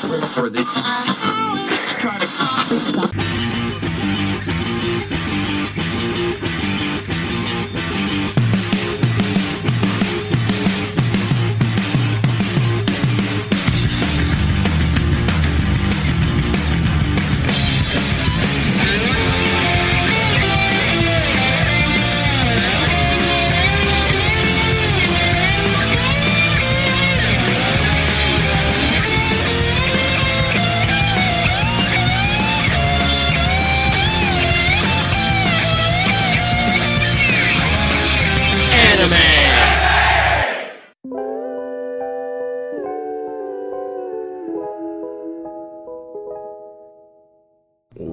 [0.00, 0.64] for the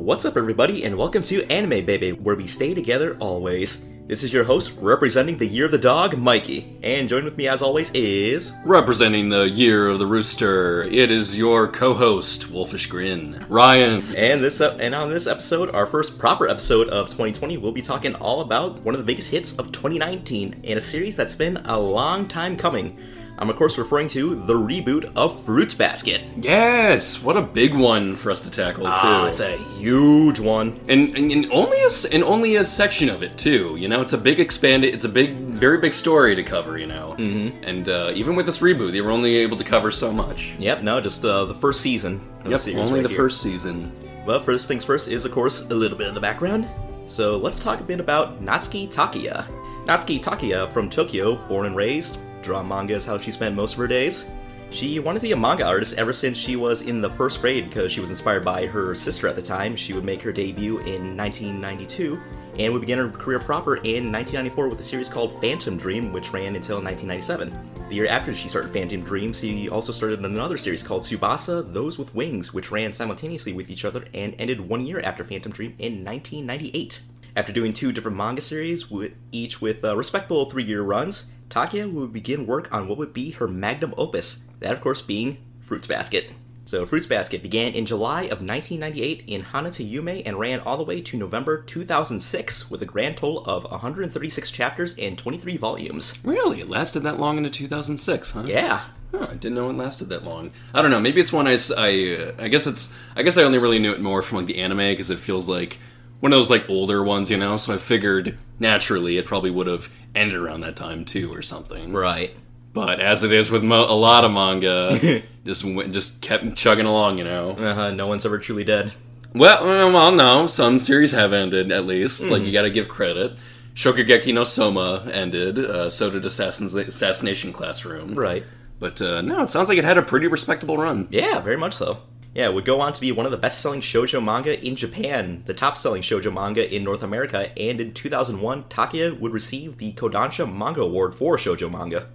[0.06, 3.84] What's up, everybody, and welcome to Anime Baby, where we stay together always.
[4.06, 7.48] This is your host, representing the Year of the Dog, Mikey, and joined with me
[7.48, 8.54] as always is.
[8.66, 14.16] Representing the year of the rooster, it is your co-host, Wolfish Grin, Ryan.
[14.16, 17.82] And this ep- and on this episode, our first proper episode of 2020, we'll be
[17.82, 21.58] talking all about one of the biggest hits of 2019 in a series that's been
[21.66, 22.96] a long time coming.
[23.38, 26.22] I'm of course referring to the reboot of Fruits Basket.
[26.38, 28.92] Yes, what a big one for us to tackle too.
[28.94, 30.80] Ah, it's a huge one.
[30.88, 33.76] and, and, and only a and only a section of it too.
[33.78, 36.78] You know, it's a big expanded, it's a big, very big story to cover.
[36.78, 37.64] You know, mm-hmm.
[37.66, 40.54] and uh, even with this reboot, they were only able to cover so much.
[40.60, 42.22] Yep, no, just uh, the first season.
[42.40, 43.18] of the Yep, series only right the here.
[43.18, 43.92] first season.
[44.26, 46.68] Well, first things first is, of course, a little bit of the background.
[47.08, 49.46] So let's talk a bit about Natsuki Takaya.
[49.86, 53.80] Natsuki Takaya from Tokyo, born and raised, draw manga is how she spent most of
[53.80, 54.26] her days.
[54.70, 57.66] She wanted to be a manga artist ever since she was in the first grade
[57.66, 59.76] because she was inspired by her sister at the time.
[59.76, 62.20] She would make her debut in 1992
[62.58, 66.32] and would begin her career proper in 1994 with a series called Phantom Dream, which
[66.32, 67.54] ran until 1997.
[67.90, 71.98] The year after she started Phantom Dream, she also started another series called Tsubasa Those
[71.98, 75.76] with Wings, which ran simultaneously with each other and ended one year after Phantom Dream
[75.80, 77.02] in 1998.
[77.38, 78.86] After doing two different manga series,
[79.32, 83.32] each with uh, respectable three year runs, Takaya would begin work on what would be
[83.32, 86.30] her magnum opus, that of course being Fruits Basket.
[86.68, 90.78] So, Fruits Basket began in July of 1998 in Hana to Yume and ran all
[90.78, 96.18] the way to November 2006 with a grand total of 136 chapters and 23 volumes.
[96.24, 98.44] Really, it lasted that long into 2006, huh?
[98.48, 100.52] Yeah, Huh, I didn't know it lasted that long.
[100.74, 101.00] I don't know.
[101.00, 102.96] Maybe it's one I, I, uh, I guess it's.
[103.16, 105.48] I guess I only really knew it more from like the anime because it feels
[105.48, 105.80] like
[106.20, 107.58] one of those like older ones, you know.
[107.58, 111.92] So I figured naturally it probably would have ended around that time too or something.
[111.94, 112.36] right.
[112.74, 116.86] But as it is with mo- a lot of manga, just went, just kept chugging
[116.86, 117.52] along, you know.
[117.52, 118.92] Uh-huh, no one's ever truly dead.
[119.34, 122.22] Well, uh, well, no, some series have ended at least.
[122.24, 123.34] Like you got to give credit.
[123.76, 125.58] Shokugeki no Soma ended.
[125.58, 128.14] Uh, so did Assassin's Assassination Classroom.
[128.14, 128.44] Right.
[128.80, 131.08] But uh, no, it sounds like it had a pretty respectable run.
[131.12, 132.00] Yeah, very much so.
[132.36, 135.44] Yeah, it would go on to be one of the best-selling shoujo manga in Japan,
[135.46, 140.46] the top-selling shoujo manga in North America, and in 2001, Takaya would receive the Kodansha
[140.46, 142.10] Manga Award for shoujo manga.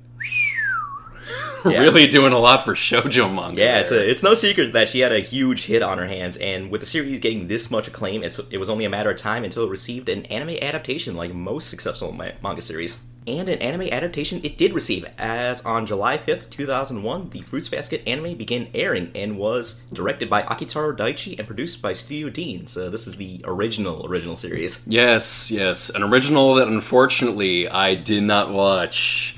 [1.65, 1.81] Yeah.
[1.81, 3.63] really doing a lot for shoujo manga.
[3.63, 6.37] Yeah, it's a, it's no secret that she had a huge hit on her hands,
[6.37, 9.17] and with the series getting this much acclaim, it's, it was only a matter of
[9.17, 13.01] time until it received an anime adaptation like most successful ma- manga series.
[13.27, 18.03] And an anime adaptation it did receive, as on July 5th, 2001, the Fruits Basket
[18.07, 22.67] anime began airing and was directed by Akitaro Daichi and produced by Studio Dean.
[22.67, 24.83] So this is the original, original series.
[24.87, 29.37] yes, yes, an original that unfortunately I did not watch.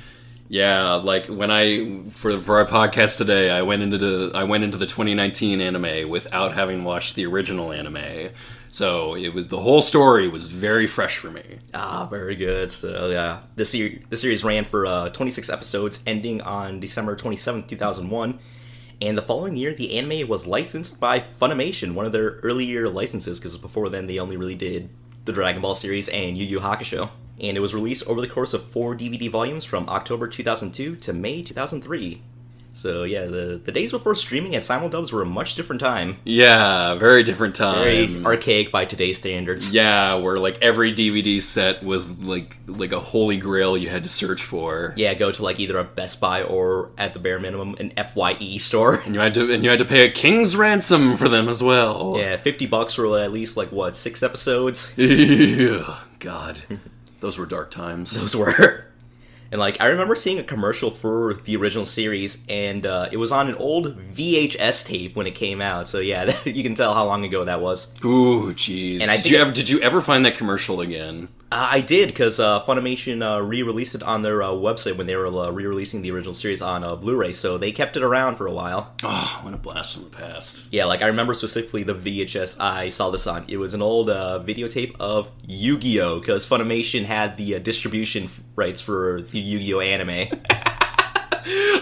[0.49, 4.65] Yeah, like when I for for our podcast today, I went into the I went
[4.65, 8.29] into the 2019 anime without having watched the original anime.
[8.73, 11.59] So it was the whole story was very fresh for me.
[11.75, 12.73] Ah, very good.
[12.73, 17.69] So yeah, the series the series ran for uh, 26 episodes, ending on December 27th,
[17.69, 18.39] 2001.
[19.03, 23.39] And the following year, the anime was licensed by Funimation, one of their earlier licenses,
[23.39, 24.89] because before then they only really did
[25.27, 27.11] the Dragon Ball series and Yu Yu Hakusho.
[27.41, 31.13] And it was released over the course of four DVD volumes from October 2002 to
[31.13, 32.23] May 2003.
[32.75, 36.17] So yeah, the, the days before streaming and simuldubs were a much different time.
[36.25, 37.85] Yeah, very different time.
[37.85, 39.73] Very archaic by today's standards.
[39.73, 44.09] yeah, where like every DVD set was like like a holy grail you had to
[44.09, 44.95] search for.
[44.97, 48.57] Yeah, go to like either a Best Buy or at the bare minimum an FYE
[48.57, 48.95] store.
[49.05, 51.63] And you had to and you had to pay a king's ransom for them as
[51.63, 52.15] well.
[52.17, 54.93] Yeah, fifty bucks for at least like what six episodes.
[56.19, 56.63] God,
[57.21, 58.19] those were dark times.
[58.19, 58.87] Those were,
[59.53, 63.31] and like I remember seeing a commercial for the original series, and uh, it was
[63.31, 65.89] on an old VHS tape when it came out.
[65.89, 67.87] So yeah, you can tell how long ago that was.
[68.05, 69.01] Ooh, jeez.
[69.03, 71.29] And I did you it- ever did you ever find that commercial again?
[71.53, 75.17] Uh, I did because uh, Funimation uh, re-released it on their uh, website when they
[75.17, 78.47] were uh, re-releasing the original series on uh, Blu-ray, so they kept it around for
[78.47, 78.95] a while.
[79.03, 80.63] Oh, what a blast from the past.
[80.71, 83.45] Yeah, like I remember specifically the VHS I saw this on.
[83.49, 88.81] It was an old uh, videotape of Yu-Gi-Oh because Funimation had the uh, distribution rights
[88.81, 90.29] for the Yu-Gi-Oh anime.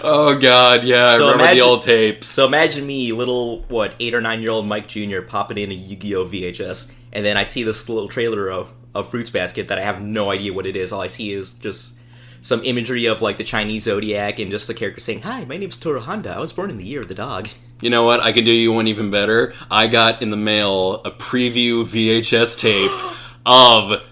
[0.03, 2.27] Oh god, yeah, So I remember imagine- the old tapes.
[2.27, 5.21] so imagine me, little what eight or nine year old Mike Jr.
[5.21, 9.31] popping in a Yu-Gi-Oh VHS, and then I see this little trailer of, of Fruits
[9.31, 10.93] Basket that I have no idea what it is.
[10.93, 11.97] All I see is just
[12.41, 15.79] some imagery of like the Chinese zodiac and just the character saying, "Hi, my name's
[15.79, 16.31] Toru Honda.
[16.35, 17.49] I was born in the year of the dog."
[17.81, 18.21] You know what?
[18.21, 19.55] I can do you one even better.
[19.71, 22.91] I got in the mail a preview VHS tape
[23.47, 24.03] of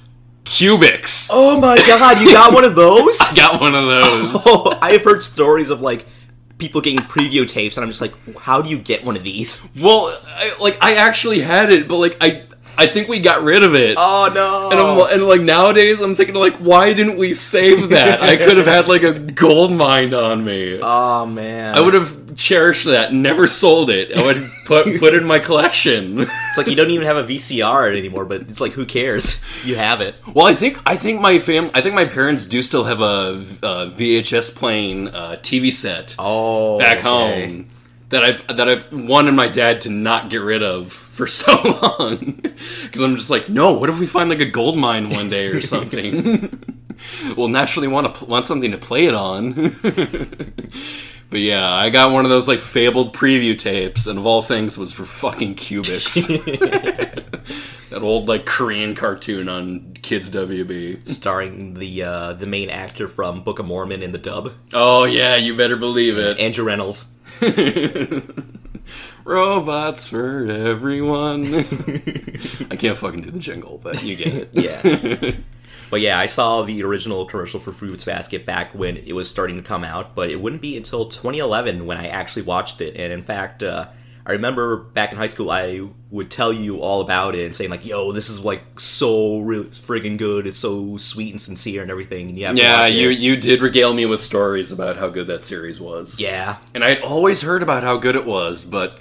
[0.44, 1.28] Cubix.
[1.30, 3.19] Oh my god, you got one of those?
[3.34, 4.42] Got one of those.
[4.46, 6.06] Oh, I've heard stories of like
[6.56, 9.69] people getting preview tapes, and I'm just like, how do you get one of these?
[9.78, 12.46] Well, I, like I actually had it, but like I,
[12.78, 13.96] I think we got rid of it.
[13.98, 14.70] Oh no!
[14.70, 18.22] and I'm and like nowadays I'm thinking like why didn't we save that?
[18.22, 20.78] I could have had like a gold mine on me.
[20.80, 24.16] oh man, I would have cherished that, never sold it.
[24.16, 26.20] I would put put it in my collection.
[26.20, 29.42] It's like you don't even have a VCR anymore, but it's like who cares?
[29.64, 30.14] You have it.
[30.32, 33.44] well, I think I think my fam I think my parents do still have a,
[33.62, 37.02] a VHS playing uh, TV set Oh, back okay.
[37.02, 37.69] home
[38.08, 41.52] that I've that I've wanted my dad to not get rid of for so
[41.82, 43.72] long because I'm just like, no.
[43.72, 46.64] What if we find like a gold mine one day or something?
[47.37, 49.53] we'll naturally want to want something to play it on.
[51.31, 54.79] but yeah, I got one of those like fabled preview tapes, and of all things,
[54.79, 56.27] was for fucking Cubix.
[57.91, 61.06] that old like Korean cartoon on Kids WB.
[61.09, 65.37] Starring the uh, the main actor from Book of Mormon in the dub, Oh yeah,
[65.37, 66.39] you better believe it.
[66.39, 67.06] Andrew Rannells.
[69.25, 71.55] Robots for everyone.
[72.71, 74.50] I can't fucking do the jingle, but you get it.
[74.55, 75.37] Yeah.
[75.90, 79.56] But yeah, I saw the original commercial for Fruits Basket back when it was starting
[79.56, 82.96] to come out, but it wouldn't be until 2011 when I actually watched it.
[82.96, 83.88] And in fact, uh,
[84.26, 87.70] I remember back in high school, I would tell you all about it and saying
[87.70, 90.46] like, "Yo, this is like so really friggin' good.
[90.46, 93.19] It's so sweet and sincere and everything." And you Yeah, you it.
[93.19, 96.20] you did regale me with stories about how good that series was.
[96.20, 99.00] Yeah, And I'd always heard about how good it was, but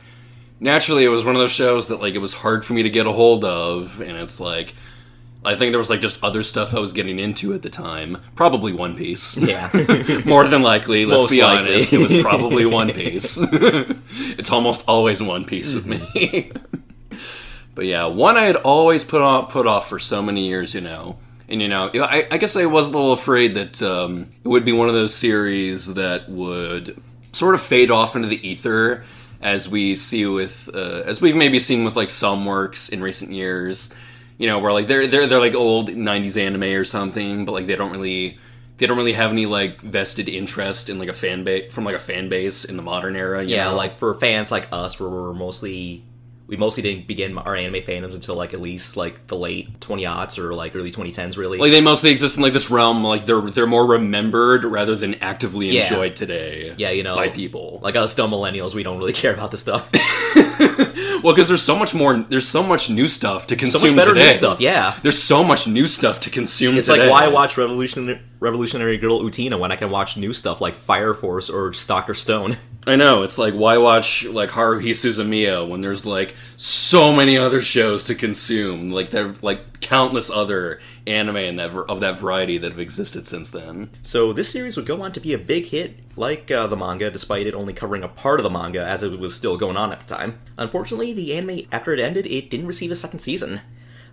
[0.61, 2.89] naturally it was one of those shows that like it was hard for me to
[2.89, 4.73] get a hold of and it's like
[5.45, 8.17] I think there was like just other stuff I was getting into at the time.
[8.35, 9.37] Probably One Piece.
[9.37, 9.69] yeah.
[10.25, 11.73] More than likely, let's Most be likely.
[11.73, 13.37] honest, it was probably One Piece.
[14.37, 16.51] it's almost always One Piece with me.
[17.75, 20.81] but yeah, one I had always put off put off for so many years, you
[20.81, 21.17] know.
[21.49, 24.65] And you know, I, I guess I was a little afraid that um, it would
[24.65, 27.01] be one of those series that would
[27.31, 29.05] sort of fade off into the ether,
[29.41, 33.31] as we see with, uh, as we've maybe seen with like some works in recent
[33.31, 33.93] years.
[34.37, 37.67] You know, where like they're they're they're like old '90s anime or something, but like
[37.67, 38.37] they don't really
[38.77, 41.95] they don't really have any like vested interest in like a fan base from like
[41.95, 43.41] a fan base in the modern era.
[43.43, 43.75] you yeah, know?
[43.75, 46.03] like for fans like us, where we're mostly
[46.45, 50.03] we mostly didn't begin our anime fandoms until like at least like the late 20
[50.03, 51.57] aughts or like early 2010s, really.
[51.57, 53.03] like they mostly exist in like this realm.
[53.03, 55.81] Like they're they're more remembered rather than actively Yeah.
[55.83, 56.75] enjoyed today.
[56.77, 57.79] yeah, you know, by people.
[57.81, 59.89] like us dumb millennials, we don't really care about this stuff.
[61.23, 62.17] well, because there's so much more.
[62.17, 64.27] There's so much new stuff to so consume much better today.
[64.27, 64.97] new stuff, yeah.
[65.01, 66.77] There's so much new stuff to consume.
[66.77, 67.07] It's today.
[67.07, 71.13] like why watch Revolutionary Revolutionary Girl Utena when I can watch new stuff like Fire
[71.13, 72.57] Force or Stalker Stone.
[72.87, 77.61] I know it's like why watch like Haruhi Suzumiya when there's like so many other
[77.61, 78.89] shows to consume.
[78.89, 83.49] Like there like countless other anime and that of that variety that have existed since
[83.49, 83.89] then.
[84.03, 87.09] So this series would go on to be a big hit, like uh, the manga,
[87.09, 89.91] despite it only covering a part of the manga as it was still going on
[89.91, 90.39] at the time.
[90.57, 93.61] Unfortunately, the anime after it ended, it didn't receive a second season.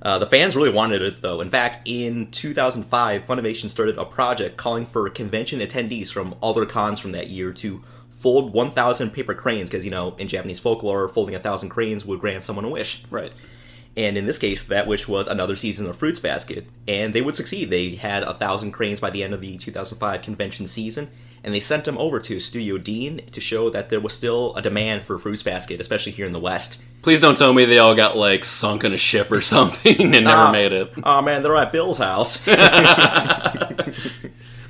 [0.02, 1.40] Uh, the fans really wanted it though.
[1.40, 6.66] In fact, in 2005, Funimation started a project calling for convention attendees from all their
[6.66, 11.08] cons from that year to fold 1,000 paper cranes, because you know, in Japanese folklore,
[11.08, 13.02] folding a thousand cranes would grant someone a wish.
[13.10, 13.32] Right.
[13.96, 16.66] And in this case, that which was another season of Fruits Basket.
[16.88, 17.70] And they would succeed.
[17.70, 21.08] They had a thousand cranes by the end of the 2005 convention season,
[21.44, 24.62] and they sent them over to Studio Dean to show that there was still a
[24.62, 26.80] demand for Fruits Basket, especially here in the West.
[27.02, 30.24] Please don't tell me they all got like sunk in a ship or something and
[30.24, 30.50] never Ah.
[30.52, 30.92] made it.
[31.04, 32.38] Oh man, they're at Bill's house.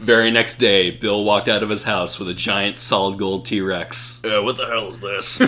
[0.00, 3.60] Very next day, Bill walked out of his house with a giant solid gold T
[3.62, 4.20] Rex.
[4.24, 5.38] uh, what the hell is this?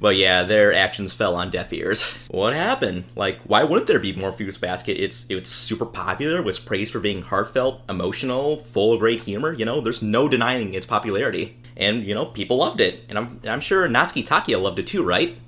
[0.00, 2.12] But yeah, their actions fell on deaf ears.
[2.28, 3.04] What happened?
[3.14, 5.02] Like, why wouldn't there be more Fruits Basket?
[5.02, 9.52] It's it's super popular, was praised for being heartfelt, emotional, full of great humor.
[9.52, 13.40] You know, there's no denying its popularity, and you know, people loved it, and I'm
[13.44, 15.38] I'm sure Natsuki Takaya loved it too, right?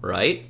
[0.00, 0.46] Right?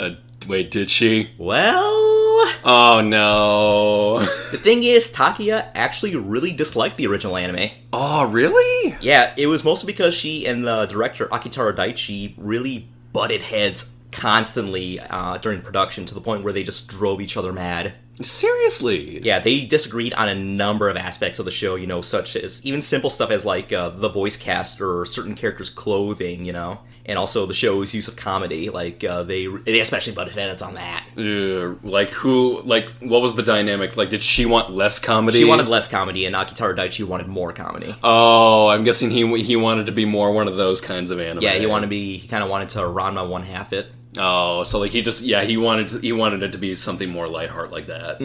[0.00, 0.16] Uh,
[0.48, 1.30] wait, did she?
[1.38, 2.17] Well,
[2.64, 4.18] Oh no.
[4.50, 7.70] The thing is, Takaya actually really disliked the original anime.
[7.92, 8.96] oh really?
[9.00, 15.00] Yeah, it was mostly because she and the director Akitaro Daichi really butted heads constantly
[15.00, 17.94] uh, during production to the point where they just drove each other mad.
[18.20, 19.20] Seriously?
[19.22, 22.64] Yeah, they disagreed on a number of aspects of the show, you know, such as
[22.66, 26.80] even simple stuff as like uh, the voice cast or certain characters' clothing, you know,
[27.08, 28.70] and also the show's use of comedy.
[28.70, 31.04] Like uh, they they especially butted heads on that.
[31.16, 32.60] Uh, like who?
[32.62, 33.96] Like what was the dynamic?
[33.96, 35.38] Like did she want less comedy?
[35.38, 37.94] She wanted less comedy, and Akitaro Daichi wanted more comedy.
[38.04, 41.42] Oh, I'm guessing he he wanted to be more one of those kinds of anime.
[41.42, 42.18] Yeah, he wanted to be.
[42.18, 43.86] He kind of wanted to Ranma one half it.
[44.16, 47.08] Oh, so like he just yeah he wanted to, he wanted it to be something
[47.08, 48.20] more lightheart like that.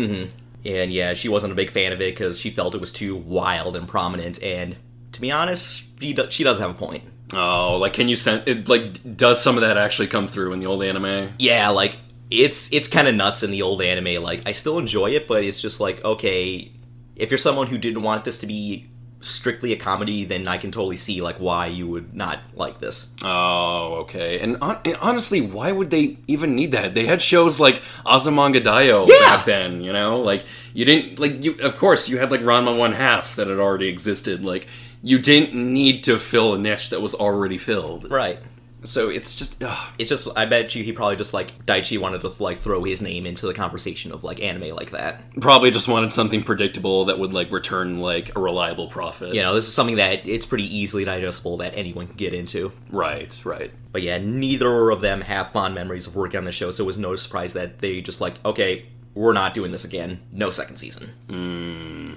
[0.65, 3.17] And yeah, she wasn't a big fan of it because she felt it was too
[3.17, 4.41] wild and prominent.
[4.41, 4.77] And
[5.11, 7.03] to be honest, she, do- she does have a point.
[7.32, 8.68] Oh, like can you send it?
[8.68, 11.34] Like does some of that actually come through in the old anime?
[11.39, 11.98] Yeah, like
[12.30, 14.22] it's it's kind of nuts in the old anime.
[14.24, 16.72] Like I still enjoy it, but it's just like okay,
[17.15, 18.88] if you're someone who didn't want this to be
[19.22, 23.08] strictly a comedy, then I can totally see like why you would not like this.
[23.24, 24.38] Oh, okay.
[24.42, 26.94] And, hon- and honestly, why would they even need that?
[26.94, 29.20] They had shows like Azumanga Daioh Yeah.
[29.20, 30.20] back then, you know?
[30.20, 33.60] Like you didn't like you of course you had like Ranma 1 half that had
[33.60, 34.44] already existed.
[34.44, 34.68] Like
[35.03, 38.10] you didn't need to fill a niche that was already filled.
[38.10, 38.39] Right.
[38.86, 39.93] So it's just ugh.
[39.98, 43.01] It's just I bet you he probably just like Daichi wanted to like throw his
[43.01, 45.22] name into the conversation of like anime like that.
[45.39, 49.33] probably just wanted something predictable that would like return like a reliable profit.
[49.33, 52.74] You know, this is something that it's pretty easily digestible that anyone can get into.
[52.89, 53.72] Right, right.
[53.91, 56.88] But yeah, neither of them have fond memories of working on the show, so it
[56.88, 60.19] was no surprise that they just like, okay, we're not doing this again.
[60.31, 61.10] No second season.
[61.29, 62.13] Hmm.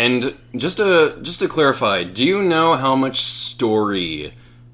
[0.00, 4.32] And just to just to clarify, do you know how much story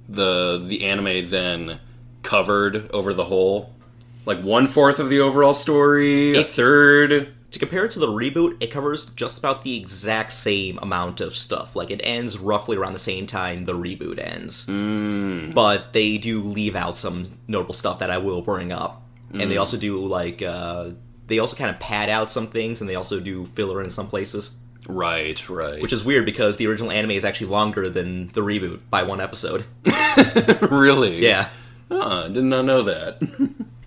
[0.09, 1.81] the the anime then
[2.23, 3.73] covered over the whole?
[4.25, 7.33] Like one fourth of the overall story, a It- third.
[7.53, 11.35] To compare it to the reboot, it covers just about the exact same amount of
[11.35, 11.75] stuff.
[11.75, 14.67] Like it ends roughly around the same time the reboot ends.
[14.67, 15.55] Mm.
[15.55, 19.03] But they do leave out some notable stuff that I will bring up.
[19.33, 20.91] And they also do like uh
[21.29, 24.07] they also kind of pad out some things and they also do filler in some
[24.09, 24.53] places.
[24.89, 25.83] Right, right.
[25.83, 29.21] Which is weird because the original anime is actually longer than the reboot by one
[29.21, 29.65] episode.
[30.71, 31.23] really?
[31.23, 31.49] Yeah.
[31.91, 33.21] Huh, did not know that.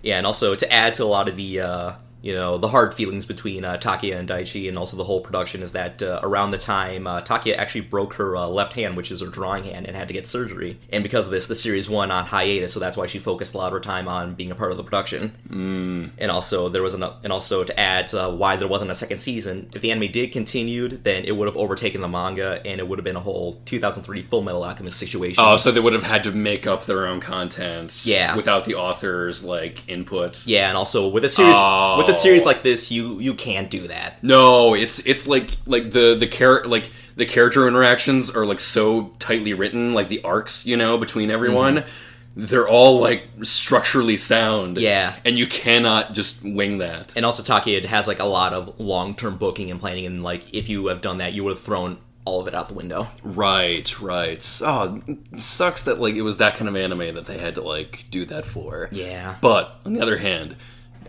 [0.02, 1.92] Yeah, and also to add to a lot of the uh,
[2.22, 5.62] you know the hard feelings between uh, Takaya and Daichi, and also the whole production
[5.62, 9.10] is that uh, around the time uh, Takaya actually broke her uh, left hand, which
[9.10, 10.78] is her drawing hand, and had to get surgery.
[10.92, 13.58] And because of this, the series went on hiatus, so that's why she focused a
[13.58, 15.32] lot of her time on being a part of the production.
[15.48, 16.10] Mm.
[16.18, 19.18] And also there was an, and also to add to why there wasn't a second
[19.18, 19.70] season.
[19.74, 22.98] If the anime did continued, then it would have overtaken the manga, and it would
[22.98, 25.42] have been a whole 2003 Full Metal Alchemist situation.
[25.44, 28.02] oh, so they would have had to make up their own content.
[28.04, 28.36] Yeah.
[28.36, 30.46] Without the author's like input.
[30.46, 31.96] yeah, and also with a series Oh.
[31.98, 34.22] with a series like this, you you can't do that.
[34.22, 39.08] No, it's it's like like the the character like the character interactions are like so
[39.18, 41.76] tightly written, like the arcs, you know, between everyone.
[41.78, 41.88] Mm-hmm.
[42.36, 44.78] They're all like structurally sound.
[44.78, 45.16] Yeah.
[45.24, 47.12] And you cannot just wing that.
[47.16, 50.68] and also Takaya has like a lot of long-term booking and planning and like if
[50.68, 54.00] you have done that you would have thrown all of it out the window Right,
[54.00, 54.60] right.
[54.62, 55.02] Oh,
[55.36, 58.24] sucks that like it was that kind of anime that they had to like do
[58.26, 58.88] that for.
[58.92, 60.54] yeah But on the other hand,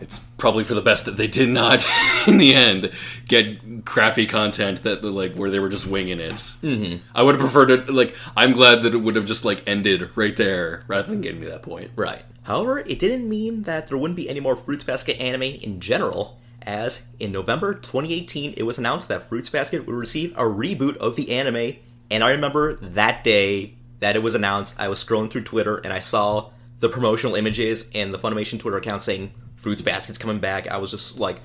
[0.00, 1.86] it's probably for the best that they did not,
[2.26, 2.90] in the end,
[3.28, 6.34] get crappy content that like where they were just winging it.
[6.62, 6.96] Mm-hmm.
[7.14, 7.88] I would have preferred it.
[7.88, 11.42] Like, I'm glad that it would have just like ended right there rather than getting
[11.42, 11.92] to that point.
[11.94, 15.80] right however it didn't mean that there wouldn't be any more fruits basket anime in
[15.80, 20.96] general as in november 2018 it was announced that fruits basket would receive a reboot
[20.96, 21.76] of the anime
[22.10, 25.92] and i remember that day that it was announced i was scrolling through twitter and
[25.92, 29.32] i saw the promotional images and the funimation twitter account saying
[29.62, 31.40] fruits basket's coming back i was just like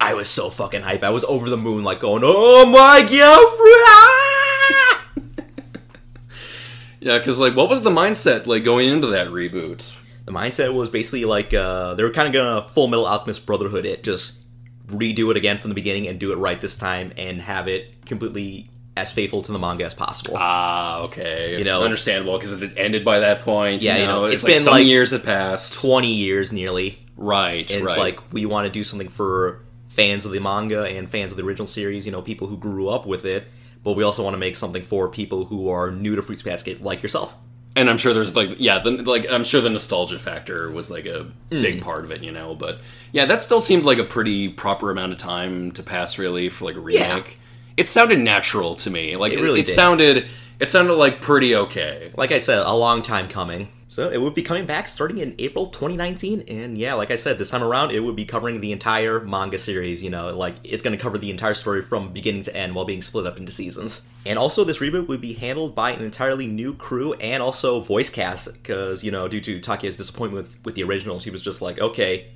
[0.00, 1.04] I was so fucking hype.
[1.04, 3.54] I was over the moon, like going, "Oh my god!"
[7.00, 9.94] Yeah, because like, what was the mindset like going into that reboot?
[10.24, 13.84] the mindset was basically like uh, they were kind of gonna Full Metal Alchemist Brotherhood
[13.84, 14.40] it, just
[14.86, 18.06] redo it again from the beginning and do it right this time, and have it
[18.06, 20.34] completely as faithful to the manga as possible.
[20.38, 21.58] Ah, okay.
[21.58, 23.82] You know, understandable because it ended by that point.
[23.82, 25.74] Yeah, you you know, know, it's, it's like been, some like, years had passed.
[25.74, 26.98] Twenty years nearly.
[27.16, 27.92] Right, And right.
[27.92, 31.38] It's like we want to do something for fans of the manga and fans of
[31.38, 32.06] the original series.
[32.06, 33.44] You know, people who grew up with it.
[33.82, 36.82] But we also want to make something for people who are new to Fruits Basket,
[36.82, 37.34] like yourself.
[37.76, 41.04] and I'm sure there's like yeah, the, like I'm sure the nostalgia factor was like
[41.06, 41.62] a Mm.
[41.62, 42.54] big part of it, you know.
[42.54, 42.80] But
[43.12, 46.64] yeah, that still seemed like a pretty proper amount of time to pass, really, for
[46.64, 47.02] like a remake.
[47.28, 47.34] Yeah.
[47.76, 49.16] It sounded natural to me.
[49.16, 49.74] Like It it, really it did.
[49.74, 50.26] sounded
[50.60, 52.10] it sounded like pretty okay.
[52.16, 53.68] Like I said, a long time coming.
[53.94, 57.38] So it would be coming back starting in April 2019, and yeah, like I said,
[57.38, 60.02] this time around it would be covering the entire manga series.
[60.02, 62.86] You know, like it's going to cover the entire story from beginning to end while
[62.86, 64.02] being split up into seasons.
[64.26, 68.10] And also, this reboot would be handled by an entirely new crew and also voice
[68.10, 71.62] cast, because you know, due to Takaya's disappointment with, with the originals, he was just
[71.62, 72.32] like, okay,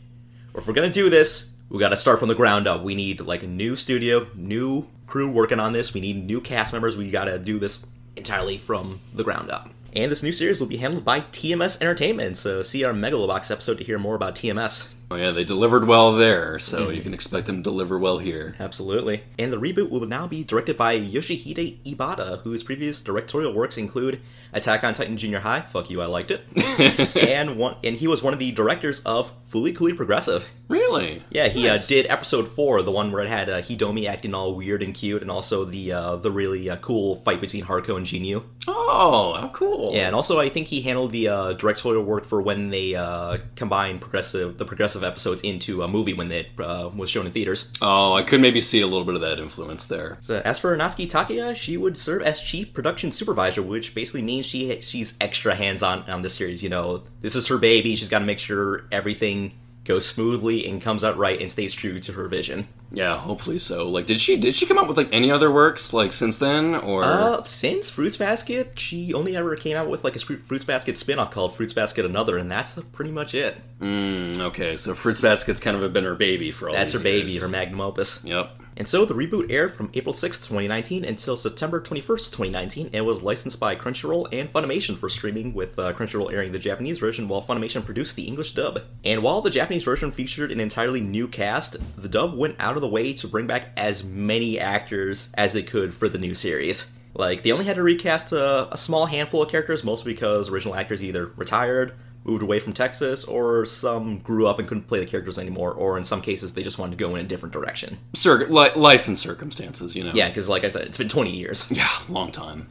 [0.55, 2.85] if we're gonna do this, we got to start from the ground up.
[2.85, 5.93] We need like a new studio, new crew working on this.
[5.93, 6.97] We need new cast members.
[6.97, 7.85] We got to do this
[8.15, 9.71] entirely from the ground up.
[9.95, 13.79] And this new series will be handled by TMS Entertainment, so see our Megalobox episode
[13.79, 14.93] to hear more about TMS.
[15.11, 18.57] Oh yeah, they delivered well there, so you can expect them to deliver well here.
[18.61, 19.23] Absolutely.
[19.39, 24.21] And the reboot will now be directed by Yoshihide Ibata, whose previous directorial works include
[24.53, 26.43] Attack on Titan Junior High, fuck you, I liked it,
[27.17, 30.47] and one, and he was one of the directors of Fooly Cooly Progressive.
[30.69, 31.23] Really?
[31.31, 31.85] Yeah, he Nice.
[31.85, 34.95] uh, did episode four, the one where it had uh, Hidomi acting all weird and
[34.95, 38.43] cute, and also the uh, the really uh, cool fight between Haruko and Jinyu.
[38.67, 39.93] Oh, how cool.
[39.95, 43.39] Yeah, and also I think he handled the uh, directorial work for when they uh,
[43.55, 47.73] combined progressive the progressive episodes into a movie when it uh, was shown in theaters.
[47.81, 50.19] Oh, I could maybe see a little bit of that influence there.
[50.21, 54.47] So as for Natsuki Takaya, she would serve as chief production supervisor, which basically means
[54.47, 56.63] she she's extra hands on on this series.
[56.63, 57.97] You know, this is her baby.
[57.97, 59.53] She's got to make sure everything
[59.85, 62.69] goes smoothly and comes out right and stays true to her vision.
[62.91, 63.89] Yeah, hopefully so.
[63.89, 66.75] Like, did she did she come up with like any other works like since then,
[66.75, 70.65] or Uh, since Fruits Basket, she only ever came out with like a Fru- Fruits
[70.65, 73.57] Basket spin-off called Fruits Basket Another, and that's pretty much it.
[73.81, 76.75] Mm, okay, so Fruits Basket's kind of been her baby for all.
[76.75, 78.25] That's her these baby, her magnum opus.
[78.25, 78.53] Yep.
[78.79, 83.25] And so the reboot aired from April 6th, 2019 until September 21st, 2019, and was
[83.25, 87.43] licensed by Crunchyroll and Funimation for streaming, with uh, Crunchyroll airing the Japanese version while
[87.43, 88.83] Funimation produced the English dub.
[89.03, 92.83] And while the Japanese version featured an entirely new cast, the dub went out of
[92.83, 96.91] the way to bring back as many actors as they could for the new series.
[97.15, 100.75] Like, they only had to recast a, a small handful of characters, mostly because original
[100.75, 101.95] actors either retired,
[102.25, 105.99] moved away from Texas, or some grew up and couldn't play the characters anymore, or
[105.99, 107.99] in some cases they just wanted to go in a different direction.
[108.15, 110.13] Cir- li- life and circumstances, you know.
[110.15, 111.67] Yeah, because like I said, it's been 20 years.
[111.71, 112.69] Yeah, long time.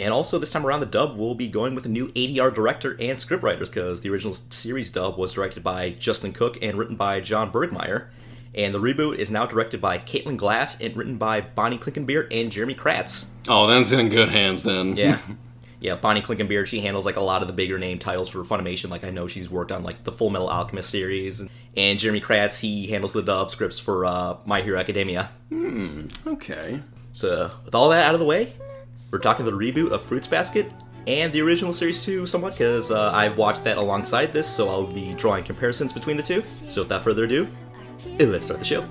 [0.00, 2.96] And also, this time around, the dub will be going with a new ADR director
[2.98, 7.20] and scriptwriters because the original series dub was directed by Justin Cook and written by
[7.20, 8.08] John Burgmeier.
[8.54, 12.52] And the reboot is now directed by Caitlin Glass and written by Bonny Clinkenbeard and
[12.52, 13.28] Jeramey Kraatz.
[13.48, 14.96] Oh, that's in good hands then.
[14.96, 15.18] Yeah.
[15.80, 18.90] yeah, Bonny Clinkenbeard, she handles like a lot of the bigger name titles for Funimation.
[18.90, 21.40] Like I know she's worked on like the Full Metal Alchemist series.
[21.40, 25.30] And, and Jeramey Kraatz, he handles the dub scripts for uh, My Hero Academia.
[25.48, 26.82] Hmm, okay.
[27.14, 28.54] So, with all that out of the way,
[29.10, 30.70] we're talking the reboot of Fruits Basket
[31.06, 34.86] and the original series too, somewhat, because uh, I've watched that alongside this, so I'll
[34.86, 36.42] be drawing comparisons between the two.
[36.68, 37.48] So, without further ado,
[38.18, 38.84] let's start the show.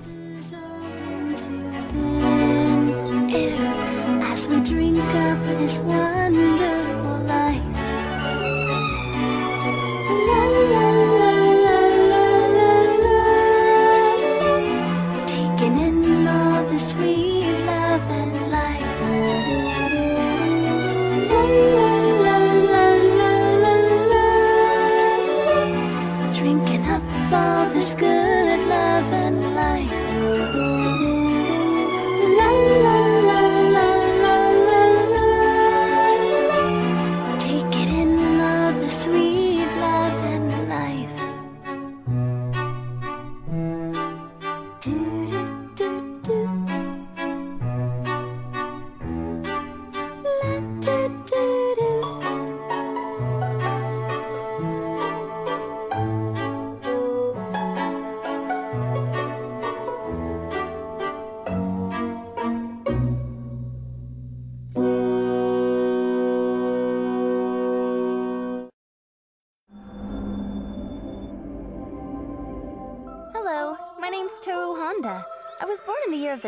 [4.24, 6.71] As we drink up this wonderful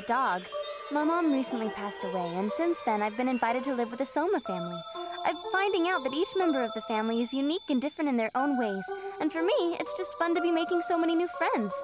[0.06, 0.42] dog.
[0.90, 4.04] My mom recently passed away, and since then I've been invited to live with the
[4.04, 4.80] Soma family.
[5.24, 8.30] I'm finding out that each member of the family is unique and different in their
[8.34, 8.84] own ways,
[9.20, 11.82] and for me, it's just fun to be making so many new friends.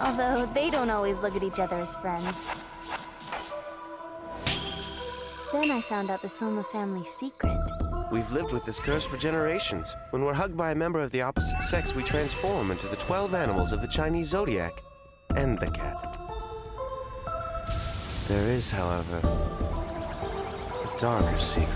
[0.00, 2.44] Although they don't always look at each other as friends.
[5.52, 7.58] Then I found out the Soma family's secret.
[8.10, 9.94] We've lived with this curse for generations.
[10.10, 13.34] When we're hugged by a member of the opposite sex, we transform into the 12
[13.34, 14.82] animals of the Chinese zodiac
[15.36, 16.27] and the cat.
[18.28, 21.72] There is, however, a darker secret.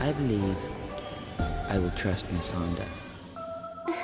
[0.00, 0.56] I believe
[1.70, 2.84] I will trust Miss Honda.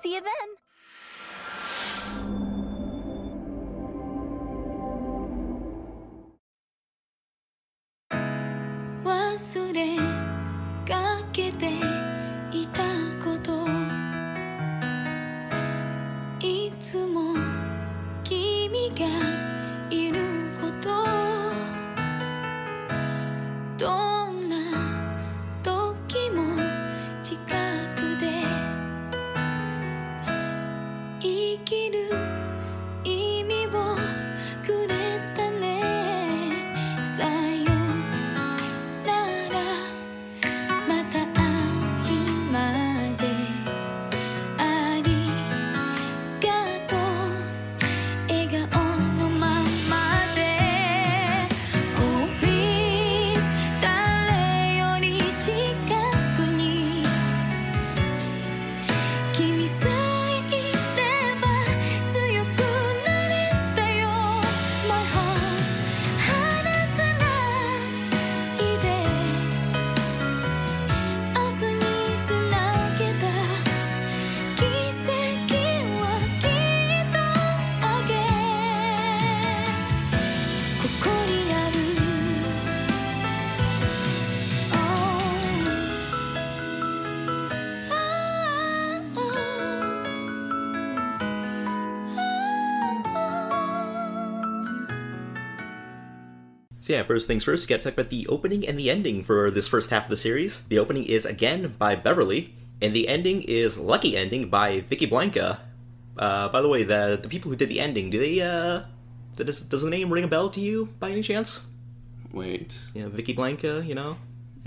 [0.00, 0.52] See you then.
[96.92, 99.88] Yeah, first things first, get talk about the opening and the ending for this first
[99.88, 100.64] half of the series.
[100.64, 102.52] The opening is again by Beverly,
[102.82, 105.58] and the ending is Lucky Ending by Vickeblanka.
[106.18, 108.82] Uh, by the way, the the people who did the ending, do they uh
[109.36, 111.64] does, does the name ring a bell to you by any chance?
[112.30, 114.18] Wait, Yeah, Vickeblanka, you know?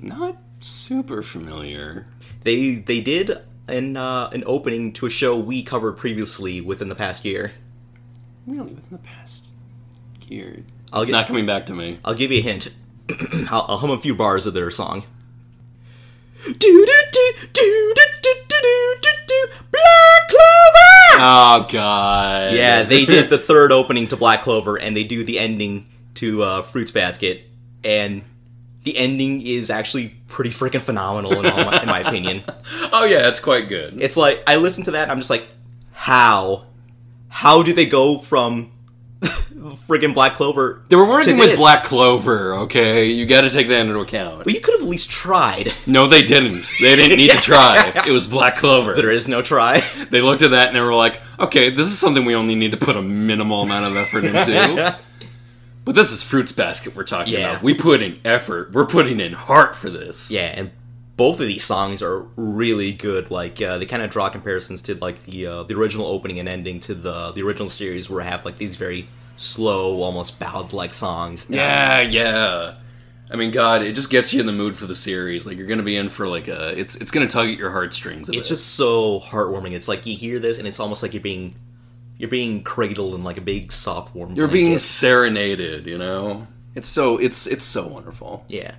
[0.01, 2.07] not super familiar.
[2.41, 6.95] They they did an uh, an opening to a show we covered previously within the
[6.95, 7.53] past year.
[8.47, 9.49] Really, within the past
[10.27, 11.99] year, I'll it's not coming back to me.
[12.05, 12.69] I'll give you a hint.
[13.51, 15.03] I'll, I'll hum a few bars of their song.
[16.45, 21.17] Do do do do do do do do do Black Clover.
[21.17, 22.53] Oh God.
[22.53, 26.43] Yeah, they did the third opening to Black Clover, and they do the ending to
[26.43, 27.43] uh, Fruits Basket,
[27.83, 28.21] and
[28.83, 32.41] the ending is actually pretty freaking phenomenal in, all my, in my opinion.
[32.93, 34.01] oh yeah, it's quite good.
[34.01, 35.47] It's like I listen to that, and I'm just like,
[35.91, 36.67] how,
[37.27, 38.71] how do they go from
[39.71, 40.81] friggin' Black Clover?
[40.89, 41.59] they were working with this?
[41.59, 42.53] Black Clover.
[42.55, 44.43] Okay, you got to take that into account.
[44.43, 45.73] But you could have at least tried.
[45.85, 46.63] No, they didn't.
[46.79, 47.91] They didn't need to try.
[48.07, 48.93] It was Black Clover.
[48.95, 49.83] There is no try.
[50.09, 52.71] They looked at that and they were like, "Okay, this is something we only need
[52.71, 54.97] to put a minimal amount of effort into."
[55.85, 57.51] but this is Fruits Basket we're talking Yeah.
[57.51, 57.63] about.
[57.63, 58.71] We put in effort.
[58.71, 60.31] We're putting in heart for this.
[60.31, 60.71] Yeah, and
[61.17, 63.31] both of these songs are really good.
[63.31, 66.49] Like uh, they kind of draw comparisons to like the uh, the original opening and
[66.49, 70.73] ending to the the original series, where I have like these very slow, almost ballad
[70.73, 71.45] like songs.
[71.49, 72.75] Yeah, yeah.
[73.29, 75.47] I mean, God, it just gets you in the mood for the series.
[75.47, 76.77] Like you're gonna be in for like a.
[76.79, 78.29] It's it's gonna tug at your heartstrings.
[78.29, 78.45] It's bit.
[78.45, 79.73] just so heartwarming.
[79.73, 81.55] It's like you hear this, and it's almost like you're being
[82.17, 84.35] you're being cradled in like a big soft warm.
[84.35, 85.87] you're being serenaded.
[85.87, 88.45] You know, it's so it's it's so wonderful.
[88.47, 88.75] Yeah.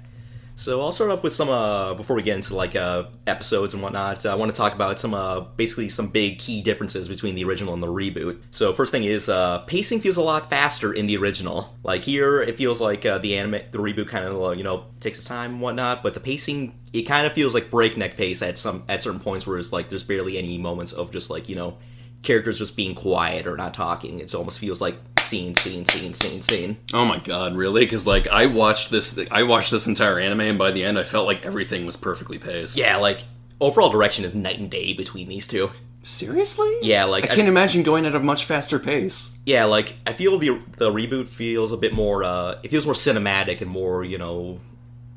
[0.59, 3.83] So I'll start off with some uh before we get into like uh episodes and
[3.83, 4.25] whatnot.
[4.25, 7.45] uh, I want to talk about some uh basically some big key differences between the
[7.45, 8.41] original and the reboot.
[8.53, 11.77] So first thing is uh pacing feels a lot faster in the original.
[11.83, 15.19] Like here it feels like uh, the anime the reboot kind of you know takes
[15.19, 18.57] its time and whatnot, but the pacing it kind of feels like breakneck pace at
[18.57, 21.57] some at certain points where it's like there's barely any moments of just like you
[21.57, 21.77] know
[22.23, 24.21] characters just being quiet or not talking.
[24.21, 26.77] It almost feels like scene scene scene scene scene.
[26.95, 27.85] Oh my God, really?
[27.85, 31.03] Because like I watched this, I watched this entire anime, and by the end, I
[31.03, 32.77] felt like everything was perfectly paced.
[32.77, 33.25] Yeah, like
[33.61, 35.71] overall direction is night and day between these two.
[36.03, 36.73] Seriously?
[36.83, 39.37] Yeah, like I can't imagine going at a much faster pace.
[39.45, 42.23] yeah, like I feel the the reboot feels a bit more.
[42.23, 44.61] uh It feels more cinematic and more, you know,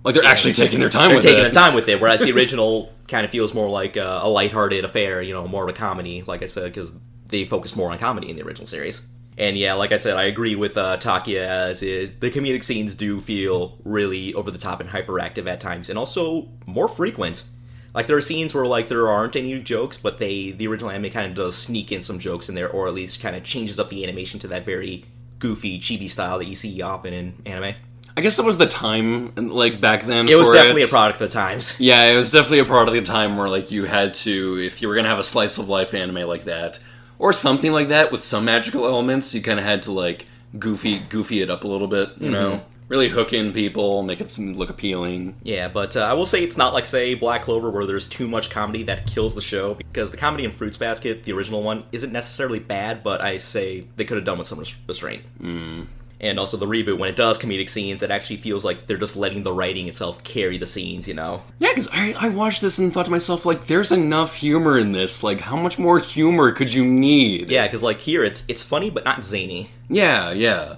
[0.04, 1.44] Like they're actually taking their time they're with taking it.
[1.44, 2.02] their time with it.
[2.02, 5.64] Whereas the original kind of feels more like a, a lighthearted affair, you know, more
[5.64, 6.24] of a comedy.
[6.26, 6.92] Like I said, because
[7.28, 9.02] they focus more on comedy in the original series.
[9.40, 12.94] And yeah, like I said, I agree with uh, Takaya as is, the comedic scenes
[12.94, 17.46] do feel really over the top and hyperactive at times, and also more frequent.
[17.94, 21.12] Like there are scenes where like there aren't any jokes, but they the original anime
[21.12, 23.80] kind of does sneak in some jokes in there, or at least kind of changes
[23.80, 25.06] up the animation to that very
[25.40, 27.76] goofy chibi style that you see often in anime.
[28.18, 30.28] I guess it was the time, like back then.
[30.28, 30.88] It was definitely it.
[30.88, 31.80] a product of the times.
[31.80, 34.82] Yeah, it was definitely a part of the time where like you had to, if
[34.82, 36.80] you were gonna have a slice of life anime like that,
[37.20, 40.26] or something like that with some magical elements, you kind of had to like
[40.58, 44.38] goofy goofy it up a little bit, you know, really hook in people, make it
[44.38, 45.36] look appealing.
[45.44, 48.28] Yeah, but uh, I will say it's not like say Black Clover where there's too
[48.28, 51.84] much comedy that kills the show because the comedy in Fruits Basket, the original one,
[51.92, 55.24] isn't necessarily bad, but I say they could have done with some restraint.
[55.40, 55.88] Mm.
[56.22, 59.16] And also the reboot, when it does comedic scenes, it actually feels like they're just
[59.16, 61.44] letting the writing itself carry the scenes, you know?
[61.60, 64.92] Yeah, because I, I watched this and thought to myself, like, there's enough humor in
[64.92, 65.24] this.
[65.24, 67.50] Like, how much more humor could you need?
[67.50, 69.70] Yeah, because like here, it's it's funny but not zany.
[69.90, 70.76] Yeah, yeah.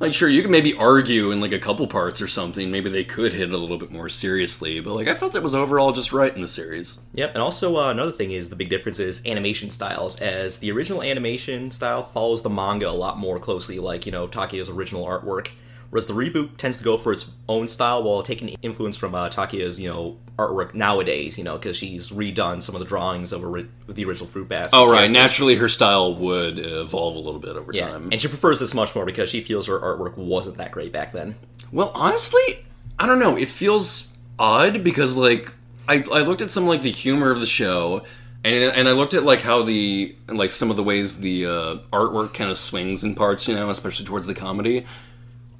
[0.00, 2.70] Like, sure, you could maybe argue in like a couple parts or something.
[2.70, 5.42] Maybe they could hit it a little bit more seriously, but like, I felt it
[5.42, 6.98] was overall just right in the series.
[7.14, 10.72] Yep, and also uh, another thing is the big difference is animation styles, as the
[10.72, 15.06] original animation style follows the manga a lot more closely, like, you know, Takaya's original
[15.06, 15.50] artwork.
[15.94, 19.28] Whereas the reboot tends to go for its own style while taking influence from uh,
[19.28, 23.44] Takaya's, you know, artwork nowadays, you know, because she's redone some of the drawings of
[23.44, 24.74] ori- the original Fruit Basket.
[24.76, 24.96] Oh, right.
[24.96, 25.12] characters.
[25.14, 28.08] Naturally, her style would evolve a little bit over Yeah, time.
[28.10, 31.12] and she prefers this much more because she feels her artwork wasn't that great back
[31.12, 31.36] then.
[31.70, 32.66] Well, honestly,
[32.98, 33.36] I don't know.
[33.36, 35.52] It feels odd because like
[35.88, 38.02] I, I looked at some like the humor of the show,
[38.42, 41.76] and and I looked at like how the like some of the ways the uh,
[41.92, 44.86] artwork kind of swings in parts, you know, especially towards the comedy.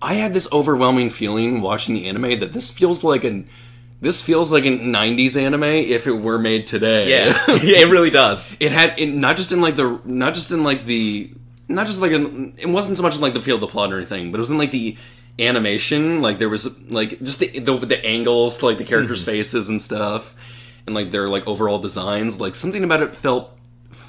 [0.05, 3.49] I had this overwhelming feeling watching the anime that this feels like an
[4.03, 7.09] this feels like a 90s anime if it were made today.
[7.09, 8.55] Yeah, yeah it really does.
[8.61, 11.33] it had it, not just in like the not just in like the
[11.69, 13.93] not just like in, it wasn't so much in like the feel of the plot
[13.95, 14.95] or anything but it was in like the
[15.38, 19.31] animation like there was like just the the, the angles to like the characters hmm.
[19.31, 20.35] faces and stuff
[20.87, 23.54] and like their like overall designs like something about it felt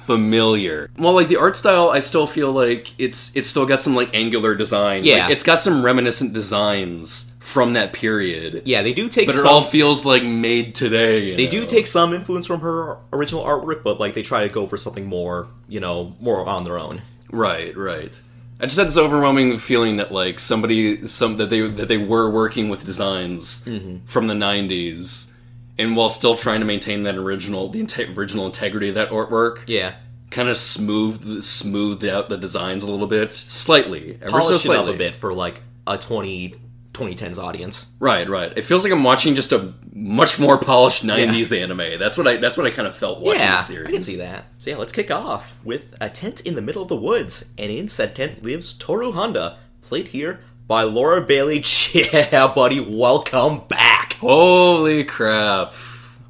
[0.06, 3.94] familiar well like the art style i still feel like it's it's still got some
[3.94, 5.28] like angular design Like, Yeah.
[5.28, 9.62] it's got some reminiscent designs from that period Yeah, they do take but it all
[9.62, 11.50] feels like made today they know?
[11.50, 14.76] do take some influence from her original artwork, but like they try to go for
[14.76, 17.02] something more, you know, more on their own.
[17.30, 18.20] Right, right.
[18.60, 22.28] I just had this overwhelming feeling that like somebody, some that they that they were
[22.30, 24.04] working with designs mm-hmm.
[24.06, 25.30] from the '90s,
[25.78, 29.60] and while still trying to maintain that original, the inte- original integrity of that artwork,
[29.68, 29.94] Yeah,
[30.30, 34.60] kind of smoothed smoothed out the designs a little bit, slightly, ever polish so it
[34.60, 34.88] slightly.
[34.90, 36.54] up a bit for like a 20,
[36.92, 37.86] 2010s audience.
[38.00, 38.52] Right, right.
[38.56, 41.98] It feels like I'm watching just a much more polished '90s anime.
[41.98, 43.88] That's what I that's what I kind of felt watching yeah, the series.
[43.88, 44.46] I can see that.
[44.58, 47.70] So yeah, let's kick off with a tent in the middle of the woods, and
[47.70, 51.62] in said tent lives Toru Honda, played here by Laura Bailey.
[51.92, 54.05] Yeah, buddy, welcome back.
[54.20, 55.74] Holy crap!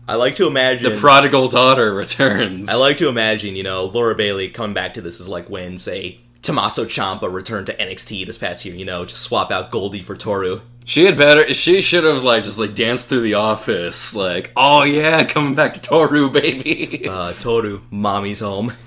[0.09, 2.69] I like to imagine The prodigal daughter returns.
[2.69, 5.79] I like to imagine, you know, Laura Bailey coming back to this is like when,
[5.79, 10.03] say, Tommaso Ciampa returned to NXT this past year, you know, just swap out Goldie
[10.03, 10.61] for Toru.
[10.85, 11.53] She had better.
[11.53, 15.75] She should have like just like danced through the office, like, oh yeah, coming back
[15.75, 17.09] to Toru, baby.
[17.09, 18.73] Uh, Toru, mommy's home.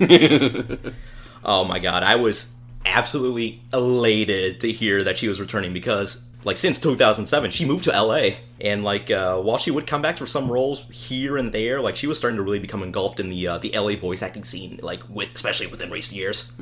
[1.44, 2.52] oh my god, I was
[2.86, 7.90] absolutely elated to hear that she was returning because, like, since 2007, she moved to
[7.90, 8.30] LA.
[8.60, 11.96] And, like, uh, while she would come back for some roles here and there, like,
[11.96, 14.78] she was starting to really become engulfed in the uh, the LA voice acting scene,
[14.82, 16.52] like, with, especially within recent years.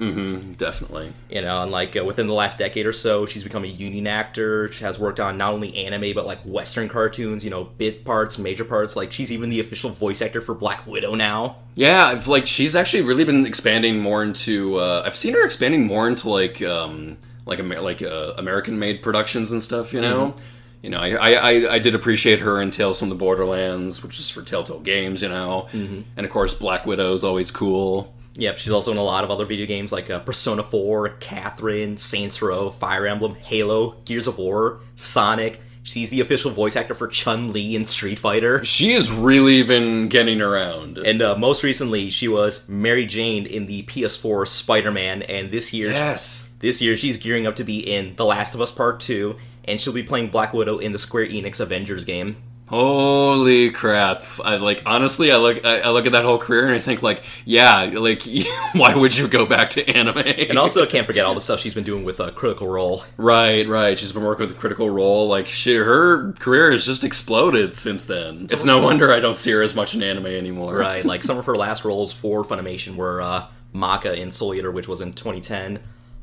[0.57, 1.13] Definitely.
[1.31, 4.07] You know, and like uh, within the last decade or so, she's become a union
[4.07, 4.71] actor.
[4.73, 7.45] She has worked on not only anime but like Western cartoons.
[7.45, 8.97] You know, bit parts, major parts.
[8.97, 11.57] Like she's even the official voice actor for Black Widow now.
[11.75, 14.77] Yeah, I've like she's actually really been expanding more into.
[14.77, 19.51] Uh, I've seen her expanding more into like um like like uh, American made productions
[19.51, 19.93] and stuff.
[19.93, 20.35] You know.
[20.81, 24.31] You know, I, I, I- did appreciate her in Tales from the Borderlands, which is
[24.31, 25.67] for Telltale Games, you know.
[25.73, 26.03] Mm-hmm.
[26.17, 28.15] And of course, Black Widow is always cool.
[28.35, 31.97] Yep, she's also in a lot of other video games like uh, Persona 4, Catherine,
[31.97, 35.61] Saints Row, Fire Emblem, Halo, Gears of War, Sonic.
[35.83, 38.65] She's the official voice actor for Chun Li in Street Fighter.
[38.65, 40.99] She has really been getting around.
[40.99, 45.91] And uh, most recently, she was Mary Jane in the PS4 Spider-Man, and this year,
[45.91, 46.48] yes.
[46.61, 49.81] This year she's gearing up to be in The Last of Us Part Two, and
[49.81, 52.37] she'll be playing Black Widow in the Square Enix Avengers game.
[52.69, 54.25] Holy crap!
[54.45, 57.03] I like honestly, I look I, I look at that whole career and I think
[57.03, 58.25] like, yeah, like
[58.75, 60.19] why would you go back to anime?
[60.19, 63.05] And also, I can't forget all the stuff she's been doing with uh, Critical Role.
[63.17, 63.99] right, right.
[63.99, 65.29] She's been working with Critical Role.
[65.29, 68.49] Like, she, her career has just exploded since then.
[68.51, 70.77] It's no wonder I don't see her as much in anime anymore.
[70.77, 74.71] Right, like some of her last roles for Funimation were uh, Maka in Soul Eater,
[74.71, 75.79] which was in 2010,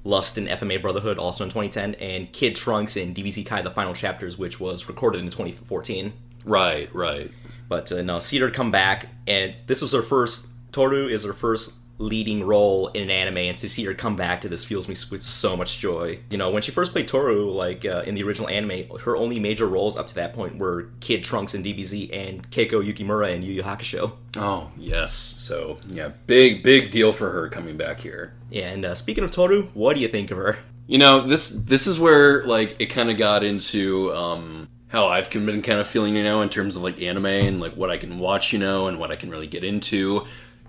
[0.05, 3.93] Lust in FMA Brotherhood, also in 2010, and Kid Trunks in DBZ Kai: The Final
[3.93, 6.13] Chapters, which was recorded in 2014.
[6.45, 7.31] right, right.
[7.67, 10.47] But uh, no, Cedar come back, and this was her first.
[10.71, 14.41] Toru is her first leading role in an anime, and to see her come back
[14.41, 16.19] to this fills me with so much joy.
[16.29, 19.39] You know, when she first played Toru, like uh, in the original anime, her only
[19.39, 23.43] major roles up to that point were Kid Trunks in DBZ and Keiko Yukimura in
[23.43, 24.13] Yu Yu Hakusho.
[24.37, 25.13] Oh yes.
[25.13, 28.33] So yeah, big big deal for her coming back here.
[28.51, 30.57] And uh, speaking of Toru, what do you think of her?
[30.87, 35.29] You know, this this is where like it kind of got into um how I've
[35.29, 37.97] been kind of feeling, you know, in terms of like anime and like what I
[37.97, 40.25] can watch, you know, and what I can really get into.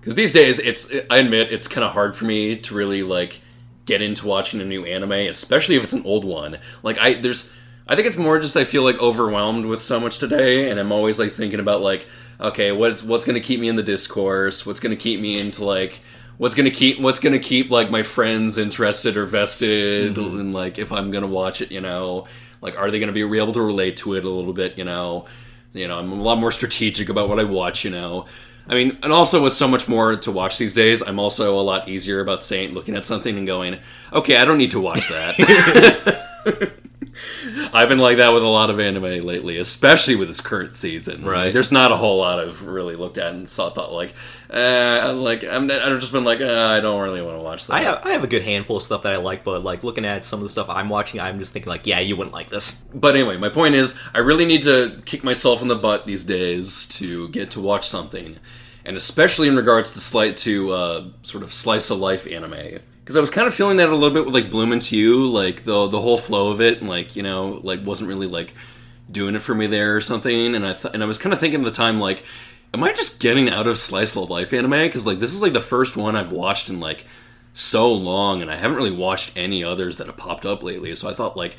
[0.06, 3.40] Because these days, it's I admit it's kind of hard for me to really like
[3.86, 6.58] get into watching a new anime, especially if it's an old one.
[6.84, 7.52] Like I there's
[7.88, 10.92] I think it's more just I feel like overwhelmed with so much today and I'm
[10.92, 12.06] always like thinking about like
[12.40, 14.64] okay, what's what's going to keep me in the discourse?
[14.64, 15.98] What's going to keep me into like
[16.38, 20.38] what's going to keep what's going to keep like my friends interested or vested mm-hmm.
[20.38, 22.28] and like if I'm going to watch it, you know,
[22.62, 24.84] like are they going to be able to relate to it a little bit, you
[24.84, 25.26] know?
[25.72, 28.26] You know, I'm a lot more strategic about what I watch, you know.
[28.68, 31.62] I mean, and also with so much more to watch these days, I'm also a
[31.62, 33.78] lot easier about saying, looking at something and going,
[34.12, 36.22] okay, I don't need to watch that.
[37.72, 41.24] I've been like that with a lot of anime lately, especially with this current season.
[41.24, 41.52] Right.
[41.52, 44.14] There's not a whole lot I've really looked at and saw, thought like,
[44.52, 47.74] uh, like I'm, I've just been like, uh, I don't really want to watch that.
[47.74, 50.04] I have, I have a good handful of stuff that I like, but like looking
[50.04, 52.48] at some of the stuff I'm watching, I'm just thinking like, yeah, you wouldn't like
[52.48, 52.72] this.
[52.94, 56.24] But anyway, my point is, I really need to kick myself in the butt these
[56.24, 58.36] days to get to watch something,
[58.84, 62.80] and especially in regards to slight to uh, sort of slice of life anime.
[63.00, 65.28] Because I was kind of feeling that a little bit with like Bloom into You,
[65.28, 68.54] like the the whole flow of it, and like you know, like wasn't really like
[69.10, 70.56] doing it for me there or something.
[70.56, 72.24] And I th- and I was kind of thinking at the time like,
[72.74, 74.70] am I just getting out of slice of life anime?
[74.70, 77.06] Because like this is like the first one I've watched in like
[77.52, 80.94] so long, and I haven't really watched any others that have popped up lately.
[80.94, 81.56] So I thought like,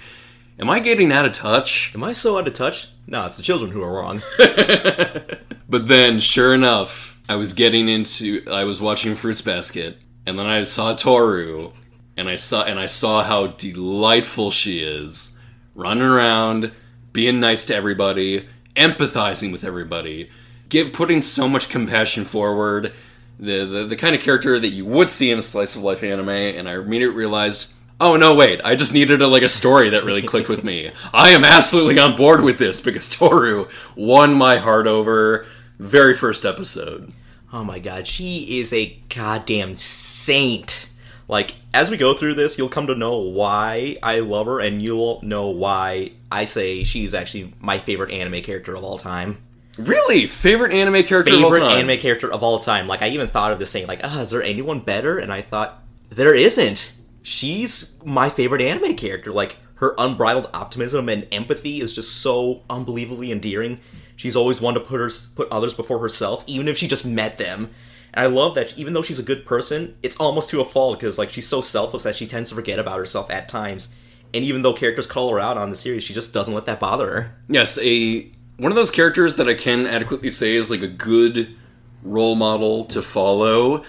[0.59, 1.93] am I getting out of touch?
[1.95, 2.89] Am I so out of touch?
[3.07, 4.21] No, it's the children who are wrong.
[5.69, 8.43] But then, sure enough, I was getting into.
[8.49, 11.73] I was watching Fruits Basket, and then I saw Toru,
[12.15, 15.37] and I saw and I saw how delightful she is,
[15.75, 16.71] running around,
[17.11, 20.29] being nice to everybody, empathizing with everybody,
[20.69, 22.93] give putting so much compassion forward.
[23.39, 26.03] The, the the kind of character that you would see in a slice of life
[26.03, 27.73] anime, and I immediately realized.
[27.99, 28.35] Oh no!
[28.35, 30.91] Wait, I just needed a, like a story that really clicked with me.
[31.13, 35.47] I am absolutely on board with this because Toru won my heart over
[35.79, 37.11] very first episode.
[37.51, 40.89] Oh my god, she is a goddamn saint.
[41.27, 44.81] Like, as we go through this, you'll come to know why I love her, and
[44.81, 49.39] you'll know why I say she's actually my favorite anime character of all time.
[49.77, 52.87] Really, favorite anime character of all Favorite anime character of all time.
[52.87, 55.19] Like, I even thought of this saying, like, ah, is there anyone better?
[55.19, 56.91] And I thought, there isn't.
[57.21, 59.31] She's my favorite anime character.
[59.31, 63.79] Like, her unbridled optimism and empathy is just so unbelievably endearing.
[64.15, 67.37] She's always one to put her put others before herself, even if she just met
[67.37, 67.69] them.
[68.13, 70.99] And I love that even though she's a good person, it's almost to a fault
[70.99, 73.89] because like she's so selfless that she tends to forget about herself at times.
[74.33, 76.79] And even though characters call her out on the series, she just doesn't let that
[76.79, 77.35] bother her.
[77.47, 81.55] Yes, a one of those characters that I can adequately say is like a good
[82.03, 83.83] role model to follow,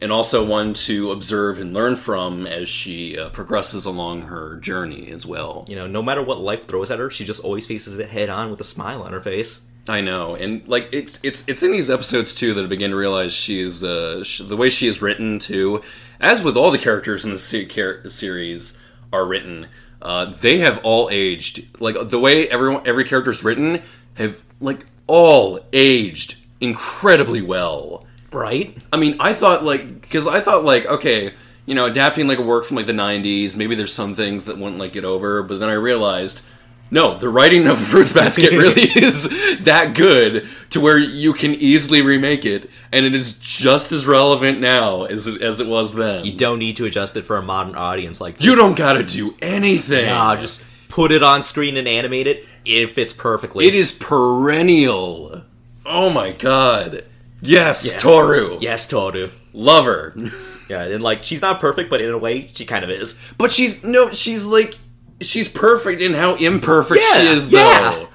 [0.00, 5.10] and also one to observe and learn from as she uh, progresses along her journey
[5.10, 5.64] as well.
[5.68, 8.30] You know, no matter what life throws at her, she just always faces it head
[8.30, 9.62] on with a smile on her face.
[9.88, 12.96] I know, and like it's it's it's in these episodes too that I begin to
[12.96, 15.82] realize she is uh, sh- the way she is written too,
[16.20, 18.80] as with all the characters in the se- char- series
[19.12, 19.68] are written.
[20.02, 23.82] Uh, they have all aged like the way everyone every character is written
[24.14, 28.06] have like all aged incredibly well.
[28.32, 28.76] Right?
[28.92, 31.34] I mean, I thought like because I thought like okay,
[31.66, 34.58] you know, adapting like a work from like the '90s, maybe there's some things that
[34.58, 36.44] wouldn't like get over, but then I realized.
[36.92, 39.28] No, the writing of Fruits Basket really is
[39.60, 44.58] that good to where you can easily remake it, and it is just as relevant
[44.58, 46.24] now as it, as it was then.
[46.24, 48.44] You don't need to adjust it for a modern audience like this.
[48.46, 50.06] You don't gotta do anything.
[50.06, 52.44] Nah, just put it on screen and animate it.
[52.66, 53.66] It fits perfectly.
[53.66, 55.42] it is perennial.
[55.86, 57.04] Oh my god.
[57.40, 57.98] Yes, Yeah.
[57.98, 58.58] Toru.
[58.60, 59.30] Yes, Toru.
[59.52, 60.14] Love her.
[60.68, 63.20] Yeah, and like she's not perfect, but in a way, she kind of is.
[63.36, 64.78] But she's no, she's like
[65.20, 67.58] she's perfect in how imperfect she Yeah, is though.
[67.58, 68.06] yeah.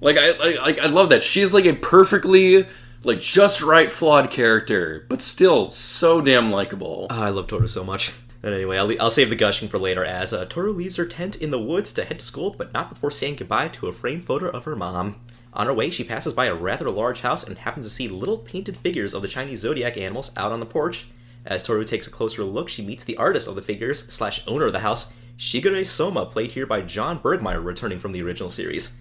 [0.00, 1.22] Like I like I love that.
[1.22, 2.66] She's like a perfectly
[3.04, 7.06] like just right flawed character, but still so damn likable.
[7.08, 8.12] Ah, I love Toru so much.
[8.46, 11.34] And anyway, I'll, I'll save the gushing for later as uh, Toru leaves her tent
[11.42, 14.24] in the woods to head to school, but not before saying goodbye to a framed
[14.24, 15.16] photo of her mom.
[15.52, 18.38] On her way, she passes by a rather large house and happens to see little
[18.38, 21.08] painted figures of the Chinese zodiac animals out on the porch.
[21.44, 24.66] As Toru takes a closer look, she meets the artist of the figures slash owner
[24.66, 28.96] of the house, Shigure Soma, played here by John Burgmeier, returning from the original series.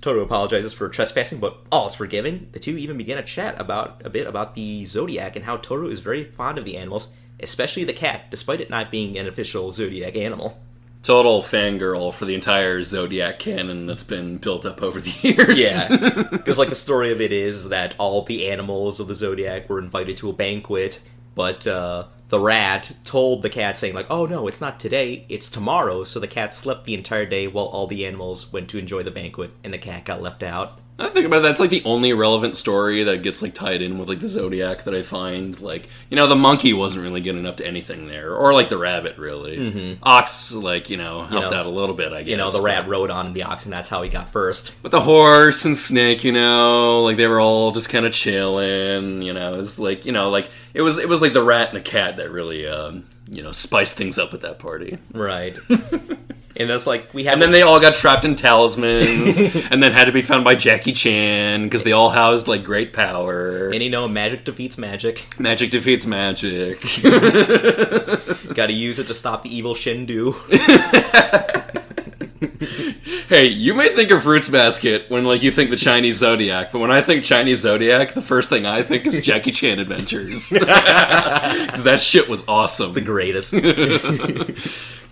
[0.00, 2.48] Toru apologizes for trespassing, but all is forgiven.
[2.52, 5.88] The two even begin a chat about a bit about the zodiac and how Toru
[5.90, 9.72] is very fond of the animals, especially the cat, despite it not being an official
[9.72, 10.58] zodiac animal.
[11.02, 15.58] Total fangirl for the entire Zodiac canon that's been built up over the years.
[15.58, 19.68] Yeah, because like the story of it is that all the animals of the zodiac
[19.68, 21.00] were invited to a banquet,
[21.36, 25.48] but uh, the rat told the cat saying like, "Oh no, it's not today, it's
[25.48, 29.04] tomorrow." So the cat slept the entire day while all the animals went to enjoy
[29.04, 30.80] the banquet, and the cat got left out.
[31.00, 33.98] I think about it, that's like the only relevant story that gets like tied in
[33.98, 35.58] with like the Zodiac that I find.
[35.60, 38.78] Like, you know, the monkey wasn't really getting up to anything there, or like the
[38.78, 39.96] rabbit, really.
[40.02, 42.12] Ox, like you know, helped know, out a little bit.
[42.12, 44.10] I guess You know, the but- rat rode on the ox, and that's how he
[44.10, 44.74] got first.
[44.82, 49.22] But the horse and snake, you know, like they were all just kind of chilling.
[49.22, 51.76] You know, it's like you know, like it was it was like the rat and
[51.76, 54.98] the cat that really, um, you know, spiced things up at that party.
[55.12, 55.56] Right.
[56.58, 57.34] and that's like we had.
[57.34, 59.38] And then they all got trapped in talismans,
[59.70, 62.92] and then had to be found by Jackie Chan because they all housed like great
[62.92, 63.68] power.
[63.70, 65.26] and you know, magic defeats magic.
[65.38, 66.80] Magic defeats magic.
[68.54, 70.34] Got to use it to stop the evil Shendu.
[73.28, 76.80] hey, you may think of Fruits Basket when like you think the Chinese Zodiac, but
[76.80, 80.50] when I think Chinese Zodiac, the first thing I think is Jackie Chan Adventures.
[80.50, 82.94] Because that shit was awesome.
[82.94, 83.54] the greatest.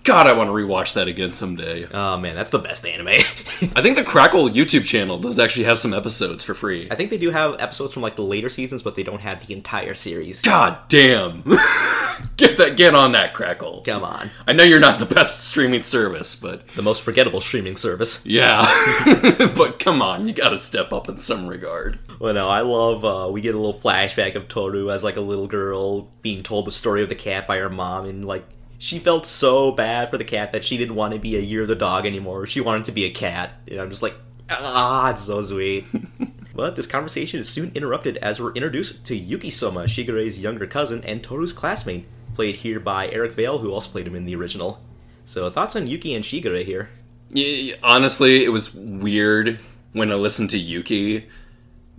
[0.07, 1.85] God, I want to rewatch that again someday.
[1.91, 3.09] oh man, that's the best anime.
[3.09, 6.87] I think the Crackle YouTube channel does actually have some episodes for free.
[6.93, 9.45] I think they do have episodes from like the later seasons, but they don't have
[9.45, 10.43] the entire series.
[10.43, 11.43] God damn.
[12.37, 13.83] get that get on that Crackle.
[13.85, 17.77] Come on, I know you're not the best streaming service, but the most forgettable streaming
[17.77, 18.25] service.
[18.25, 18.63] yeah.
[19.57, 21.99] but come on, you got to step up in some regard.
[22.21, 23.05] Well, no, I love.
[23.05, 26.69] Uh, we get a little flashback of Toru as like a little girl being told
[26.69, 28.45] the story of the cat by her mom, and like
[28.79, 31.63] she felt so bad for the cat that she didn't want to be a year
[31.63, 32.47] of the dog anymore.
[32.47, 33.53] She wanted to be a cat.
[33.69, 34.15] And I'm just like,
[34.51, 35.85] ah, it's so sweet.
[36.55, 41.03] but this conversation is soon interrupted as we're introduced to Yuki Soma, Shigure's younger cousin
[41.05, 44.81] and Toru's classmate, played here by Eric Vale, who also played him in the original.
[45.25, 46.91] So thoughts on Yuki and Shigure here?
[47.31, 49.59] Yeah, honestly, it was weird
[49.93, 51.27] when I listened to Yuki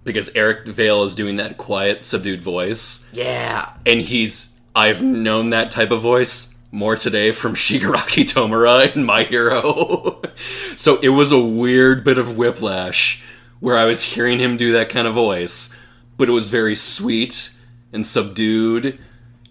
[0.03, 5.71] because Eric Vale is doing that quiet, subdued voice, Yeah, and he's I've known that
[5.71, 10.21] type of voice more today from Shigaraki Tomura in My Hero.
[10.75, 13.23] so it was a weird bit of whiplash
[13.59, 15.73] where I was hearing him do that kind of voice,
[16.17, 17.51] but it was very sweet
[17.91, 18.99] and subdued,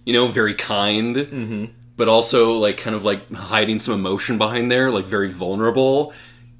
[0.04, 1.64] you know, very kind, mm-hmm.
[1.96, 6.12] but also like kind of like hiding some emotion behind there, like very vulnerable.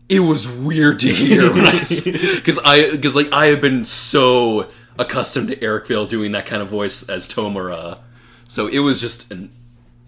[0.09, 5.63] It was weird to hear because I because like I have been so accustomed to
[5.63, 8.01] Eric Vale doing that kind of voice as Tomura,
[8.49, 9.51] so it was just an.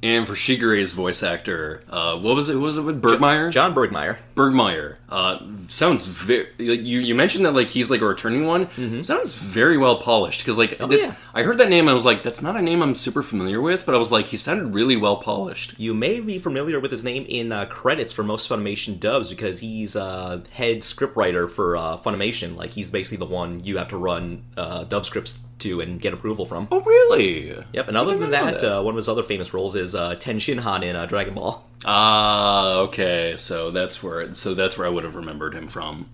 [0.02, 2.56] And for Shigure's voice actor, uh, what was it?
[2.56, 3.50] Was it with Burgmeier?
[3.50, 4.18] John Burgmeier.
[4.38, 6.46] Burgmeier uh, sounds very.
[6.60, 9.02] Like you, you mentioned that like he's like a returning one.
[9.02, 11.14] Sounds very well polished because like it's, yeah.
[11.34, 11.84] I heard that name.
[11.84, 13.84] and I was like, that's not a name I'm super familiar with.
[13.84, 15.74] But I was like, he sounded really well polished.
[15.76, 19.58] You may be familiar with his name in uh, credits for most Funimation dubs because
[19.58, 22.56] he's uh, head scriptwriter for uh, Funimation.
[22.56, 26.14] Like he's basically the one you have to run uh, dub scripts to and get
[26.14, 26.68] approval from.
[26.70, 27.64] Oh really?
[27.72, 27.88] Yep.
[27.88, 28.78] And other than that, that.
[28.78, 31.67] Uh, one of his other famous roles is uh, Ten Shinhan in uh, Dragon Ball.
[31.84, 33.34] Ah, okay.
[33.36, 36.08] So that's where so that's where I would have remembered him from.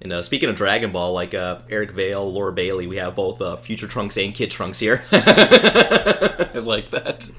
[0.00, 3.40] And uh, speaking of Dragon Ball, like uh, Eric Vale, Laura Bailey, we have both
[3.40, 5.02] uh, Future Trunks and Kid Trunks here.
[5.12, 7.30] I like that.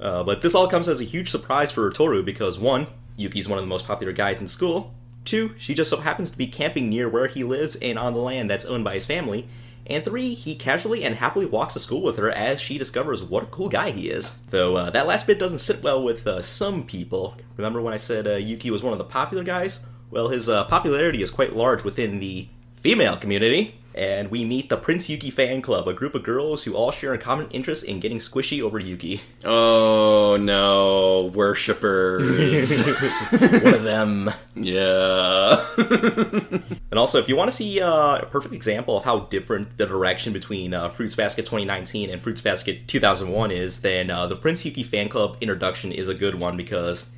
[0.00, 3.58] Uh, but this all comes as a huge surprise for Toru because one, Yuki's one
[3.58, 4.94] of the most popular guys in school.
[5.26, 8.20] Two, she just so happens to be camping near where he lives and on the
[8.20, 9.46] land that's owned by his family.
[9.88, 13.44] And three, he casually and happily walks to school with her as she discovers what
[13.44, 14.34] a cool guy he is.
[14.50, 17.36] Though uh, that last bit doesn't sit well with uh, some people.
[17.56, 19.86] Remember when I said uh, Yuki was one of the popular guys?
[20.10, 23.74] Well, his uh, popularity is quite large within the female community.
[23.98, 27.12] And we meet the Prince Yuki fan club, a group of girls who all share
[27.14, 29.22] a common interest in getting squishy over Yuki.
[29.44, 32.86] Oh no, worshippers.
[33.64, 34.30] one of them.
[34.54, 35.66] yeah.
[36.90, 39.86] And also, if you want to see uh, a perfect example of how different the
[39.86, 44.64] direction between uh, Fruits Basket 2019 and Fruits Basket 2001 is, then uh, the Prince
[44.64, 47.10] Yuki fan club introduction is a good one because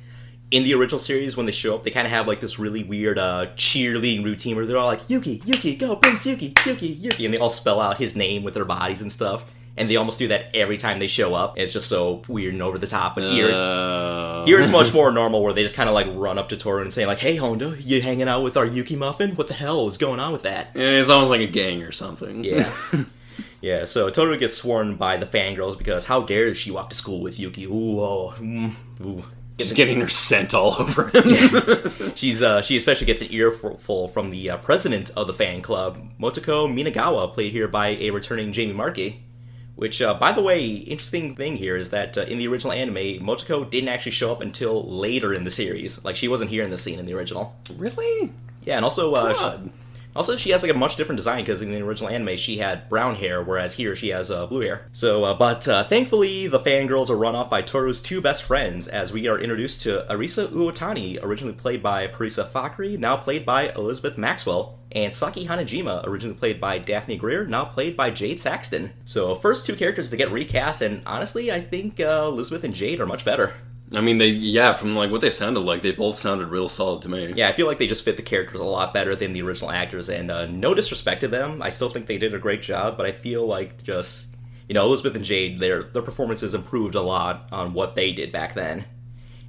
[0.51, 2.83] in the original series, when they show up, they kind of have like this really
[2.83, 7.25] weird uh, cheerleading routine where they're all like, Yuki, Yuki, go, Prince Yuki, Yuki, Yuki,
[7.25, 9.45] and they all spell out his name with their bodies and stuff.
[9.77, 11.57] And they almost do that every time they show up.
[11.57, 13.15] It's just so weird and over the top.
[13.15, 16.37] But here, Uh, here it's much more normal where they just kind of like run
[16.37, 19.31] up to Toru and say like, "Hey Honda, you hanging out with our Yuki Muffin?
[19.37, 21.93] What the hell is going on with that?" Yeah, it's almost like a gang or
[21.93, 22.43] something.
[22.43, 22.69] Yeah.
[23.61, 27.21] yeah, so Toru gets sworn by the fangirls because how dare she walk to school
[27.21, 27.65] with Yuki?
[27.65, 29.23] Ooh, oh, mm, ooh.
[29.61, 32.13] Just getting her scent all over him.
[32.15, 35.99] She's uh, she especially gets an earful from the uh, president of the fan club,
[36.19, 39.23] Motoko Minagawa, played here by a returning Jamie Marchi.
[39.75, 43.25] Which, uh, by the way, interesting thing here is that uh, in the original anime,
[43.25, 46.03] Motoko didn't actually show up until later in the series.
[46.05, 47.55] Like she wasn't here in the scene in the original.
[47.77, 48.31] really?
[48.63, 49.59] Yeah, and also uh,
[50.15, 52.89] Also, she has like a much different design because in the original anime she had
[52.89, 54.87] brown hair, whereas here she has uh, blue hair.
[54.91, 58.87] So, uh, but uh, thankfully the fangirls are run off by Toru's two best friends
[58.87, 63.69] as we are introduced to Arisa Uotani, originally played by Parisa Fakhri, now played by
[63.73, 68.91] Elizabeth Maxwell, and Saki Hanajima, originally played by Daphne Gere, now played by Jade Saxton.
[69.05, 72.99] So, first two characters to get recast, and honestly, I think uh, Elizabeth and Jade
[72.99, 73.53] are much better.
[73.93, 77.01] I mean, they yeah, from like what they sounded like, they both sounded real solid
[77.01, 77.33] to me.
[77.35, 79.71] Yeah, I feel like they just fit the characters a lot better than the original
[79.71, 82.95] actors, and uh, no disrespect to them, I still think they did a great job.
[82.95, 84.27] But I feel like just
[84.69, 88.31] you know Elizabeth and Jade, their their performances improved a lot on what they did
[88.31, 88.85] back then.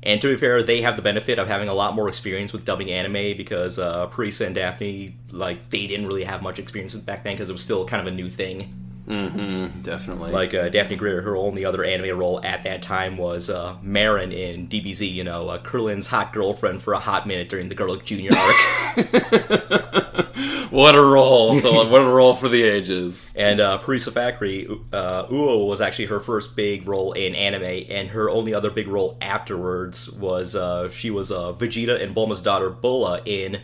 [0.04, 2.64] And to be fair, they have the benefit of having a lot more experience with
[2.64, 7.06] dubbing anime because uh, Parisa and Daphne, like, they didn't really have much experience with
[7.06, 8.81] back then because it was still kind of a new thing.
[9.12, 9.82] Mm-hmm.
[9.82, 10.32] Definitely.
[10.32, 14.32] Like uh, Daphne Gere, her only other anime role at that time was uh, Maron
[14.32, 18.04] in DBZ, you know, uh, Krillin's hot girlfriend for a hot minute during the Garlic
[18.04, 18.56] Junior arc.
[20.70, 21.58] what a role!
[21.60, 23.34] So what a role for the ages.
[23.36, 28.08] and uh, Parisa Fakhri, uh, Uo was actually her first big role in anime, and
[28.08, 32.70] her only other big role afterwards was uh, she was uh, Vegeta and Bulma's daughter
[32.70, 33.60] Bulla in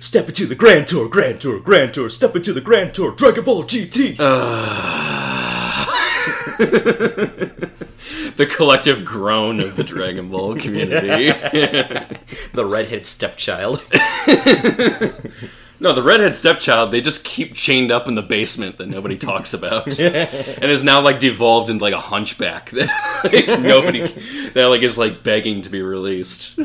[0.00, 3.44] Step into the Grand Tour, Grand Tour, Grand Tour, Step into the Grand Tour, Dragon
[3.44, 4.16] Ball GT.
[8.36, 11.30] The collective groan of the Dragon Ball community.
[12.52, 13.82] the redhead stepchild.
[15.78, 19.52] no, the redhead stepchild, they just keep chained up in the basement that nobody talks
[19.52, 19.98] about.
[20.00, 24.06] and is now like devolved into like a hunchback that like, nobody
[24.54, 26.58] that like is like begging to be released.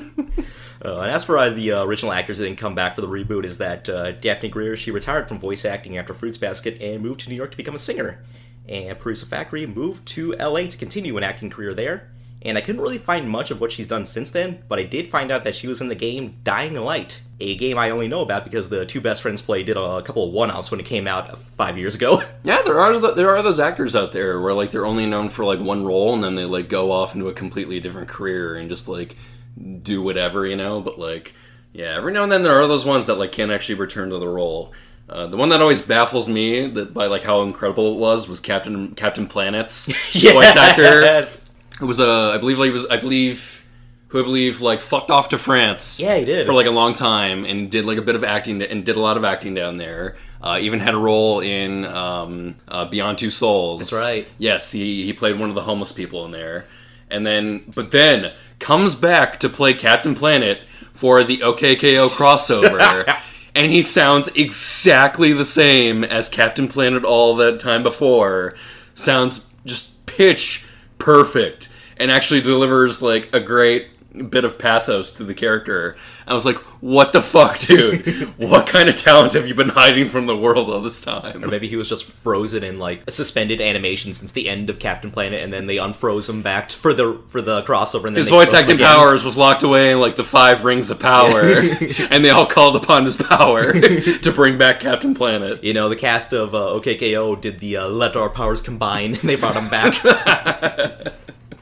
[0.85, 3.07] Uh, and as for uh, the uh, original actors that didn't come back for the
[3.07, 7.01] reboot, is that uh, Daphne Gere she retired from voice acting after Fruits Basket and
[7.01, 8.23] moved to New York to become a singer,
[8.69, 10.67] and Parisa Fakhri moved to L.A.
[10.67, 12.11] to continue an acting career there.
[12.43, 15.09] And I couldn't really find much of what she's done since then, but I did
[15.09, 18.21] find out that she was in the game Dying Light, a game I only know
[18.21, 21.07] about because the two best friends play did a couple of one-offs when it came
[21.07, 22.21] out five years ago.
[22.43, 25.29] Yeah, there are th- there are those actors out there where like they're only known
[25.29, 28.55] for like one role and then they like go off into a completely different career
[28.55, 29.15] and just like
[29.81, 30.81] do whatever, you know.
[30.81, 31.33] But like,
[31.73, 34.17] yeah, every now and then there are those ones that like can't actually return to
[34.17, 34.73] the role.
[35.07, 38.39] Uh, the one that always baffles me that by like how incredible it was was
[38.39, 41.01] Captain Captain Planet's voice actor.
[41.81, 43.65] It was uh, I believe like, he was I believe
[44.07, 45.99] who I believe like fucked off to France.
[45.99, 46.45] Yeah, he did.
[46.45, 48.99] for like a long time and did like a bit of acting and did a
[48.99, 50.15] lot of acting down there.
[50.41, 53.79] Uh, even had a role in um, uh, Beyond Two Souls.
[53.79, 54.27] That's right.
[54.37, 56.65] Yes, he he played one of the homeless people in there,
[57.09, 60.61] and then but then comes back to play Captain Planet
[60.93, 63.19] for the OKKO crossover.
[63.57, 68.53] And he sounds exactly the same as Captain Planet all that time before.
[68.93, 70.65] Sounds just pitch
[70.97, 73.87] perfect and actually delivers like a great
[74.23, 75.95] bit of pathos to the character.
[76.27, 78.33] I was like, what the fuck, dude?
[78.37, 81.43] what kind of talent have you been hiding from the world all this time?
[81.43, 84.79] Or maybe he was just frozen in like a suspended animation since the end of
[84.79, 88.07] Captain Planet, and then they unfroze him back for the for the crossover.
[88.07, 90.99] And then His voice acting powers was locked away in like the five rings of
[90.99, 91.41] power,
[92.09, 95.63] and they all called upon his power to bring back Captain Planet.
[95.63, 99.29] You know, the cast of uh, OKKO did the uh, "Let Our Powers Combine," and
[99.29, 101.13] they brought him back.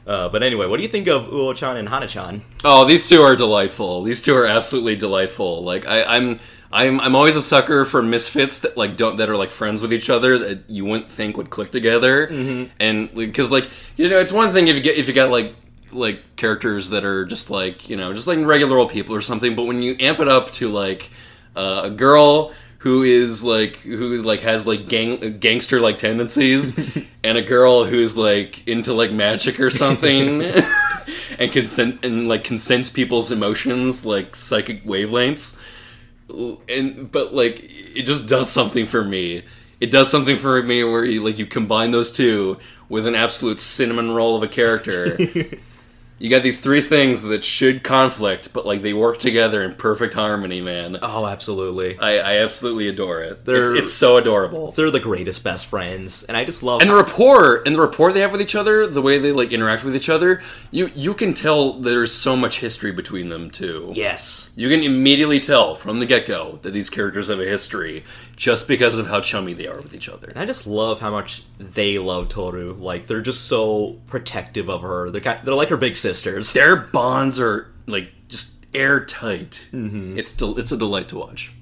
[0.05, 2.41] Uh, but anyway, what do you think of Uo-chan and Hana-chan?
[2.63, 4.03] Oh, these two are delightful.
[4.03, 5.63] These two are absolutely delightful.
[5.63, 6.39] Like I, I'm,
[6.71, 9.93] I'm, I'm always a sucker for misfits that like don't that are like friends with
[9.93, 12.27] each other that you wouldn't think would click together.
[12.27, 12.71] Mm-hmm.
[12.79, 15.55] And because like you know, it's one thing if you get if you got like
[15.91, 19.55] like characters that are just like you know just like regular old people or something,
[19.55, 21.11] but when you amp it up to like
[21.55, 22.51] uh, a girl
[22.83, 26.77] who is like who like has like gang gangster like tendencies
[27.23, 30.43] and a girl who's like into like magic or something
[31.39, 35.57] and can sen- and like can sense people's emotions like psychic wavelengths.
[36.67, 39.43] And but like it just does something for me.
[39.79, 42.57] It does something for me where you like you combine those two
[42.89, 45.17] with an absolute cinnamon roll of a character
[46.19, 50.13] you got these three things that should conflict but like they work together in perfect
[50.13, 51.97] harmony man Oh, absolutely.
[51.99, 53.31] I, I absolutely adore it.
[53.31, 54.71] It's, They're- it's so adorable.
[54.71, 56.81] They're the greatest best friends, and I just love.
[56.81, 59.51] And the rapport and the rapport they have with each other, the way they like
[59.51, 60.41] interact with each other,
[60.71, 63.91] you you can tell there's so much history between them too.
[63.95, 68.03] yes, You can immediately tell from the get go that these characters have a history
[68.43, 70.27] just because of how chummy they are with each other.
[70.27, 72.73] and I just love how much they love Toru.
[72.73, 75.09] Like they're just so protective of her.
[75.09, 76.51] They're kind, they're like her big sisters.
[76.51, 79.69] Their bonds are like just airtight.
[79.71, 80.17] Mm-hmm.
[80.19, 81.53] It's del- it's a delight to watch.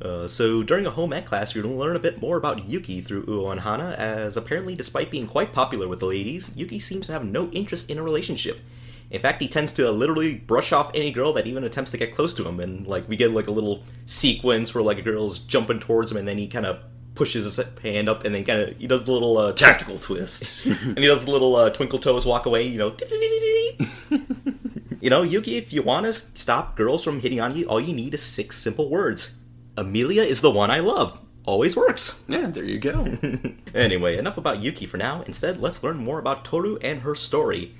[0.00, 2.66] Uh, so during a home ec class, you're going to learn a bit more about
[2.68, 6.78] Yuki through Uo and Hana, as apparently, despite being quite popular with the ladies, Yuki
[6.78, 8.60] seems to have no interest in a relationship.
[9.10, 12.14] In fact, he tends to literally brush off any girl that even attempts to get
[12.14, 15.38] close to him, and like we get like a little sequence where like a girl's
[15.40, 16.80] jumping towards him, and then he kind of
[17.14, 20.66] pushes his hand up, and then kind of he does the little uh, Tactical twist.
[20.66, 22.96] and he does the little uh, twinkle toes walk away, you know.
[25.00, 27.94] you know, Yuki, if you want to stop girls from hitting on you, all you
[27.94, 29.36] need is six simple words.
[29.76, 31.18] Emilia is the one I love.
[31.44, 32.22] Always works.
[32.28, 33.16] yeah, there you go.
[33.74, 35.22] Anyway, enough about Yuki for now.
[35.26, 37.74] Instead, let's learn more about Toru and her story.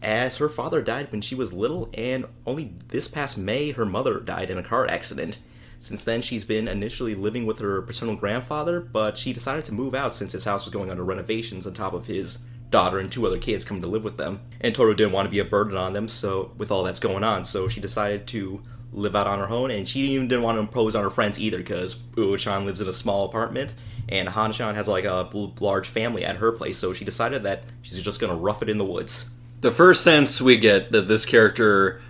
[0.00, 4.20] As her father died when she was little, and only this past May, her mother
[4.20, 5.38] died in a car accident.
[5.80, 9.94] Since then, she's been initially living with her paternal grandfather, but she decided to move
[9.94, 12.38] out since his house was going under renovations on top of his
[12.70, 14.40] daughter and two other kids coming to live with them.
[14.60, 17.24] And Toru didn't want to be a burden on them, so with all that's going
[17.24, 20.56] on, so she decided to live out on her own, and she even didn't want
[20.56, 23.74] to impose on her friends either, because Uo-chan lives in a small apartment,
[24.08, 25.28] and Han-chan has like a
[25.60, 28.78] large family at her place, so she decided that she's just gonna rough it in
[28.78, 29.28] the woods.
[29.60, 32.00] The first sense we get that this character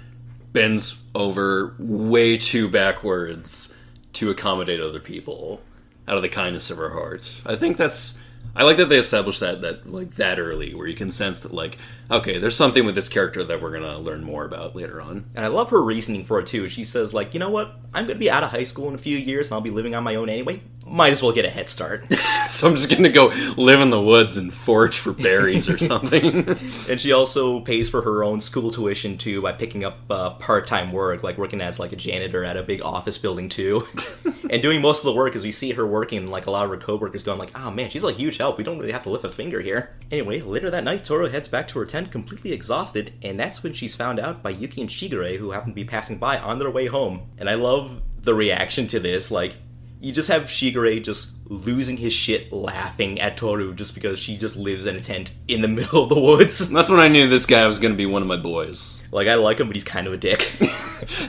[0.52, 3.76] bends over way too backwards
[4.14, 5.60] to accommodate other people
[6.06, 7.40] out of the kindness of her heart.
[7.44, 8.18] I think that's
[8.56, 11.52] I like that they established that that like that early where you can sense that
[11.52, 11.78] like
[12.10, 15.30] okay, there's something with this character that we're going to learn more about later on.
[15.34, 16.68] And I love her reasoning for it too.
[16.68, 17.74] She says, like, you know what?
[17.94, 19.94] I'm gonna be out of high school in a few years, and I'll be living
[19.94, 20.60] on my own anyway.
[20.86, 22.04] Might as well get a head start.
[22.48, 23.26] So I'm just going to go
[23.58, 26.48] live in the woods and forage for berries or something.
[26.88, 30.90] and she also pays for her own school tuition too by picking up uh, part-time
[30.90, 33.86] work, like working as like a janitor at a big office building too,
[34.50, 35.36] and doing most of the work.
[35.36, 37.90] As we see her working, like a lot of her coworkers going, like, "Oh man,
[37.90, 38.56] she's like huge help.
[38.56, 41.48] We don't really have to lift a finger here." Anyway, later that night, Toru heads
[41.48, 45.36] back to her completely exhausted, and that's when she's found out by Yuki and Shigure,
[45.36, 47.28] who happen to be passing by on their way home.
[47.38, 49.54] And I love the reaction to this, like.
[50.00, 54.56] You just have Shigure just losing his shit laughing at Toru just because she just
[54.56, 56.68] lives in a tent in the middle of the woods.
[56.70, 58.96] That's when I knew this guy was going to be one of my boys.
[59.10, 60.52] Like I like him, but he's kind of a dick.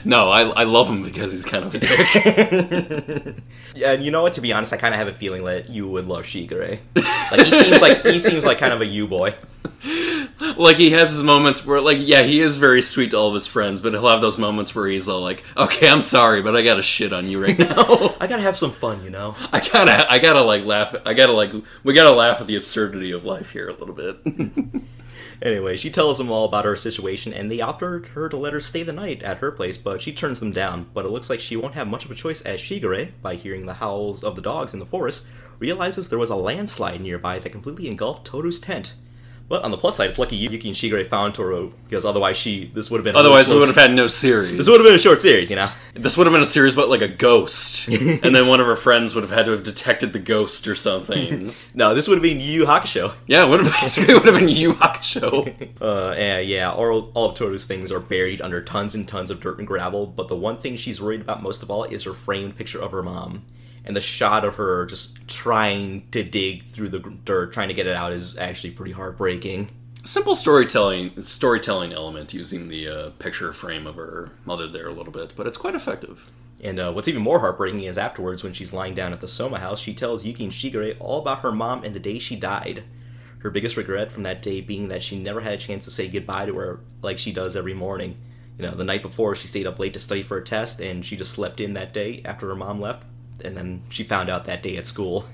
[0.04, 3.36] No, I, I love him because he's kind of a dick.
[3.74, 4.32] yeah, and you know what?
[4.34, 6.78] To be honest, I kind of have a feeling that you would love Shigure.
[6.94, 9.34] Like he seems like he seems like kind of a you boy.
[10.56, 13.34] like he has his moments where like yeah he is very sweet to all of
[13.34, 16.56] his friends but he'll have those moments where he's all like okay i'm sorry but
[16.56, 19.34] i gotta shit on you right now I gotta have some fun, you know.
[19.52, 21.52] i gotta i gotta like laugh i gotta like
[21.82, 24.18] we gotta laugh at the absurdity of life here a little bit
[25.42, 28.60] Anyway, she tells them all about her situation, and they offer her to let her
[28.60, 30.86] stay the night at her place, but she turns them down.
[30.92, 33.64] But it looks like she won't have much of a choice as Shigure, by hearing
[33.64, 35.26] the howls of the dogs in the forest,
[35.58, 38.94] realizes there was a landslide nearby that completely engulfed Toru's tent.
[39.50, 42.70] But on the plus side, it's lucky Yuki and Shigure found Toru, because otherwise she
[42.72, 44.94] this would have been otherwise we would have had no series this would have been
[44.94, 45.68] a short series, you know.
[45.94, 48.76] this would have been a series about like a ghost and then one of her
[48.76, 52.22] friends would have had to have detected the ghost or something No, this would have
[52.22, 53.12] been Yu Hakusho.
[53.26, 55.68] yeah it would have basically would have been Yu Hakusho.
[55.80, 59.40] Uh, and yeah, all, all of Toru's things are buried under tons and tons of
[59.40, 62.12] dirt and gravel, but the one thing she's worried about most of all is her
[62.12, 63.42] framed picture of her mom.
[63.84, 67.86] And the shot of her just trying to dig through the dirt, trying to get
[67.86, 69.70] it out, is actually pretty heartbreaking.
[70.04, 75.12] simple storytelling storytelling element using the uh, picture frame of her mother there a little
[75.12, 76.30] bit but it's quite effective
[76.62, 79.58] And uh, what's even more heartbreaking is afterwards, when she's lying down at the Soma
[79.58, 82.84] house, she tells Yuki and Shigure all about her mom and the day she died.
[83.38, 86.08] Her biggest regret from that day being that she never had a chance to say
[86.08, 88.16] goodbye to her like she does every morning.
[88.58, 91.02] You know, the night before, she stayed up late to study for a test, and
[91.04, 93.04] she just slept in that day after her mom left,
[93.44, 95.26] and then she found out that day at school.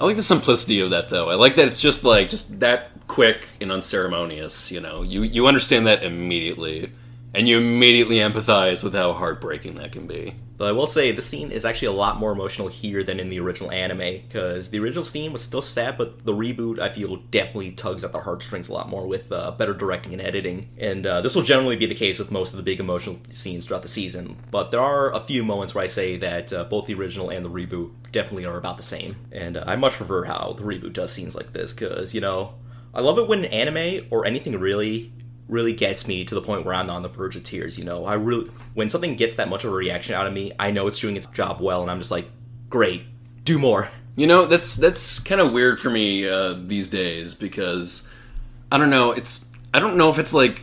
[0.00, 1.30] I like the simplicity of that though.
[1.30, 5.02] I like that it's just like just that quick and unceremonious, you know.
[5.02, 6.92] You you understand that immediately
[7.34, 10.34] and you immediately empathize with how heartbreaking that can be.
[10.66, 13.40] I will say, the scene is actually a lot more emotional here than in the
[13.40, 17.72] original anime, because the original scene was still sad, but the reboot, I feel, definitely
[17.72, 20.68] tugs at the heartstrings a lot more with uh, better directing and editing.
[20.78, 23.66] And uh, this will generally be the case with most of the big emotional scenes
[23.66, 26.86] throughout the season, but there are a few moments where I say that uh, both
[26.86, 29.16] the original and the reboot definitely are about the same.
[29.32, 32.54] And uh, I much prefer how the reboot does scenes like this, because, you know,
[32.94, 35.12] I love it when anime or anything really
[35.52, 38.04] really gets me to the point where I'm on the verge of tears, you know.
[38.06, 40.86] I really when something gets that much of a reaction out of me, I know
[40.86, 42.28] it's doing its job well and I'm just like,
[42.68, 43.04] "Great.
[43.44, 48.08] Do more." You know, that's that's kind of weird for me uh, these days because
[48.70, 49.12] I don't know.
[49.12, 50.62] It's I don't know if it's like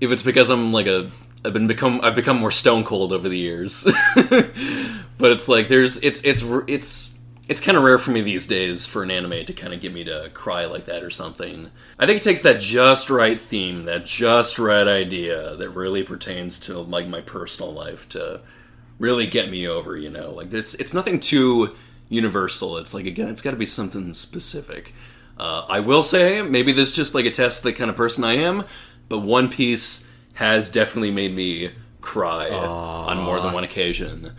[0.00, 1.10] if it's because I'm like a
[1.44, 6.02] I've been become I've become more stone cold over the years, but it's like there's
[6.02, 7.10] it's it's it's
[7.48, 9.92] it's kind of rare for me these days for an anime to kind of get
[9.92, 11.70] me to cry like that or something.
[11.98, 16.60] I think it takes that just right theme, that just right idea that really pertains
[16.60, 18.42] to like my personal life to
[18.98, 19.96] really get me over.
[19.96, 21.74] You know, like it's it's nothing too
[22.10, 22.76] universal.
[22.76, 24.92] It's like again, it's got to be something specific.
[25.38, 28.34] Uh, I will say, maybe this just like a test the kind of person I
[28.34, 28.64] am,
[29.08, 31.70] but One Piece has definitely made me
[32.00, 34.34] cry on more than one occasion.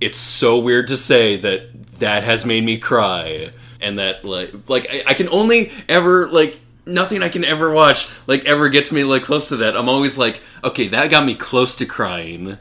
[0.00, 4.86] It's so weird to say that that has made me cry, and that like like
[4.90, 9.04] I, I can only ever like nothing I can ever watch like ever gets me
[9.04, 9.76] like close to that.
[9.76, 12.58] I'm always like, okay, that got me close to crying,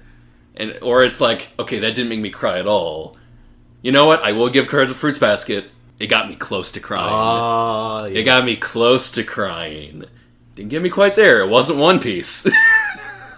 [0.55, 3.17] and or it's like, okay, that didn't make me cry at all.
[3.81, 4.21] You know what?
[4.23, 5.65] I will give credit to Fruits Basket.
[5.99, 7.07] It got me close to crying.
[7.09, 10.03] Ah, It got me close to crying.
[10.55, 11.39] Didn't get me quite there.
[11.41, 12.47] It wasn't One Piece.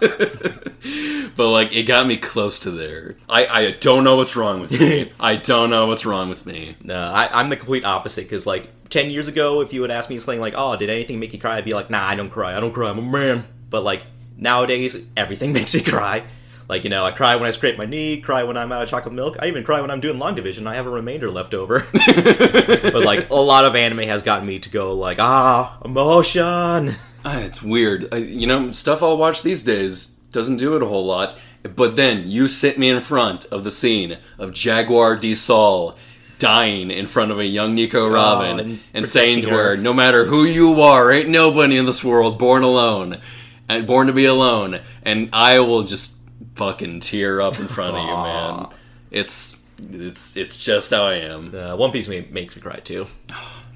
[1.36, 3.16] but like it got me close to there.
[3.28, 5.12] I, I don't know what's wrong with me.
[5.20, 6.76] I don't know what's wrong with me.
[6.82, 10.10] No, I, I'm the complete opposite because like ten years ago, if you would ask
[10.10, 12.30] me something like, "Oh, did anything make you cry?" I'd be like, "Nah, I don't
[12.30, 12.56] cry.
[12.56, 12.90] I don't cry.
[12.90, 14.02] I'm a man." But like
[14.36, 16.24] nowadays, everything makes me cry.
[16.68, 18.88] Like you know, I cry when I scrape my knee, cry when I'm out of
[18.88, 19.36] chocolate milk.
[19.40, 20.66] I even cry when I'm doing long division.
[20.66, 21.84] I have a remainder left over.
[21.92, 26.94] but like a lot of anime has gotten me to go like, ah, emotion.
[27.24, 28.08] Ah, it's weird.
[28.12, 31.36] I, you know, stuff I'll watch these days doesn't do it a whole lot.
[31.62, 35.34] But then you sit me in front of the scene of Jaguar D.
[35.34, 35.96] Saul
[36.38, 39.76] dying in front of a young Nico Robin and and, saying to her, her.
[39.76, 43.18] "No matter who you are, ain't nobody in this world born alone,
[43.68, 46.18] and born to be alone." And I will just
[46.54, 48.66] fucking tear up in front of you, man.
[49.10, 49.62] It's
[49.92, 51.54] it's it's just how I am.
[51.54, 53.06] Uh, One Piece makes me cry too.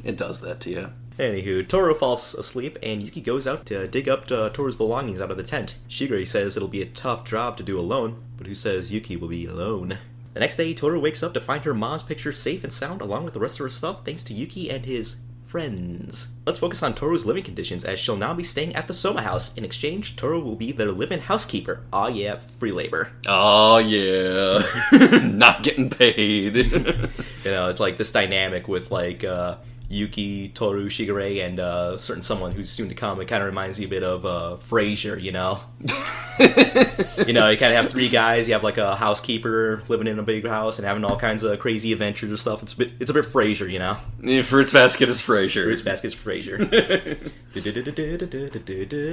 [0.03, 0.93] It does that to you.
[1.19, 5.31] Anywho, Toru falls asleep, and Yuki goes out to dig up uh, Toru's belongings out
[5.31, 5.79] of the tent.
[5.89, 9.29] Shigure says it'll be a tough job to do alone, but who says Yuki will
[9.29, 9.99] be alone?
[10.33, 13.25] The next day, Toru wakes up to find her mom's picture safe and sound, along
[13.25, 16.33] with the rest of her stuff, thanks to Yuki and his friends.
[16.45, 19.57] Let's focus on Toru's living conditions, as she'll now be staying at the Soma house.
[19.57, 21.85] In exchange, Toru will be their live-in housekeeper.
[21.93, 23.13] Aw yeah, free labor.
[23.29, 24.61] Oh yeah,
[25.23, 26.57] not getting paid.
[27.45, 29.57] You know, it's like this dynamic with like uh,
[29.89, 33.21] Yuki, Toru, Shigure, and uh, certain someone who's soon to come.
[33.21, 35.61] It kind of reminds me a bit of uh, Frasier, you know.
[37.27, 38.49] you know, you kind of have three guys.
[38.49, 41.59] You have like a housekeeper living in a big house and having all kinds of
[41.59, 42.63] crazy adventures and stuff.
[42.63, 43.97] It's a bit, it's a bit Frasier, you know.
[44.23, 45.65] Yeah, Fruits Basket is Frasier.
[45.65, 46.59] Fruits baskets, Frasier.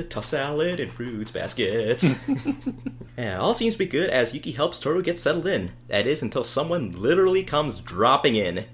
[0.09, 2.15] Toss salad and fruits baskets.
[3.17, 5.71] yeah, all seems to be good as Yuki helps Toru get settled in.
[5.87, 8.65] That is until someone literally comes dropping in.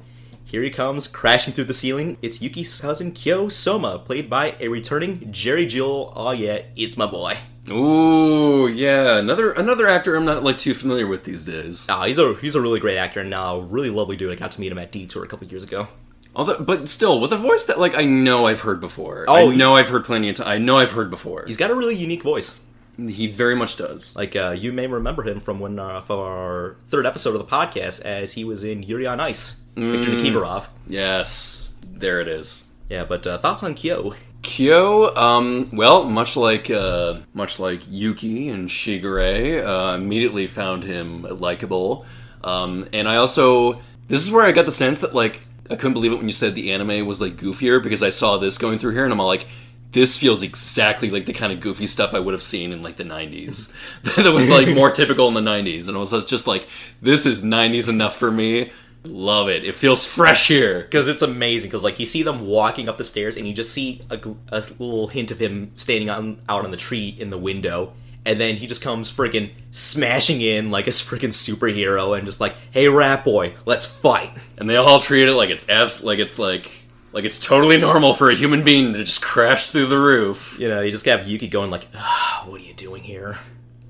[0.47, 2.15] Here he comes, crashing through the ceiling.
[2.21, 6.13] It's Yuki's cousin Kyo Soma, played by a returning Jerry Jewell.
[6.15, 7.37] Oh yeah, it's my boy.
[7.69, 11.85] Ooh, yeah, another another actor I'm not like too familiar with these days.
[11.89, 14.31] Ah, he's a he's a really great actor and now really lovely dude.
[14.31, 15.89] I got to meet him at Detour a couple years ago.
[16.33, 19.25] Although, but still, with a voice that like I know I've heard before.
[19.27, 20.47] Oh, I know I've heard plenty of time.
[20.47, 21.43] I know I've heard before.
[21.45, 22.57] He's got a really unique voice.
[22.95, 24.15] he very much does.
[24.15, 27.53] Like uh, you may remember him from when uh, from our third episode of the
[27.53, 30.65] podcast, as he was in Yuri on Ice, Victor Nikiforov.
[30.88, 32.63] Yes, there it is.
[32.89, 34.15] Yeah, but uh, thoughts on Kyo?
[34.41, 41.23] Kyo, um, well, much like uh, much like Yuki and Shigure, uh, immediately found him
[41.23, 42.05] likable,
[42.43, 45.93] um, and I also this is where I got the sense that like I couldn't
[45.93, 48.80] believe it when you said the anime was like goofier because I saw this going
[48.80, 49.47] through here and I'm all like.
[49.93, 52.97] This feels exactly like the kind of goofy stuff I would have seen in like
[52.97, 53.73] the 90s.
[54.15, 55.88] that was like more typical in the 90s.
[55.88, 56.67] And I was just like,
[57.01, 58.71] this is 90s enough for me.
[59.03, 59.63] Love it.
[59.63, 60.81] It feels fresh here.
[60.81, 61.69] Because it's amazing.
[61.69, 64.19] Because like you see them walking up the stairs, and you just see a,
[64.49, 67.93] a little hint of him standing on out on the tree in the window,
[68.25, 72.55] and then he just comes freaking smashing in like a freaking superhero, and just like,
[72.71, 76.37] "Hey, rat boy, let's fight." and they all treat it like it's abs- like it's
[76.39, 76.69] like
[77.13, 80.57] like it's totally normal for a human being to just crash through the roof.
[80.59, 83.37] You know, you just have Yuki going like, ah, "What are you doing here?"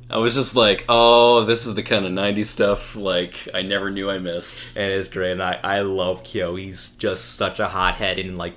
[0.09, 3.89] I was just like, oh, this is the kind of '90s stuff like I never
[3.91, 4.75] knew I missed.
[4.77, 5.31] And it's great.
[5.33, 6.55] And I I love Kyo.
[6.55, 8.55] He's just such a hot-headed and like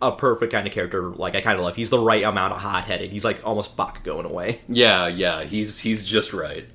[0.00, 1.10] a perfect kind of character.
[1.10, 1.76] Like I kind of love.
[1.76, 3.10] He's the right amount of hot-headed.
[3.10, 4.60] He's like almost Bakugo in a way.
[4.68, 6.66] Yeah, yeah, he's he's just right.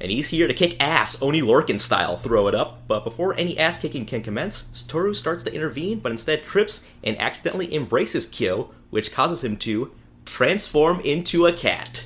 [0.00, 2.86] and he's here to kick ass, Oni Lorcan style, throw it up.
[2.86, 7.18] But before any ass kicking can commence, Toru starts to intervene, but instead trips and
[7.18, 9.92] accidentally embraces Kyo, which causes him to
[10.24, 12.04] transform into a cat.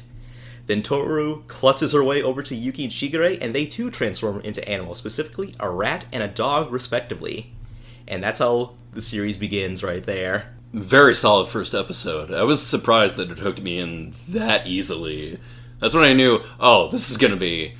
[0.66, 4.66] Then Toru clutches her way over to Yuki and Shigure, and they too transform into
[4.68, 7.52] animals, specifically a rat and a dog, respectively.
[8.06, 10.54] And that's how the series begins right there.
[10.72, 12.32] Very solid first episode.
[12.32, 15.38] I was surprised that it hooked me in that easily.
[15.80, 17.74] That's when I knew, oh, this is gonna be,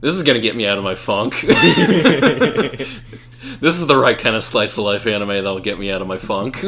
[0.00, 1.40] this is gonna get me out of my funk.
[1.42, 2.88] this
[3.60, 6.16] is the right kind of slice of life anime that'll get me out of my
[6.16, 6.60] funk.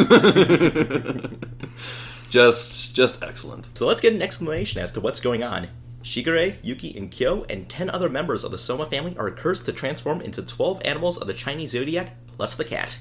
[2.32, 3.68] just, just excellent.
[3.76, 5.68] So let's get an explanation as to what's going on.
[6.02, 9.72] Shigure, Yuki, and Kyo, and 10 other members of the Soma family are cursed to
[9.72, 12.96] transform into 12 animals of the Chinese zodiac, plus the cat.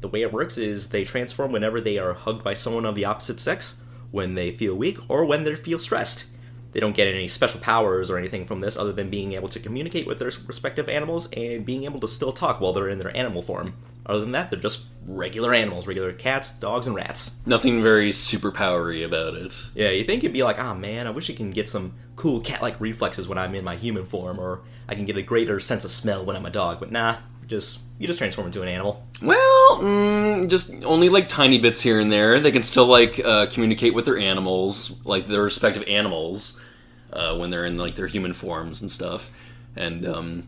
[0.00, 3.04] The way it works is they transform whenever they are hugged by someone of the
[3.04, 3.80] opposite sex,
[4.12, 6.26] when they feel weak, or when they feel stressed.
[6.72, 9.60] They don't get any special powers or anything from this other than being able to
[9.60, 13.16] communicate with their respective animals and being able to still talk while they're in their
[13.16, 13.74] animal form.
[14.04, 17.32] Other than that, they're just regular animals, regular cats, dogs, and rats.
[17.44, 19.56] Nothing very superpowery about it.
[19.74, 22.40] Yeah, you think it'd be like, oh man, I wish I can get some cool
[22.40, 25.84] cat-like reflexes when I'm in my human form, or I can get a greater sense
[25.84, 26.80] of smell when I'm a dog.
[26.80, 29.04] But nah, just you just transform into an animal.
[29.20, 32.38] Well, mm, just only like tiny bits here and there.
[32.38, 36.60] They can still like uh, communicate with their animals, like their respective animals,
[37.12, 39.30] uh, when they're in like their human forms and stuff.
[39.74, 40.46] And um,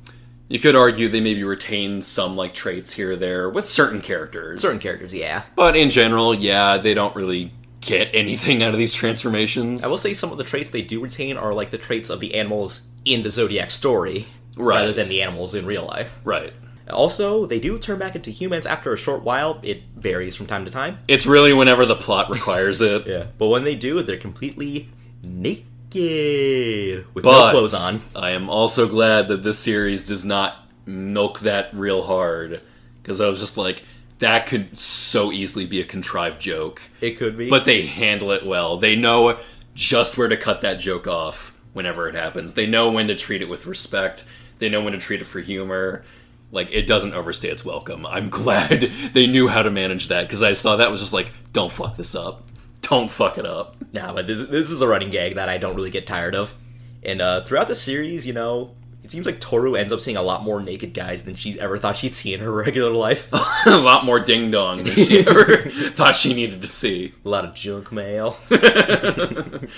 [0.49, 4.61] you could argue they maybe retain some like traits here or there with certain characters.
[4.61, 5.43] Certain characters, yeah.
[5.57, 9.83] But in general, yeah, they don't really get anything out of these transformations.
[9.83, 12.21] I will say some of the traits they do retain are like the traits of
[12.21, 14.27] the animals in the Zodiac story,
[14.57, 14.81] Right.
[14.81, 16.11] rather than the animals in real life.
[16.23, 16.53] Right.
[16.93, 19.61] Also, they do turn back into humans after a short while.
[19.63, 20.99] It varies from time to time.
[21.09, 23.07] It's really whenever the plot requires it.
[23.07, 23.27] Yeah.
[23.39, 24.89] But when they do, they're completely
[25.23, 28.03] naked with But no clothes on.
[28.15, 32.61] I am also glad that this series does not milk that real hard
[33.03, 33.83] because I was just like,
[34.19, 36.83] that could so easily be a contrived joke.
[37.01, 37.49] It could be.
[37.49, 38.77] But they handle it well.
[38.77, 39.39] They know
[39.75, 42.55] just where to cut that joke off whenever it happens.
[42.55, 44.27] They know when to treat it with respect.
[44.59, 46.05] They know when to treat it for humor.
[46.53, 48.05] Like it doesn't overstay its welcome.
[48.07, 48.81] I'm glad
[49.13, 51.97] they knew how to manage that because I saw that was just like, don't fuck
[51.97, 52.43] this up.
[52.83, 53.77] Don't fuck it up.
[53.93, 56.55] Nah, but this this is a running gag that I don't really get tired of.
[57.03, 60.23] And uh, throughout the series, you know, it seems like Toru ends up seeing a
[60.23, 63.29] lot more naked guys than she ever thought she'd see in her regular life.
[63.67, 67.15] a lot more ding dong than she ever thought she needed to see.
[67.25, 68.37] a lot of junk mail.
[68.51, 69.69] A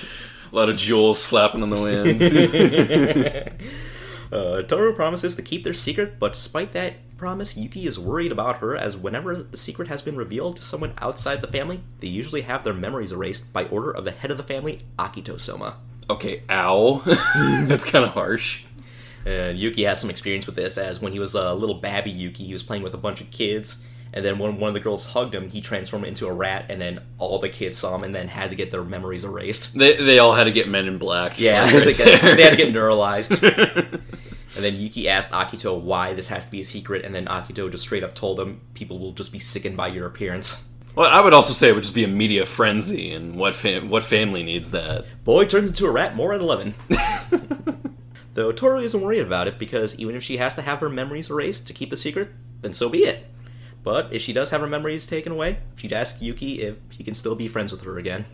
[0.53, 3.73] lot of jewels flapping in the wind.
[4.33, 8.57] Uh, Toru promises to keep their secret, but despite that promise, Yuki is worried about
[8.57, 12.41] her as whenever the secret has been revealed to someone outside the family, they usually
[12.41, 15.77] have their memories erased by order of the head of the family, Akito Soma.
[16.11, 17.03] okay, ow.
[17.67, 18.65] That's kind of harsh.
[19.25, 22.45] And Yuki has some experience with this, as when he was a little babby Yuki,
[22.45, 25.07] he was playing with a bunch of kids, and then when one of the girls
[25.09, 28.15] hugged him, he transformed into a rat, and then all the kids saw him and
[28.15, 29.75] then had to get their memories erased.
[29.77, 31.41] They, they all had to get men in black.
[31.41, 32.37] Yeah, Right they, there.
[32.37, 33.43] they had to get neuralized.
[34.55, 37.71] and then Yuki asked Akito why this has to be a secret, and then Akito
[37.71, 40.65] just straight up told him people will just be sickened by your appearance.
[40.95, 43.89] Well, I would also say it would just be a media frenzy, and what fam-
[43.89, 45.07] what family needs that?
[45.25, 46.75] Boy turns into a rat, more at 11.
[48.35, 51.31] Though Toru isn't worried about it because even if she has to have her memories
[51.31, 52.31] erased to keep the secret,
[52.63, 53.27] then so be it.
[53.83, 57.15] But if she does have her memories taken away, she'd ask Yuki if he can
[57.15, 58.25] still be friends with her again.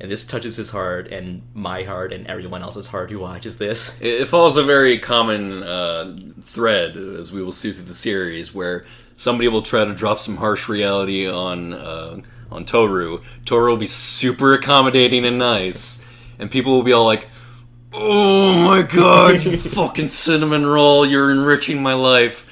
[0.00, 3.98] And this touches his heart and my heart and everyone else's heart who watches this.
[4.00, 8.84] It, follows a very common uh, thread, as we will see through the series, where
[9.16, 13.22] somebody will try to drop some harsh reality on uh, on Toru.
[13.46, 16.04] Toru will be super accommodating and nice,
[16.38, 17.28] and people will be all like,
[17.94, 21.06] "Oh my god, you fucking cinnamon roll!
[21.06, 22.45] You're enriching my life."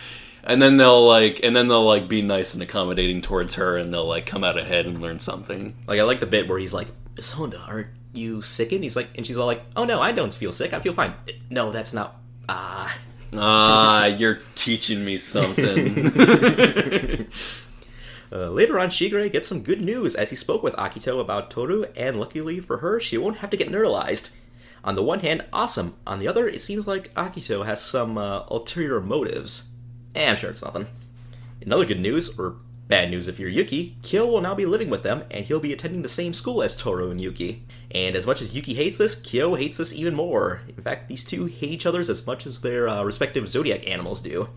[0.46, 3.92] And then they'll like, and then they'll like be nice and accommodating towards her, and
[3.92, 5.74] they'll like come out ahead and learn something.
[5.86, 8.94] Like I like the bit where he's like, "Miss Honda, are you sick and He's
[8.94, 10.74] like, and she's all like, "Oh no, I don't feel sick.
[10.74, 11.14] I feel fine."
[11.48, 12.20] No, that's not.
[12.48, 12.94] Ah.
[13.34, 16.12] Ah, you're teaching me something.
[18.32, 21.84] Uh, later on, Shigure gets some good news as he spoke with Akito about Toru,
[21.94, 24.30] and luckily for her, she won't have to get neuralized.
[24.82, 25.94] On the one hand, awesome.
[26.04, 29.68] On the other, it seems like Akito has some uh, ulterior motives.
[30.14, 30.86] Eh, I'm sure it's nothing.
[31.64, 32.56] Another good news, or
[32.88, 35.72] bad news if you're Yuki, Kyo will now be living with them, and he'll be
[35.72, 37.64] attending the same school as Toru and Yuki.
[37.90, 40.60] And as much as Yuki hates this, Kyo hates this even more.
[40.68, 44.20] In fact, these two hate each other as much as their uh, respective zodiac animals
[44.20, 44.48] do.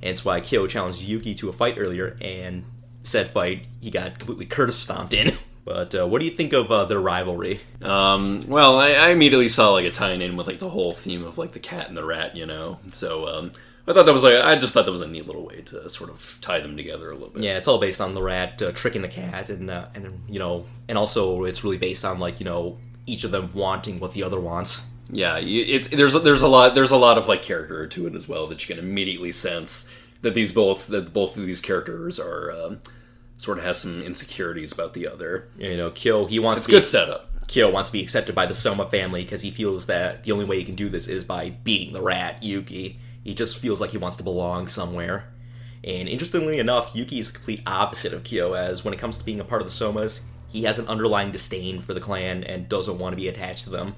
[0.00, 2.64] And it's why Kyo challenged Yuki to a fight earlier, and
[3.02, 5.36] said fight, he got completely curse stomped in.
[5.64, 7.60] But uh, what do you think of uh, their rivalry?
[7.80, 11.24] Um, well, I, I immediately saw like a tie in with like the whole theme
[11.24, 12.80] of like the cat and the rat, you know.
[12.90, 13.52] So um,
[13.86, 15.88] I thought that was like I just thought that was a neat little way to
[15.90, 17.42] sort of tie them together a little bit.
[17.42, 20.38] Yeah, it's all based on the rat uh, tricking the cat, and uh, and you
[20.38, 24.12] know, and also it's really based on like you know each of them wanting what
[24.12, 24.84] the other wants.
[25.10, 25.36] yeah.
[25.38, 28.46] It's there's there's a lot there's a lot of like character to it as well
[28.46, 29.88] that you can immediately sense
[30.22, 32.78] that these both that both of these characters are um,
[33.36, 35.48] sort of has some insecurities about the other.
[35.58, 37.28] You know, Kyo he wants It's to be, good setup.
[37.48, 40.44] Kyo wants to be accepted by the Soma family because he feels that the only
[40.44, 43.00] way he can do this is by beating the rat Yuki.
[43.22, 45.32] He just feels like he wants to belong somewhere.
[45.84, 49.24] And interestingly enough, Yuki is the complete opposite of Kyo, as when it comes to
[49.24, 52.68] being a part of the Somas, he has an underlying disdain for the clan and
[52.68, 53.94] doesn't want to be attached to them.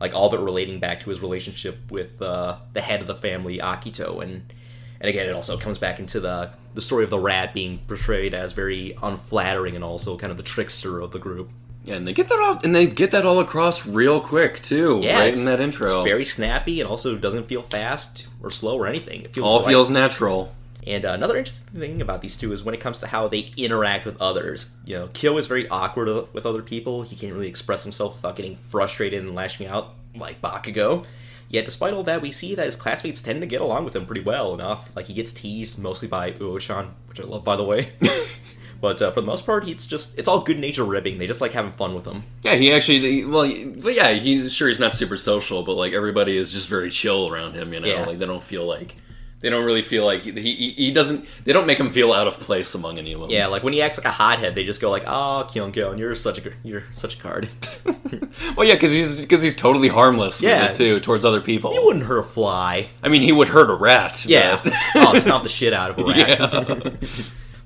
[0.00, 3.14] Like all of it relating back to his relationship with uh, the head of the
[3.14, 4.52] family, Akito, and
[4.98, 8.34] and again, it also comes back into the the story of the rat being portrayed
[8.34, 11.50] as very unflattering and also kind of the trickster of the group.
[11.86, 15.00] Yeah, and they get that off, and they get that all across real quick too,
[15.02, 16.02] Yeah, right in that intro.
[16.02, 19.22] It's very snappy and also doesn't feel fast or slow or anything.
[19.22, 19.68] It feels all right.
[19.68, 20.52] feels natural.
[20.84, 23.52] And uh, another interesting thing about these two is when it comes to how they
[23.56, 24.74] interact with others.
[24.84, 27.02] You know, Kyo is very awkward with other people.
[27.02, 31.04] He can't really express himself without getting frustrated and lashing out like Bakugo.
[31.48, 34.06] Yet, despite all that, we see that his classmates tend to get along with him
[34.06, 34.90] pretty well enough.
[34.96, 37.92] Like, he gets teased mostly by Uo-chan, which I love, by the way.
[38.86, 41.18] but uh, for the most part, it's just, it's all good nature ribbing.
[41.18, 42.22] They just like having fun with him.
[42.42, 46.36] Yeah, he actually, well, but yeah, he's sure he's not super social, but like everybody
[46.36, 47.72] is just very chill around him.
[47.72, 48.04] You know, Yeah.
[48.06, 48.94] like they don't feel like
[49.40, 51.26] they don't really feel like he, he he doesn't.
[51.44, 53.30] They don't make him feel out of place among any of them.
[53.30, 56.14] Yeah, like when he acts like a hothead, they just go like, "Oh, Kyung you're
[56.14, 57.48] such a you're such a card."
[58.56, 60.40] Well, yeah, because he's because he's totally harmless.
[60.42, 60.72] Yeah.
[60.72, 61.72] too towards other people.
[61.72, 62.88] he wouldn't hurt a fly.
[63.02, 64.24] I mean, he would hurt a rat.
[64.26, 64.60] Yeah.
[64.62, 66.38] but- oh, stomp the shit out of a rat.
[66.38, 66.90] yeah.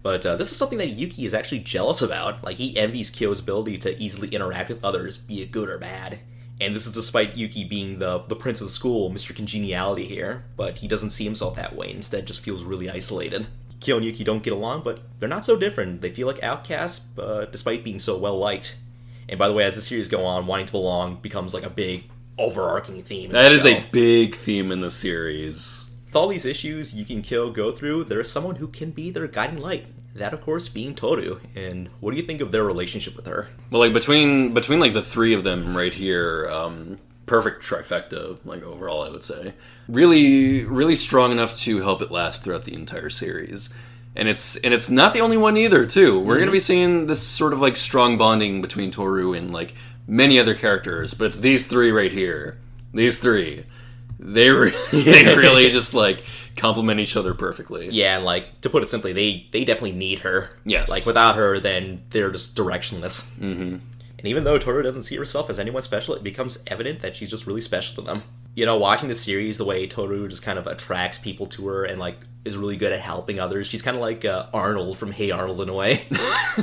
[0.03, 2.43] But uh, this is something that Yuki is actually jealous about.
[2.43, 6.21] Like, he envies Kyo's ability to easily interact with others, be it good or bad.
[6.61, 9.35] And this is despite Yuki being the, the prince of the school, Mr.
[9.35, 10.45] Congeniality here.
[10.57, 13.47] But he doesn't see himself that way, instead just feels really isolated.
[13.81, 16.03] Kyo and Yuki don't get along, but they're not so different.
[16.03, 18.77] They feel like outcasts, uh, despite being so well liked.
[19.29, 21.71] And by the way, as the series go on, wanting to belong becomes like a
[21.71, 22.05] big
[22.37, 23.27] overarching theme.
[23.27, 23.69] in that is show.
[23.69, 25.80] a big theme in the series.
[26.11, 29.13] With all these issues you can kill go through, there is someone who can be
[29.13, 29.87] their guiding light.
[30.17, 31.39] That, of course, being Toru.
[31.55, 33.47] And what do you think of their relationship with her?
[33.71, 38.39] Well, like between between like the three of them right here, um, perfect trifecta.
[38.45, 39.55] Like overall, I would say
[39.89, 43.71] really really strong enough to help it last throughout the entire series.
[44.17, 45.87] And it's and it's not the only one either.
[45.87, 49.75] Too, we're gonna be seeing this sort of like strong bonding between Toru and like
[50.09, 52.59] many other characters, but it's these three right here.
[52.93, 53.65] These three,
[54.21, 56.25] they re- they really just like
[56.57, 57.89] complement each other perfectly.
[57.91, 60.51] Yeah, and like, to put it simply, they, they definitely need her.
[60.65, 60.91] Yes.
[60.91, 63.25] Like, without her, then they're just directionless.
[63.39, 63.77] Mm-hmm.
[64.19, 67.31] And even though Toru doesn't see herself as anyone special, it becomes evident that she's
[67.31, 68.23] just really special to them.
[68.55, 71.85] You know, watching the series, the way Toru just kind of attracts people to her
[71.85, 73.67] and, like, is really good at helping others.
[73.67, 76.05] She's kind of like uh, Arnold from Hey Arnold in a way.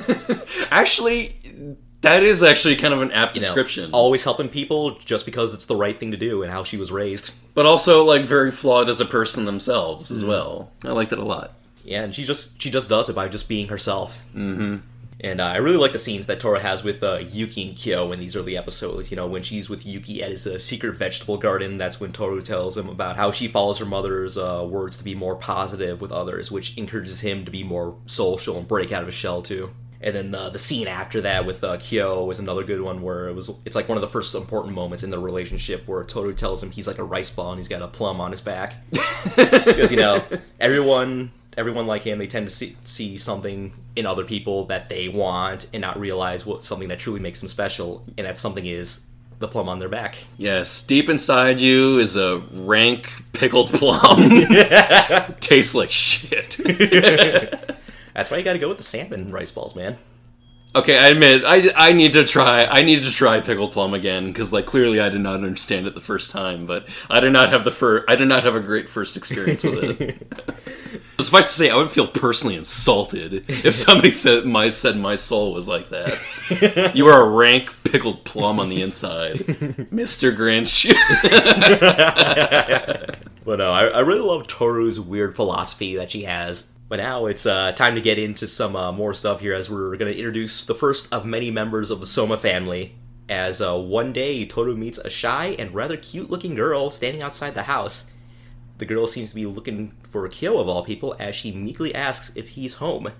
[0.71, 3.91] Actually, that is actually kind of an apt You know, description.
[3.91, 6.91] always helping people just because it's the right thing to do and how she was
[6.91, 7.31] raised.
[7.53, 10.15] but also like very flawed as a person themselves Mm-hmm.
[10.15, 10.71] as well.
[10.83, 11.53] I like that a lot.
[11.83, 14.19] Yeah, and she just she just does it by just being herself.
[14.35, 14.77] Mm-hmm.
[15.19, 18.11] And uh, I really like the scenes that Toru has with uh, Yuki and Kyo
[18.11, 19.09] in these early episodes.
[19.09, 22.39] You know, when she's with Yuki at his uh, secret vegetable garden, that's when Toru
[22.43, 26.11] tells him about how she follows her mother's uh, words to be more positive with
[26.11, 29.71] others, which encourages him to be more social and break out of his shell too.
[30.01, 33.27] And then uh, the scene after that with uh, Kyo was another good one where
[33.29, 36.33] it was it's like one of the first important moments in the relationship where Toru
[36.33, 38.75] tells him he's like a rice ball and he's got a plum on his back
[39.35, 40.23] because you know
[40.59, 45.09] everyone everyone like him they tend to see, see something in other people that they
[45.09, 49.05] want and not realize what something that truly makes them special and that something is
[49.39, 54.45] the plum on their back Yes, deep inside you is a rank pickled plum.
[55.39, 56.59] Tastes like shit.
[58.17, 59.97] that's why you gotta go with the salmon rice balls man
[60.77, 64.27] okay, I admit I, I need to try I need to try pickled plum again
[64.27, 67.49] because like clearly I did not understand it the first time, but I did not
[67.49, 70.33] have the fir- I did not have a great first experience with it.
[71.19, 75.53] Suffice to say, I would feel personally insulted if somebody said my said my soul
[75.53, 76.93] was like that.
[76.95, 80.87] You are a rank pickled plum on the inside, Mister Grinch.
[83.45, 87.45] but no I, I really love toru's weird philosophy that she has but now it's
[87.45, 90.65] uh, time to get into some uh, more stuff here as we're going to introduce
[90.65, 92.95] the first of many members of the soma family
[93.29, 97.53] as uh, one day toru meets a shy and rather cute looking girl standing outside
[97.55, 98.09] the house
[98.77, 102.31] The girl seems to be looking for Kyo of all people as she meekly asks
[102.35, 103.11] if he's home.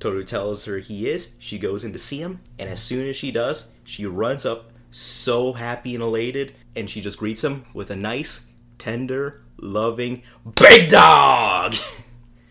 [0.00, 1.34] Toru tells her he is.
[1.38, 4.66] She goes in to see him, and as soon as she does, she runs up,
[4.90, 8.46] so happy and elated, and she just greets him with a nice,
[8.78, 10.22] tender, loving
[10.56, 11.76] big dog.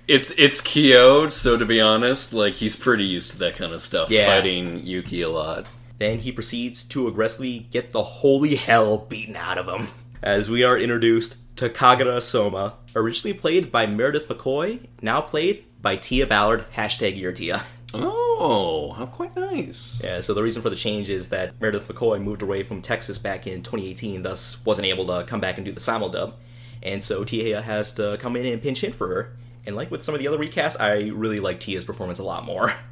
[0.07, 3.81] It's it's Kyo, so to be honest, like he's pretty used to that kind of
[3.81, 4.27] stuff, Yeah.
[4.27, 5.67] fighting Yuki a lot.
[5.97, 9.87] Then he proceeds to aggressively get the holy hell beaten out of him.
[10.21, 15.95] As we are introduced to Kagura Soma, originally played by Meredith McCoy, now played by
[15.95, 17.63] Tia Ballard, hashtag your Tia.
[17.93, 20.01] Oh, how quite nice.
[20.03, 23.17] Yeah, so the reason for the change is that Meredith McCoy moved away from Texas
[23.17, 26.35] back in 2018, thus wasn't able to come back and do the simul dub.
[26.83, 29.37] And so Tia has to come in and pinch hit for her.
[29.65, 32.45] And like with some of the other recasts, I really like Tia's performance a lot
[32.45, 32.73] more.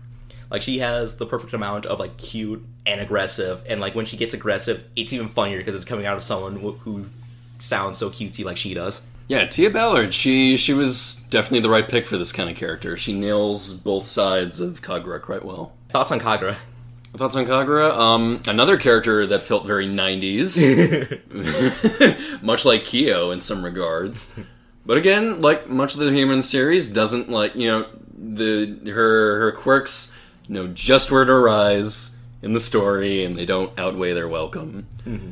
[0.51, 4.17] Like she has the perfect amount of like cute and aggressive, and like when she
[4.17, 7.05] gets aggressive, it's even funnier because it's coming out of someone who, who
[7.57, 9.01] sounds so cutesy like she does.
[9.27, 12.95] Yeah, Tia Ballard, she she was definitely the right pick for this kind of character.
[12.97, 15.73] She nails both sides of Kagura quite well.
[15.91, 16.57] Thoughts on Kagura?
[17.15, 17.91] Thoughts on Kagura?
[17.95, 20.57] Um, another character that felt very 90s,
[22.43, 24.37] much like Kyo in some regards.
[24.85, 29.51] But again, like much of the human series, doesn't like you know the her her
[29.51, 30.11] quirks
[30.47, 34.87] know just where to rise in the story, and they don't outweigh their welcome.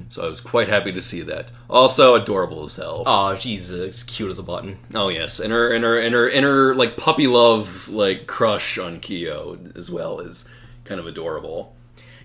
[0.10, 1.52] So I was quite happy to see that.
[1.70, 3.04] Also, adorable as hell.
[3.06, 4.80] Oh, she's uh, as cute as a button.
[4.94, 8.78] Oh yes, and her and her and her and her like puppy love like crush
[8.78, 10.50] on Kyo as well is
[10.86, 11.76] kind of adorable.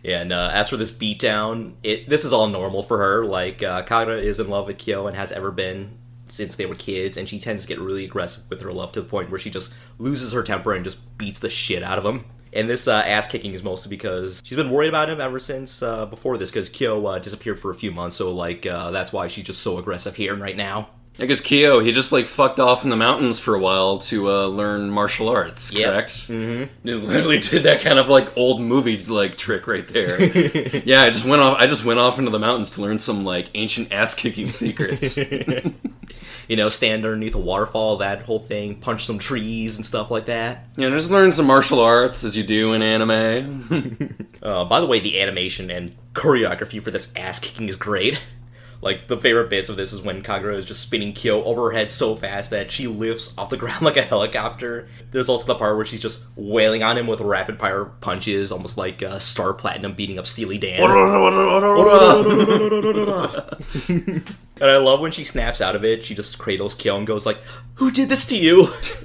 [0.05, 3.25] And uh, as for this beatdown, it this is all normal for her.
[3.25, 5.99] Like uh, Kagura is in love with Kyo and has ever been
[6.29, 9.01] since they were kids, and she tends to get really aggressive with her love to
[9.01, 12.05] the point where she just loses her temper and just beats the shit out of
[12.05, 12.25] him.
[12.53, 15.83] And this uh, ass kicking is mostly because she's been worried about him ever since
[15.83, 19.13] uh, before this, because Kyo uh, disappeared for a few months, so like uh, that's
[19.13, 20.89] why she's just so aggressive here and right now.
[21.19, 24.31] I guess Kyo he just like fucked off in the mountains for a while to
[24.31, 25.73] uh, learn martial arts.
[25.73, 25.91] Yep.
[25.91, 26.11] Correct.
[26.11, 26.89] Mm-hmm.
[26.89, 30.23] It literally did that kind of like old movie like trick right there.
[30.85, 31.57] yeah, I just went off.
[31.59, 35.19] I just went off into the mountains to learn some like ancient ass kicking secrets.
[36.49, 40.27] You know, stand underneath a waterfall, that whole thing, punch some trees and stuff like
[40.27, 40.69] that.
[40.77, 44.29] yeah, just learn some martial arts as you do in anime.
[44.41, 48.21] Uh, by the way, the animation and choreography for this ass kicking is great.
[48.87, 51.71] Like the favorite bits of this is when Kagura is just spinning Kyo over her
[51.73, 54.87] head so fast that she lifts off the ground like a helicopter.
[55.11, 58.79] There's also the part where she's just wailing on him with rapid fire punches, almost
[58.79, 60.83] like uh, Star Platinum beating up Steely Dan.
[64.61, 66.05] and I love when she snaps out of it.
[66.05, 67.39] She just cradles Kyo and goes like,
[67.75, 68.73] "Who did this to you?"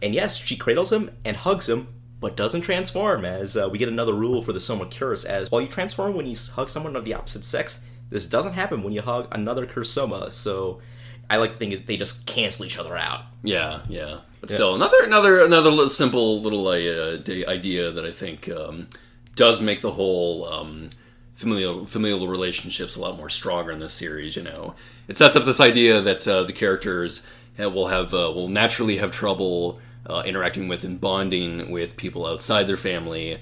[0.00, 3.26] and yes, she cradles him and hugs him, but doesn't transform.
[3.26, 6.26] As uh, we get another rule for the Soma Curse, as while you transform when
[6.26, 9.94] you hug someone of the opposite sex, this doesn't happen when you hug another cursed
[9.94, 10.30] Soma.
[10.30, 10.80] So
[11.28, 13.22] I like to think they just cancel each other out.
[13.42, 14.18] Yeah, yeah.
[14.40, 18.88] But still, another another another simple little uh, idea that I think um,
[19.36, 20.88] does make the whole um,
[21.34, 24.36] familial familial relationships a lot more stronger in this series.
[24.36, 24.74] You know,
[25.08, 27.26] it sets up this idea that uh, the characters
[27.58, 32.66] will have uh, will naturally have trouble uh, interacting with and bonding with people outside
[32.66, 33.40] their family.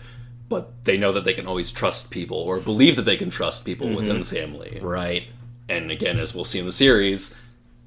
[0.49, 3.65] But they know that they can always trust people, or believe that they can trust
[3.65, 4.79] people within the family.
[4.83, 5.25] Right.
[5.69, 7.37] And again, as we'll see in the series,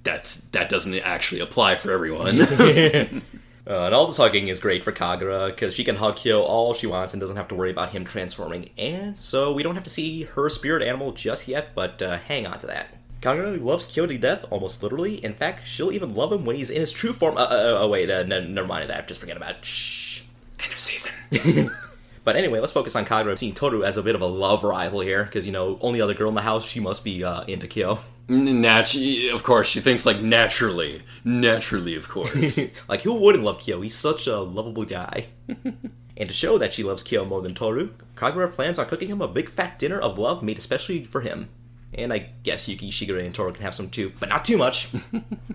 [0.03, 2.37] that's that doesn't actually apply for everyone.
[3.67, 6.73] Uh, and all this hugging is great for Kagura because she can hug Kyo all
[6.73, 8.71] she wants and doesn't have to worry about him transforming.
[8.77, 12.47] And so we don't have to see her spirit animal just yet, but uh, hang
[12.47, 12.87] on to that.
[13.21, 15.23] Kagura loves Kyo to death, almost literally.
[15.23, 17.37] In fact, she'll even love him when he's in his true form.
[17.37, 19.07] Uh, uh, oh, wait, uh, n- never mind that.
[19.07, 19.65] Just forget about it.
[19.65, 20.23] Shh.
[20.59, 21.71] End of season.
[22.23, 24.99] But anyway, let's focus on Kagura seeing Toru as a bit of a love rival
[24.99, 27.67] here, because, you know, only other girl in the house, she must be uh, into
[27.67, 27.99] Kyo.
[28.27, 28.95] Nat-
[29.33, 32.59] of course, she thinks like naturally, naturally, of course.
[32.87, 33.81] like, who wouldn't love Kyo?
[33.81, 35.27] He's such a lovable guy.
[35.47, 39.21] and to show that she loves Kyo more than Toru, Kagura plans on cooking him
[39.21, 41.49] a big fat dinner of love made especially for him.
[41.93, 44.89] And I guess Yuki, Shigure, and Toru can have some too, but not too much.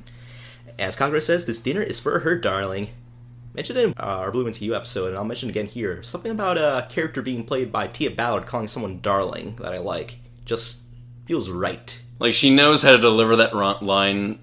[0.79, 2.89] As Kagura says, this dinner is for her darling.
[3.57, 6.59] Mentioned in uh, our Bloom Into You episode, and I'll mention again here, something about
[6.59, 10.19] a character being played by Tia Ballard calling someone darling that I like.
[10.45, 10.83] Just
[11.25, 11.99] feels right.
[12.19, 14.39] like she knows how to deliver that line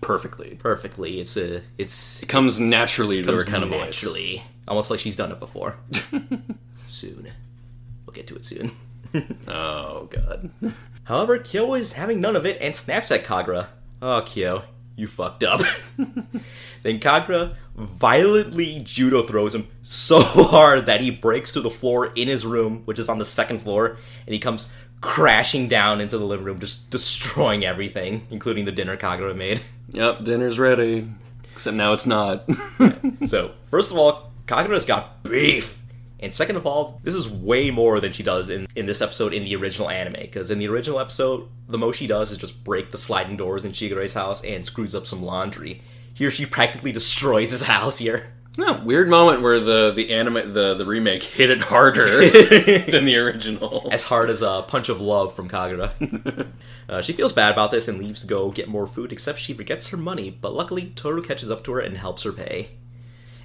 [0.00, 0.54] perfectly.
[0.60, 1.20] Perfectly.
[1.20, 3.80] It's a it's It comes naturally to her kind of voice.
[3.80, 4.44] naturally.
[4.68, 5.76] Almost like she's done it before.
[6.86, 7.30] soon.
[8.06, 8.70] We'll get to it soon.
[9.46, 10.50] Oh god.
[11.04, 13.66] However, Kyo is having none of it and snaps at Kagura.
[14.00, 14.62] Oh, Kyo,
[14.96, 15.60] you fucked up.
[16.82, 22.28] then Kagura violently judo throws him so hard that he breaks through the floor in
[22.28, 24.70] his room, which is on the second floor, and he comes
[25.00, 29.60] crashing down into the living room, just destroying everything, including the dinner Kagura made.
[29.92, 31.08] Yep, dinner's ready.
[31.52, 32.48] Except now it's not.
[33.26, 35.78] So, first of all, Kagura's got beef.
[36.22, 39.32] And second of all, this is way more than she does in, in this episode
[39.32, 40.20] in the original anime.
[40.20, 43.64] Because in the original episode, the most she does is just break the sliding doors
[43.64, 45.82] in Shigure's house and screws up some laundry.
[46.14, 48.32] Here, she practically destroys his house here.
[48.56, 53.16] Yeah, weird moment where the the anime the the remake hit it harder than the
[53.16, 53.88] original.
[53.90, 56.46] As hard as a punch of love from Kagura.
[56.88, 59.54] uh, she feels bad about this and leaves to go get more food, except she
[59.54, 60.30] forgets her money.
[60.30, 62.72] But luckily, Toru catches up to her and helps her pay.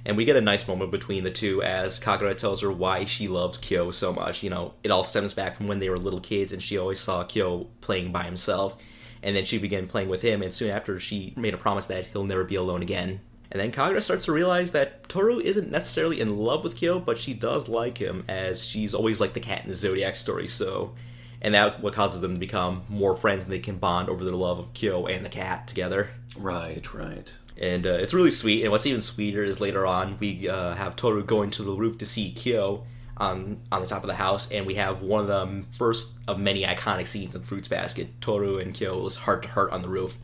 [0.08, 3.28] And we get a nice moment between the two as Kagura tells her why she
[3.28, 4.42] loves Kyo so much.
[4.42, 6.98] You know, it all stems back from when they were little kids and she always
[6.98, 8.78] saw Kyo playing by himself.
[9.22, 12.06] And then she began playing with him, and soon after, she made a promise that
[12.06, 13.20] he'll never be alone again.
[13.50, 17.18] And then Kagura starts to realize that Toru isn't necessarily in love with Kyo, but
[17.18, 20.94] she does like him, as she's always like the cat in the Zodiac story, so.
[21.42, 24.34] And that what causes them to become more friends, and they can bond over their
[24.34, 27.34] love of Kyo and the cat together Right, right.
[27.58, 28.62] And uh, it's really sweet.
[28.62, 31.98] And what's even sweeter is later on we uh, have Toru going to the roof
[31.98, 32.84] to see Kyo
[33.16, 36.38] on on the top of the house, and we have one of the first of
[36.38, 40.16] many iconic scenes in Fruits Basket: Toru and Kyo's heart to heart on the roof,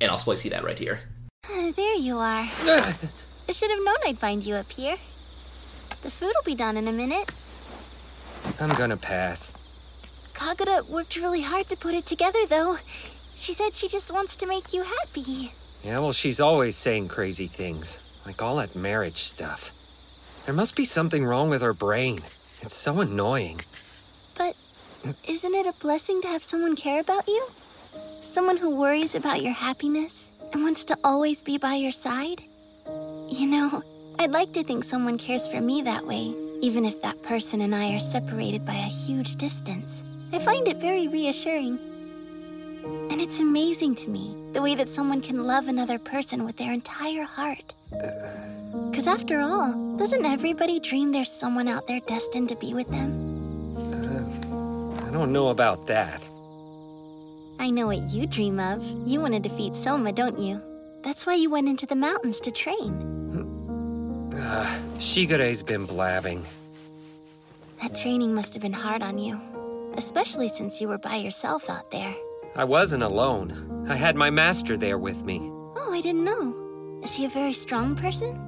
[0.00, 1.00] and I'll probably see that right here.
[1.46, 2.48] Ah, there you are.
[3.48, 4.96] I should have known I'd find you up here.
[6.02, 7.32] The food will be done in a minute.
[8.60, 9.54] I'm gonna pass.
[10.34, 12.76] Kagura worked really hard to put it together, though.
[13.34, 15.52] She said she just wants to make you happy.
[15.84, 19.70] Yeah, well, she's always saying crazy things, like all that marriage stuff.
[20.46, 22.22] There must be something wrong with her brain.
[22.62, 23.60] It's so annoying.
[24.34, 24.56] But
[25.28, 27.46] isn't it a blessing to have someone care about you?
[28.20, 32.42] Someone who worries about your happiness and wants to always be by your side?
[33.28, 33.82] You know,
[34.18, 37.74] I'd like to think someone cares for me that way, even if that person and
[37.74, 40.02] I are separated by a huge distance.
[40.32, 41.78] I find it very reassuring.
[43.10, 46.72] And it's amazing to me the way that someone can love another person with their
[46.72, 47.74] entire heart.
[48.90, 53.76] Because after all, doesn't everybody dream there's someone out there destined to be with them?
[53.76, 56.26] Uh, I don't know about that.
[57.58, 58.84] I know what you dream of.
[59.06, 60.60] You want to defeat Soma, don't you?
[61.02, 63.12] That's why you went into the mountains to train.
[64.34, 66.44] Uh, Shigure's been blabbing.
[67.80, 69.40] That training must have been hard on you,
[69.96, 72.14] especially since you were by yourself out there.
[72.56, 73.86] I wasn't alone.
[73.88, 75.40] I had my master there with me.
[75.42, 77.00] Oh, I didn't know.
[77.02, 78.38] Is he a very strong person?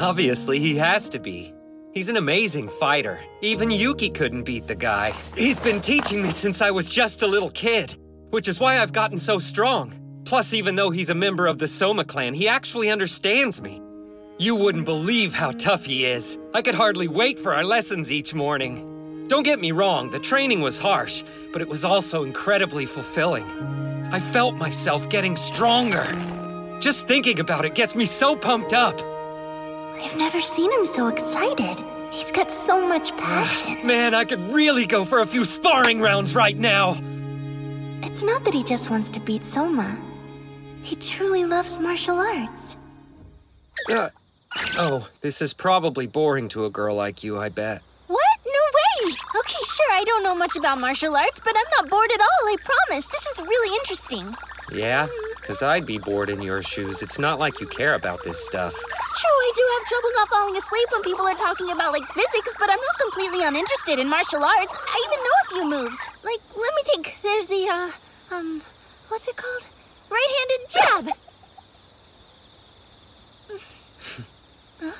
[0.00, 1.52] Obviously, he has to be.
[1.92, 3.20] He's an amazing fighter.
[3.42, 5.12] Even Yuki couldn't beat the guy.
[5.36, 7.94] He's been teaching me since I was just a little kid,
[8.30, 9.92] which is why I've gotten so strong.
[10.24, 13.82] Plus, even though he's a member of the Soma clan, he actually understands me.
[14.38, 16.38] You wouldn't believe how tough he is.
[16.54, 18.89] I could hardly wait for our lessons each morning.
[19.30, 23.44] Don't get me wrong, the training was harsh, but it was also incredibly fulfilling.
[24.10, 26.04] I felt myself getting stronger.
[26.80, 29.00] Just thinking about it gets me so pumped up.
[30.02, 31.78] I've never seen him so excited.
[32.10, 33.86] He's got so much passion.
[33.86, 36.96] Man, I could really go for a few sparring rounds right now.
[38.02, 39.96] It's not that he just wants to beat Soma.
[40.82, 42.76] He truly loves martial arts.
[43.88, 44.08] Uh,
[44.76, 47.80] oh, this is probably boring to a girl like you, I bet.
[48.08, 48.40] What?
[48.44, 49.14] No way!
[49.38, 52.48] Okay, sure, I don't know much about martial arts, but I'm not bored at all,
[52.48, 53.06] I promise.
[53.06, 54.34] This is really interesting.
[54.72, 55.06] Yeah?
[55.36, 57.02] Because I'd be bored in your shoes.
[57.02, 58.74] It's not like you care about this stuff.
[58.74, 62.54] True, I do have trouble not falling asleep when people are talking about, like, physics,
[62.58, 64.76] but I'm not completely uninterested in martial arts.
[64.76, 66.08] I even know a few moves.
[66.22, 67.18] Like, let me think.
[67.22, 67.90] There's the, uh,
[68.34, 68.62] um,
[69.08, 69.70] what's it called?
[70.10, 71.16] Right handed jab!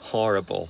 [0.00, 0.68] Horrible.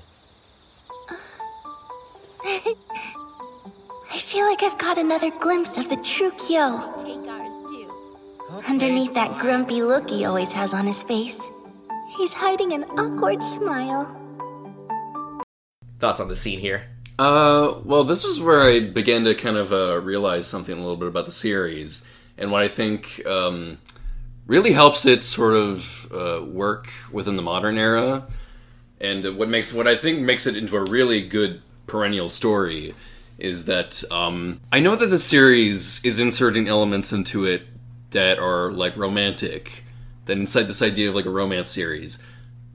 [2.45, 6.95] I feel like I've caught another glimpse of the true Kyo.
[6.99, 7.91] Take ours, too.
[8.69, 11.51] Underneath that grumpy look he always has on his face,
[12.17, 14.15] he's hiding an awkward smile.
[15.99, 16.85] Thoughts on the scene here?
[17.19, 20.97] Uh, well, this was where I began to kind of uh, realize something a little
[20.97, 22.07] bit about the series,
[22.37, 23.79] and what I think um,
[24.47, 28.29] really helps it sort of uh, work within the modern era,
[29.01, 32.95] and what makes what I think makes it into a really good perennial story
[33.39, 37.63] is that um, I know that the series is inserting elements into it
[38.11, 39.85] that are like romantic,
[40.27, 42.23] that inside this idea of like a romance series.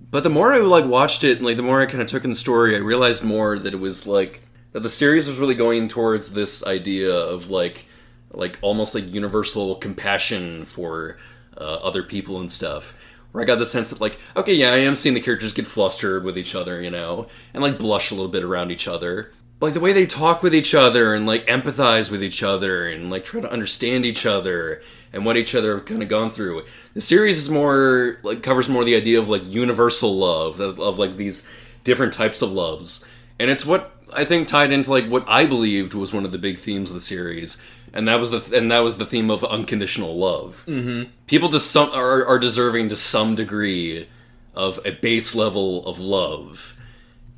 [0.10, 2.24] But the more I like watched it, and like the more I kind of took
[2.24, 4.42] in the story, I realized more that it was like
[4.72, 7.86] that the series was really going towards this idea of like
[8.32, 11.18] like almost like universal compassion for
[11.58, 12.96] uh, other people and stuff.
[13.34, 15.68] Where I got the sense that like, okay, yeah, I am seeing the characters get
[15.68, 19.32] flustered with each other, you know, and like blush a little bit around each other.
[19.60, 22.88] But, like the way they talk with each other and like empathize with each other
[22.88, 24.82] and like try to understand each other
[25.12, 26.64] and what each other have kind of gone through.
[26.94, 31.00] The series is more like covers more the idea of like universal love of, of
[31.00, 31.50] like these
[31.84, 33.04] different types of loves,
[33.40, 36.38] and it's what I think tied into like what I believed was one of the
[36.38, 37.62] big themes of the series,
[37.94, 40.64] and that was the and that was the theme of unconditional love.
[40.68, 41.10] Mm-hmm.
[41.28, 44.08] People to some are, are deserving to some degree
[44.54, 46.76] of a base level of love,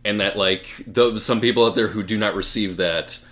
[0.03, 3.23] and that like though some people out there who do not receive that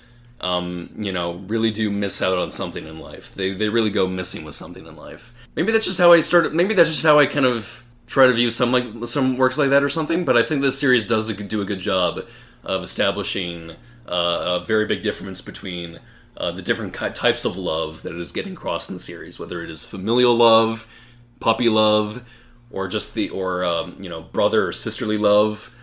[0.43, 3.33] um, you know, really do miss out on something in life.
[3.33, 5.33] They they really go missing with something in life.
[5.55, 6.53] Maybe that's just how I started.
[6.53, 9.69] Maybe that's just how I kind of try to view some like some works like
[9.69, 10.25] that or something.
[10.25, 12.25] But I think this series does do a good job
[12.63, 13.71] of establishing
[14.05, 15.99] uh, a very big difference between
[16.37, 19.69] uh, the different types of love that is getting crossed in the series, whether it
[19.69, 20.87] is familial love,
[21.39, 22.25] puppy love,
[22.71, 25.73] or just the or um, you know brother or sisterly love,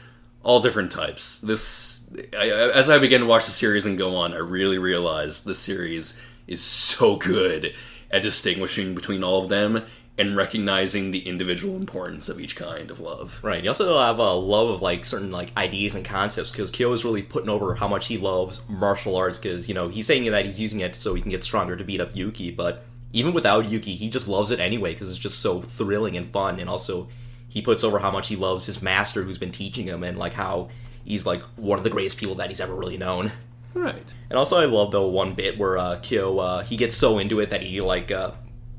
[0.42, 1.38] all different types.
[1.38, 2.04] This
[2.36, 5.54] I- as I began to watch the series and go on, I really realized the
[5.54, 7.72] series is so good
[8.10, 9.84] at distinguishing between all of them,
[10.20, 13.40] and recognizing the individual importance of each kind of love.
[13.42, 13.64] Right.
[13.64, 17.06] You also have a love of like certain like ideas and concepts because Kyo is
[17.06, 20.44] really putting over how much he loves martial arts because you know he's saying that
[20.44, 22.84] he's using it so he can get stronger to beat up Yuki, but
[23.14, 26.60] even without Yuki, he just loves it anyway because it's just so thrilling and fun,
[26.60, 27.08] and also
[27.48, 30.34] he puts over how much he loves his master who's been teaching him and like
[30.34, 30.68] how
[31.02, 33.32] he's like one of the greatest people that he's ever really known.
[33.72, 34.14] Right.
[34.28, 37.40] And also, I love the one bit where uh, Kyo uh, he gets so into
[37.40, 38.32] it that he like uh,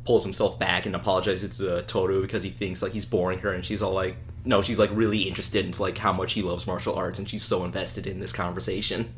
[0.06, 3.65] pulls himself back and apologizes to Toru because he thinks like he's boring her, and
[3.65, 6.95] she's all like, no, she's like really interested into like how much he loves martial
[6.95, 9.14] arts, and she's so invested in this conversation.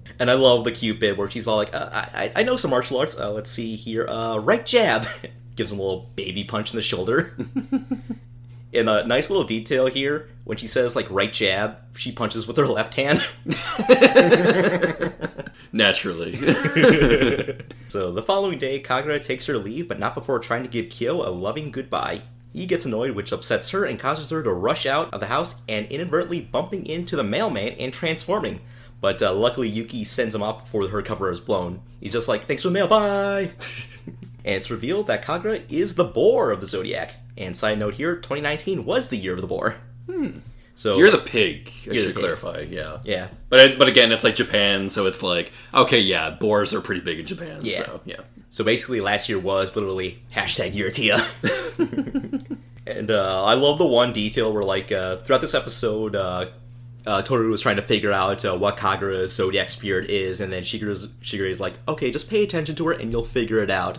[0.18, 2.70] and I love the cute bit where she's all like, uh, I I know some
[2.70, 3.18] martial arts.
[3.18, 5.06] Uh, let's see here, uh, right jab,
[5.56, 7.36] gives him a little baby punch in the shoulder.
[8.72, 12.56] In a nice little detail here, when she says like right jab, she punches with
[12.56, 13.22] her left hand.
[15.72, 16.38] Naturally.
[17.92, 21.28] So the following day, Kagura takes her leave, but not before trying to give Kyo
[21.28, 22.22] a loving goodbye.
[22.50, 25.60] He gets annoyed, which upsets her and causes her to rush out of the house
[25.68, 28.60] and inadvertently bumping into the mailman and transforming.
[29.02, 31.82] But uh, luckily, Yuki sends him off before her cover is blown.
[32.00, 33.50] He's just like, "Thanks for the mail, bye."
[34.42, 37.16] and it's revealed that Kagura is the boar of the zodiac.
[37.36, 39.76] And side note here, 2019 was the year of the boar.
[40.74, 41.70] So You're the pig.
[41.90, 42.66] I should clarify.
[42.68, 42.98] Yeah.
[43.04, 43.28] yeah.
[43.48, 47.02] But it, but again, it's like Japan, so it's like okay, yeah, boars are pretty
[47.02, 47.60] big in Japan.
[47.62, 47.78] Yeah.
[47.78, 48.20] So yeah.
[48.52, 51.24] So basically, last year was literally hashtag Uratia.
[52.86, 56.50] and uh, I love the one detail where, like, uh, throughout this episode, uh,
[57.06, 60.64] uh, Toru was trying to figure out uh, what Kagura's zodiac spirit is, and then
[60.64, 63.98] Shigure's, Shigure's like, okay, just pay attention to her and you'll figure it out.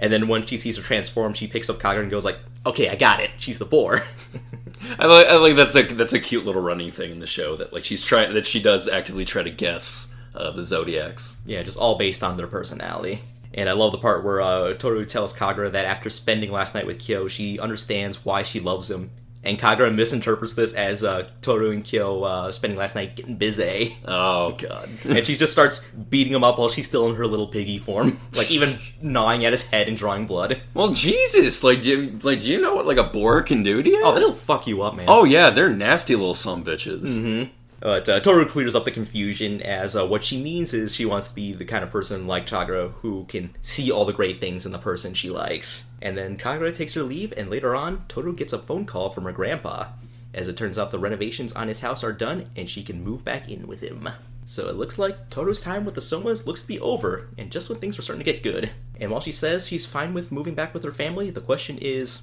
[0.00, 2.88] And then when she sees her transform, she picks up Kagura and goes like, okay,
[2.88, 3.30] I got it.
[3.38, 4.02] She's the boar.
[4.98, 7.54] I like, I like that's a that's a cute little running thing in the show
[7.56, 11.36] that like she's trying that she does actively try to guess uh, the zodiacs.
[11.44, 13.22] Yeah, just all based on their personality.
[13.52, 16.86] And I love the part where uh, Toru tells Kagura that after spending last night
[16.86, 19.10] with Kyo, she understands why she loves him.
[19.42, 23.96] And Kagura misinterprets this as uh, Toru and Kyo uh, spending last night getting busy.
[24.04, 24.90] Oh god.
[25.04, 28.20] and she just starts beating him up while she's still in her little piggy form.
[28.34, 30.60] Like, even gnawing at his head and drawing blood.
[30.74, 33.82] well, Jesus, like do you, like do you know what like a boar can do
[33.82, 34.02] to you?
[34.04, 35.06] Oh, they'll fuck you up, man.
[35.08, 37.50] Oh yeah, they're nasty little some bitches.
[37.80, 41.28] But uh, Toru clears up the confusion as uh, what she means is she wants
[41.28, 44.66] to be the kind of person like Kagura who can see all the great things
[44.66, 45.88] in the person she likes.
[46.02, 49.24] And then Kagura takes her leave, and later on, Toru gets a phone call from
[49.24, 49.88] her grandpa.
[50.34, 53.24] As it turns out, the renovations on his house are done, and she can move
[53.24, 54.08] back in with him.
[54.44, 57.70] So it looks like Toru's time with the Somas looks to be over, and just
[57.70, 58.70] when things were starting to get good.
[59.00, 62.22] And while she says she's fine with moving back with her family, the question is,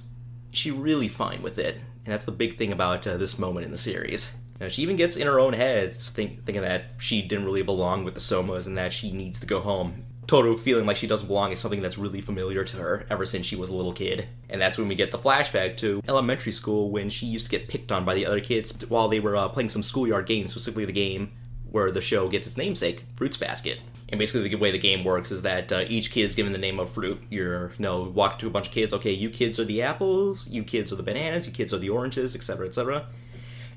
[0.52, 1.76] is she really fine with it?
[2.04, 4.36] And that's the big thing about uh, this moment in the series.
[4.60, 8.04] Now, she even gets in her own head, think, thinking that she didn't really belong
[8.04, 10.04] with the Somas and that she needs to go home.
[10.26, 13.46] Toru feeling like she doesn't belong is something that's really familiar to her ever since
[13.46, 14.28] she was a little kid.
[14.50, 17.68] And that's when we get the flashback to elementary school when she used to get
[17.68, 20.84] picked on by the other kids while they were uh, playing some schoolyard games, specifically
[20.84, 21.32] the game
[21.70, 23.80] where the show gets its namesake, Fruits Basket.
[24.10, 26.58] And basically, the way the game works is that uh, each kid is given the
[26.58, 27.22] name of fruit.
[27.30, 28.94] You're, you know, walk to a bunch of kids.
[28.94, 30.48] Okay, you kids are the apples.
[30.48, 31.46] You kids are the bananas.
[31.46, 33.06] You kids are the oranges, etc., etc.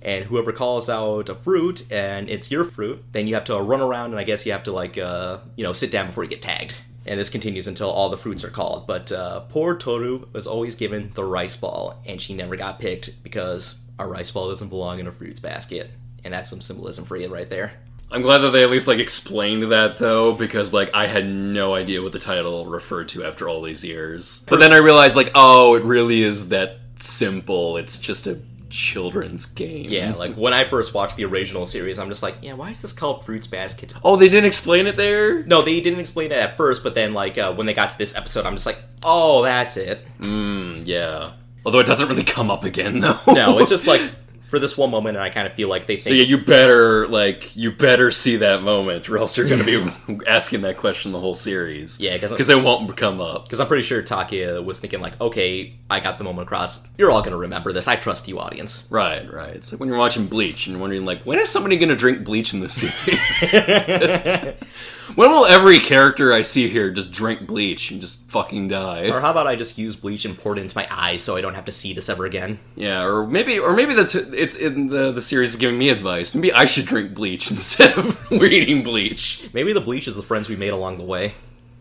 [0.01, 3.81] And whoever calls out a fruit and it's your fruit, then you have to run
[3.81, 6.29] around and I guess you have to like, uh, you know, sit down before you
[6.29, 6.75] get tagged.
[7.05, 8.87] And this continues until all the fruits are called.
[8.87, 13.23] But uh, poor Toru was always given the rice ball, and she never got picked
[13.23, 15.89] because a rice ball doesn't belong in a fruits basket.
[16.23, 17.73] And that's some symbolism for you right there.
[18.11, 21.73] I'm glad that they at least like explained that though, because like I had no
[21.73, 24.43] idea what the title referred to after all these years.
[24.47, 27.77] But then I realized like, oh, it really is that simple.
[27.77, 28.41] It's just a
[28.71, 29.89] children's game.
[29.89, 32.81] Yeah, like when I first watched the original series, I'm just like, yeah, why is
[32.81, 33.93] this called Fruits Basket?
[34.03, 35.43] Oh, they didn't explain it there.
[35.43, 37.97] No, they didn't explain it at first, but then like uh, when they got to
[37.97, 40.05] this episode, I'm just like, oh, that's it.
[40.19, 41.33] Mm, yeah.
[41.65, 43.19] Although it doesn't really come up again though.
[43.27, 44.01] No, it's just like
[44.51, 47.07] for this one moment, and I kind of feel like they So yeah, you better
[47.07, 51.11] like you better see that moment, or else you're going to be asking that question
[51.11, 51.99] the whole series.
[51.99, 53.45] Yeah, 'cause- because it won't come up.
[53.45, 56.83] because I'm pretty sure Takaya was thinking like, okay, I got the moment across.
[56.99, 57.87] You're all gonna remember this.
[57.87, 58.83] I trust you, audience.
[58.91, 59.55] Right, right.
[59.55, 61.95] It's like when you're watching Bleach and you're wondering like, when is somebody going to
[61.95, 63.53] drink bleach in this series?
[65.15, 69.09] when will every character I see here just drink bleach and just fucking die?
[69.09, 71.41] Or how about I just use bleach and pour it into my eyes so I
[71.41, 72.59] don't have to see this ever again?
[72.75, 76.33] Yeah, or maybe, or maybe that's it's in the the series is giving me advice.
[76.35, 79.49] Maybe I should drink bleach instead of reading bleach.
[79.53, 81.33] Maybe the bleach is the friends we made along the way.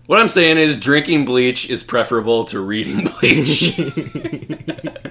[0.06, 3.78] What I'm saying is, drinking bleach is preferable to reading bleach.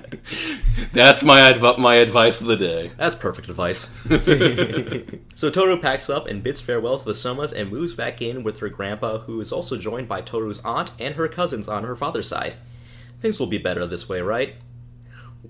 [0.93, 2.91] That's my adv- my advice of the day.
[2.97, 3.91] That's perfect advice.
[5.35, 8.59] so Toru packs up and bids farewell to the Somas and moves back in with
[8.59, 12.27] her grandpa, who is also joined by Toru's aunt and her cousins on her father's
[12.27, 12.55] side.
[13.21, 14.55] things will be better this way, right?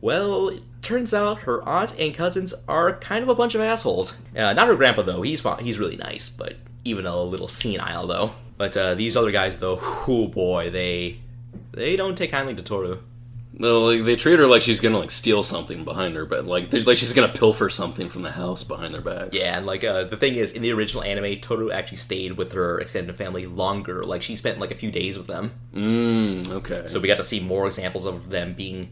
[0.02, 4.18] Well, it turns out her aunt and cousins are kind of a bunch of assholes.
[4.36, 5.64] Uh, not her grandpa though; he's fine.
[5.64, 8.34] He's really nice, but even a little senile though.
[8.58, 11.20] But uh, these other guys though, oh boy, they
[11.72, 13.00] they don't take kindly to Toru.
[13.60, 16.72] No, like, they treat her like she's gonna like steal something behind her, but like
[16.86, 19.38] like she's gonna pilfer something from the house behind their backs.
[19.38, 22.54] Yeah, and like uh, the thing is, in the original anime, Toru actually stayed with
[22.54, 24.04] her extended family longer.
[24.04, 25.52] Like she spent like a few days with them.
[25.74, 26.84] Mm, okay.
[26.88, 28.92] So we got to see more examples of them being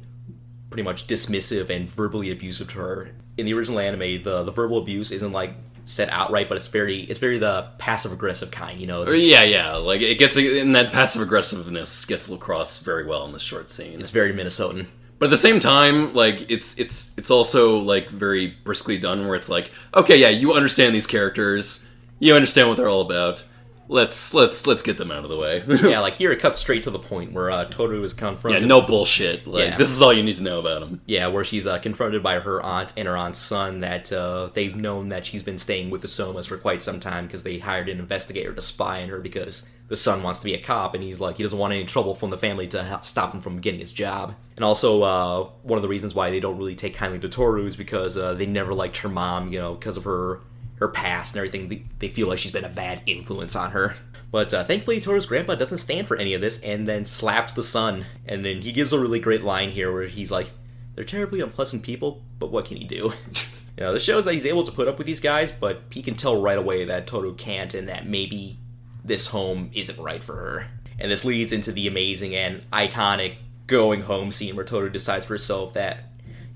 [0.70, 3.12] pretty much dismissive and verbally abusive to her.
[3.38, 5.52] In the original anime, the the verbal abuse isn't like
[5.88, 8.80] said outright, but it's very it's very the passive aggressive kind.
[8.80, 9.76] You know, Or, yeah, yeah.
[9.76, 14.00] Like it gets and that passive aggressiveness gets across very well in this short scene.
[14.00, 14.88] it's very Minnesotan.
[15.20, 19.36] But at the same time, like it's it's it's also like very briskly done, where
[19.36, 21.84] it's like, okay, yeah, you understand these characters,
[22.20, 23.44] you understand what they're all about.
[23.90, 25.64] Let's let's let's get them out of the way.
[25.68, 28.64] yeah, like here it cuts straight to the point where uh, Toru is confronted.
[28.64, 29.48] yeah, no bullshit.
[29.48, 29.78] Like Yeah.
[29.78, 31.02] this is all you need to know about him.
[31.06, 34.76] Yeah, where she's uh, confronted by her aunt and her aunt's son that uh, they've
[34.76, 37.88] known that she's been staying with the Somas for quite some time because they hired
[37.90, 41.02] an investigator to spy on her because the son wants to be a cop and
[41.02, 43.80] he's like he doesn't want any trouble from the family to stop him from getting
[43.80, 44.36] his job.
[44.58, 47.66] And also uh, one of the reasons why they don't really take kindly to Toru
[47.68, 50.42] is because uh, they never liked her mom, you know, because of her
[50.80, 51.86] her past and everything.
[52.00, 53.96] They, feel like she's been a bad influence on her.
[54.32, 57.64] But uh, thankfully, Toru's grandpa doesn't stand for any of this and then slaps the
[57.64, 58.06] son.
[58.26, 60.50] And then he gives a really great line here where he's like,
[60.96, 63.14] They're terribly unpleasant people, but what can he do?
[63.78, 66.02] you know, this shows that he's able to put up with these guys, but he
[66.02, 68.60] can tell right away that Toru can't and that maybe
[69.04, 70.68] this home isn't right for her.
[71.00, 73.36] And this leads into the amazing and iconic
[73.68, 76.07] going home scene where Toru decides for herself that,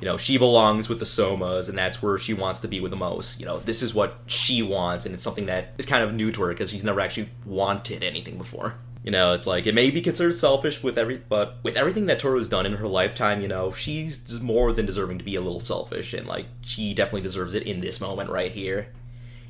[0.01, 2.91] you know, she belongs with the Somas and that's where she wants to be with
[2.91, 3.39] the most.
[3.39, 6.31] You know, this is what she wants and it's something that is kind of new
[6.31, 8.75] to her because she's never actually wanted anything before.
[9.03, 12.19] You know, it's like it may be considered selfish with every, but with everything that
[12.19, 15.41] Toru has done in her lifetime, you know, she's more than deserving to be a
[15.41, 18.89] little selfish, and like she definitely deserves it in this moment right here.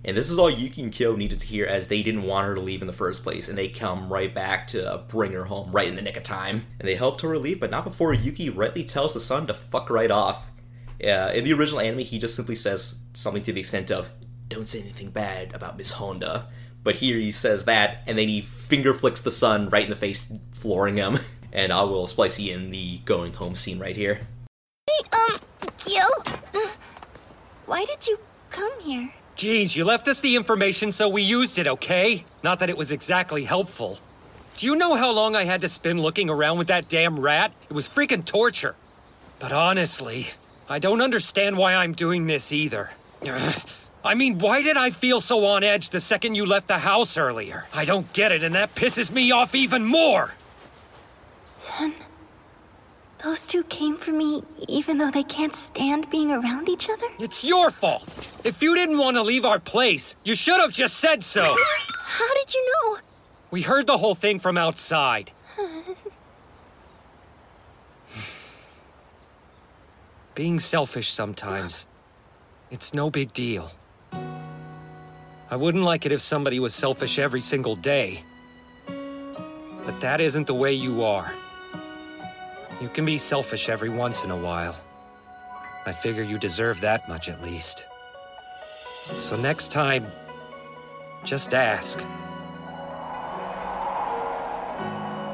[0.03, 2.55] And this is all Yuki and Kyo needed to hear as they didn't want her
[2.55, 5.71] to leave in the first place, and they come right back to bring her home
[5.71, 6.65] right in the nick of time.
[6.79, 9.89] And they help Toru leave, but not before Yuki rightly tells the son to fuck
[9.89, 10.47] right off.
[11.03, 14.09] Uh, in the original anime, he just simply says something to the extent of,
[14.47, 16.47] Don't say anything bad about Miss Honda.
[16.83, 19.95] But here he says that, and then he finger flicks the son right in the
[19.95, 21.19] face, flooring him.
[21.53, 24.25] And I will splice you in the going home scene right here.
[24.87, 25.37] Hey, Um,
[25.77, 26.07] Kyo?
[27.65, 28.17] Why did you
[28.49, 29.11] come here?
[29.41, 32.25] Geez, you left us the information so we used it, okay?
[32.43, 33.97] Not that it was exactly helpful.
[34.55, 37.51] Do you know how long I had to spend looking around with that damn rat?
[37.67, 38.75] It was freaking torture.
[39.39, 40.27] But honestly,
[40.69, 42.91] I don't understand why I'm doing this either.
[44.05, 47.17] I mean, why did I feel so on edge the second you left the house
[47.17, 47.65] earlier?
[47.73, 50.35] I don't get it, and that pisses me off even more.
[53.23, 57.05] Those two came for me even though they can't stand being around each other?
[57.19, 58.39] It's your fault.
[58.43, 61.55] If you didn't want to leave our place, you should have just said so.
[61.99, 62.97] How did you know?
[63.51, 65.31] We heard the whole thing from outside.
[70.35, 71.85] Being selfish sometimes,
[72.71, 73.69] it's no big deal.
[74.13, 78.23] I wouldn't like it if somebody was selfish every single day.
[78.87, 81.33] But that isn't the way you are.
[82.81, 84.75] You can be selfish every once in a while.
[85.85, 87.85] I figure you deserve that much at least.
[89.17, 90.07] So next time,
[91.23, 92.03] just ask.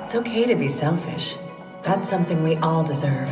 [0.04, 1.38] It's okay to be selfish.
[1.84, 3.30] That's something we all deserve.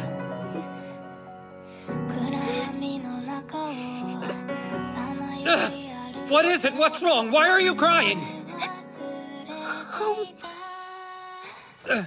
[6.30, 6.74] what is it?
[6.74, 7.32] What's wrong?
[7.32, 8.22] Why are you crying?
[11.88, 12.04] Uh.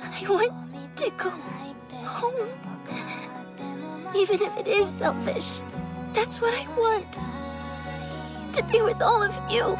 [0.00, 0.52] I want
[0.96, 1.30] to go
[2.04, 2.48] home.
[4.16, 5.60] Even if it is selfish,
[6.14, 7.06] that's what I want.
[8.54, 9.76] To be with all of you.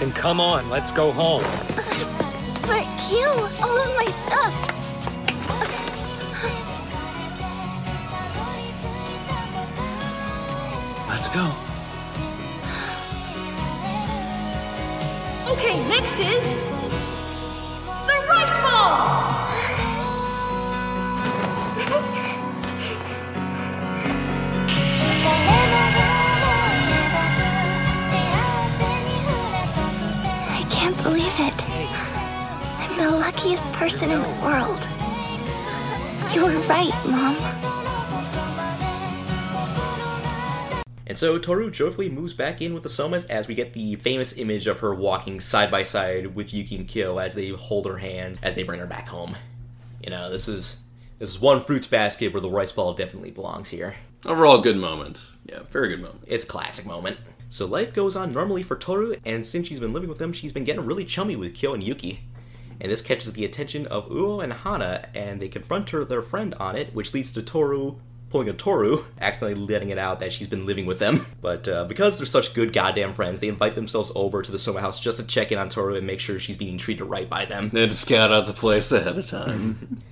[0.00, 1.44] Then come on, let's go home.
[2.62, 4.83] But you—all of my stuff.
[11.14, 11.46] Let's go.
[15.52, 16.64] Okay, next is
[18.08, 18.98] the rice ball.
[30.50, 31.54] I can't believe it.
[32.80, 34.88] I'm the luckiest person in the world.
[36.34, 37.73] You were right, Mom.
[41.06, 44.38] And so Toru joyfully moves back in with the Somas as we get the famous
[44.38, 47.98] image of her walking side by side with Yuki and Kyo as they hold her
[47.98, 49.36] hand as they bring her back home.
[50.02, 50.78] You know, this is
[51.18, 53.94] this is one fruits basket where the rice ball definitely belongs here.
[54.24, 55.24] Overall, good moment.
[55.44, 56.24] Yeah, very good moment.
[56.26, 57.18] It's classic moment.
[57.50, 60.52] So life goes on normally for Toru, and since she's been living with them, she's
[60.52, 62.20] been getting really chummy with Kyo and Yuki.
[62.80, 66.54] And this catches the attention of Uo and Hana, and they confront her their friend
[66.54, 67.96] on it, which leads to Toru
[68.34, 71.24] pulling a Toru, accidentally letting it out that she's been living with them.
[71.40, 74.80] But uh, because they're such good goddamn friends, they invite themselves over to the Soma
[74.80, 77.44] house just to check in on Toru and make sure she's being treated right by
[77.44, 77.70] them.
[77.72, 80.02] They had to scout out the place ahead of time.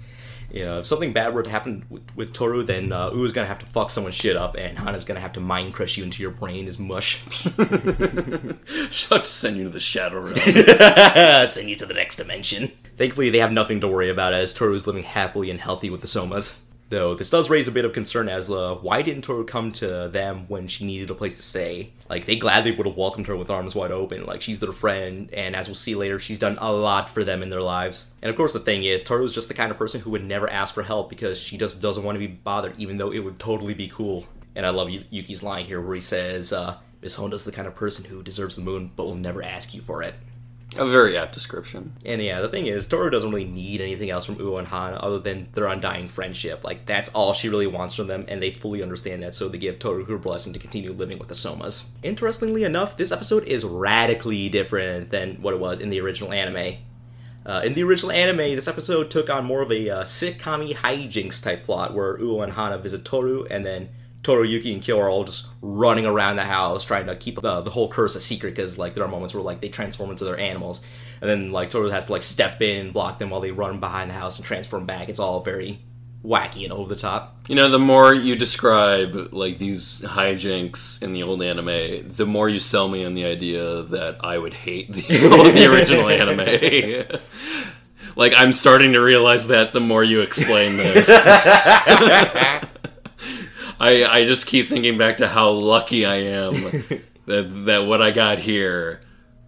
[0.52, 3.46] You know, if something bad were to happen with, with Toru, then uh, Uo's gonna
[3.46, 6.20] have to fuck someone's shit up, and Hana's gonna have to mind crush you into
[6.20, 7.22] your brain as mush.
[7.56, 10.36] To send you to the Shadow Realm.
[11.48, 12.70] Send you to the next dimension.
[12.98, 16.02] Thankfully, they have nothing to worry about as Toru is living happily and healthy with
[16.02, 16.56] the Somas.
[16.92, 20.08] Though this does raise a bit of concern as uh, why didn't Toru come to
[20.08, 21.94] them when she needed a place to stay?
[22.10, 24.26] Like they gladly would have welcomed her with arms wide open.
[24.26, 27.42] Like she's their friend, and as we'll see later, she's done a lot for them
[27.42, 28.08] in their lives.
[28.20, 30.22] And of course, the thing is, Toru is just the kind of person who would
[30.22, 33.20] never ask for help because she just doesn't want to be bothered, even though it
[33.20, 34.26] would totally be cool.
[34.54, 37.66] And I love Yu- Yuki's line here where he says, uh, "Miss Honda's the kind
[37.66, 40.14] of person who deserves the moon, but will never ask you for it."
[40.78, 41.92] A very apt description.
[42.04, 44.94] And yeah, the thing is, Toru doesn't really need anything else from Uo and Han
[44.94, 46.64] other than their undying friendship.
[46.64, 49.58] Like, that's all she really wants from them, and they fully understand that, so they
[49.58, 51.84] give Toru her blessing to continue living with the Somas.
[52.02, 56.78] Interestingly enough, this episode is radically different than what it was in the original anime.
[57.44, 61.42] Uh, in the original anime, this episode took on more of a uh, sitcom hijinks
[61.42, 63.88] type plot where Uo and Hana visit Toru, and then
[64.22, 67.60] Toru, Yuki, and Kyo are all just running around the house trying to keep the,
[67.60, 70.24] the whole curse a secret because like there are moments where like they transform into
[70.24, 70.82] their animals,
[71.20, 74.10] and then like Toru has to like step in, block them while they run behind
[74.10, 75.08] the house and transform back.
[75.08, 75.80] It's all very
[76.24, 77.36] wacky and over the top.
[77.48, 82.48] You know, the more you describe like these hijinks in the old anime, the more
[82.48, 85.02] you sell me on the idea that I would hate the,
[85.54, 87.20] the original anime.
[88.16, 91.08] like I'm starting to realize that the more you explain this.
[93.82, 96.52] I I just keep thinking back to how lucky I am
[97.26, 99.00] that that what I got here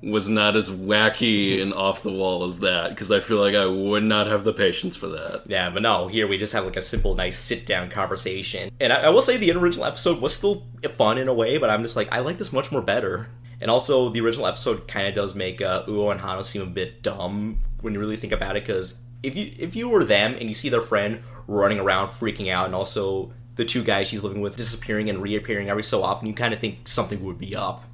[0.03, 3.65] was not as wacky and off the wall as that because I feel like I
[3.65, 5.45] would not have the patience for that.
[5.47, 8.71] Yeah, but no, here we just have like a simple, nice sit down conversation.
[8.81, 11.71] And I, I will say the original episode was still fun in a way, but
[11.71, 13.29] I'm just like, I like this much more better.
[13.61, 16.67] And also, the original episode kind of does make uh, Uo and Hana seem a
[16.67, 20.35] bit dumb when you really think about it, because if you if you were them
[20.35, 24.23] and you see their friend running around freaking out, and also the two guys she's
[24.23, 27.55] living with disappearing and reappearing every so often, you kind of think something would be
[27.55, 27.85] up.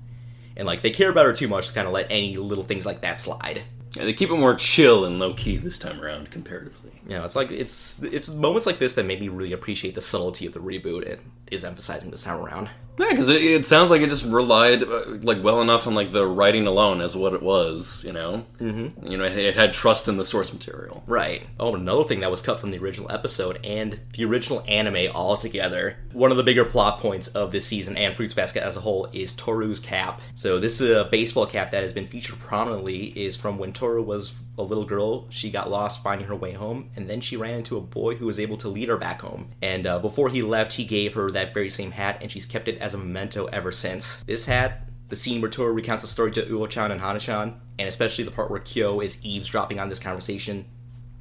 [0.56, 2.86] And like they care about her too much to kind of let any little things
[2.86, 3.62] like that slide.
[3.94, 6.92] Yeah, they keep it more chill and low key this time around comparatively.
[7.10, 10.00] You know, it's like it's it's moments like this that made me really appreciate the
[10.00, 11.20] subtlety of the reboot and
[11.50, 12.70] is emphasizing this time around.
[13.00, 16.12] Yeah, because it, it sounds like it just relied uh, like well enough on like
[16.12, 18.04] the writing alone as what it was.
[18.04, 19.10] You know, mm-hmm.
[19.10, 21.02] you know, it, it had trust in the source material.
[21.08, 21.44] Right.
[21.58, 25.96] Oh, another thing that was cut from the original episode and the original anime altogether.
[26.12, 29.08] One of the bigger plot points of this season and Fruits Basket as a whole
[29.12, 30.20] is Toru's cap.
[30.36, 34.00] So this is uh, baseball cap that has been featured prominently is from when Toru
[34.00, 35.26] was a little girl.
[35.30, 38.26] She got lost finding her way home, and then she ran into a boy who
[38.26, 39.50] was able to lead her back home.
[39.62, 42.68] And uh, before he left, he gave her that very same hat, and she's kept
[42.68, 44.22] it as a memento ever since.
[44.24, 48.24] This hat the scene where Toru recounts the story to Uo-chan and Hana-chan, and especially
[48.24, 50.64] the part where Kyo is eavesdropping on this conversation,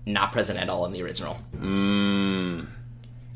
[0.06, 1.40] not present at all in the original.
[1.56, 2.68] Mm.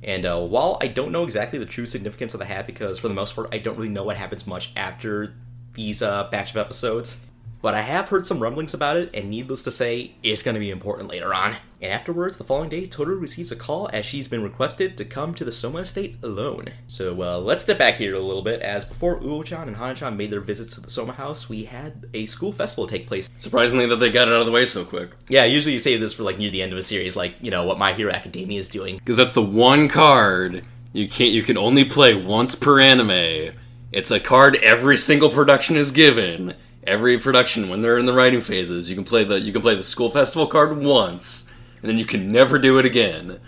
[0.04, 3.08] And uh, while I don't know exactly the true significance of the hat, because for
[3.08, 5.34] the most part I don't really know what happens much after
[5.74, 7.20] these uh, batch of episodes,
[7.64, 10.60] but I have heard some rumblings about it, and needless to say, it's going to
[10.60, 11.56] be important later on.
[11.82, 15.34] And afterwards, the following day, Toru receives a call as she's been requested to come
[15.36, 16.66] to the Soma estate alone.
[16.88, 20.30] So uh, let's step back here a little bit, as before Uo-chan and Hana-chan made
[20.30, 23.30] their visits to the Soma house, we had a school festival take place.
[23.38, 25.12] Surprisingly that they got it out of the way so quick.
[25.30, 27.50] Yeah, usually you save this for like near the end of a series, like you
[27.50, 28.98] know what My Hero Academia is doing.
[28.98, 33.56] Because that's the one card you can't you can only play once per anime.
[33.94, 36.56] It's a card every single production is given.
[36.86, 39.76] Every production, when they're in the writing phases, you can play the you can play
[39.76, 41.50] the school festival card once,
[41.82, 43.40] and then you can never do it again.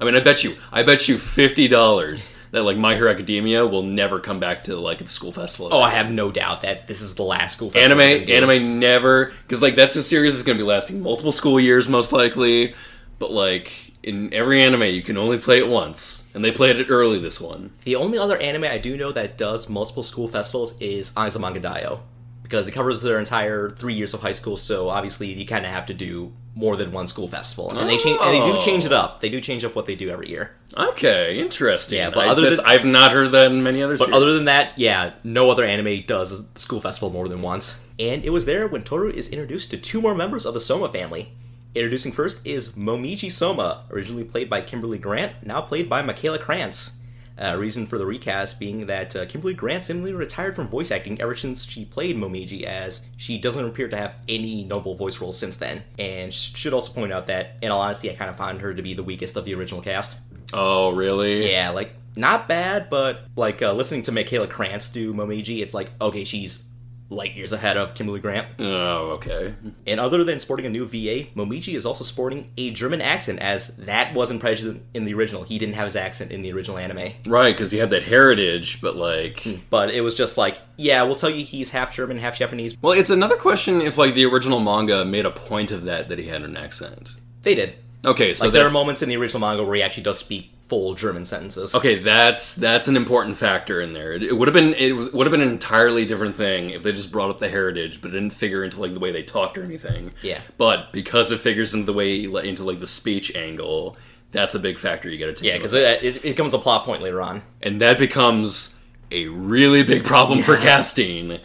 [0.00, 3.66] I mean, I bet you, I bet you fifty dollars that like My Hero Academia
[3.66, 5.68] will never come back to like the school festival.
[5.72, 8.00] Oh, I have no doubt that this is the last school festival.
[8.00, 11.58] anime, anime never because like that's a series that's going to be lasting multiple school
[11.58, 12.74] years most likely.
[13.18, 16.86] But like in every anime, you can only play it once, and they played it
[16.88, 17.72] early this one.
[17.84, 22.00] The only other anime I do know that does multiple school festivals is Azumanga Daioh.
[22.48, 24.56] Because it covers their entire three years of high school.
[24.56, 27.98] So obviously, you kind of have to do more than one school festival, and they
[27.98, 28.18] change.
[28.22, 28.60] And they do Oh.
[28.60, 29.20] change it up.
[29.20, 30.52] They do change up what they do every year.
[30.76, 31.98] Okay, interesting.
[31.98, 33.98] Yeah, but I, other than, I've not heard that in many other.
[33.98, 34.16] But series.
[34.16, 37.76] other than that, yeah, no other anime does school festival more than once.
[37.98, 40.88] And it was there when Toru is introduced to two more members of the Soma
[40.88, 41.32] family.
[41.74, 46.92] Introducing first is Momiji Soma, originally played by Kimberly Grant, now played by Mikaela Krantz.
[47.40, 51.20] Uh, reason for the recast being that uh, Kimberly Grant seemingly retired from voice acting
[51.20, 55.38] ever since she played Momiji, as she doesn't appear to have any notable voice roles
[55.38, 55.84] since then.
[55.98, 58.82] And should also point out that, in all honesty, I kind of find her to
[58.82, 60.18] be the weakest of the original cast.
[60.52, 61.50] oh, really?
[61.50, 65.90] Yeah, like not bad, but like uh, listening to Mikaela Krantz do Momiji, it's like
[66.00, 66.64] okay, she's
[67.10, 68.48] light years ahead of Kimberly Grant.
[68.58, 69.54] Oh, okay.
[69.86, 73.76] And other than sporting a new VA, Momiji is also sporting a German accent, as
[73.76, 75.42] that wasn't present in the original.
[75.42, 78.80] He didn't have his accent in the original anime, Right, because he had that heritage,
[78.80, 79.54] but like, hmm.
[79.70, 82.76] but it was just like, yeah, we'll tell you he's half German, half Japanese.
[82.80, 86.18] well, it's another question if like the original manga made a point of that that
[86.18, 87.16] he had an accent.
[87.42, 87.76] They did.
[88.04, 90.52] Okay, so like there are moments in the original manga where he actually does speak
[90.68, 91.74] full German sentences.
[91.74, 91.98] okay.
[91.98, 94.12] That's that's an important factor in there.
[94.12, 96.92] It, it would have been it would have been an entirely different thing if they
[96.92, 99.56] just brought up the heritage, but it didn't figure into like the way they talked
[99.58, 100.12] or anything.
[100.22, 100.40] Yeah.
[100.58, 103.96] But because it figures into the way into like the speech angle,
[104.30, 105.48] that's a big factor you got to take.
[105.48, 107.42] Yeah, because it, it, it becomes a plot point later on.
[107.62, 108.74] and that becomes
[109.10, 111.38] a really big problem for casting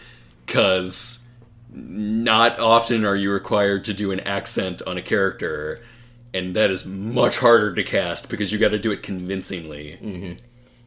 [0.45, 1.19] because
[1.73, 5.81] not often are you required to do an accent on a character
[6.33, 9.97] and that is much harder to cast because you got to do it convincingly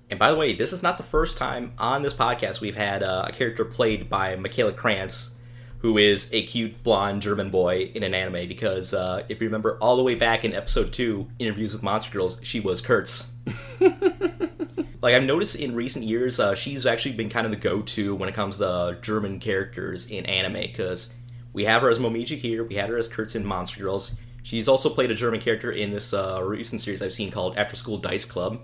[0.09, 3.03] And by the way, this is not the first time on this podcast we've had
[3.03, 5.33] uh, a character played by Mikaela Krantz,
[5.79, 8.47] who is a cute blonde German boy in an anime.
[8.47, 12.13] Because uh, if you remember, all the way back in episode two, interviews with Monster
[12.13, 13.33] Girls, she was Kurtz.
[13.81, 18.29] like I've noticed in recent years, uh, she's actually been kind of the go-to when
[18.29, 20.63] it comes to German characters in anime.
[20.63, 21.15] Because
[21.53, 24.13] we have her as Momiji here, we had her as Kurtz in Monster Girls.
[24.47, 27.75] She's also played a German character in this uh, recent series I've seen called After
[27.75, 28.61] School Dice Club.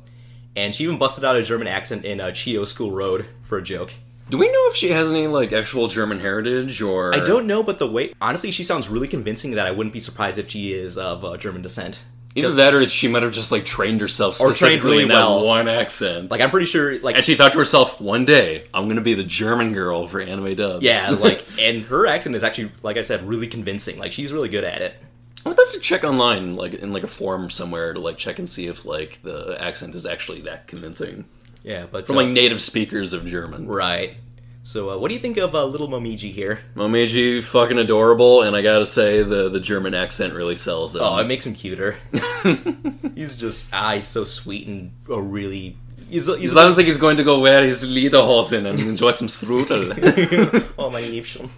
[0.55, 3.63] And she even busted out a German accent in uh, Chio School Road for a
[3.65, 3.93] joke.
[4.31, 7.65] do we know if she has any like actual german heritage or I don't know,
[7.65, 10.73] but the way honestly, she sounds really convincing that I wouldn't be surprised if she
[10.73, 12.05] is of uh, German descent.
[12.37, 15.45] either that or she might have just like trained herself Or trained really in well.
[15.45, 18.87] one accent Like I'm pretty sure, like and she thought to herself one day i'm
[18.87, 22.71] gonna be the german girl for anime dubs yeah, like and her accent is actually,
[22.85, 23.99] like I said, really convincing.
[23.99, 24.95] Like she's really good at it.
[25.45, 28.39] I would have to check online, like in like a forum somewhere, to like check
[28.39, 31.25] and see if like the accent is actually that convincing
[31.63, 33.67] Yeah, but from uh, like native speakers of German.
[33.67, 34.17] right.
[34.65, 36.61] So, uh, what do you think of uh, little Momiji here?
[36.77, 41.03] Momiji, fucking adorable, and I gotta say the the German accent really sells it.
[41.03, 41.97] Oh, it makes him cuter.
[43.17, 45.77] he's just ah, he's so sweet and uh, really.
[46.09, 49.29] He's, he's He sounds like he's going to go wear his lederhosen and enjoy some
[49.29, 50.69] strudel.
[50.79, 51.49] oh my Liebchen.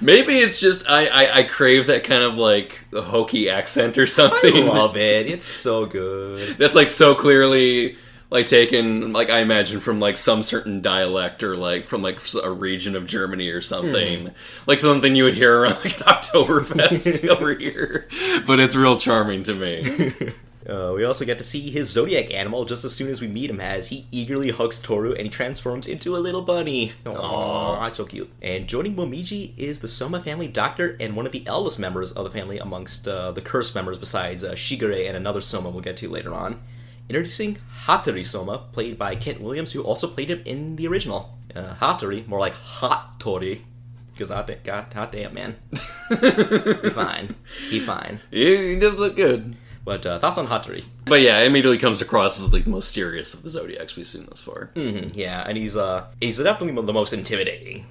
[0.00, 4.56] Maybe it's just I, I I crave that kind of like hokey accent or something.
[4.56, 5.26] I love it.
[5.26, 6.56] It's so good.
[6.58, 7.96] That's like so clearly
[8.30, 12.50] like taken like I imagine from like some certain dialect or like from like a
[12.50, 14.26] region of Germany or something.
[14.26, 14.32] Hmm.
[14.66, 18.06] Like something you would hear around like an Oktoberfest over here.
[18.46, 20.32] But it's real charming to me.
[20.70, 23.50] Uh, we also get to see his zodiac animal just as soon as we meet
[23.50, 26.92] him, as he eagerly hugs Toru and he transforms into a little bunny.
[27.04, 28.30] Aww, that's so cute.
[28.40, 32.24] And joining Momiji is the Soma family doctor and one of the eldest members of
[32.24, 35.96] the family amongst uh, the cursed members, besides uh, Shigure and another Soma we'll get
[35.98, 36.60] to later on.
[37.08, 41.36] Introducing Hattori Soma, played by Kent Williams, who also played him in the original.
[41.56, 43.64] Uh, Hattori, more like Hot Tori,
[44.12, 45.56] because hot, da- God, hot damn, man.
[46.10, 47.34] he fine.
[47.68, 48.20] He fine.
[48.30, 49.56] he, he does look good.
[49.90, 50.84] But uh, thoughts on Hattori?
[51.04, 54.24] But yeah, immediately comes across as like the most serious of the zodiacs we've seen
[54.28, 54.70] thus far.
[54.76, 57.86] Mhm, yeah, and he's uh he's definitely the most intimidating.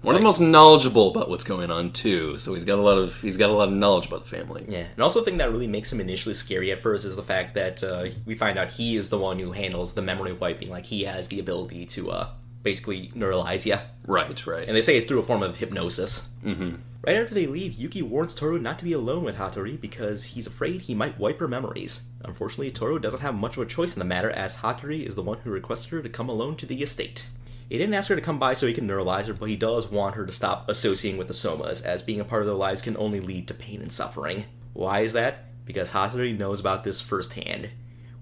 [0.00, 2.38] One of the most knowledgeable about what's going on too.
[2.38, 4.64] So he's got a lot of he's got a lot of knowledge about the family.
[4.66, 7.22] Yeah, and also the thing that really makes him initially scary at first is the
[7.22, 10.70] fact that uh, we find out he is the one who handles the memory wiping.
[10.70, 12.28] Like he has the ability to uh
[12.62, 13.76] basically neuralize you,
[14.06, 14.66] Right, right.
[14.66, 16.28] and they say it's through a form of hypnosis.
[16.44, 16.76] mm-hmm.
[17.04, 20.46] Right after they leave, Yuki warns Toru not to be alone with Hattori because he's
[20.46, 22.04] afraid he might wipe her memories.
[22.24, 25.22] Unfortunately, Toru doesn't have much of a choice in the matter as Hattori is the
[25.22, 27.26] one who requested her to come alone to the estate.
[27.68, 29.90] He didn't ask her to come by so he can neuralize her, but he does
[29.90, 32.82] want her to stop associating with the Somas, as being a part of their lives
[32.82, 34.44] can only lead to pain and suffering.
[34.72, 35.64] Why is that?
[35.64, 37.70] Because Hattori knows about this firsthand.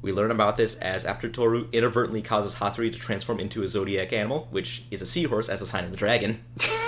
[0.01, 4.15] We learn about this as after Toru inadvertently causes Hattori to transform into a zodiac
[4.15, 6.43] animal, which is a seahorse as a sign of the dragon.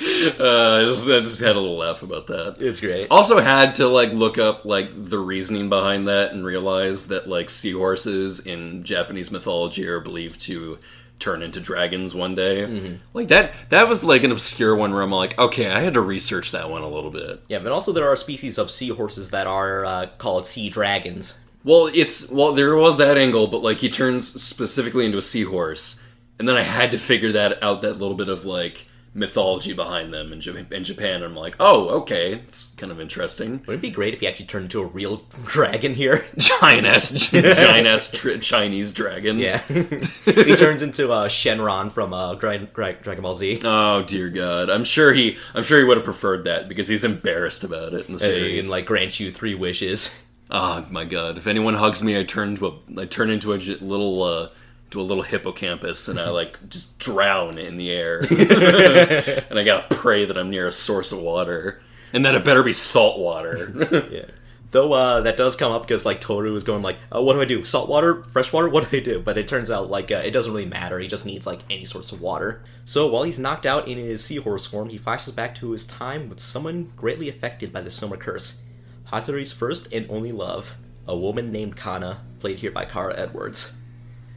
[0.00, 2.56] Uh, I just, I just had a little laugh about that.
[2.60, 3.08] It's great.
[3.10, 7.50] Also had to like look up like the reasoning behind that and realize that like
[7.50, 10.78] seahorses in Japanese mythology are believed to
[11.18, 12.62] turn into dragons one day.
[12.62, 12.94] Mm-hmm.
[13.14, 16.00] Like that that was like an obscure one where I'm like, okay, I had to
[16.00, 17.42] research that one a little bit.
[17.48, 21.38] Yeah, but also there are species of seahorses that are uh, called sea dragons.
[21.64, 26.00] Well, it's well there was that angle, but like he turns specifically into a seahorse,
[26.38, 28.86] and then I had to figure that out that little bit of like
[29.16, 31.22] mythology behind them in, Jap- in Japan.
[31.22, 33.52] I'm like, oh, okay, it's kind of interesting.
[33.66, 36.24] Wouldn't it be great if he actually turned into a real dragon here?
[36.36, 39.38] Giant ass, giant ass tr- Chinese dragon.
[39.38, 39.58] Yeah.
[39.68, 43.62] he turns into uh, Shenron from uh, Dra- Dra- Dragon Ball Z.
[43.64, 44.68] Oh dear God!
[44.70, 48.06] I'm sure he, I'm sure he would have preferred that because he's embarrassed about it
[48.06, 48.66] in the series.
[48.66, 50.16] And like grant you three wishes.
[50.50, 51.38] Oh my God!
[51.38, 54.48] If anyone hugs me, I turn into a, I turn into a j- little, uh,
[54.96, 58.20] to a little hippocampus, and I like just drown in the air.
[59.50, 61.82] and I gotta pray that I'm near a source of water,
[62.12, 64.08] and that it better be salt water.
[64.10, 64.26] Yeah.
[64.72, 67.40] Though uh, that does come up because like Toru is going like, uh, what do
[67.40, 67.64] I do?
[67.64, 68.68] Salt water, fresh water?
[68.68, 69.20] What do I do?
[69.20, 70.98] But it turns out like uh, it doesn't really matter.
[70.98, 72.62] He just needs like any source of water.
[72.84, 76.28] So while he's knocked out in his seahorse form, he flashes back to his time
[76.28, 78.60] with someone greatly affected by the Soma curse.
[79.04, 80.74] Hattori's first and only love,
[81.06, 83.76] a woman named Kana, played here by Kara Edwards.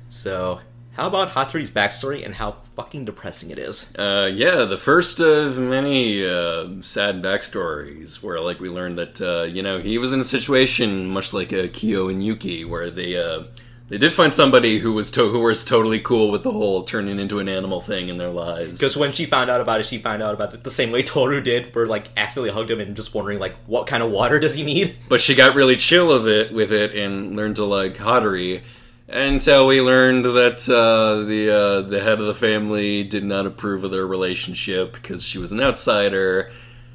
[0.10, 0.60] So
[0.94, 3.95] how about Hattori's backstory and how fucking depressing it is?
[3.95, 9.44] Uh, yeah, the first of many uh, sad backstories where, like, we learned that uh,
[9.44, 13.15] you know he was in a situation much like uh, Kyo and Yuki, where they
[13.15, 13.44] uh,
[13.88, 17.19] they did find somebody who was to- who was totally cool with the whole turning
[17.19, 18.80] into an animal thing in their lives.
[18.80, 21.02] Because when she found out about it, she found out about it the same way
[21.03, 24.40] Toru did, for like accidentally hugged him and just wondering like what kind of water
[24.40, 24.95] does he need.
[25.07, 28.64] But she got really chill of it with it and learned to like Hattori.
[29.11, 33.84] Until we learned that uh, the uh, the head of the family did not approve
[33.84, 36.52] of their relationship because she was an outsider,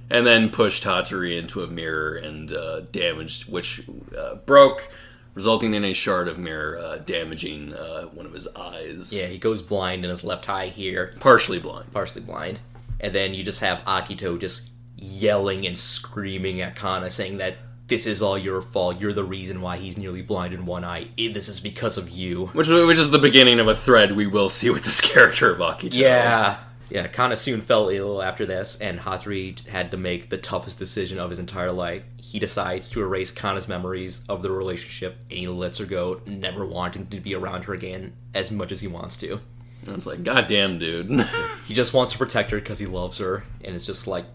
[0.09, 3.82] and then pushed Hattori into a mirror and uh, damaged, which
[4.16, 4.93] uh, broke,
[5.35, 9.12] resulting in a shard of mirror uh, damaging uh, one of his eyes.
[9.12, 11.93] Yeah, he goes blind in his left eye here, partially blind.
[11.93, 12.61] partially blind,
[13.01, 18.06] and then you just have Akito just yelling and screaming at Kana, saying that this
[18.06, 19.01] is all your fault.
[19.01, 21.09] You're the reason why he's nearly blind in one eye.
[21.16, 22.47] This is because of you.
[22.47, 25.59] Which, which is the beginning of a thread we will see with this character of
[25.59, 25.97] Akito.
[25.97, 26.59] Yeah.
[26.90, 31.19] Yeah, Kana soon fell ill after this, and Hattori had to make the toughest decision
[31.19, 32.05] of his entire life.
[32.16, 36.65] He decides to erase Kana's memories of the relationship, and he lets her go, never
[36.65, 39.40] wanting to be around her again as much as he wants to.
[39.86, 41.11] And it's like, goddamn, dude.
[41.66, 44.27] He just wants to protect her because he loves her, and it's just like,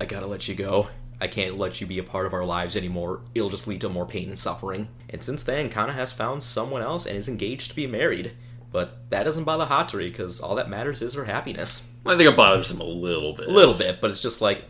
[0.00, 0.88] I gotta let you go.
[1.20, 3.22] I can't let you be a part of our lives anymore.
[3.34, 4.88] It'll just lead to more pain and suffering.
[5.08, 8.32] And since then, Kana has found someone else and is engaged to be married.
[8.72, 11.84] But that doesn't bother Hattori because all that matters is her happiness.
[12.04, 13.46] I think it bothers him a little bit.
[13.46, 14.64] A little bit, but it's just like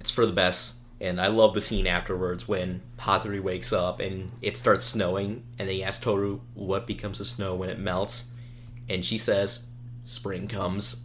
[0.00, 0.76] it's for the best.
[1.00, 5.68] And I love the scene afterwards when Hattori wakes up and it starts snowing, and
[5.68, 8.28] they ask Toru what becomes of snow when it melts,
[8.88, 9.66] and she says,
[10.04, 11.02] "Spring comes."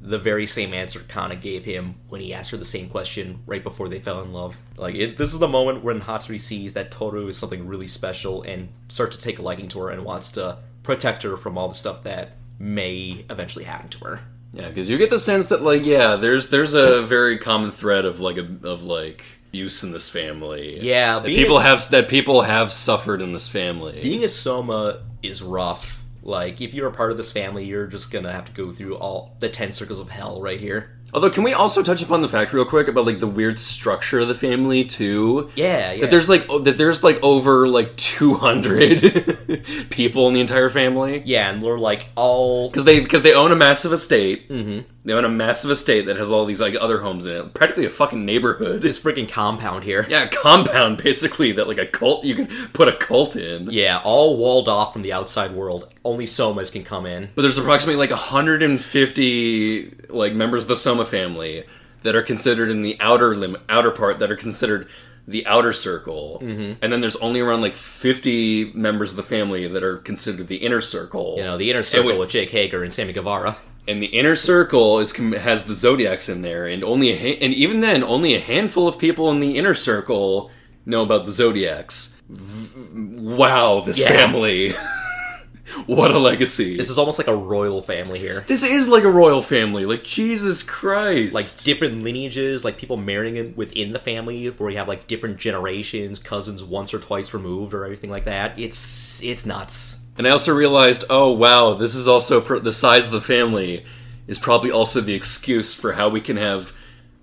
[0.00, 3.62] The very same answer Kana gave him when he asked her the same question right
[3.62, 4.56] before they fell in love.
[4.76, 8.42] Like it, this is the moment when Hattori sees that Toru is something really special
[8.42, 11.68] and starts to take a liking to her and wants to protect her from all
[11.68, 14.20] the stuff that may eventually happen to her.
[14.52, 18.04] Yeah, because you get the sense that like, yeah, there's there's a very common thread
[18.04, 20.78] of like a, of like abuse in this family.
[20.80, 24.00] Yeah, people a- have that people have suffered in this family.
[24.00, 28.10] being a soma is rough like if you're a part of this family you're just
[28.12, 31.42] gonna have to go through all the 10 circles of hell right here Although, can
[31.42, 34.34] we also touch upon the fact real quick about like the weird structure of the
[34.34, 35.50] family too?
[35.56, 40.40] yeah yeah That there's like oh, that there's like over like 200 people in the
[40.40, 41.22] entire family.
[41.24, 44.50] yeah and they're like all because they because they own a massive estate.
[44.50, 44.84] Mhm.
[45.08, 47.86] They own a massive estate that has all these like other homes in it, practically
[47.86, 48.82] a fucking neighborhood.
[48.82, 52.88] this freaking compound here Yeah, a compound basically that like a cult you can put
[52.88, 53.70] a cult in.
[53.70, 57.56] yeah all walled off from the outside world only somas can come in But there's
[57.56, 61.64] approximately like 150 like members of the Soma family
[62.02, 64.88] that are considered in the outer lim- outer part that are considered
[65.26, 66.76] the outer circle, Mhm.
[66.80, 70.56] and then there's only around like 50 members of the family that are considered the
[70.56, 71.34] inner circle.
[71.36, 73.56] you know the inner circle with- with jake hager and sammy guevara
[73.88, 77.80] and the inner circle is has the zodiacs in there, and only ha- and even
[77.80, 80.50] then, only a handful of people in the inner circle
[80.86, 82.14] know about the zodiacs.
[82.28, 84.08] V- wow, this Yeah.
[84.08, 84.74] family!
[85.86, 86.76] what a legacy!
[86.76, 89.86] this is almost like a royal family here This is like a royal family.
[89.86, 91.34] Like Jesus Christ!
[91.34, 95.38] like different lineages like people marrying in, within the family where you have like different
[95.38, 100.30] generations cousins once or twice removed or everything like that it's it's nuts and I
[100.30, 103.84] also realized, oh wow, this is also pr- the size of the family
[104.26, 106.72] is probably also the excuse for how we can have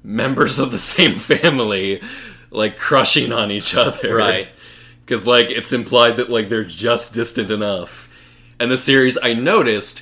[0.03, 2.01] members of the same family
[2.51, 4.47] like crushing on each other, Right.
[5.05, 8.09] Because like it's implied that like they're just distant enough.
[8.59, 10.01] And the series, I noticed,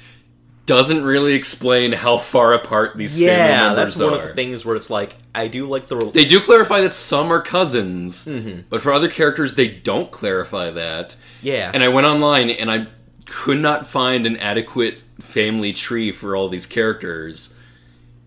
[0.66, 4.22] doesn't really explain how far apart these family Yeah, members that's one are.
[4.24, 7.32] of the things where it's like I do like the They do clarify that some
[7.32, 8.62] are cousins, Mm-hmm.
[8.70, 11.16] but for other characters, they don't clarify that.
[11.42, 12.88] yeah, And I went online and I
[13.26, 17.58] could not find an adequate family tree for all these characters.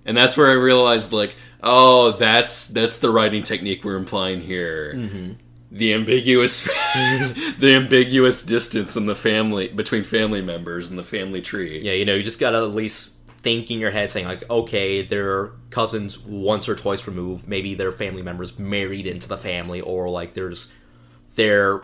[0.04, 4.94] And that's where I realized, like, oh, that's that's the writing technique we're implying here.
[4.94, 5.32] Mm-hmm.
[5.70, 6.64] The ambiguous,
[7.58, 11.80] the ambiguous distance in the family between family members and the family tree.
[11.80, 13.16] yeah, you know, you just gotta at least
[13.46, 17.46] think in your head, saying like, okay, they're cousins once or twice removed.
[17.48, 20.72] Maybe their family members married into the family, or like there's
[21.34, 21.82] their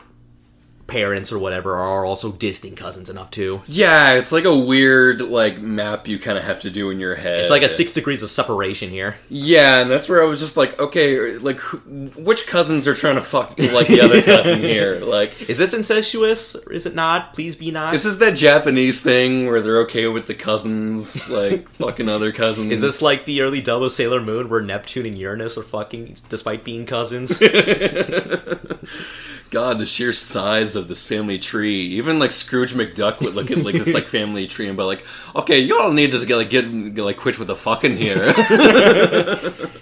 [0.93, 3.63] parents or whatever are also distant cousins enough too.
[3.67, 7.15] Yeah, it's like a weird like map you kind of have to do in your
[7.15, 7.41] head.
[7.41, 9.17] It's like a six degrees of separation here.
[9.31, 11.79] Yeah, and that's where I was just like, okay, like who-
[12.23, 15.01] which cousins are trying to fuck like the other cousin here?
[15.13, 16.55] Like, Is this incestuous?
[16.55, 17.33] Or is it not?
[17.35, 17.93] Please be not.
[17.93, 22.33] This is this that Japanese thing where they're okay with the cousins like fucking other
[22.33, 22.73] cousins?
[22.73, 26.17] Is this like the early dub of Sailor Moon where Neptune and Uranus are fucking
[26.29, 27.41] despite being cousins?
[29.53, 31.83] God, the sheer size of this family tree.
[31.89, 35.05] Even like Scrooge McDuck would look at like this like family tree and be like,
[35.37, 36.65] okay, y'all need to get like get
[36.97, 38.33] like quit with the fucking here.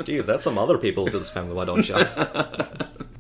[0.03, 1.95] Jeez, that's some other people to this family, why don't you?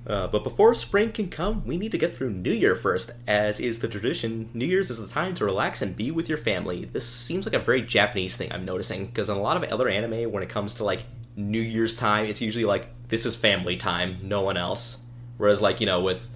[0.06, 3.12] Uh, but before spring can come, we need to get through New Year first.
[3.28, 6.36] As is the tradition, New Year's is the time to relax and be with your
[6.36, 6.84] family.
[6.84, 9.88] This seems like a very Japanese thing I'm noticing, because in a lot of other
[9.88, 11.04] anime, when it comes to like
[11.36, 14.98] New Year's time, it's usually like, this is family time, no one else.
[15.36, 16.28] Whereas, like, you know, with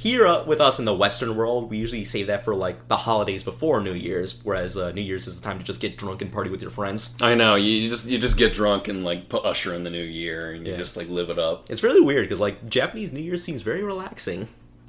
[0.00, 2.96] here uh, with us in the Western world, we usually save that for like the
[2.96, 6.22] holidays before New Year's, whereas uh, New Year's is the time to just get drunk
[6.22, 7.14] and party with your friends.
[7.20, 10.02] I know you just you just get drunk and like put usher in the new
[10.02, 10.78] year and you Yeah.
[10.78, 11.68] just like live it up.
[11.70, 14.48] It's really weird because like Japanese New Year seems very relaxing.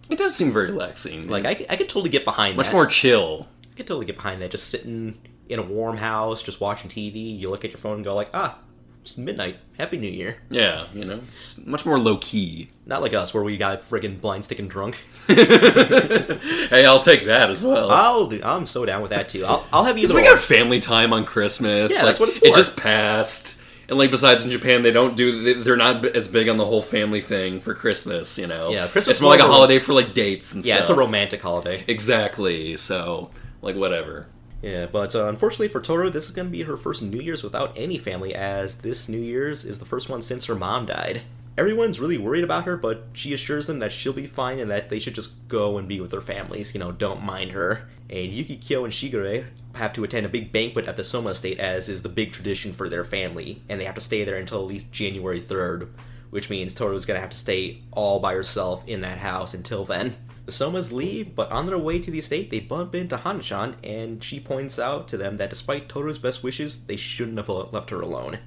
[0.10, 1.28] It does seem very relaxing.
[1.28, 2.58] Like I, It's I could totally get behind that.
[2.58, 2.74] much that.
[2.74, 3.48] more chill.
[3.74, 4.52] I could totally get behind that.
[4.52, 5.18] Just sitting
[5.50, 7.38] in a warm house, just watching TV.
[7.38, 8.58] You look at your phone and go like, ah,
[9.02, 9.58] it's midnight.
[9.78, 10.38] Happy New Year.
[10.50, 12.70] Yeah, you know, it's much more low key.
[12.86, 14.98] Not like us where we got friggin' blind sticking drunk.
[15.28, 17.90] hey, I'll take that as well.
[17.90, 18.42] I'll do.
[18.44, 19.46] I'm so down with that too.
[19.46, 20.22] I'll, I'll have Because either.
[20.22, 21.92] we got family time on Christmas.
[21.92, 22.48] Yeah, like, that's what it's for.
[22.48, 23.60] It just passed.
[23.90, 25.64] And like besides in Japan, they don't do.
[25.64, 28.38] They're not as big on the whole family thing for Christmas.
[28.38, 28.70] You know.
[28.70, 30.78] Yeah, Christmas It's more like a a- holiday for like dates and yeah, stuff.
[30.78, 31.84] Yeah, it's a romantic holiday.
[31.88, 32.78] Exactly.
[32.78, 34.28] So like whatever.
[34.62, 37.44] Yeah, but uh, unfortunately for Toru, this is going to be her first New Year's
[37.44, 41.24] without any family, as this New Year's is the first one since her mom died.
[41.58, 44.90] Everyone's really worried about her, but she assures them that she'll be fine and that
[44.90, 46.74] they should just go and be with their families.
[46.74, 47.90] You know, don't mind her.
[48.10, 51.60] And Yuki Kyo and Shigure have to attend a big banquet at the Soma estate,
[51.60, 54.60] as is the big tradition for their family, and they have to stay there until
[54.60, 55.90] at least January 3rd,
[56.32, 60.16] which means Toru's gonna have to stay all by herself in that house until then.
[60.46, 64.24] The Somas leave, but on their way to the estate, they bump into Hanachan, and
[64.24, 68.02] she points out to them that despite Toru's best wishes, they shouldn't have left her
[68.02, 68.40] alone.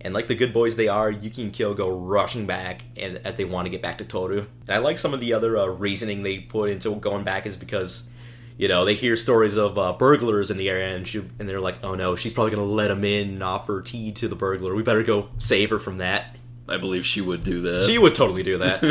[0.00, 3.36] And like the good boys they are, Yuki and Kyo go rushing back, and as
[3.36, 4.46] they want to get back to Toru.
[4.66, 7.56] And I like some of the other uh, reasoning they put into going back is
[7.56, 8.08] because,
[8.56, 11.60] you know, they hear stories of uh, burglars in the area, and she, and they're
[11.60, 14.74] like, oh no, she's probably gonna let him in and offer tea to the burglar.
[14.74, 16.36] We better go save her from that.
[16.68, 17.86] I believe she would do that.
[17.86, 18.82] She would totally do that.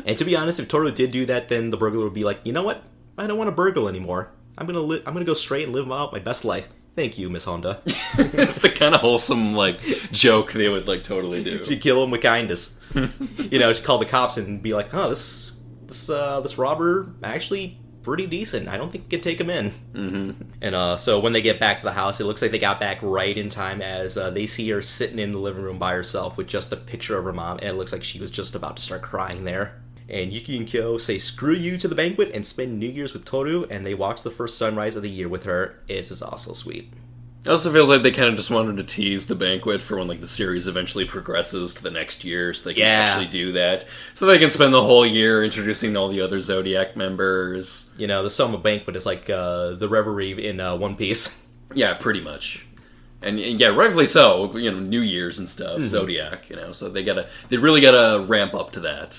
[0.06, 2.40] and to be honest, if Toru did do that, then the burglar would be like,
[2.44, 2.82] you know what?
[3.18, 4.32] I don't want to burgle anymore.
[4.56, 6.68] I'm gonna li- I'm gonna go straight and live out my best life.
[6.96, 7.82] Thank you, Miss Honda.
[7.86, 9.80] it's the kind of wholesome like
[10.12, 11.64] joke they would like totally do.
[11.66, 12.76] She'd kill him with kindness.
[12.94, 17.12] you know, she'd call the cops and be like, "Oh, this this uh, this robber
[17.22, 18.68] actually pretty decent.
[18.68, 21.58] I don't think we could take him in." hmm And uh, so when they get
[21.58, 24.30] back to the house, it looks like they got back right in time as uh,
[24.30, 27.24] they see her sitting in the living room by herself with just a picture of
[27.24, 29.80] her mom, and it looks like she was just about to start crying there.
[30.08, 33.24] And Yuki and Kyo say screw you to the banquet and spend New Year's with
[33.24, 35.80] Toru, and they watch the first sunrise of the year with her.
[35.88, 36.92] It's just also sweet.
[37.44, 40.08] It also feels like they kind of just wanted to tease the banquet for when
[40.08, 43.00] like the series eventually progresses to the next year, so they can Yeah.
[43.06, 43.84] actually do that.
[44.14, 47.90] So they can spend the whole year introducing all the other Zodiac members.
[47.98, 51.38] You know, the Soma banquet is like uh, the reverie in uh, One Piece.
[51.74, 52.64] Yeah, pretty much.
[53.20, 54.56] And, and yeah, rightfully so.
[54.56, 55.84] You know, New Year's and stuff, Mhm.
[55.84, 56.48] Zodiac.
[56.48, 59.18] You know, so they gotta, they really gotta ramp up to that.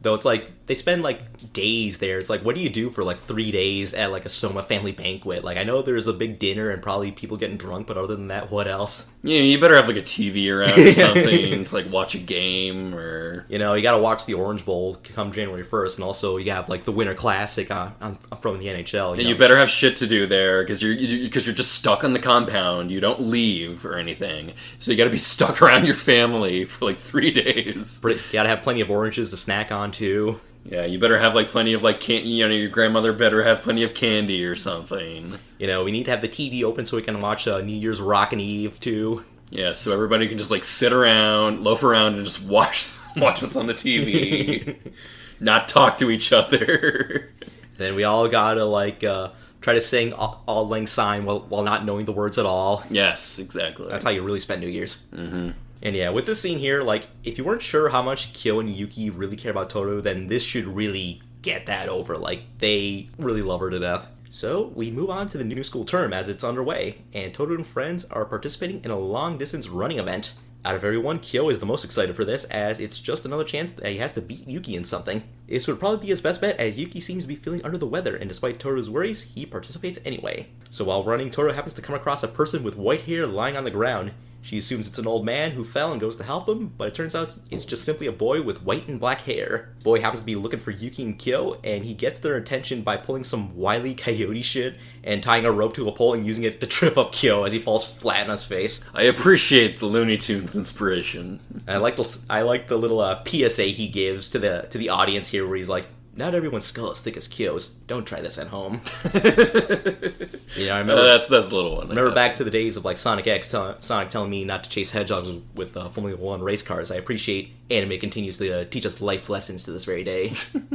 [0.00, 2.18] Though it's like they spend like days there.
[2.18, 4.92] It's like, what do you do for like three days at like a Soma family
[4.92, 5.44] banquet?
[5.44, 8.28] Like, I know there's a big dinner and probably people getting drunk, but other than
[8.28, 9.10] that, what else?
[9.24, 12.94] Yeah, you better have like a TV around or something to like watch a game
[12.94, 16.36] or You know, you got to watch the Orange Bowl come January 1st, and also
[16.36, 19.14] you gotta have like the Winter Classic on, on from the NHL.
[19.14, 19.28] And know?
[19.28, 22.18] you better have shit to do there because you're because you're just stuck on the
[22.18, 22.90] compound.
[22.90, 26.84] You don't leave or anything, so you got to be stuck around your family for
[26.84, 28.00] like three days.
[28.04, 30.40] you got to have plenty of oranges to snack on too.
[30.64, 33.62] Yeah, you better have like plenty of like can you know your grandmother better have
[33.62, 35.38] plenty of candy or something.
[35.58, 37.76] You know, we need to have the TV open so we can watch uh, New
[37.76, 39.24] Year's Rockin' Eve too.
[39.50, 43.56] Yeah, so everybody can just like sit around, loaf around, and just watch watch what's
[43.56, 44.76] on the TV,
[45.40, 47.30] not talk to each other.
[47.40, 49.30] And then we all gotta like uh,
[49.60, 52.84] try to sing Auld Lang Syne while while not knowing the words at all.
[52.88, 53.88] yes, exactly.
[53.88, 55.06] That's how you really spend New Year's.
[55.12, 55.50] Mm-hmm.
[55.82, 58.70] And yeah, with this scene here, like if you weren't sure how much Kyo and
[58.70, 62.16] Yuki really care about Toru, then this should really get that over.
[62.16, 64.06] Like they really love her to death.
[64.30, 67.66] So we move on to the new school term as it's underway, and Toru and
[67.66, 70.34] friends are participating in a long distance running event.
[70.64, 73.72] Out of everyone, Kyo is the most excited for this, as it's just another chance
[73.72, 75.24] that he has to beat Yuki in something.
[75.48, 77.86] This would probably be his best bet, as Yuki seems to be feeling under the
[77.86, 80.46] weather, and despite Toru's worries, he participates anyway.
[80.70, 83.64] So while running, Toru happens to come across a person with white hair lying on
[83.64, 84.12] the ground.
[84.42, 86.94] She assumes it's an old man who fell and goes to help him, but it
[86.94, 89.72] turns out it's just simply a boy with white and black hair.
[89.84, 92.96] Boy happens to be looking for Yuki and Kyo, and he gets their attention by
[92.96, 94.74] pulling some wily coyote shit
[95.04, 97.52] and tying a rope to a pole and using it to trip up Kyo as
[97.52, 98.84] he falls flat on his face.
[98.92, 101.38] I appreciate the Looney Tunes inspiration.
[101.66, 104.78] And I like the I like the little uh, PSA he gives to the to
[104.78, 107.68] the audience here, where he's like, "Not everyone's skull is thick as Kyo's.
[107.68, 108.80] Don't try this at home."
[109.14, 111.88] you know, I remember Uh, that's that's a little one.
[111.88, 114.70] remember back to the days of like Sonic X, tell, Sonic telling me not to
[114.70, 116.90] chase hedgehogs with uh, Formula One race cars.
[116.90, 120.32] I appreciate anime continues to uh, teach us life lessons to this very day.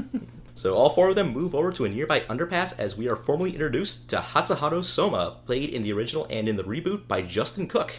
[0.55, 3.51] so all four of them move over to a nearby underpass as we are formally
[3.51, 7.93] introduced to Hatsuharu Soma, played in the original and in the reboot by Justin Cook.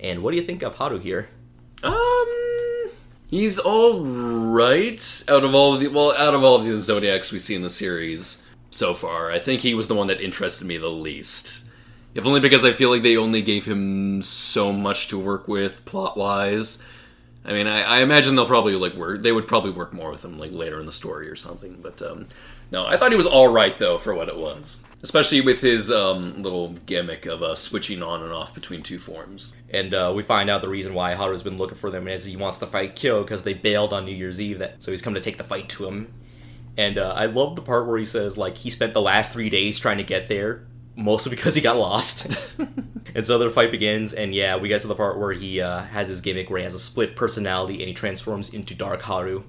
[0.00, 1.28] And what do you think of Haru here?
[1.82, 2.26] Um,
[3.26, 7.32] he's all right out of all of the well, out of all of the Zodiacs
[7.32, 9.30] we see in the series so far.
[9.30, 11.64] I think he was the one that interested me the least.
[12.14, 15.84] If only because I feel like they only gave him so much to work with
[15.84, 16.78] plot wise.
[17.44, 19.22] I mean, I, I imagine they'll probably like work.
[19.22, 21.78] They would probably work more with him like later in the story or something.
[21.82, 22.26] But um,
[22.70, 25.92] no, I thought he was all right though for what it was, especially with his
[25.92, 29.54] um, little gimmick of uh, switching on and off between two forms.
[29.68, 32.36] And uh, we find out the reason why Haru's been looking for them is he
[32.36, 34.60] wants to fight Kyo because they bailed on New Year's Eve.
[34.60, 36.10] That so he's come to take the fight to him.
[36.78, 39.50] And uh, I love the part where he says like he spent the last three
[39.50, 40.66] days trying to get there,
[40.96, 42.42] mostly because he got lost.
[43.14, 45.82] and so their fight begins, and yeah, we get to the part where he uh,
[45.82, 49.42] has his gimmick where he has a split personality and he transforms into Dark Haru.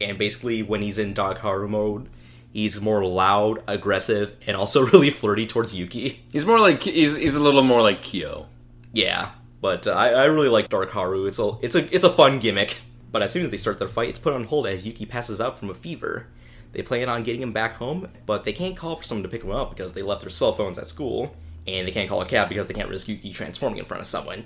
[0.00, 2.08] And basically, when he's in Dark Haru mode,
[2.52, 6.24] he's more loud, aggressive, and also really flirty towards Yuki.
[6.32, 8.46] He's more like he's he's a little more like Kyo.
[8.92, 9.30] Yeah,
[9.60, 11.26] but uh, I, I really like Dark Haru.
[11.26, 12.78] It's a it's a it's a fun gimmick.
[13.10, 15.40] But as soon as they start their fight, it's put on hold as Yuki passes
[15.40, 16.26] out from a fever.
[16.72, 19.42] They plan on getting him back home, but they can't call for someone to pick
[19.42, 21.34] him up because they left their cell phones at school,
[21.66, 24.06] and they can't call a cab because they can't risk Yuki transforming in front of
[24.06, 24.44] someone.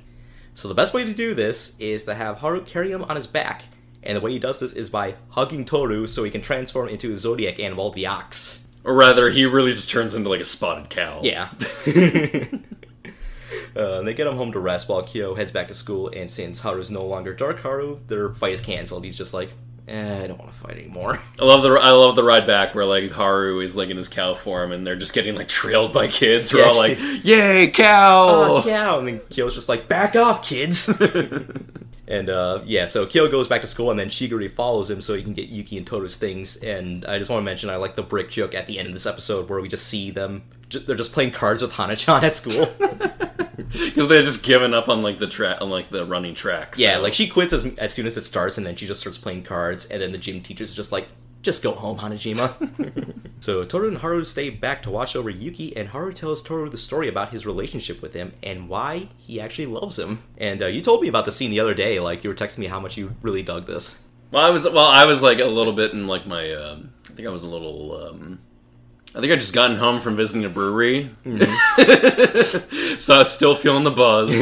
[0.55, 3.27] So the best way to do this is to have Haru carry him on his
[3.27, 3.65] back,
[4.03, 7.13] and the way he does this is by hugging Toru so he can transform into
[7.13, 8.61] a zodiac animal, the ox.
[8.85, 11.21] Or rather, he really just turns into like a spotted cow.
[11.23, 11.51] Yeah.
[13.75, 16.31] Uh, and they get him home to rest while Kyo heads back to school, and
[16.31, 19.05] since Haru's no longer Dark Haru, their fight is cancelled.
[19.05, 19.51] He's just like,
[19.89, 21.19] eh, I don't want to fight anymore.
[21.41, 24.09] I love the I love the ride back where like Haru is like in his
[24.09, 27.71] cow form and they're just getting like trailed by kids who are all like, "Yay,
[27.71, 30.91] cow!" Oh, yeah, and then Kyo's just like, back off, kids!
[32.13, 35.15] And uh, yeah, so Kyo goes back to school, and then Shigure follows him so
[35.15, 36.57] he can get Yuki and Toru's things.
[36.59, 38.93] And I just want to mention, I like the brick joke at the end of
[38.93, 42.69] this episode where we just see them; they're just playing cards with Hana-chan at school.
[43.73, 46.79] Because they're just giving up on like the track on like the running tracks.
[46.79, 49.17] yeah, like she quits as, as soon as it starts, and then she just starts
[49.17, 51.09] playing cards, and then the gym teacher's just like,
[51.43, 53.15] just go home, Hanajima.
[53.41, 56.79] so Toru and Haru stay back to watch over Yuki, and Haru tells Toru the
[56.79, 60.23] story about his relationship with him and why he actually loves him.
[60.39, 62.59] And uh, you told me about the scene the other day, like you were texting
[62.59, 63.99] me how much you really dug this.
[64.31, 66.53] Well, I was well, I was like a little bit in like my.
[66.53, 68.07] Um, I think I was a little.
[68.07, 68.39] Um,
[69.15, 71.11] I think I just gotten home from visiting a brewery,
[72.99, 74.35] so I was still feeling the buzz.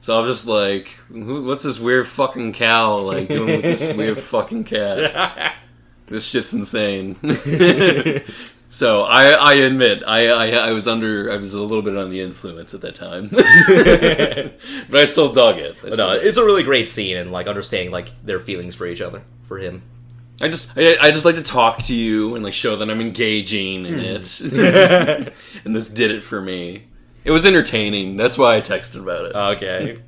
[0.00, 4.20] so I was just like, "What's this weird fucking cow like doing with this weird
[4.20, 5.54] fucking cat?
[6.06, 7.16] This shit's insane."
[8.68, 12.10] so I, I admit, I, I, I was under, I was a little bit on
[12.10, 13.28] the influence at that time,
[14.90, 15.76] but I still dug it.
[15.78, 16.26] Still no, dug it.
[16.26, 19.58] it's a really great scene, and like understanding like their feelings for each other, for
[19.58, 19.82] him.
[20.40, 23.00] I just I, I just like to talk to you and like show that I'm
[23.00, 24.26] engaging in it.
[24.26, 25.28] Hmm.
[25.64, 26.84] and this did it for me.
[27.24, 28.16] It was entertaining.
[28.16, 29.34] That's why I texted about it.
[29.34, 30.02] Okay.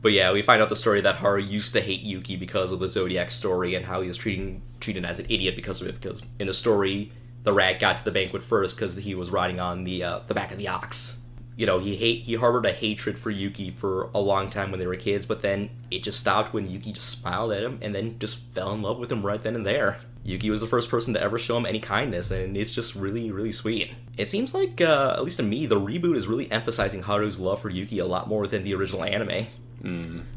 [0.00, 2.78] But yeah, we find out the story that Haru used to hate Yuki because of
[2.78, 6.00] the Zodiac story and how he was treating treated as an idiot because of it.
[6.00, 7.10] Because in the story,
[7.42, 10.34] the rat got to the banquet first because he was riding on the uh, the
[10.34, 11.18] back of the ox.
[11.56, 14.78] You know, he hate he harbored a hatred for Yuki for a long time when
[14.78, 17.92] they were kids, but then it just stopped when Yuki just smiled at him and
[17.94, 19.98] then just fell in love with him right then and there.
[20.22, 23.30] Yuki was the first person to ever show him any kindness, and it's just really,
[23.32, 23.92] really sweet.
[24.18, 27.62] It seems like, uh, at least to me, the reboot is really emphasizing Haru's love
[27.62, 29.46] for Yuki a lot more than the original anime.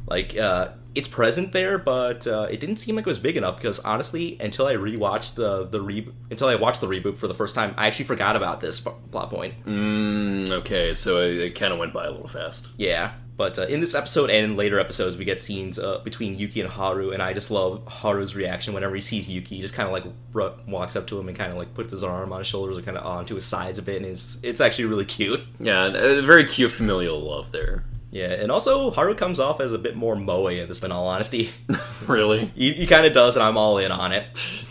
[0.08, 3.58] Like, uh, it's present there, but uh, it didn't seem like it was big enough
[3.58, 7.34] because honestly, until I rewatched the the re- until I watched the reboot for the
[7.34, 9.66] first time, I actually forgot about this plot point.
[9.66, 12.72] Mm, okay, so it, it kind of went by a little fast.
[12.78, 13.14] Yeah.
[13.38, 16.62] But uh, in this episode and in later episodes, we get scenes uh, between Yuki
[16.62, 19.56] and Haru, and I just love Haru's reaction whenever he sees Yuki.
[19.56, 21.90] He just kind of like ru- walks up to him and kind of like puts
[21.90, 24.38] his arm on his shoulders or kind of onto his sides a bit, and it's
[24.44, 25.42] it's actually really cute.
[25.60, 27.86] Yeah, a very cute familial love there.
[28.12, 30.84] Yeah, and also Haru comes off as a bit more moe in this.
[30.84, 31.50] In all honesty,
[32.08, 32.52] Really?
[32.56, 34.26] he, he kind of does, and I'm all in on it.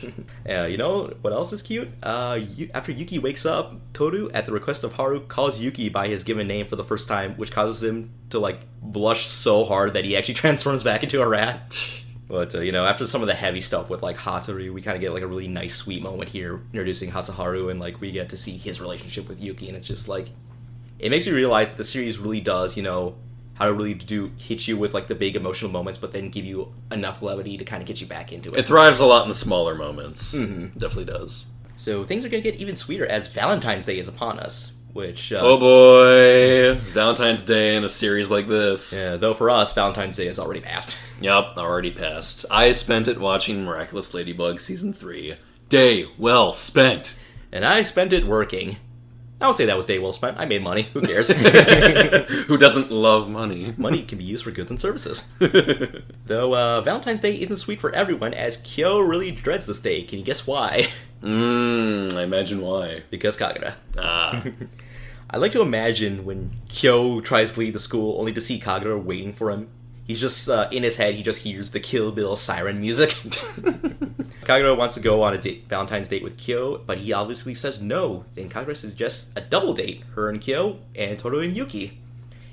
[0.46, 1.88] yeah, you know what else is cute?
[2.02, 6.08] Uh, Yu- after Yuki wakes up, Toru, at the request of Haru, calls Yuki by
[6.08, 9.94] his given name for the first time, which causes him to like blush so hard
[9.94, 12.02] that he actually transforms back into a rat.
[12.28, 14.96] But uh, you know, after some of the heavy stuff with like Hattori, we kind
[14.96, 18.28] of get like a really nice, sweet moment here, introducing Hatsuharu, and like we get
[18.28, 20.28] to see his relationship with Yuki, and it's just like
[20.98, 23.16] it makes you realize that the series really does, you know,
[23.60, 26.44] how to really do hit you with like the big emotional moments, but then give
[26.44, 28.58] you enough levity to kind of get you back into it.
[28.60, 30.34] It thrives a lot in the smaller moments.
[30.34, 30.72] Mhm.
[30.78, 31.44] Definitely does.
[31.76, 35.32] so things are going to get even sweeter as Valentine's Day is upon us, which
[35.32, 38.92] uh, Oh boy, Valentine's Day in a series like this.
[38.96, 40.96] yeah, though for us Valentine's Day is already passed.
[41.20, 42.44] Yep, already passed.
[42.50, 45.34] I spent it watching Miraculous Ladybug season three.
[45.68, 47.16] Day well spent.
[47.52, 48.76] And I spent it working.
[49.40, 50.38] I would say that was day well spent.
[50.38, 50.82] I made money.
[50.92, 51.28] Who cares?
[52.46, 53.72] Who doesn't love money?
[53.78, 55.28] money can be used for goods and services.
[56.26, 60.02] Though uh, Valentine's Day isn't sweet for everyone, as Kyo really dreads this day.
[60.02, 60.88] Can you guess why?
[61.22, 63.02] Mmm, I imagine why.
[63.10, 63.74] because Kagura.
[63.98, 64.42] Ah.
[65.30, 69.02] I like to imagine when Kyo tries to leave the school only to see Kagura
[69.02, 69.68] waiting for him.
[70.04, 71.14] He's just uh, in his head.
[71.14, 73.10] He just hears the Kill Bill siren music.
[74.44, 77.80] Kagura wants to go on a date, Valentine's date with Kyo, but he obviously says
[77.80, 78.24] no.
[78.34, 82.00] Then Kagura suggests a double date: her and Kyo, and Toru and Yuki.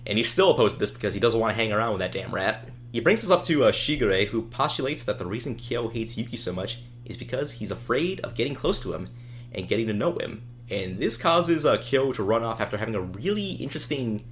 [0.06, 2.12] And he's still opposed to this because he doesn't want to hang around with that
[2.12, 2.70] damn rat.
[2.92, 6.38] He brings this up to uh, Shigure, who postulates that the reason Kyo hates Yuki
[6.38, 9.10] so much is because he's afraid of getting close to him
[9.52, 10.44] and getting to know him.
[10.70, 14.24] And this causes uh, Kyo to run off after having a really interesting,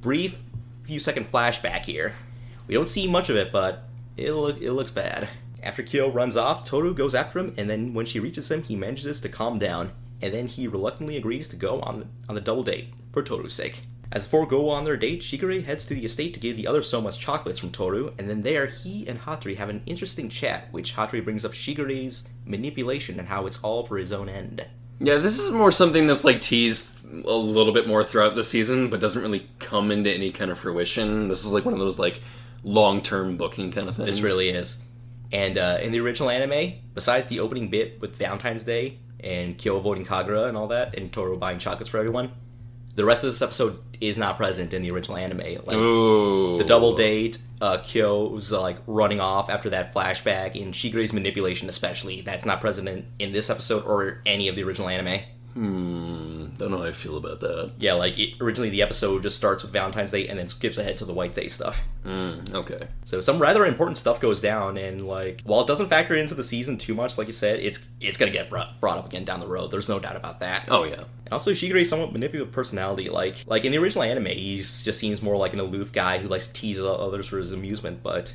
[0.00, 0.38] brief,
[0.84, 2.14] few second flashback here.
[2.66, 3.84] We don't see much of it, but
[4.16, 5.28] it, look, it looks bad.
[5.62, 8.76] After Kyo runs off, Toru goes after him, and then when she reaches him, he
[8.76, 12.40] manages to calm down, and then he reluctantly agrees to go on the, on the
[12.40, 13.82] double date, for Toru's sake.
[14.10, 16.66] As the four go on their date, Shigure heads to the estate to give the
[16.66, 20.68] other Somas chocolates from Toru, and then there, he and Hattori have an interesting chat,
[20.70, 24.66] which Hattori brings up Shigure's manipulation and how it's all for his own end.
[24.98, 28.90] Yeah, this is more something that's like teased a little bit more throughout the season,
[28.90, 31.28] but doesn't really come into any kind of fruition.
[31.28, 32.20] This is like one of those like
[32.62, 34.06] long-term booking kind of thing.
[34.06, 34.82] This really is.
[35.32, 39.76] And uh, in the original anime, besides the opening bit with Valentine's Day and Kyo
[39.76, 42.32] avoiding Kagura and all that, and Toru buying chocolates for everyone,
[42.94, 45.38] the rest of this episode is not present in the original anime.
[45.38, 46.58] Like Ooh.
[46.58, 51.68] the double date, uh, was uh, like running off after that flashback, and Shigure's manipulation,
[51.68, 55.22] especially, that's not present in, in this episode or any of the original anime.
[55.54, 56.46] Hmm.
[56.56, 57.72] Don't know how I feel about that.
[57.78, 60.96] Yeah, like it, originally the episode just starts with Valentine's Day and then skips ahead
[60.98, 61.78] to the White Day stuff.
[62.04, 62.40] Hmm.
[62.52, 62.88] Okay.
[63.04, 66.44] So some rather important stuff goes down, and like while it doesn't factor into the
[66.44, 69.40] season too much, like you said, it's it's gonna get brought, brought up again down
[69.40, 69.70] the road.
[69.70, 70.68] There's no doubt about that.
[70.70, 71.04] Oh yeah.
[71.24, 73.08] And also, Shigure's somewhat manipulative personality.
[73.08, 76.28] Like like in the original anime, he just seems more like an aloof guy who
[76.28, 78.02] likes to tease others for his amusement.
[78.02, 78.34] But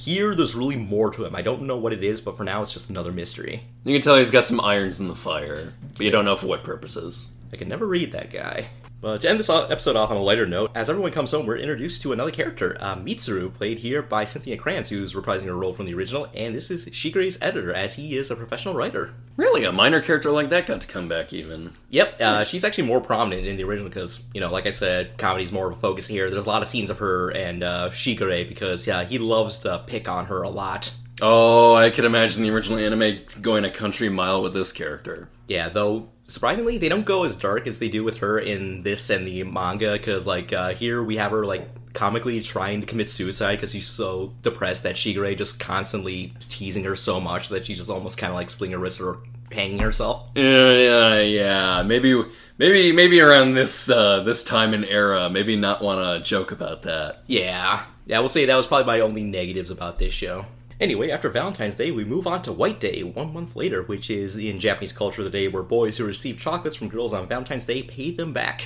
[0.00, 1.36] here, there's really more to him.
[1.36, 3.64] I don't know what it is, but for now, it's just another mystery.
[3.84, 6.46] You can tell he's got some irons in the fire, but you don't know for
[6.46, 7.26] what purposes.
[7.52, 8.68] I can never read that guy.
[9.00, 11.56] But to end this episode off on a lighter note, as everyone comes home, we're
[11.56, 15.72] introduced to another character, uh, Mitsuru, played here by Cynthia Cranz, who's reprising her role
[15.72, 19.14] from the original, and this is Shigure's editor, as he is a professional writer.
[19.38, 21.72] Really, a minor character like that got to come back even.
[21.88, 25.16] Yep, uh, she's actually more prominent in the original because, you know, like I said,
[25.16, 26.28] comedy's more of a focus here.
[26.28, 29.82] There's a lot of scenes of her and uh, Shigure because, yeah, he loves to
[29.86, 30.92] pick on her a lot.
[31.22, 35.28] Oh, I could imagine the original anime going a country mile with this character.
[35.48, 39.10] Yeah, though surprisingly, they don't go as dark as they do with her in this
[39.10, 39.92] and the manga.
[39.92, 43.86] Because like uh, here, we have her like comically trying to commit suicide because she's
[43.86, 48.30] so depressed that Shigure just constantly teasing her so much that she just almost kind
[48.30, 49.18] of like sling her wrist or
[49.50, 50.30] hanging herself.
[50.34, 51.82] Yeah, yeah, yeah.
[51.82, 52.22] Maybe,
[52.58, 56.82] maybe, maybe around this uh, this time and era, maybe not want to joke about
[56.82, 57.18] that.
[57.26, 60.46] Yeah, yeah, we'll say that was probably my only negatives about this show.
[60.80, 64.36] Anyway, after Valentine's Day, we move on to White Day, one month later, which is
[64.36, 67.82] in Japanese culture the day where boys who receive chocolates from girls on Valentine's Day
[67.82, 68.64] pay them back.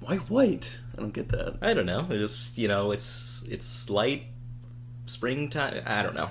[0.00, 0.80] Why white?
[0.96, 1.58] I don't get that.
[1.62, 2.08] I don't know.
[2.10, 4.24] It's just you know, it's it's light
[5.06, 5.82] springtime.
[5.86, 6.28] I don't know.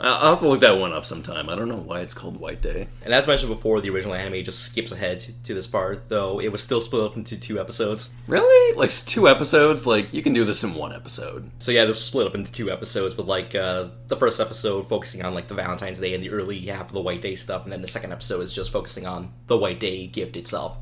[0.00, 1.48] I- I'll have to look that one up sometime.
[1.48, 2.88] I don't know why it's called White Day.
[3.04, 6.40] And as mentioned before, the original anime just skips ahead to, to this part, though
[6.40, 8.12] it was still split up into two episodes.
[8.26, 8.76] Really?
[8.76, 9.86] Like two episodes?
[9.86, 11.50] Like you can do this in one episode.
[11.58, 14.88] So yeah, this was split up into two episodes, with like uh, the first episode
[14.88, 17.64] focusing on like the Valentine's Day and the early half of the White Day stuff,
[17.64, 20.78] and then the second episode is just focusing on the White Day gift itself.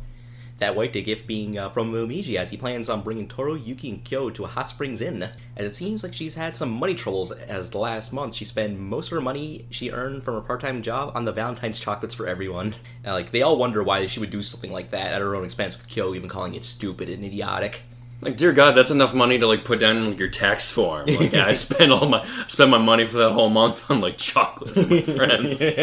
[0.59, 3.91] That White Day gift being uh, from Momiji, as he plans on bringing Toru, Yuki,
[3.91, 5.29] and Kyo to a hot springs inn.
[5.57, 8.79] As it seems like she's had some money troubles, as the last month she spent
[8.79, 12.27] most of her money she earned from her part-time job on the Valentine's chocolates for
[12.27, 12.75] everyone.
[13.07, 15.45] Uh, like they all wonder why she would do something like that at her own
[15.45, 17.83] expense, with Kyo even calling it stupid and idiotic.
[18.23, 21.07] Like, dear God, that's enough money to like put down in like, your tax form.
[21.07, 24.01] Like, yeah, I spent all my I spent my money for that whole month on
[24.01, 25.79] like chocolate for my friends.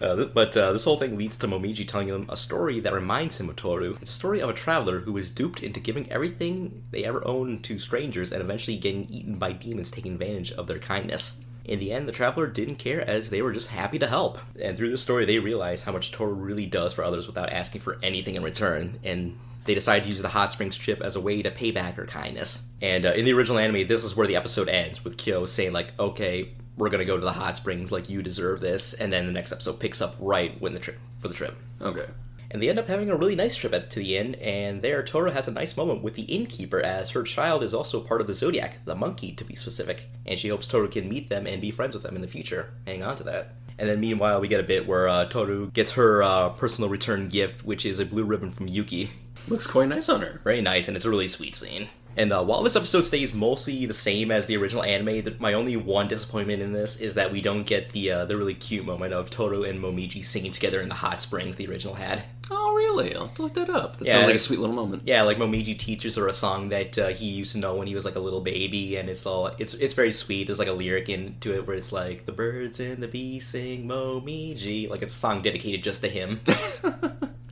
[0.00, 3.40] Uh, but uh, this whole thing leads to Momiji telling them a story that reminds
[3.40, 3.96] him of Toru.
[4.00, 7.64] It's a story of a traveler who was duped into giving everything they ever owned
[7.64, 11.40] to strangers and eventually getting eaten by demons taking advantage of their kindness.
[11.64, 14.38] In the end, the traveler didn't care as they were just happy to help.
[14.60, 17.82] And through this story, they realize how much Toru really does for others without asking
[17.82, 18.98] for anything in return.
[19.04, 21.96] And they decide to use the hot springs trip as a way to pay back
[21.96, 22.62] her kindness.
[22.80, 25.74] And uh, in the original anime, this is where the episode ends with Kyo saying
[25.74, 27.92] like, "Okay, we're gonna go to the hot springs.
[27.92, 30.98] Like you deserve this." And then the next episode picks up right when the trip
[31.20, 31.56] for the trip.
[31.80, 32.06] Okay.
[32.50, 35.02] And they end up having a really nice trip at, to the inn, and there
[35.02, 38.26] Toru has a nice moment with the innkeeper as her child is also part of
[38.26, 41.60] the Zodiac, the monkey to be specific, and she hopes Toru can meet them and
[41.60, 42.70] be friends with them in the future.
[42.86, 43.56] Hang on to that.
[43.78, 47.28] And then meanwhile, we get a bit where uh, Toru gets her uh, personal return
[47.28, 49.10] gift, which is a blue ribbon from Yuki.
[49.46, 50.40] Looks quite nice on her.
[50.42, 51.88] Very nice, and it's a really sweet scene.
[52.18, 55.52] And uh, while this episode stays mostly the same as the original anime, the, my
[55.52, 58.84] only one disappointment in this is that we don't get the uh, the really cute
[58.84, 62.24] moment of Toru and Momiji singing together in the hot springs the original had.
[62.50, 63.14] Oh, really?
[63.14, 63.98] I'll have to look that up.
[63.98, 64.14] That Yeah.
[64.14, 65.02] sounds like a sweet little moment.
[65.04, 67.94] Yeah, like Momiji teaches her a song that uh, he used to know when he
[67.94, 70.46] was like a little baby, and it's all it's it's very sweet.
[70.46, 73.86] There's like a lyric into it where it's like the birds and the bees sing
[73.86, 76.40] Momiji, like it's a song dedicated just to him.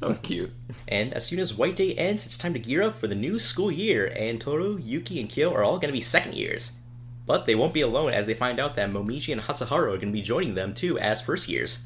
[0.02, 0.52] Oh, cute.
[0.86, 3.38] and as soon as White Day ends, it's time to gear up for the new
[3.38, 6.76] school year, and Toru, Yuki, and Kyo are all going to be second years.
[7.24, 10.00] But they won't be alone as they find out that Momiji and Hatsuharu are going
[10.00, 11.84] to be joining them too as first years.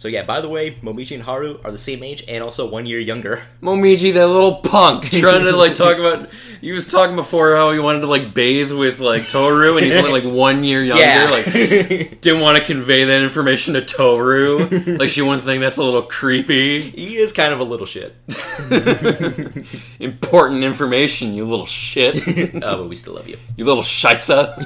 [0.00, 2.86] So yeah, by the way, Momiji and Haru are the same age and also one
[2.86, 3.42] year younger.
[3.62, 6.30] Momiji, that little punk, trying to like talk about.
[6.62, 9.98] He was talking before how he wanted to like bathe with like Toru, and he's
[9.98, 11.04] only like one year younger.
[11.04, 11.28] Yeah.
[11.28, 11.44] Like,
[12.22, 14.96] didn't want to convey that information to Toru.
[14.96, 16.80] Like, she wouldn't think that's a little creepy.
[16.80, 18.16] He is kind of a little shit.
[20.00, 22.26] Important information, you little shit.
[22.62, 23.36] Uh, but we still love you.
[23.54, 24.56] You little shisa.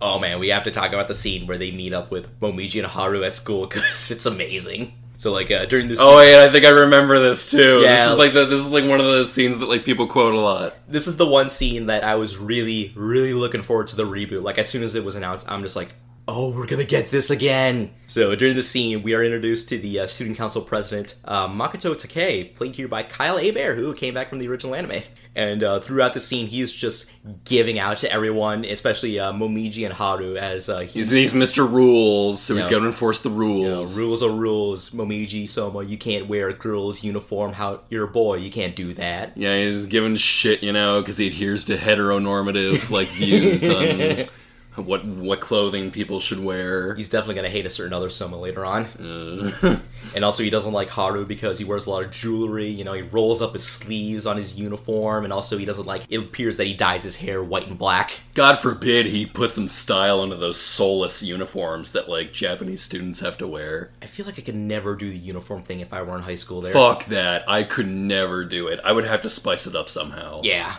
[0.00, 2.78] Oh man, we have to talk about the scene where they meet up with Momiji
[2.78, 4.92] and Haru at school because it's amazing.
[5.18, 7.80] So like uh, during this, Oh yeah, I think I remember this too.
[7.80, 7.96] Yeah.
[7.96, 10.34] This is like the, this is like one of those scenes that like people quote
[10.34, 10.74] a lot.
[10.88, 14.42] this is the one scene that I was really, really looking forward to the reboot.
[14.42, 15.94] Like as soon as it was announced, I'm just like,
[16.28, 17.90] oh, we're gonna get this again.
[18.06, 21.94] So during the scene, we are introduced to the uh, student council president, uh, Makoto
[21.94, 25.02] Takei, played here by Kyle Hebert, who came back from the original anime.
[25.36, 27.12] And uh, throughout the scene, he's just
[27.44, 31.70] giving out to everyone, especially uh, Momiji and Haru, as uh, He's, he's Mr.
[31.70, 32.70] Rules, so he's Yeah.
[32.70, 33.60] got to enforce the rules.
[33.60, 34.90] You know, rules are rules.
[34.90, 37.52] Momiji, Soma, you can't wear a girl's uniform.
[37.52, 39.36] How you're a boy, you can't do that.
[39.36, 44.24] Yeah, he's giving shit, you know, because he adheres to heteronormative like views on
[44.76, 46.94] what what clothing people should wear.
[46.94, 48.84] He's definitely gonna hate a certain other Soma later on.
[49.64, 49.78] Uh,
[50.14, 52.66] And also, he doesn't like Haru because he wears a lot of jewelry.
[52.68, 56.02] You know, he rolls up his sleeves on his uniform, and also he doesn't like.
[56.08, 58.12] It appears that he dyes his hair white and black.
[58.34, 63.36] God forbid he put some style into those soulless uniforms that like Japanese students have
[63.38, 63.90] to wear.
[64.00, 66.36] I feel like I could never do the uniform thing if I were in high
[66.36, 66.60] school.
[66.60, 67.48] There, Fuck that!
[67.48, 68.80] I could never do it.
[68.84, 70.40] I would have to spice it up somehow.
[70.44, 70.76] Yeah,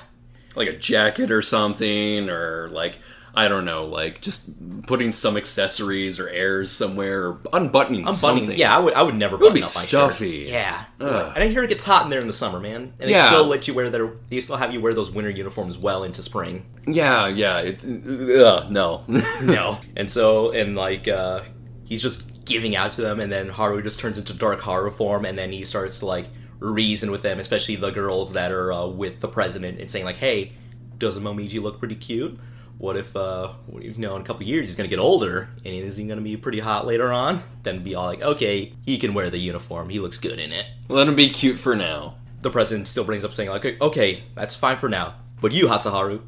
[0.56, 2.98] like a jacket or something, or like
[3.38, 4.50] I don't know, like just
[4.88, 8.58] putting some accessories or airs somewhere, or unbuttoning I'm something.
[8.58, 8.94] Yeah, I would.
[8.96, 9.36] I would never.
[9.36, 10.48] It would button be stuffy.
[10.50, 11.34] Yeah, Ugh.
[11.36, 12.94] and I hear it gets hot in there in the summer, man.
[13.00, 13.28] And they Yeah.
[13.28, 14.12] still let you wear their.
[14.32, 16.66] They still have you wear those winter uniforms well into spring.
[16.88, 17.60] yeah, yeah.
[17.60, 19.04] It, uh, no,
[19.44, 19.78] no.
[19.96, 21.44] And so, and like, uh,
[21.84, 25.26] he's just giving out to them, and then Haru just turns into Dark Haru form,
[25.26, 26.26] and then he starts to, like,
[26.60, 30.16] reason with them, especially the girls that are uh, with the president, and saying, like,
[30.16, 30.54] hey,
[30.98, 32.40] doesn't Momiji look pretty cute?
[32.78, 35.98] What if, uh, you know, in a couple years he's gonna get older, and is
[35.98, 37.42] he gonna be pretty hot later on?
[37.64, 40.66] Then be all like, okay, he can wear the uniform, he looks good in it.
[40.88, 42.16] Let him be cute for now.
[42.42, 46.22] The president still brings up saying, like, okay, that's fine for now, but you, Hatsuharu,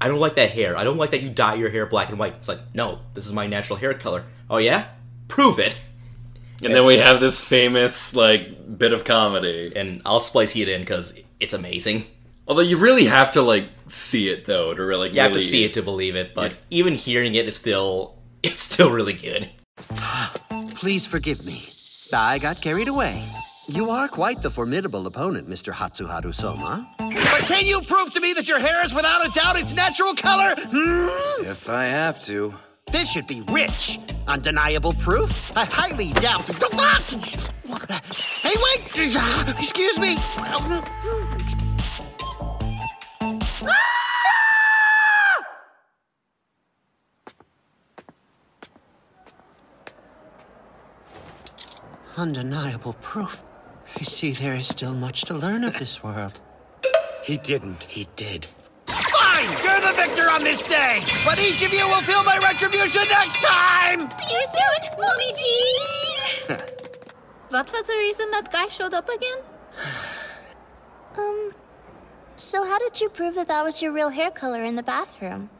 [0.00, 0.76] I don't like that hair.
[0.76, 2.34] I don't like that you dye your hair black and white.
[2.34, 4.24] It's like, no, this is my natural hair color.
[4.50, 4.86] Oh yeah?
[5.28, 5.76] Prove it.
[6.62, 9.72] And then we have this famous like bit of comedy.
[9.74, 12.06] And I'll splice it in because it's amazing.
[12.48, 15.46] Although you really have to like see it though to really You have really to
[15.46, 19.50] see it to believe it, but even hearing it is still it's still really good.
[20.70, 21.68] Please forgive me.
[22.12, 23.24] I got carried away.
[23.68, 25.72] You are quite the formidable opponent, Mr.
[25.72, 26.88] Hatsuharu Soma.
[26.98, 30.14] But can you prove to me that your hair is without a doubt its natural
[30.14, 30.54] color?
[30.56, 31.44] Hmm?
[31.50, 32.54] If I have to.
[32.92, 33.98] This should be rich.
[34.28, 35.32] Undeniable proof?
[35.56, 36.48] I highly doubt.
[38.42, 38.86] Hey, wait!
[39.58, 40.16] Excuse me.
[52.18, 53.42] Undeniable proof.
[53.94, 56.40] I see there is still much to learn of this world.
[57.22, 57.84] He didn't.
[57.84, 58.46] He did.
[58.86, 59.48] Fine!
[59.64, 61.00] You're the victor on this day!
[61.24, 64.10] But each of you will feel my retribution next time!
[64.18, 66.60] See you soon, Momiji!
[67.50, 69.38] what was the reason that guy showed up again?
[71.18, 71.54] Um,
[72.36, 75.50] so how did you prove that that was your real hair color in the bathroom?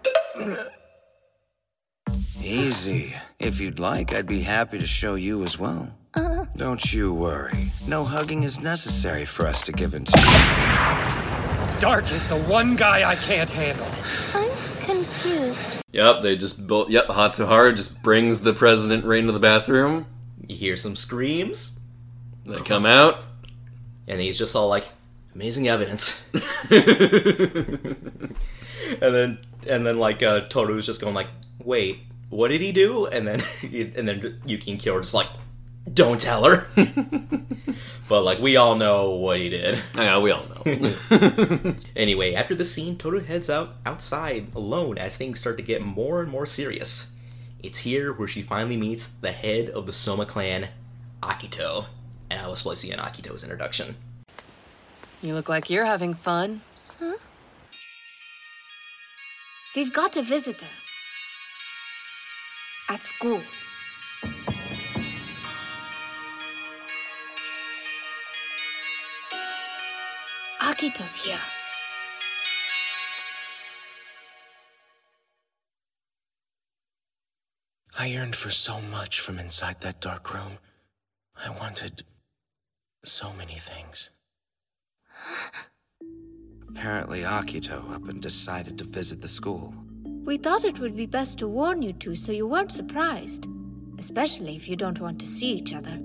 [2.43, 3.15] Easy.
[3.39, 5.93] If you'd like, I'd be happy to show you as well.
[6.15, 7.67] Uh, Don't you worry.
[7.89, 10.13] No hugging is necessary for us to give into.
[11.81, 13.87] Dark is the one guy I can't handle.
[14.35, 14.51] I'm
[14.81, 15.83] confused.
[15.93, 16.89] Yep, they just built.
[16.91, 20.07] Yep, Hatsuharu just brings the president right into the bathroom.
[20.47, 21.79] You hear some screams,
[22.47, 23.19] They come out.
[24.07, 24.87] and he's just all like,
[25.37, 26.25] "Amazing evidence."
[26.71, 28.01] and
[29.01, 29.39] then
[29.69, 31.27] and then like uh, Toru's just going like,
[31.63, 31.99] "Wait,
[32.31, 35.29] what did he do?" And then and then Yuki and Kyo are just like,
[35.93, 36.67] "Don't tell her."
[38.09, 39.79] but like we all know what he did.
[39.95, 41.75] Yeah, we all know.
[41.95, 46.23] Anyway, after the scene, Toru heads out outside alone as things start to get more
[46.23, 47.13] and more serious.
[47.63, 50.69] It's here where she finally meets the head of the Soma clan,
[51.23, 51.85] Akito.
[52.31, 53.97] And I was placing in Akito's introduction.
[55.23, 56.61] You look like you're having fun.
[57.01, 57.17] Huh?
[59.75, 60.67] We've got a visitor.
[62.89, 63.43] At school.
[70.61, 71.39] Akito's here.
[77.99, 80.59] I yearned for so much from inside that dark room.
[81.35, 82.05] I wanted
[83.05, 84.11] so many things.
[86.69, 89.75] Apparently, Akito up and decided to visit the school.
[90.25, 93.47] We thought it would be best to warn you two so you weren't surprised.
[93.99, 95.99] Especially if you don't want to see each other.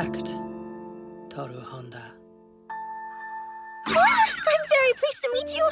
[0.00, 0.34] Correct.
[1.28, 2.02] Toru Honda.
[3.86, 5.68] Ah, I'm very pleased to meet you.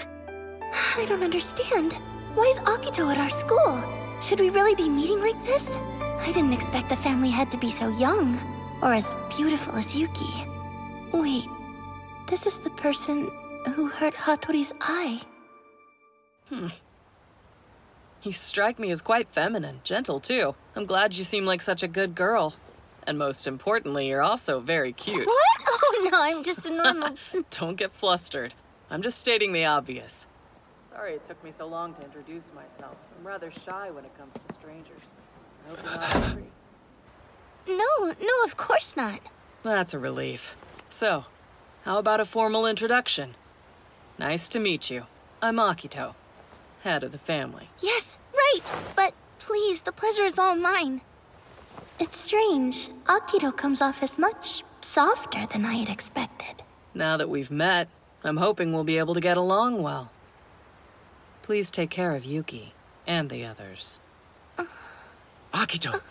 [0.98, 1.94] I don't understand.
[2.34, 3.82] Why is Akito at our school?
[4.20, 5.78] Should we really be meeting like this?
[6.20, 8.38] I didn't expect the family head to be so young,
[8.82, 10.44] or as beautiful as Yuki.
[11.10, 11.46] Wait,
[12.26, 13.30] this is the person
[13.74, 15.22] who hurt Hatori's eye.
[16.50, 16.66] Hmm.
[18.24, 20.55] You strike me as quite feminine, gentle too.
[20.76, 22.56] I'm glad you seem like such a good girl.
[23.09, 25.26] And most importantly, you're also very cute.
[25.26, 25.36] What?
[25.90, 27.16] Oh no, I'm just a normal.
[27.51, 28.52] Don't get flustered.
[28.90, 30.26] I'm just stating the obvious.
[30.93, 32.97] Sorry it took me so long to introduce myself.
[33.18, 35.01] I'm rather shy when it comes to strangers.
[35.66, 36.44] I hope you're not angry.
[37.68, 39.20] no, no, of course not.
[39.62, 40.55] That's a relief.
[40.90, 41.24] So,
[41.85, 43.35] how about a formal introduction?
[44.18, 45.06] Nice to meet you.
[45.40, 46.14] I'm Akito,
[46.82, 47.70] head of the family.
[47.80, 48.60] Yes, right.
[48.94, 51.01] But please, the pleasure is all mine.
[52.00, 52.90] It's strange.
[53.06, 56.62] Akito comes off as much softer than I had expected.
[56.94, 57.88] Now that we've met,
[58.22, 60.12] I'm hoping we'll be able to get along well.
[61.42, 62.72] Please take care of Yuki
[63.06, 64.00] and the others.
[65.52, 66.00] Akito!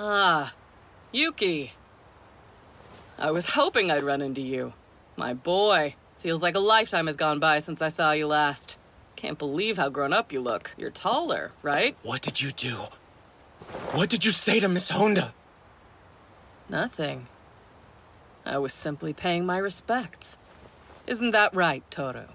[0.00, 0.54] Ah,
[1.10, 1.72] Yuki.
[3.18, 4.74] I was hoping I'd run into you.
[5.16, 5.96] My boy.
[6.18, 8.78] Feels like a lifetime has gone by since I saw you last.
[9.16, 10.72] Can't believe how grown up you look.
[10.78, 11.96] You're taller, right?
[12.04, 12.76] What did you do?
[13.92, 15.34] What did you say to Miss Honda?
[16.68, 17.28] Nothing.
[18.44, 20.38] I was simply paying my respects.
[21.06, 22.28] Isn't that right, Toru?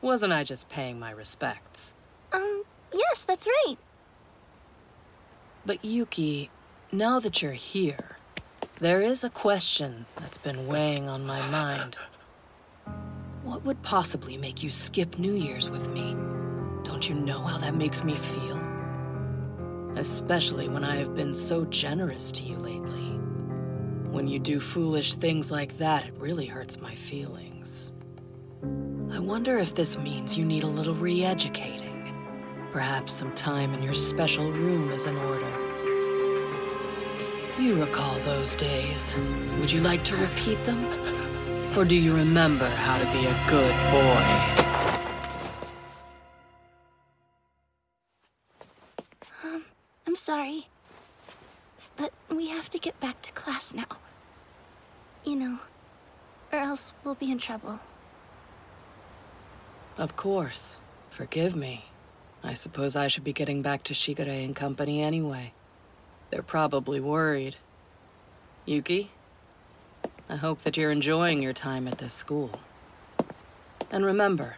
[0.00, 1.94] Wasn't I just paying my respects?
[2.32, 3.76] Um, yes, that's right.
[5.64, 6.50] But Yuki,
[6.92, 8.16] now that you're here,
[8.78, 11.96] there is a question that's been weighing on my mind.
[13.42, 16.16] What would possibly make you skip New Year's with me?
[16.82, 18.55] Don't you know how that makes me feel?
[19.96, 23.18] Especially when I have been so generous to you lately.
[24.10, 27.92] When you do foolish things like that, it really hurts my feelings.
[29.10, 32.14] I wonder if this means you need a little re educating.
[32.70, 35.50] Perhaps some time in your special room is in order.
[37.58, 39.16] You recall those days.
[39.58, 40.86] Would you like to repeat them?
[41.74, 44.95] Or do you remember how to be a good boy?
[50.16, 50.66] Sorry.
[51.96, 53.98] But we have to get back to class now.
[55.24, 55.58] You know,
[56.52, 57.80] or else we'll be in trouble.
[59.98, 60.76] Of course.
[61.10, 61.86] Forgive me.
[62.42, 65.52] I suppose I should be getting back to Shigure and company anyway.
[66.30, 67.56] They're probably worried.
[68.64, 69.10] Yuki,
[70.28, 72.58] I hope that you're enjoying your time at this school.
[73.90, 74.56] And remember,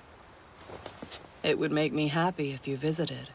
[1.43, 3.31] it would make me happy if you visited.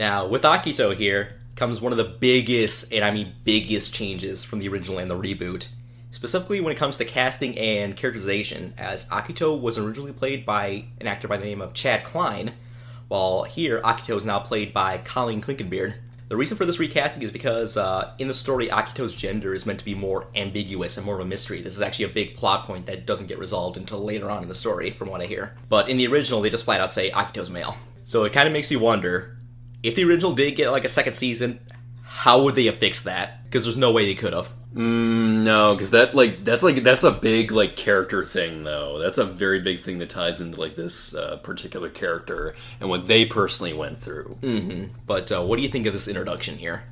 [0.00, 4.58] Now, with Akito here comes one of the biggest, and I mean biggest changes from
[4.58, 5.68] the original and the reboot.
[6.10, 11.06] Specifically when it comes to casting and characterization, as Akito was originally played by an
[11.06, 12.54] actor by the name of Chad Cline,
[13.08, 15.92] while here Akito is now played by Colleen Clinkenbeard.
[16.28, 19.80] The reason for this recasting is because uh, in the story, Akito's gender is meant
[19.80, 21.60] to be more ambiguous and more of a mystery.
[21.60, 24.48] This is actually a big plot point that doesn't get resolved until later on in
[24.48, 25.58] the story, from what I hear.
[25.68, 27.76] But in the original, they just flat out say Akito's male.
[28.06, 29.36] So it kind of makes you wonder
[29.82, 31.60] if the original did get like a second season,
[32.02, 33.44] how would they have fixed that?
[33.44, 34.52] Because there's no way they could have.
[34.74, 39.00] Mm, no, because that like that's like that's a big like character thing though.
[39.00, 43.08] That's a very big thing that ties into like this uh, particular character and what
[43.08, 44.38] they personally went through.
[44.42, 44.94] Mm-hmm.
[45.06, 46.84] But uh, what do you think of this introduction here?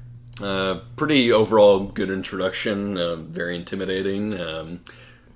[0.43, 2.99] Uh, pretty overall good introduction.
[2.99, 4.41] Uh, very intimidating.
[4.41, 4.81] Um,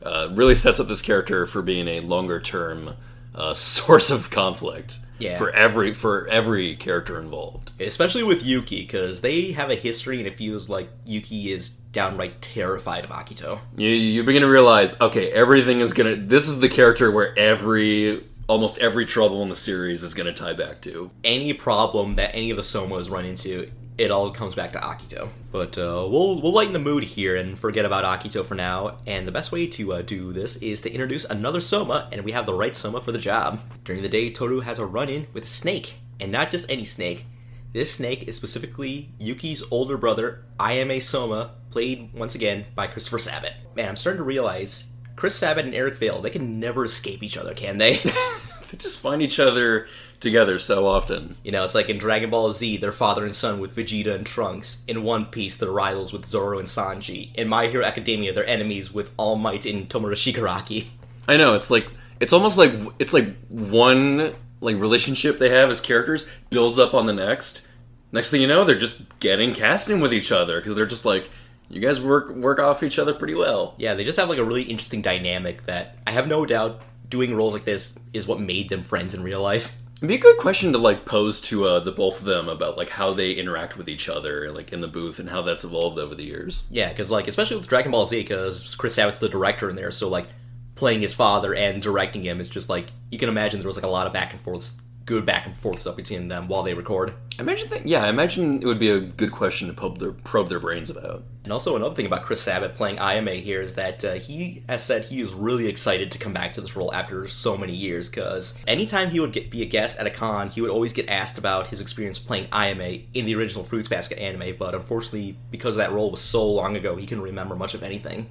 [0.02, 2.96] uh, really sets up this character for being a longer term
[3.36, 4.98] uh, source of conflict.
[5.22, 5.38] Yeah.
[5.38, 7.72] For every for every character involved.
[7.80, 12.40] Especially with Yuki, because they have a history, and it feels like Yuki is downright
[12.40, 13.60] terrified of Akito.
[13.76, 16.16] You you begin to realize, okay, everything is gonna.
[16.16, 20.52] This is the character where every almost every trouble in the series is gonna tie
[20.52, 21.10] back to.
[21.24, 23.70] Any problem that any of the Somas run into,
[24.02, 25.28] it all comes back to Akito.
[25.52, 28.96] But uh, we'll we'll lighten the mood here and forget about Akito for now.
[29.06, 32.32] And the best way to uh, do this is to introduce another Soma, and we
[32.32, 33.60] have the right Soma for the job.
[33.84, 37.26] During the day, Toru has a run-in with Snake, and not just any Snake.
[37.72, 43.54] This snake is specifically Yuki's older brother, Ayame Soma, played once again by Christopher Sabat.
[43.74, 47.38] Man, I'm starting to realize Chris Sabat and Eric Vale, they can never escape each
[47.38, 47.98] other, can they?
[48.72, 49.86] they just find each other
[50.18, 51.36] together so often.
[51.44, 54.24] You know, it's like in Dragon Ball Z, they're father and son with Vegeta and
[54.24, 54.82] Trunks.
[54.88, 57.34] In One Piece, they're rivals with Zoro and Sanji.
[57.34, 60.86] In My Hero Academia, they're enemies with All Might and Tomura Shigaraki.
[61.28, 61.86] I know, it's like
[62.18, 67.06] it's almost like it's like one like relationship they have as characters builds up on
[67.06, 67.66] the next.
[68.10, 71.30] Next thing you know, they're just getting casting with each other because they're just like
[71.68, 73.74] you guys work work off each other pretty well.
[73.76, 76.80] Yeah, they just have like a really interesting dynamic that I have no doubt
[77.12, 79.72] doing roles like this is what made them friends in real life.
[79.98, 82.76] It'd be a good question to like pose to uh, the both of them about
[82.76, 85.98] like how they interact with each other, like in the booth, and how that's evolved
[85.98, 86.64] over the years.
[86.70, 89.92] Yeah, because like especially with Dragon Ball Z, because Chris Sabat's the director in there,
[89.92, 90.26] so like
[90.74, 93.84] playing his father and directing him is just like you can imagine there was like
[93.84, 96.74] a lot of back and forths, good back and forths up between them while they
[96.74, 97.14] record.
[97.38, 97.86] I imagine that.
[97.86, 100.90] Yeah, I imagine it would be a good question to probe their probe their brains
[100.90, 101.24] about.
[101.44, 104.84] And also another thing about Chris Sabat playing IMA here is that uh, he has
[104.84, 108.08] said he is really excited to come back to this role after so many years.
[108.08, 111.08] Because anytime he would get, be a guest at a con, he would always get
[111.08, 114.56] asked about his experience playing IMA in the original Fruits Basket anime.
[114.56, 118.30] But unfortunately, because that role was so long ago, he can remember much of anything.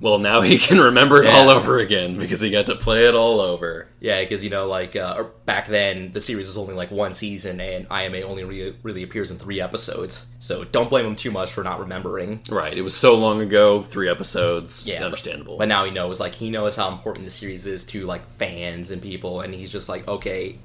[0.00, 1.38] Well, now he can remember it Yeah.
[1.38, 3.88] all over again because he got to play it all over.
[4.00, 7.60] Yeah, because you know, like uh, back then, the series was only like one season,
[7.60, 10.26] and IMA only re- really appears in three episodes.
[10.40, 12.40] So don't blame him too much for not remembering.
[12.50, 12.76] Right.
[12.76, 14.86] It was so long ago, three episodes.
[14.86, 15.56] Yeah, understandable.
[15.56, 18.90] But now he knows, like, he knows how important the series is to like fans
[18.90, 20.58] and people, and he's just like, okay,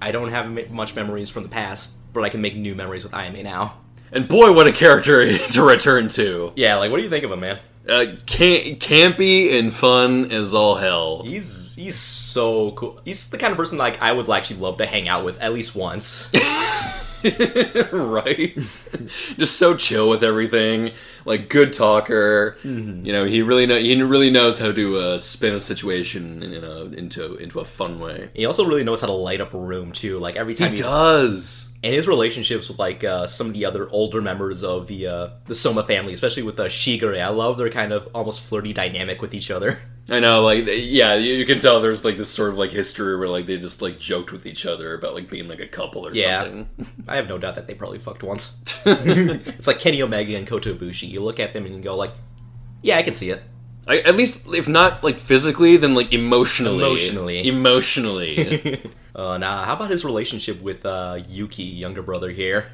[0.00, 3.14] I don't have much memories from the past, but I can make new memories with
[3.14, 3.78] IMA now.
[4.12, 6.52] And boy, what a character to return to.
[6.54, 7.58] Yeah, like, what do you think of him, man?
[7.88, 11.22] Uh, can- campy and fun as all hell.
[11.24, 13.00] He's he's so cool.
[13.04, 15.52] He's the kind of person like I would actually love to hang out with at
[15.52, 16.30] least once.
[17.92, 18.54] right?
[18.56, 20.92] Just so chill with everything.
[21.24, 22.56] Like good talker.
[22.62, 23.06] Mm-hmm.
[23.06, 26.62] You know, he really know he really knows how to uh, spin a situation in
[26.62, 28.28] a, into into a fun way.
[28.34, 30.18] He also really knows how to light up a room too.
[30.18, 31.70] Like every time He does.
[31.84, 35.28] And his relationships with like uh, some of the other older members of the uh,
[35.44, 37.20] the Soma family, especially with uh, Shigure.
[37.20, 39.78] I love their kind of almost flirty dynamic with each other.
[40.10, 43.18] I know, like, yeah, you, you can tell there's like this sort of like history
[43.18, 46.06] where like they just like joked with each other about like being like a couple
[46.06, 46.68] or Yeah, something.
[47.08, 48.56] I have no doubt that they probably fucked once.
[48.86, 51.08] it's like Kenny Omega and Kota Ibushi.
[51.08, 52.12] You look at them and you go like,
[52.82, 53.42] yeah, I can see it.
[53.86, 56.78] I, at least, if not like physically, then like emotionally.
[56.78, 57.46] Emotionally.
[57.46, 58.90] Emotionally.
[59.14, 62.66] Uh, now, how about his relationship with uh, Yuki, younger brother here?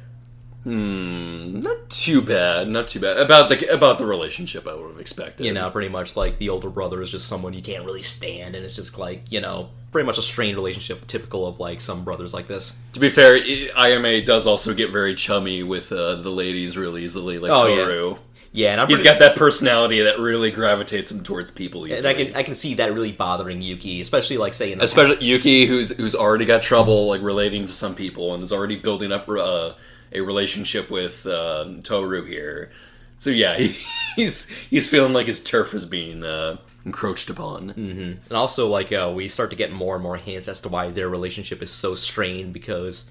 [0.63, 2.67] hmm, not too bad.
[2.67, 3.17] Not too bad.
[3.17, 5.45] About the about the relationship, I would have expected.
[5.45, 8.55] You know, pretty much like the older brother is just someone you can't really stand,
[8.55, 12.03] and it's just like you know, pretty much a strained relationship, typical of like some
[12.03, 12.77] brothers like this.
[12.93, 17.39] To be fair, IMA does also get very chummy with uh, the ladies really easily,
[17.39, 17.67] like Oh.
[17.67, 18.09] Toru.
[18.11, 18.17] Yeah,
[18.53, 21.97] and I'm He's pretty- got that personality that really gravitates him towards people easily.
[21.99, 24.83] And I can I can see that really bothering Yuki, especially like say in the
[24.83, 28.75] especially Yuki, who's who's already got trouble like relating to some people and is already
[28.75, 29.73] building up uh,
[30.11, 32.71] a relationship with um, Toru here.
[33.17, 33.67] So yeah, he,
[34.15, 37.69] he's he's feeling like his turf is being uh, encroached upon.
[37.69, 40.69] hmm And also, like, uh, we start to get more and more hints as to
[40.69, 43.09] why their relationship is so strained because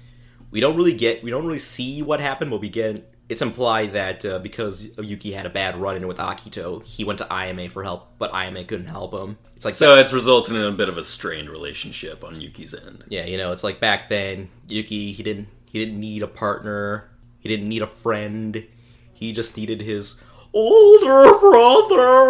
[0.51, 3.93] we don't really get, we don't really see what happened, but we get, it's implied
[3.93, 7.69] that uh, because Yuki had a bad run in with Akito, he went to IMA
[7.69, 9.37] for help, but IMA couldn't help him.
[9.55, 13.05] It's like, so it's resulting in a bit of a strained relationship on Yuki's end.
[13.07, 17.09] yeah, you know, it's like back then, Yuki, he didn't, he didn't need a partner,
[17.39, 18.65] he didn't need a friend,
[19.13, 20.21] he just needed his
[20.53, 22.27] older brother.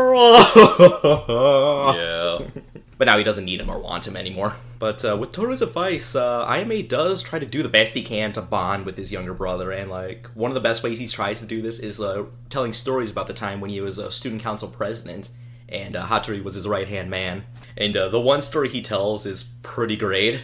[1.98, 2.62] Yeah.
[3.02, 4.58] But now he doesn't need him or want him anymore.
[4.78, 8.32] But uh, with Toru's advice, uh, IMA does try to do the best he can
[8.34, 11.40] to bond with his younger brother, and like one of the best ways he tries
[11.40, 14.44] to do this is uh, telling stories about the time when he was a student
[14.44, 15.32] council president,
[15.68, 17.44] and uh, Hatori was his right hand man.
[17.76, 20.40] And uh, the one story he tells is pretty great,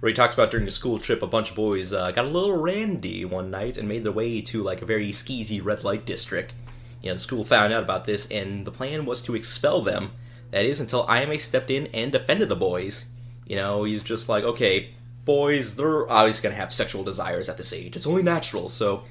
[0.00, 2.28] where he talks about during a school trip, a bunch of boys uh, got a
[2.28, 6.06] little randy one night and made their way to like a very skeezy red light
[6.06, 6.54] district.
[7.02, 10.12] You know, the school found out about this, and the plan was to expel them.
[10.54, 13.06] That is until IMA stepped in and defended the boys.
[13.44, 14.94] You know, he's just like, okay,
[15.24, 17.96] boys, they're obviously gonna have sexual desires at this age.
[17.96, 18.68] It's only natural.
[18.68, 19.02] So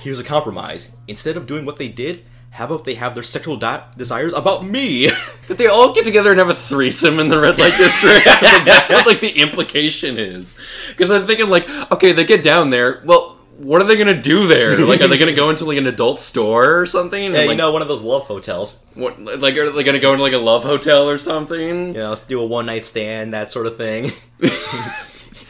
[0.00, 0.96] here's a compromise.
[1.06, 4.66] Instead of doing what they did, how about they have their sexual di- desires about
[4.66, 5.08] me?
[5.46, 8.26] Did they all get together and have a threesome in the red light district?
[8.26, 10.58] Like, that's what like the implication is.
[10.88, 13.02] Because I'm thinking like, okay, they get down there.
[13.04, 14.78] Well, what are they gonna do there?
[14.86, 17.20] Like, are they gonna go into like an adult store or something?
[17.22, 18.78] yeah, And, you like, know, one of those love hotels.
[18.94, 21.88] what, like are they gonna go into like a love hotel or something?
[21.88, 24.12] You know, let's do a one night stand, that sort of thing.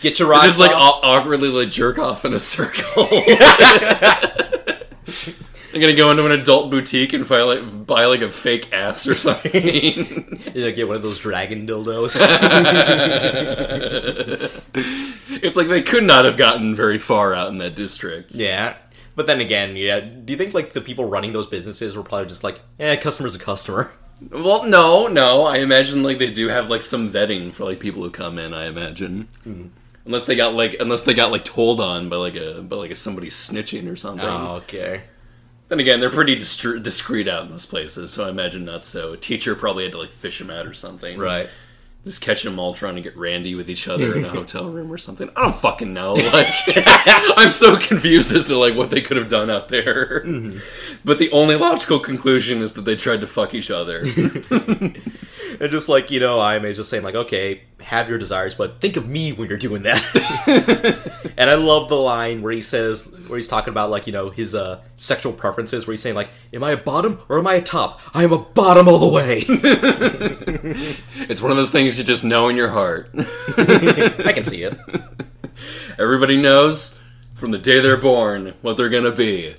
[0.03, 1.01] Get your rocks just like off.
[1.03, 3.09] aw- awkwardly like jerk off in a circle.
[5.77, 9.07] I'm gonna go into an adult boutique and buy like buy like a fake ass
[9.07, 9.53] or something.
[10.55, 12.17] you know, get one of those dragon dildos.
[14.75, 18.33] it's like they could not have gotten very far out in that district.
[18.33, 18.77] yeah.
[19.15, 22.29] But then again, yeah, do you think like the people running those businesses were probably
[22.29, 23.91] just like, eh, customer's a customer?
[24.31, 25.45] Well, no, no.
[25.47, 28.53] I imagine like they do have like some vetting for like people who come in.
[28.55, 29.67] I imagine, Hmm.
[30.07, 32.91] unless they got like unless they got like told on by like a by like
[32.91, 34.27] a somebody snitching or something.
[34.27, 35.03] Oh, okay.
[35.69, 39.13] Then again, they're pretty discreet out in those places, so I imagine not so.
[39.15, 41.19] A teacher probably had to like fish him out or something.
[41.19, 41.49] Right.
[42.07, 44.93] Just catching them all trying to get randy with each other in a hotel room
[44.93, 45.29] or something.
[45.35, 46.15] I don't fucking know.
[46.15, 46.55] Like,
[47.37, 50.21] I'm so confused as to like what they could have done out there.
[50.21, 50.59] Mm-hmm.
[51.05, 54.05] But the only logical conclusion is that they tried to fuck each other.
[55.61, 58.97] And just like, you know, IMA's just saying, like, okay, have your desires, but think
[58.97, 60.03] of me when you're doing that.
[61.37, 64.31] and I love the line where he says, where he's talking about, like, you know,
[64.31, 67.55] his uh, sexual preferences, where he's saying, like, am I a bottom or am I
[67.55, 68.01] a top?
[68.15, 69.45] I am a bottom all the way.
[71.29, 73.11] it's one of those things you just know in your heart.
[73.57, 74.79] I can see it.
[75.99, 77.01] Everybody knows
[77.37, 79.57] from the day they're born what they're gonna be.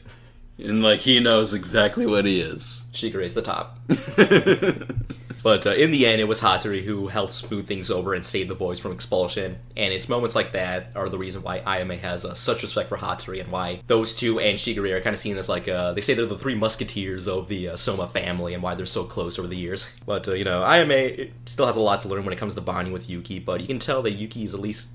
[0.57, 2.85] And like he knows exactly what he is.
[2.91, 3.79] She Shigure's the top.
[5.47, 8.49] But uh, in the end, it was Hatori who helped smooth things over and save
[8.49, 9.59] the boys from expulsion.
[9.77, 12.97] And it's moments like that are the reason why Ayame has uh, such respect for
[12.97, 16.01] Hatori and why those two and Shigure are kind of seen as like, uh, they
[16.01, 19.39] say they're the three musketeers of the uh, Soma family and why they're so close
[19.39, 19.95] over the years.
[20.05, 22.59] But, uh, you know, Ayame still has a lot to learn when it comes to
[22.59, 24.89] bonding with Yuki, but you can tell that Yuki is at least.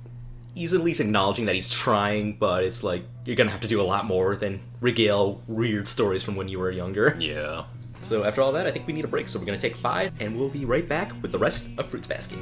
[0.54, 3.80] He's at least acknowledging that he's trying, but it's like you're gonna have to do
[3.80, 7.16] a lot more than regale weird stories from when you were younger.
[7.20, 7.64] Yeah.
[8.02, 9.28] So after all that, I think we need a break.
[9.28, 12.08] So we're gonna take five, and we'll be right back with the rest of Fruits
[12.08, 12.38] Basket.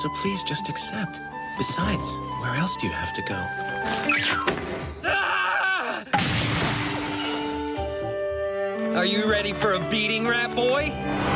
[0.00, 1.20] So please just accept.
[1.58, 3.36] Besides, where else do you have to go?
[5.04, 6.02] Ah!
[8.96, 11.29] Are you ready for a beating, rat boy?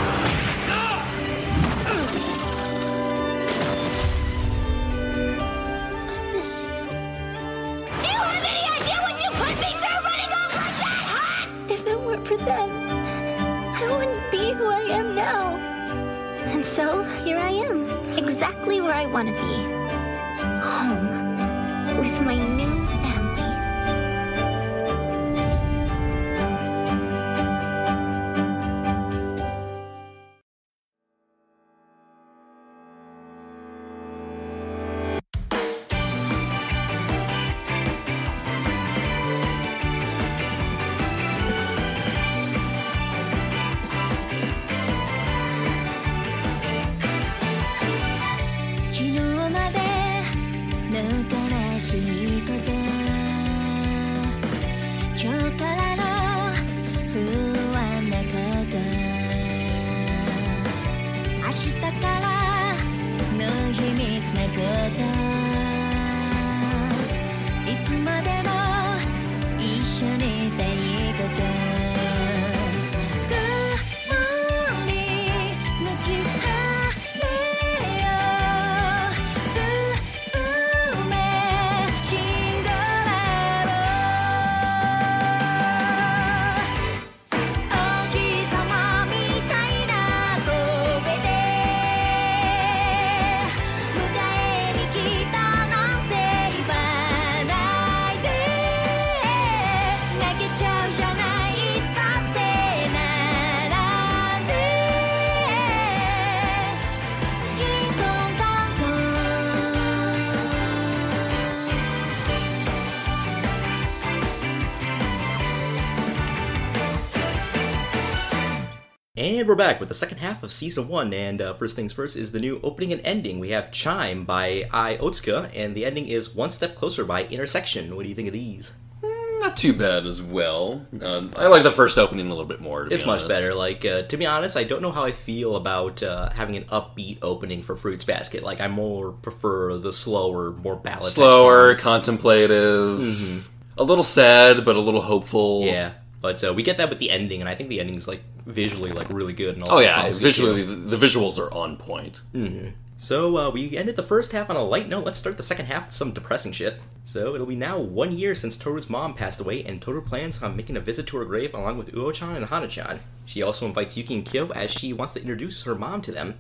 [119.45, 121.13] And we're back with the second half of season one.
[121.13, 123.41] And uh, first things first is the new opening and ending.
[123.41, 127.95] We have Chime by Ai Otsuka, and the ending is One Step Closer by Intersection.
[127.95, 128.73] What do you think of these?
[129.03, 130.87] Not too bad as well.
[130.99, 132.85] Uh, I like the first opening a little bit more.
[132.85, 133.53] To be It's much better.
[133.53, 136.65] Like uh, to be honest, I don't know how I feel about uh, having an
[136.65, 138.43] upbeat opening for Fruits Basket.
[138.43, 141.05] Like I more prefer the slower, more ballad.
[141.05, 143.43] Slower, contemplative, Mhm.
[143.77, 145.65] a little sad, but a little hopeful.
[145.67, 145.91] Yeah,
[146.23, 148.93] but uh, we get that with the ending, and I think the ending's like visually
[148.93, 149.55] like really good.
[149.55, 152.23] And also Oh yeah, songs visually the, the visuals are on point.
[152.33, 155.05] hmm So uh, we ended the first half on a light note.
[155.05, 156.81] Let's start the second half with some depressing shit.
[157.05, 160.57] So it'll be now one year since Toru's mom passed away, and Toru plans on
[160.57, 163.01] making a visit to her grave along with Uo-chan and Hana-chan.
[163.27, 166.39] She also invites Yuki and Kyo as she wants to introduce her mom to them.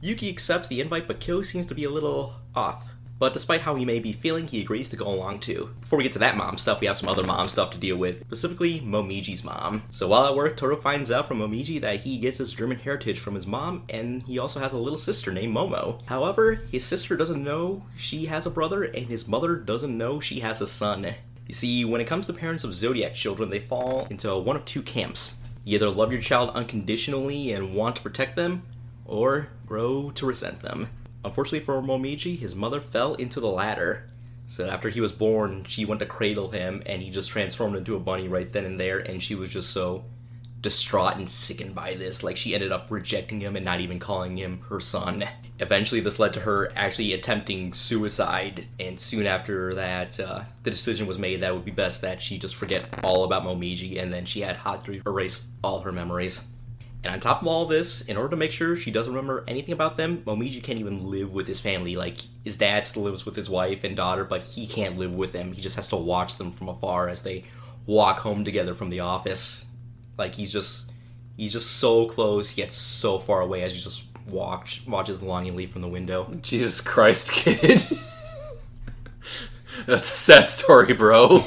[0.00, 2.88] Yuki accepts the invite, but Kyo seems to be a little off.
[3.22, 5.70] But despite how he may be feeling, he agrees to go along too.
[5.80, 7.96] Before we get to that mom stuff, we have some other mom stuff to deal
[7.96, 9.84] with, specifically Momiji's mom.
[9.92, 13.20] So while at work, Toru finds out from Momiji that he gets his German heritage
[13.20, 16.04] from his mom, and he also has a little sister named Momo.
[16.06, 20.40] However, his sister doesn't know she has a brother, and his mother doesn't know she
[20.40, 21.14] has a son.
[21.46, 24.64] You see, when it comes to parents of Zodiac children, they fall into one of
[24.64, 25.36] two camps.
[25.62, 28.64] You either love your child unconditionally and want to protect them,
[29.04, 30.88] or grow to resent them.
[31.24, 34.08] Unfortunately for Momiji, his mother fell into the latter.
[34.46, 37.94] So after he was born, she went to cradle him, and he just transformed into
[37.94, 40.04] a bunny right then and there, and she was just so
[40.60, 42.22] distraught and sickened by this.
[42.22, 45.24] Like she ended up rejecting him and not even calling him her son.
[45.58, 51.06] Eventually, this led to her actually attempting suicide, and soon after that, uh, the decision
[51.06, 54.12] was made that it would be best that she just forget all about Momiji, and
[54.12, 56.44] then she had Hatori erase all her memories.
[57.04, 59.72] And on top of all this, in order to make sure she doesn't remember anything
[59.72, 61.96] about them, Momiji can't even live with his family.
[61.96, 65.32] Like, his dad still lives with his wife and daughter, but he can't live with
[65.32, 65.52] them.
[65.52, 67.44] He just has to watch them from afar as they
[67.86, 69.64] walk home together from the office.
[70.16, 70.92] Like, he's just,
[71.36, 75.82] he's just so close, yet so far away as he just watch, watches longingly from
[75.82, 76.32] the window.
[76.40, 77.84] Jesus Christ, kid.
[79.86, 81.44] That's a sad story, bro.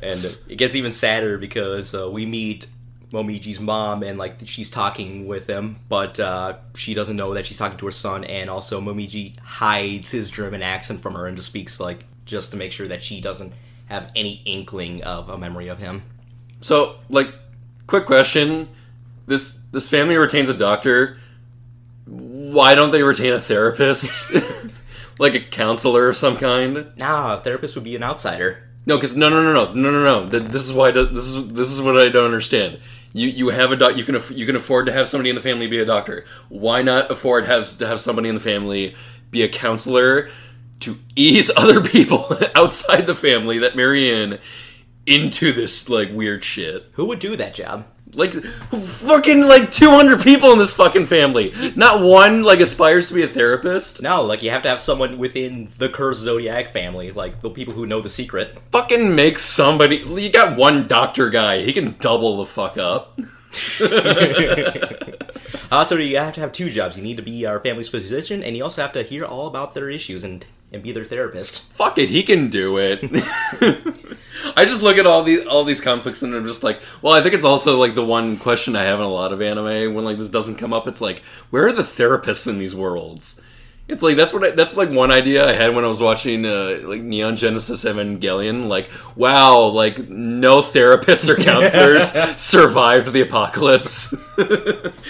[0.00, 2.68] and it gets even sadder because uh, we meet
[3.12, 7.56] Momiji's mom and like she's talking with him, but uh, she doesn't know that she's
[7.58, 11.48] talking to her son, and also Momiji hides his German accent from her and just
[11.48, 13.52] speaks like just to make sure that she doesn't
[13.86, 16.02] have any inkling of a memory of him.
[16.60, 17.32] So, like,
[17.86, 18.68] quick question:
[19.26, 21.18] this this family retains a doctor.
[22.06, 24.12] Why don't they retain a therapist,
[25.18, 26.86] like a counselor of some kind?
[26.96, 28.64] Nah, a therapist would be an outsider.
[28.86, 30.26] No, because no, no, no, no, no, no, no.
[30.26, 30.88] This is why.
[30.88, 32.80] I do- This is this is what I don't understand.
[33.12, 33.96] You you have a doc.
[33.96, 36.24] You can aff- you can afford to have somebody in the family be a doctor.
[36.48, 38.94] Why not afford have to have somebody in the family
[39.30, 40.28] be a counselor
[40.80, 44.38] to ease other people outside the family that marry in
[45.06, 46.86] into this like weird shit?
[46.92, 47.86] Who would do that job?
[48.14, 51.52] Like fucking like two hundred people in this fucking family.
[51.76, 54.02] Not one like aspires to be a therapist.
[54.02, 57.74] No, like you have to have someone within the cursed Zodiac family, like the people
[57.74, 58.56] who know the secret.
[58.70, 59.96] Fucking make somebody.
[59.96, 61.62] You got one doctor guy.
[61.62, 63.18] He can double the fuck up.
[65.70, 66.96] Uh, Hatori, you have to have two jobs.
[66.96, 69.74] You need to be our family's physician, and you also have to hear all about
[69.74, 71.62] their issues and, and be their therapist.
[71.72, 73.00] Fuck it, he can do it.
[74.56, 77.22] I just look at all these all these conflicts and I'm just like, well, I
[77.22, 80.04] think it's also like the one question I have in a lot of anime when
[80.04, 80.86] like this doesn't come up.
[80.86, 83.42] It's like, where are the therapists in these worlds?
[83.88, 86.44] It's like that's what I, that's like one idea I had when I was watching
[86.44, 88.68] uh, like Neon Genesis Evangelion.
[88.68, 94.14] Like, wow, like no therapists or counselors survived the apocalypse.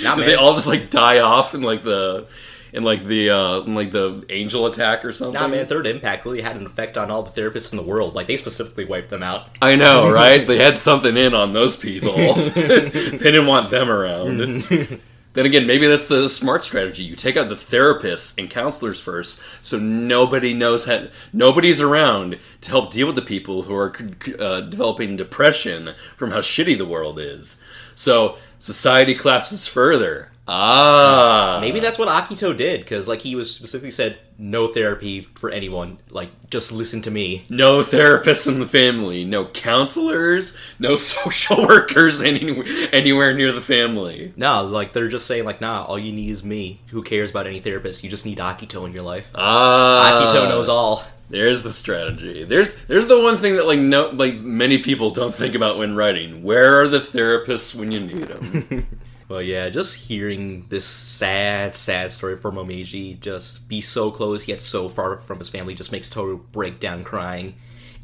[0.00, 2.28] They all just like die off in like the
[2.72, 5.40] in like the uh in like the angel attack or something?
[5.40, 8.14] Nah, man, Third Impact really had an effect on all the therapists in the world.
[8.14, 9.48] Like, they specifically wiped them out.
[9.60, 10.46] I know, right?
[10.46, 12.14] they had something in on those people.
[12.34, 14.62] they didn't want them around.
[15.34, 17.04] then again, maybe that's the smart strategy.
[17.04, 22.70] You take out the therapists and counselors first, so nobody knows how, nobody's around to
[22.70, 23.94] help deal with the people who are
[24.38, 27.62] uh, developing depression from how shitty the world is.
[27.94, 30.32] So society collapses further.
[30.50, 35.50] Ah, Maybe that's what Akito did, because, like, he was specifically said, no therapy for
[35.50, 35.98] anyone.
[36.08, 37.44] Like, just listen to me.
[37.50, 44.32] No therapists in the family, no counselors, no social workers anywhere, anywhere near the family.
[44.36, 46.80] No, like, they're just saying, like, nah, all you need is me.
[46.88, 48.02] Who cares about any therapist?
[48.02, 49.28] You just need Akito in your life.
[49.34, 51.04] Ah, Akito knows all.
[51.30, 52.44] There's the strategy.
[52.44, 55.94] There's there's the one thing that like no like many people don't think about when
[55.94, 56.42] writing.
[56.42, 58.86] Where are the therapists when you need them?
[59.28, 64.62] Well, yeah, just hearing this sad, sad story from Momiji just be so close yet
[64.62, 67.54] so far from his family just makes Toru break down crying.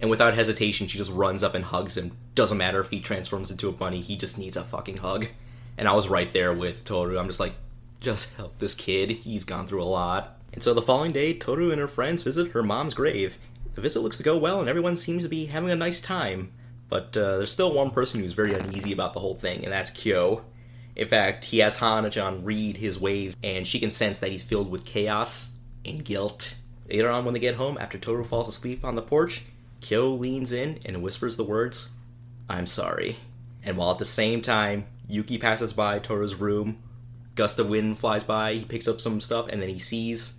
[0.00, 2.14] And without hesitation, she just runs up and hugs him.
[2.34, 5.28] Doesn't matter if he transforms into a bunny, he just needs a fucking hug.
[5.78, 7.18] And I was right there with Toru.
[7.18, 7.54] I'm just like,
[8.00, 9.10] just help this kid.
[9.10, 10.36] He's gone through a lot.
[10.52, 13.36] And so the following day, Toru and her friends visit her mom's grave.
[13.74, 16.52] The visit looks to go well, and everyone seems to be having a nice time.
[16.90, 19.90] But uh, there's still one person who's very uneasy about the whole thing, and that's
[19.90, 20.44] Kyo.
[20.96, 24.70] In fact, he has Hana-chan read his waves, and she can sense that he's filled
[24.70, 25.50] with chaos
[25.84, 26.54] and guilt.
[26.88, 29.42] Later on, when they get home, after Toru falls asleep on the porch,
[29.80, 31.90] Kyo leans in and whispers the words,
[32.48, 33.16] I'm sorry.
[33.64, 36.78] And while at the same time, Yuki passes by Toru's room,
[37.34, 40.34] gust of wind flies by, he picks up some stuff, and then he sees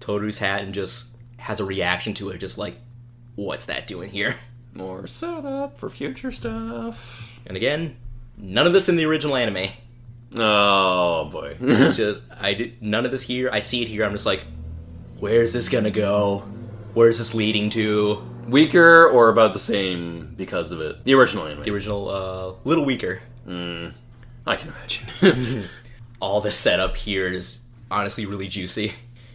[0.00, 2.76] Toru's hat and just has a reaction to it, just like,
[3.36, 4.36] what's that doing here?
[4.74, 7.40] More setup for future stuff.
[7.46, 7.96] And again,
[8.36, 9.70] none of this in the original anime.
[10.36, 11.56] Oh boy.
[11.60, 13.50] it's just I did none of this here.
[13.52, 14.04] I see it here.
[14.04, 14.42] I'm just like,
[15.18, 16.40] where's this gonna go?
[16.94, 18.26] Where's this leading to?
[18.48, 21.04] Weaker or about the same because of it?
[21.04, 21.62] The original anime.
[21.62, 23.20] The original, uh, little weaker.
[23.46, 23.92] Mm,
[24.46, 25.64] I can imagine.
[26.20, 28.92] All this setup here is honestly really juicy.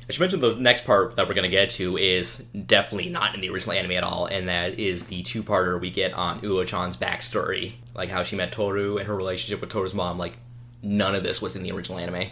[0.08, 3.42] I should mention the next part that we're gonna get to is definitely not in
[3.42, 7.74] the original anime at all, and that is the two-parter we get on Uo-chan's backstory,
[7.96, 10.20] like how she met Toru and her relationship with Toru's mom.
[10.20, 10.38] Like
[10.86, 12.30] none of this was in the original anime.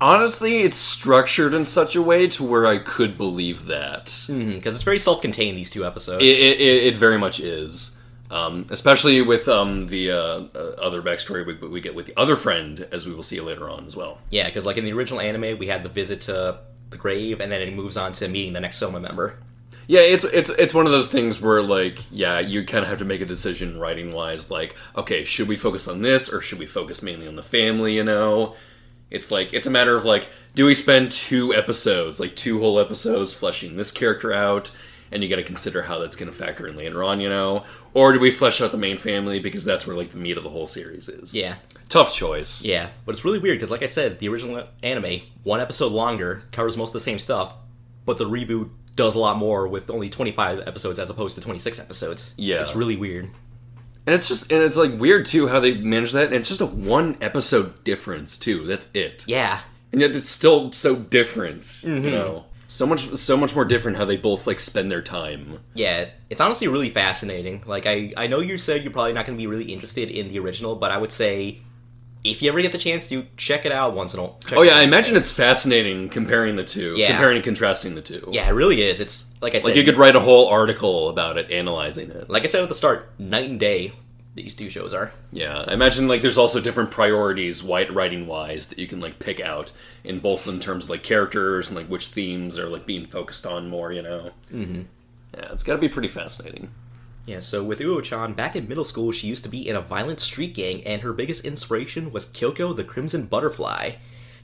[0.00, 4.24] Honestly, it's structured in such a way to where I could believe that.
[4.26, 5.56] Because it's very self-contained.
[5.56, 6.22] These two episodes.
[6.22, 7.96] It, it, it, it very much is.
[8.28, 12.34] Um, especially with um, the uh, uh, other backstory we, we get with the other
[12.34, 14.18] friend, as we will see later on as well.
[14.30, 16.58] Yeah, because like in the original anime, we had the visit to
[16.90, 19.38] the grave, and then it moves on to meeting the next Soma member.
[19.88, 22.98] Yeah, it's it's it's one of those things where like, yeah, you kind of have
[22.98, 24.50] to make a decision writing wise.
[24.50, 27.94] Like, okay, should we focus on this or should we focus mainly on the family?
[27.94, 28.56] You know,
[29.10, 32.80] it's like it's a matter of like, do we spend two episodes, like two whole
[32.80, 34.72] episodes, fleshing this character out,
[35.12, 37.64] and you got to consider how that's going to factor in later on, you know,
[37.94, 40.42] or do we flesh out the main family because that's where like the meat of
[40.42, 41.34] the whole series is?
[41.34, 41.56] Yeah.
[41.88, 42.62] Tough choice.
[42.62, 46.42] Yeah, but it's really weird because, like I said, the original anime, one episode longer,
[46.50, 47.54] covers most of the same stuff,
[48.04, 51.78] but the reboot does a lot more with only 25 episodes as opposed to 26
[51.78, 52.34] episodes.
[52.36, 52.62] Yeah.
[52.62, 53.26] It's really weird.
[54.06, 56.26] And it's just and it's like weird too how they manage that.
[56.26, 58.66] And it's just a one episode difference too.
[58.66, 59.24] That's it.
[59.26, 59.60] Yeah.
[59.92, 61.62] And yet it's still so different.
[61.62, 62.04] Mhm.
[62.04, 65.60] You know, so much so much more different how they both like spend their time.
[65.74, 67.62] Yeah, it's honestly really fascinating.
[67.66, 70.28] Like, I, I know you said you're probably not going to be really interested in
[70.28, 71.60] the original, but I would say
[72.30, 74.38] if you ever get the chance to, check it out once in a while.
[74.52, 77.08] oh yeah, I imagine it's fascinating comparing the two, Yeah.
[77.08, 78.28] comparing and contrasting the two.
[78.30, 79.00] Yeah, it really is.
[79.00, 79.68] It's, like I said...
[79.68, 82.28] like you could write a whole article about it, analyzing it.
[82.28, 83.92] Like I said at the start, night and day,
[84.34, 85.12] these two shows are.
[85.32, 89.18] Yeah, I imagine like there's also different priorities, white writing wise, that you can like
[89.18, 89.72] pick out
[90.04, 93.46] in both in terms of like characters and like which themes are like being focused
[93.46, 93.92] on more.
[93.92, 94.30] You know.
[94.52, 94.82] Mm-hmm.
[95.34, 96.70] Yeah, it's got to be pretty fascinating.
[97.26, 100.20] Yeah, so with Uo-chan, back in middle school, she used to be in a violent
[100.20, 103.92] street gang, and her biggest inspiration was Kyoko the Crimson Butterfly.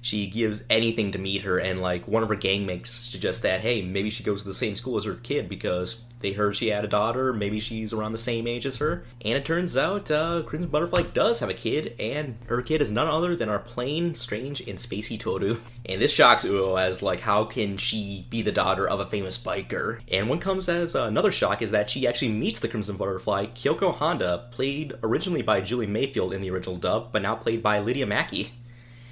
[0.00, 3.60] She gives anything to meet her, and like one of her gang mates suggests that,
[3.60, 6.68] hey, maybe she goes to the same school as her kid because they heard she
[6.68, 9.04] had a daughter, maybe she's around the same age as her.
[9.20, 12.90] And it turns out uh, Crimson Butterfly does have a kid, and her kid is
[12.90, 15.58] none other than our plain, strange, and spacey Toru.
[15.84, 19.38] And this shocks Uo as like, how can she be the daughter of a famous
[19.38, 20.00] biker?
[20.10, 23.46] And one comes as uh, another shock is that she actually meets the Crimson Butterfly,
[23.46, 27.80] Kyoko Honda, played originally by Julie Mayfield in the original dub, but now played by
[27.80, 28.52] Lydia Mackay.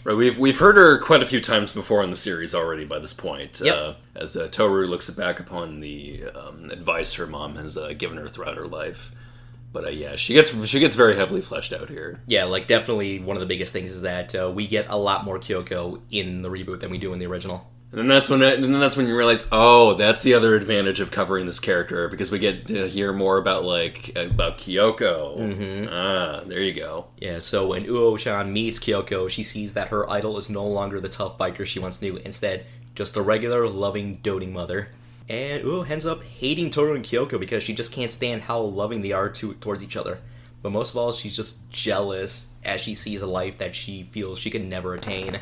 [0.03, 2.85] Right, we've we've heard her quite a few times before in the series already.
[2.87, 3.77] By this point, Yep.
[3.77, 8.17] uh, as uh, Toru looks back upon the um, advice her mom has uh, given
[8.17, 9.13] her throughout her life,
[9.75, 12.21] but uh, yeah, she gets she gets very heavily fleshed out here.
[12.27, 15.25] Yeah, like definitely one of the biggest things is that uh, we get a lot
[15.25, 17.71] more Kyoko in the reboot than we do in the original.
[17.93, 21.01] And then that's when and then that's when you realize, oh, that's the other advantage
[21.01, 25.37] of covering this character because we get to hear more about like about Kyoko.
[25.37, 25.89] Mhm.
[25.91, 27.07] Ah, there you go.
[27.19, 31.09] Yeah, so when Uo-chan meets Kyoko, she sees that her idol is no longer the
[31.09, 34.91] tough biker she once knew, instead, just a regular, loving, doting mother.
[35.29, 39.03] And Uo ends up hating Toru and Kyoko because she just can't stand how loving
[39.03, 40.19] they are to, towards each other.
[40.63, 44.39] But most of all, she's just jealous as she sees a life that she feels
[44.39, 45.41] she can never attain.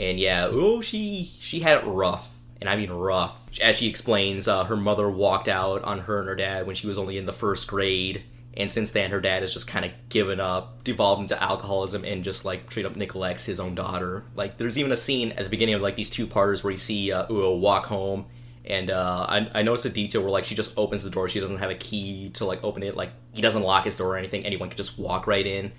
[0.00, 3.36] And yeah, Uo, she she had it rough, and I mean rough.
[3.60, 6.86] As she explains, uh, her mother walked out on her and her dad when she
[6.86, 8.22] was only in the first grade,
[8.54, 12.24] and since then her dad has just kind of given up, devolved into alcoholism, and
[12.24, 14.24] just like straight up neglects his own daughter.
[14.34, 16.78] Like there's even a scene at the beginning of like these two parters where you
[16.78, 18.24] see uh, Uo walk home.
[18.64, 21.28] And uh, I, I noticed a detail where like she just opens the door.
[21.28, 22.96] She doesn't have a key to like open it.
[22.96, 24.46] Like he doesn't lock his door or anything.
[24.46, 25.72] Anyone can just walk right in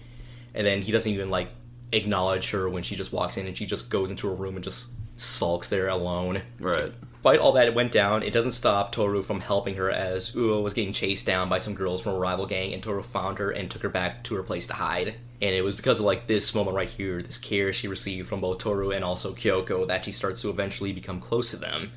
[0.54, 1.50] and then he doesn't even like
[1.92, 4.64] acknowledge her when she just walks in and she just goes into her room and
[4.64, 6.42] just sulks there alone.
[6.60, 6.94] Right.
[7.14, 8.24] Despite all that it went down.
[8.24, 11.76] It doesn't stop toru from helping her as uo was getting chased down by some
[11.76, 14.44] girls from a rival gang and toru found her and took her back to her
[14.44, 15.16] place to hide.
[15.42, 18.42] And it was because of like this moment right here this care she received from
[18.42, 21.92] both toru and also kyoko that she starts to eventually become close to them.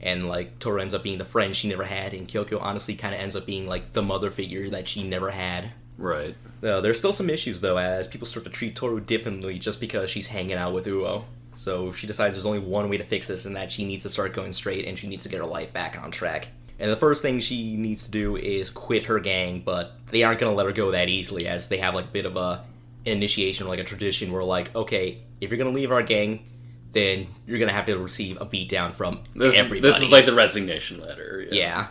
[0.00, 3.14] And like Toru ends up being the friend she never had, and Kyoko honestly kind
[3.14, 5.72] of ends up being like the mother figure that she never had.
[5.96, 6.36] Right.
[6.62, 10.10] Uh, there's still some issues though, as people start to treat Toru differently just because
[10.10, 11.24] she's hanging out with Uo.
[11.54, 14.10] So she decides there's only one way to fix this, and that she needs to
[14.10, 16.48] start going straight, and she needs to get her life back on track.
[16.78, 20.38] And the first thing she needs to do is quit her gang, but they aren't
[20.40, 22.64] gonna let her go that easily, as they have like a bit of a
[23.06, 26.44] an initiation, like a tradition, where like, okay, if you're gonna leave our gang,
[26.92, 29.80] then you're gonna have to receive a beatdown from This everybody.
[29.80, 31.46] this is like the resignation letter.
[31.50, 31.86] yeah.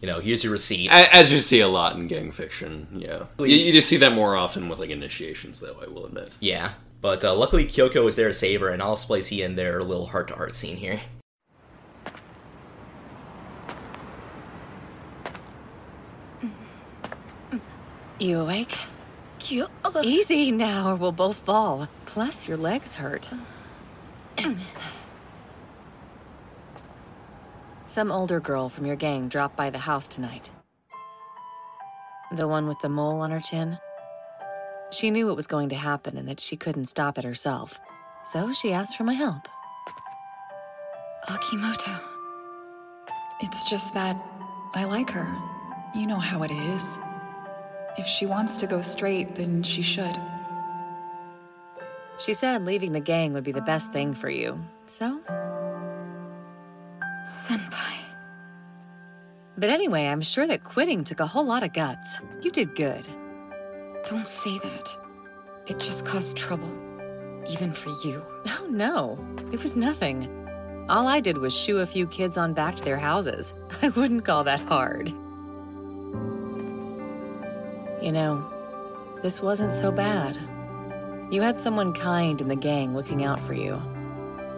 [0.00, 0.90] You know, here's your receipt.
[0.90, 3.24] As you see a lot in gang fiction, yeah.
[3.38, 5.76] You, you just see that more often with like initiations, though.
[5.82, 6.36] I will admit.
[6.40, 9.56] Yeah, but uh, luckily Kyoko is there to save her, and I'll splice you in
[9.56, 11.00] their little heart-to-heart scene here.
[18.20, 18.76] You awake?
[20.02, 21.88] Easy now, or we'll both fall.
[22.04, 23.30] Plus, your legs hurt.
[27.88, 30.50] Some older girl from your gang dropped by the house tonight.
[32.30, 33.78] The one with the mole on her chin.
[34.92, 37.80] She knew it was going to happen and that she couldn't stop it herself.
[38.26, 39.48] So she asked for my help.
[41.30, 41.98] Akimoto.
[43.40, 44.22] It's just that
[44.74, 45.26] I like her.
[45.94, 47.00] You know how it is.
[47.96, 50.20] If she wants to go straight, then she should.
[52.18, 54.60] She said leaving the gang would be the best thing for you.
[54.84, 55.22] So?
[57.28, 57.98] Senpai.
[59.58, 62.22] But anyway, I'm sure that quitting took a whole lot of guts.
[62.40, 63.06] You did good.
[64.06, 64.96] Don't say that.
[65.66, 66.72] It just caused trouble.
[67.50, 68.22] Even for you.
[68.60, 69.18] Oh no,
[69.52, 70.26] it was nothing.
[70.88, 73.54] All I did was shoo a few kids on back to their houses.
[73.82, 75.08] I wouldn't call that hard.
[78.02, 78.46] You know,
[79.22, 80.38] this wasn't so bad.
[81.30, 83.80] You had someone kind in the gang looking out for you.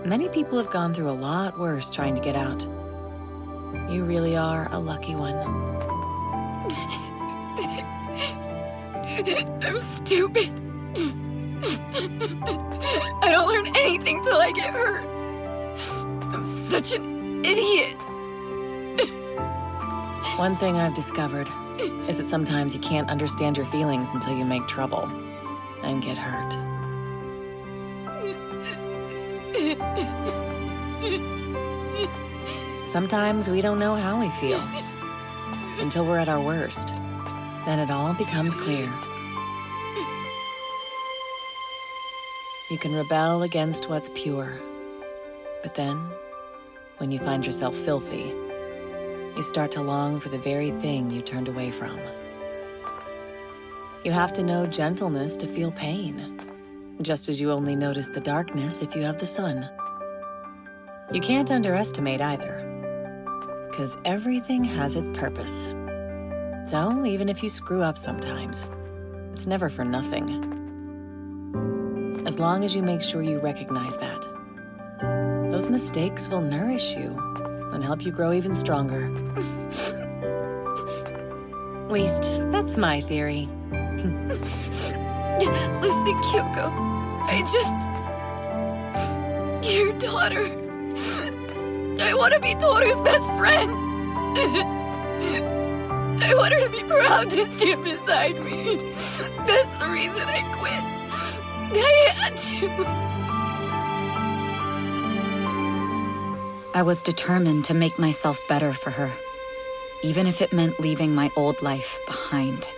[0.04, 2.66] Many people have gone through a lot worse trying to get out.
[3.90, 5.36] You really are a lucky one.
[9.62, 10.48] I'm stupid.
[13.22, 15.04] I don't learn anything till I get hurt.
[16.32, 17.96] I'm such an idiot.
[20.38, 21.48] One thing I've discovered
[22.08, 25.04] is that sometimes you can't understand your feelings until you make trouble
[25.82, 26.69] and get hurt.
[32.86, 34.60] Sometimes we don't know how we feel
[35.78, 36.88] until we're at our worst.
[37.66, 38.90] Then it all becomes clear.
[42.70, 44.58] You can rebel against what's pure.
[45.62, 45.98] But then,
[46.98, 48.34] when you find yourself filthy,
[49.36, 51.98] you start to long for the very thing you turned away from.
[54.04, 56.38] You have to know gentleness to feel pain,
[57.02, 59.68] just as you only notice the darkness if you have the sun.
[61.12, 65.74] You can't underestimate either, because everything has its purpose.
[66.66, 68.70] So, even if you screw up sometimes,
[69.32, 70.46] it's never for nothing.
[72.26, 74.28] As long as you make sure you recognize that,
[75.50, 77.16] those mistakes will nourish you
[77.72, 79.06] and help you grow even stronger.
[81.84, 83.48] At least, that's my theory.
[85.80, 86.89] Listen, Kyoko.
[87.32, 87.80] I just.
[89.72, 90.44] Your daughter.
[92.02, 93.70] I want to be Toru's best friend.
[96.22, 98.76] I want her to be proud to stand beside me.
[99.46, 100.84] That's the reason I quit.
[101.76, 102.68] I had to.
[106.74, 109.12] I was determined to make myself better for her,
[110.02, 112.72] even if it meant leaving my old life behind.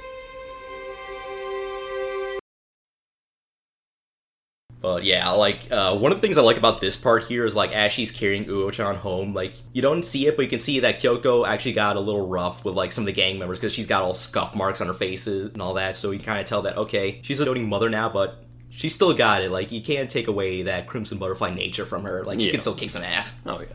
[4.83, 7.55] But yeah, like uh, one of the things I like about this part here is
[7.55, 10.81] like as she's carrying Uo-chan home, like you don't see it, but you can see
[10.81, 13.73] that Kyoko actually got a little rough with like some of the gang members because
[13.73, 15.95] she's got all scuff marks on her faces and all that.
[15.95, 19.15] So you kind of tell that okay, she's a doting mother now, but she still
[19.15, 19.53] got it.
[19.53, 22.25] Like you can't take away that crimson butterfly nature from her.
[22.25, 22.53] Like she Yeah.
[22.53, 23.41] can still kick some ass.
[23.47, 23.67] Oh yeah.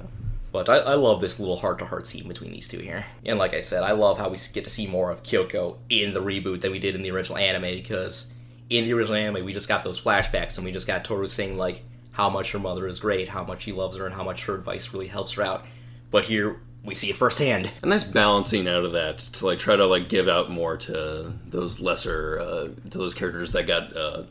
[0.52, 3.06] But I, I love this little heart-to-heart scene between these two here.
[3.26, 6.14] And like I said, I love how we get to see more of Kyoko in
[6.14, 8.32] the reboot than we did in the original anime because
[8.70, 11.58] in the original anime we just got those flashbacks and we just got Toru saying
[11.58, 14.46] like how much her mother is great, how much he loves her, and how much
[14.46, 15.66] her advice really helps her out.
[16.10, 17.70] But here we see it firsthand.
[17.84, 21.34] A nice balancing out of that to like try to like give out more to
[21.46, 24.24] those lesser uh, to those characters that got uh,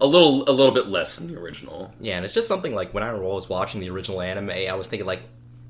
[0.00, 1.92] a little a little bit less than the original.
[2.00, 4.88] Yeah, and it's just something like when I was watching the original anime, I was
[4.88, 5.22] thinking like,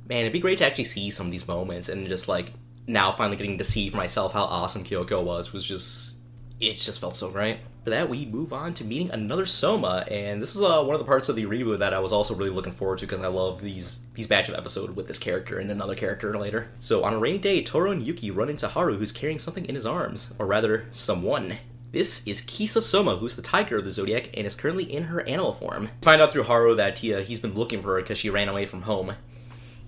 [0.08, 2.52] man, it'd be great to actually see some of these moments and just like
[2.86, 6.18] now finally getting to see for myself how awesome Kyoko was was just
[6.60, 7.58] it just felt so great.
[7.84, 11.00] For that, we move on to meeting another Soma, and this is uh, one of
[11.00, 13.26] the parts of the reboot that I was also really looking forward to because I
[13.26, 16.70] love these these batch of episodes with this character and another character later.
[16.78, 19.74] So on a rainy day, Toru and Yuki run into Haru, who's carrying something in
[19.74, 21.58] his arms, or rather, someone.
[21.92, 25.20] This is Kisa Soma, who's the tiger of the Zodiac and is currently in her
[25.28, 25.90] animal form.
[26.00, 28.48] Find out through Haru that he, uh, he's been looking for her because she ran
[28.48, 29.14] away from home.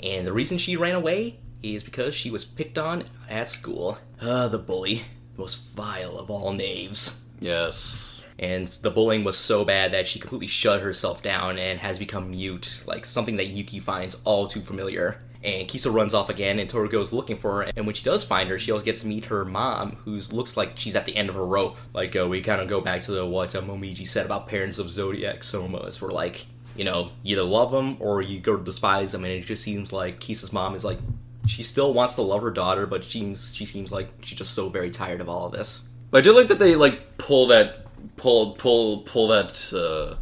[0.02, 3.99] And the reason she ran away is because she was picked on at school.
[4.20, 5.02] Ah, the bully.
[5.36, 7.23] Most vile of all knaves.
[7.40, 8.23] Yes.
[8.39, 12.31] And the bullying was so bad that she completely shut herself down and has become
[12.31, 15.23] mute, like something that Yuki finds all too familiar.
[15.42, 17.73] And Kisa runs off again, and Toru goes looking for her.
[17.76, 20.56] And when she does find her, she also gets to meet her mom, who looks
[20.56, 21.76] like she's at the end of her rope.
[21.94, 24.78] Like, uh, we kind of go back to the what uh, Momiji said about parents
[24.78, 28.65] of Zodiac Somas, where, like, you know, you either love them or you go to
[28.65, 29.24] despise them.
[29.24, 30.98] And it just seems like Kisa's mom is like,
[31.47, 34.55] she still wants to love her daughter, but she seems, she seems like she's just
[34.55, 35.82] so very tired of all of this.
[36.16, 37.86] I do like that they like pull that
[38.16, 40.16] pull pull pull that uh,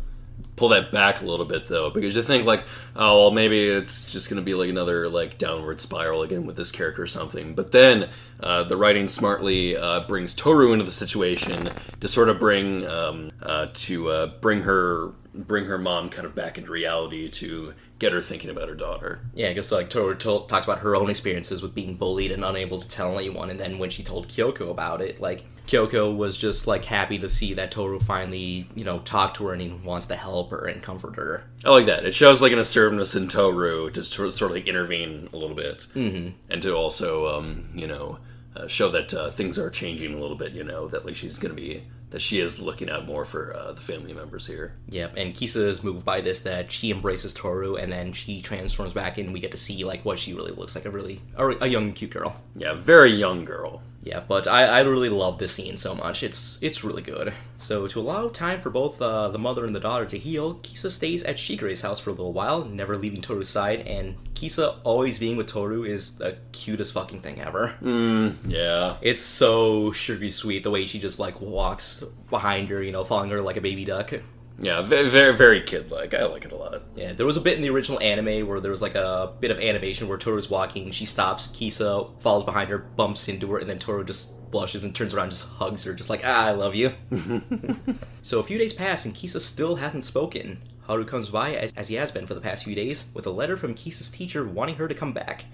[0.56, 2.64] pull that back a little bit though, because you think like,
[2.97, 6.70] oh well, maybe it's just gonna be like another like downward spiral again with this
[6.70, 7.55] character or something.
[7.55, 11.68] But then uh, the writing smartly uh, brings Toru into the situation
[12.00, 16.35] to sort of bring um, uh, to uh, bring her bring her mom kind of
[16.35, 19.21] back into reality to get her thinking about her daughter.
[19.35, 22.81] Yeah, because like Toru told, talks about her own experiences with being bullied and unable
[22.81, 26.67] to tell anyone, and then when she told Kyoko about it, like Kyoko was just
[26.67, 30.07] like happy to see that Toru finally, you know, talked to her and he wants
[30.07, 31.45] to help her and comfort her.
[31.65, 32.05] I like that.
[32.05, 35.37] It shows like an assertiveness in Toru to sort of, sort of like intervene a
[35.37, 36.35] little bit, Mhm.
[36.51, 38.19] and to also, um, you know,
[38.55, 40.53] uh, show that uh, things are changing a little bit.
[40.53, 41.83] You know, that like she's gonna be
[42.15, 44.76] that she is looking out more for uh, the family members here.
[44.89, 48.93] Yep, and Kisa is moved by this that she embraces Toru and then she transforms
[48.93, 51.44] back and we get to see like what she really looks like a really a,
[51.62, 52.41] a young cute girl.
[52.55, 53.83] Yeah, very young girl.
[54.05, 56.23] Yeah, but I, I really love this scene so much.
[56.23, 57.33] It's it's really good.
[57.57, 60.91] So to allow time for both uh, the mother and the daughter to heal, Kisa
[60.91, 65.18] stays at Shigure's house for a little while, never leaving Toru's side, and Kisa always
[65.18, 67.74] being with Toru is the cutest fucking thing ever.
[67.83, 68.99] Mm, yeah.
[69.00, 73.31] It's so sugary sweet the way she just like walks behind her, you know, following
[73.31, 74.12] her like a baby duck.
[74.58, 76.15] Yeah, very very, very kid like.
[76.15, 76.83] I like it a lot.
[76.94, 79.50] Yeah, there was a bit in the original anime where there was like a bit
[79.50, 83.68] of animation where Toru's walking, she stops, Kisa follows behind her, bumps into her, and
[83.68, 86.52] then Toru just blushes and turns around and just hugs her, just like, ah, I
[86.52, 86.92] love you.
[88.23, 90.62] so a few days pass and Kisa still hasn't spoken.
[90.83, 93.31] Haru comes by, as, as he has been for the past few days, with a
[93.31, 95.47] letter from Kisa's teacher wanting her to come back.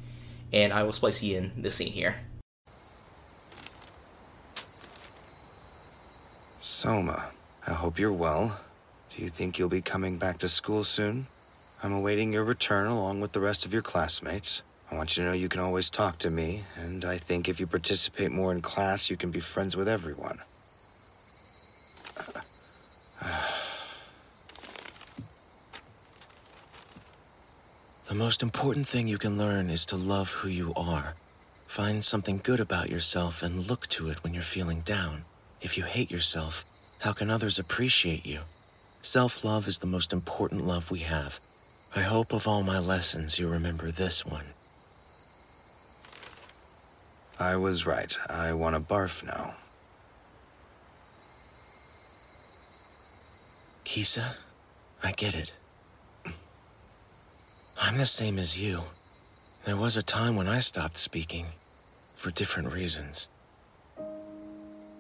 [0.53, 2.17] And I will splice you in this scene here.
[6.59, 7.31] Soma,
[7.67, 8.61] I hope you're well.
[9.21, 11.27] Do you think you'll be coming back to school soon?
[11.83, 14.63] I'm awaiting your return along with the rest of your classmates.
[14.91, 17.61] I want you to know you can always talk to me, and I think if
[17.61, 20.39] you participate more in class, you can be friends with everyone.
[28.07, 31.13] The most important thing you can learn is to love who you are.
[31.67, 35.25] Find something good about yourself and look to it when you're feeling down.
[35.61, 36.65] If you hate yourself,
[37.01, 38.41] how can others appreciate you?
[39.03, 41.41] Self love is the most important love we have.
[41.97, 44.45] I hope of all my lessons you remember this one.
[47.39, 48.17] I was right.
[48.29, 49.55] I want to barf now.
[53.85, 54.37] Kisa,
[55.03, 55.53] I get it.
[57.81, 58.83] I'm the same as you.
[59.65, 61.47] There was a time when I stopped speaking,
[62.15, 63.31] for different reasons.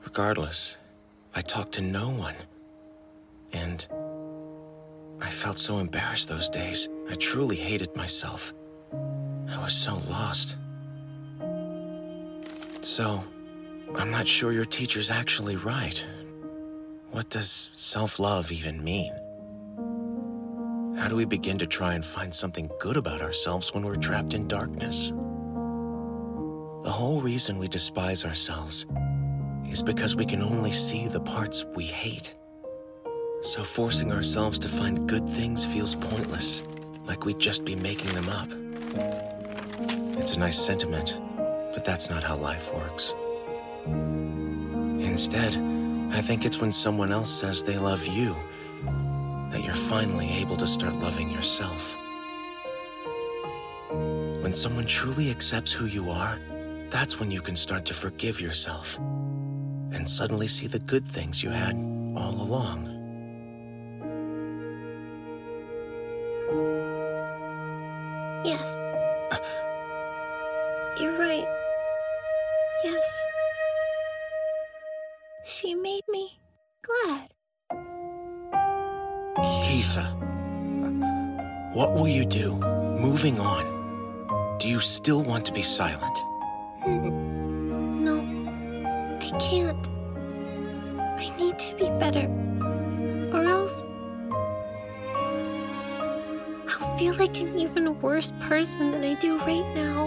[0.04, 0.78] Regardless,
[1.36, 2.34] I talked to no one.
[3.52, 3.86] And
[5.20, 6.88] I felt so embarrassed those days.
[7.10, 8.54] I truly hated myself.
[8.92, 10.58] I was so lost.
[12.82, 13.22] So,
[13.94, 16.04] I'm not sure your teacher's actually right.
[17.10, 19.12] What does self love even mean?
[20.96, 24.34] How do we begin to try and find something good about ourselves when we're trapped
[24.34, 25.10] in darkness?
[26.82, 28.86] The whole reason we despise ourselves
[29.68, 32.34] is because we can only see the parts we hate.
[33.42, 36.62] So forcing ourselves to find good things feels pointless,
[37.06, 38.48] like we'd just be making them up.
[40.18, 41.18] It's a nice sentiment,
[41.72, 43.14] but that's not how life works.
[43.86, 45.54] Instead,
[46.12, 48.36] I think it's when someone else says they love you
[49.50, 51.96] that you're finally able to start loving yourself.
[53.88, 56.38] When someone truly accepts who you are,
[56.90, 61.48] that's when you can start to forgive yourself and suddenly see the good things you
[61.48, 61.74] had
[62.14, 62.89] all along.
[68.44, 68.78] Yes.
[71.00, 71.44] You're right.
[72.84, 73.24] Yes.
[75.44, 76.38] She made me
[76.82, 77.28] glad.
[79.44, 80.02] Kisa,
[81.74, 82.54] what will you do
[82.98, 84.58] moving on?
[84.58, 86.18] Do you still want to be silent?
[86.86, 88.20] No,
[89.20, 89.88] I can't.
[91.18, 92.26] I need to be better.
[93.32, 93.82] Or else.
[96.70, 100.06] I'll feel like an even worse person than I do right now.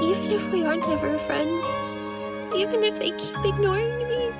[0.00, 1.64] Even if we aren't ever friends,
[2.56, 4.30] even if they keep ignoring me,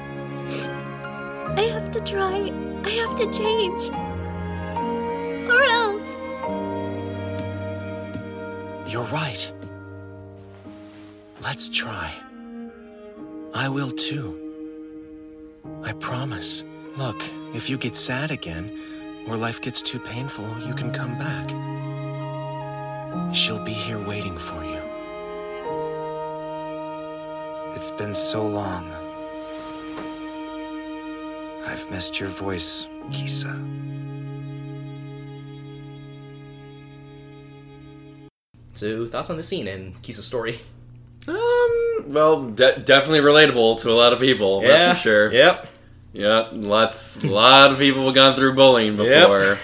[1.56, 2.50] I have to try.
[2.84, 3.90] I have to change.
[5.50, 6.18] Or else.
[8.90, 9.52] You're right.
[11.42, 12.14] Let's try.
[13.52, 14.38] I will too.
[15.82, 16.64] I promise.
[17.00, 18.70] Look, if you get sad again,
[19.26, 21.48] or life gets too painful, you can come back.
[23.34, 24.82] She'll be here waiting for you.
[27.74, 28.84] It's been so long.
[31.66, 33.58] I've missed your voice, Kisa.
[38.74, 40.60] So, thoughts on the scene and Kisa's story?
[41.26, 44.60] Um, well, de- definitely relatable to a lot of people.
[44.60, 45.32] Yeah, that's for sure.
[45.32, 45.79] Yep.
[46.12, 49.58] Yeah, lots, a lot of people have gone through bullying before.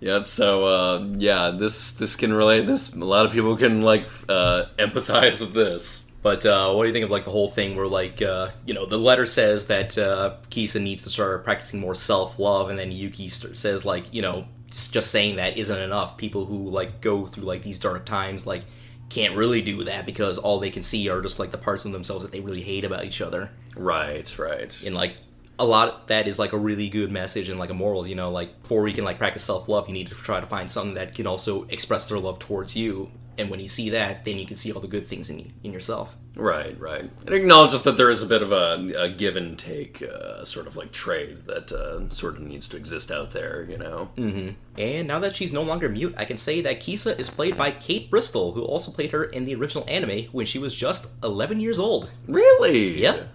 [0.00, 0.26] Yep.
[0.26, 2.66] So uh, yeah, this this can relate.
[2.66, 6.10] This a lot of people can like uh, empathize with this.
[6.22, 8.74] But uh, what do you think of like the whole thing where like uh, you
[8.74, 12.78] know the letter says that uh, Kisa needs to start practicing more self love, and
[12.78, 16.16] then Yuki st- says like you know just saying that isn't enough.
[16.16, 18.62] People who like go through like these dark times like
[19.08, 21.92] can't really do that because all they can see are just like the parts of
[21.92, 23.50] themselves that they really hate about each other.
[23.76, 24.36] Right.
[24.38, 24.82] Right.
[24.84, 25.16] And like
[25.58, 28.08] a lot of that is like a really good message and like a morals.
[28.08, 30.46] You know, like before we can like practice self love, you need to try to
[30.46, 33.10] find something that can also express their love towards you.
[33.38, 35.72] And when you see that, then you can see all the good things in in
[35.72, 36.14] yourself.
[36.34, 37.10] Right, right.
[37.26, 40.66] It acknowledges that there is a bit of a, a give and take, uh, sort
[40.66, 44.06] of like trade that uh, sort of needs to exist out there, you know?
[44.16, 47.58] hmm And now that she's no longer mute, I can say that Kisa is played
[47.58, 51.08] by Kate Bristol, who also played her in the original anime when she was just
[51.22, 52.10] 11 years old.
[52.26, 52.98] Really?
[53.02, 53.28] Yep.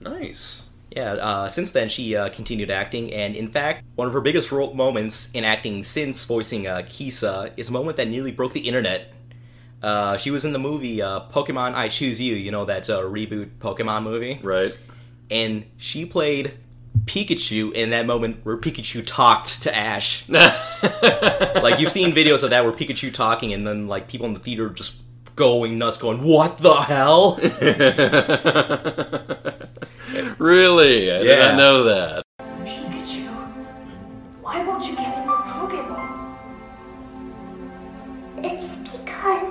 [0.00, 0.64] Nice.
[0.94, 4.52] Yeah, uh, since then she uh, continued acting, and in fact, one of her biggest
[4.52, 8.60] ro- moments in acting since voicing uh, Kisa is a moment that nearly broke the
[8.60, 9.12] internet.
[9.82, 13.00] Uh, she was in the movie uh, Pokemon I Choose You, you know, that uh,
[13.00, 14.38] reboot Pokemon movie.
[14.40, 14.72] Right.
[15.32, 16.52] And she played
[17.06, 20.26] Pikachu in that moment where Pikachu talked to Ash.
[20.28, 24.38] like, you've seen videos of that where Pikachu talking, and then, like, people in the
[24.40, 25.00] theater just
[25.36, 27.38] going nuts, going, What the hell?
[30.38, 31.10] Really?
[31.10, 31.48] I did Yeah.
[31.48, 32.22] not know that.
[32.64, 33.26] Pikachu,
[34.42, 36.36] why won't you get in your Pokeball?
[38.38, 39.50] It's because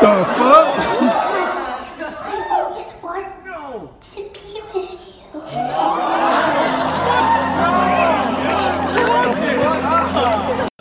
[0.00, 0.68] The fuck?
[2.24, 3.26] I always want
[4.02, 5.40] to be with you.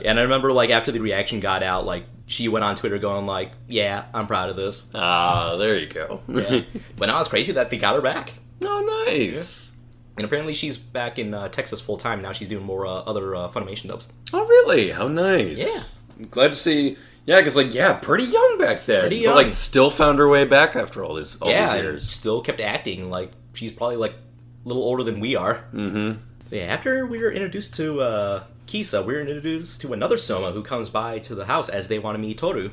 [0.04, 3.26] And I remember, like, after the reaction got out, like, she went on Twitter going,
[3.26, 4.90] like, Yeah, I'm proud of this.
[4.96, 6.22] Ah, there you go.
[6.28, 6.62] yeah.
[6.98, 8.34] But now it's crazy that they got her back.
[8.62, 9.74] Oh, nice.
[10.18, 12.32] And apparently she's back in uh, Texas full time now.
[12.32, 14.12] She's doing more uh, other uh, Funimation dubs.
[14.34, 14.92] Oh, really?
[14.92, 15.60] How nice.
[15.60, 16.20] Yeah.
[16.20, 16.98] I'm glad to see.
[17.26, 19.02] Yeah, because, like, yeah, pretty young back there.
[19.02, 19.36] Pretty young.
[19.36, 22.10] But, like, still found her way back after all this, all yeah, these years.
[22.10, 23.10] still kept acting.
[23.10, 25.64] Like she's probably like a little older than we are.
[25.74, 26.20] Mm-hmm.
[26.50, 30.64] So yeah, after we were introduced to uh, Kisa, we're introduced to another Soma who
[30.64, 32.72] comes by to the house as they want to meet Toru.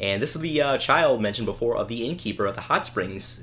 [0.00, 3.42] And this is the uh, child mentioned before of the innkeeper at the hot springs.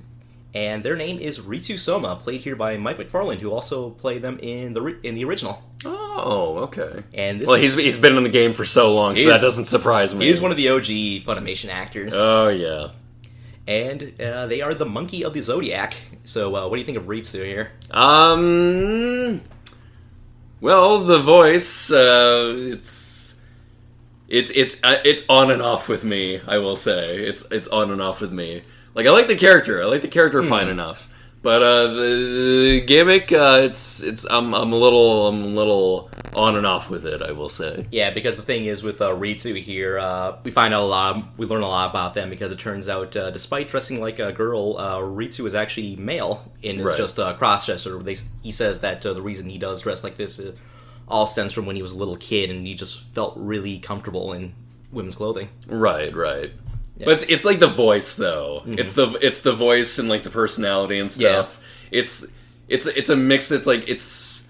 [0.55, 4.39] And their name is Ritsu Soma, played here by Mike McFarland, who also played them
[4.39, 5.61] in the in the original.
[5.85, 7.03] Oh, okay.
[7.13, 9.65] And this well, he's, he's been in the game for so long, so that doesn't
[9.65, 10.25] surprise me.
[10.25, 10.85] He's one of the OG
[11.23, 12.13] Funimation actors.
[12.15, 12.93] Oh, yeah.
[13.67, 15.93] And uh, they are the monkey of the zodiac.
[16.23, 17.73] So, uh, what do you think of Ritsu here?
[17.91, 19.41] Um.
[20.65, 23.39] Well, the voice, uh, it's
[24.27, 26.41] it's it's uh, it's on and off with me.
[26.47, 28.63] I will say it's it's on and off with me.
[28.95, 29.79] Like I like the character.
[29.79, 31.07] I like the character fine enough.
[31.45, 36.09] But uh, the, the gimmick, uh, it's it's I'm I'm a little I'm a little
[36.33, 37.21] on and off with it.
[37.21, 37.85] I will say.
[37.91, 41.23] Yeah, because the thing is with uh, Ritsu here, uh, we find out a lot.
[41.37, 44.31] We learn a lot about them because it turns out, uh, despite dressing like a
[44.31, 46.97] girl, uh, Ritsu is actually male and is Right.
[46.97, 47.99] just a cross-dresser.
[47.99, 50.53] They, he says that uh, the reason he does dress like this uh,
[51.07, 54.33] all stems from when he was a little kid and he just felt really comfortable
[54.33, 54.55] in
[54.91, 55.49] women's clothing.
[55.67, 56.53] Right, right.
[56.97, 57.05] Yeah.
[57.05, 58.63] But it's, it's like the voice though.
[58.65, 58.79] Mhm.
[58.79, 61.59] It's the it's the voice and like the personality and stuff.
[61.91, 62.25] It's
[62.67, 64.43] it's it's a mix that's like it's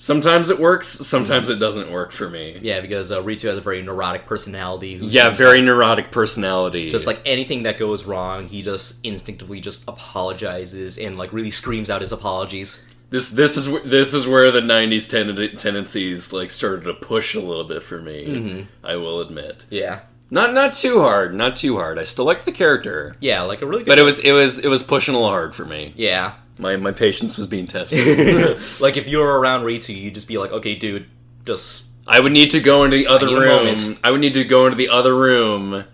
[0.00, 2.56] sometimes it works, sometimes it doesn't work for me.
[2.62, 4.94] Yeah, because uh, Ritsu has a very neurotic personality.
[4.96, 6.88] who Yeah, very neurotic personality.
[6.90, 11.90] Just like anything that goes wrong, he just instinctively just apologizes and like really screams
[11.90, 12.82] out his apologies.
[13.10, 17.40] this this is this is where the '90s ten- tendencies like started to push a
[17.40, 18.26] little bit for me.
[18.26, 18.66] Mhm.
[18.84, 19.64] I will admit.
[19.70, 20.00] Yeah.
[20.30, 21.98] Not not too hard, not too hard.
[21.98, 23.14] I still like the character.
[23.20, 25.30] Yeah, like a really good But it was it was it was pushing a little
[25.32, 25.94] hard for me.
[25.96, 26.34] Yeah.
[26.58, 28.60] My my patience was being tested.
[28.80, 31.06] like if you were around Ritsu, you'd just be like, okay, dude,
[31.46, 33.96] just I would need to go into the other a room.
[34.04, 35.84] I would need to go into the other room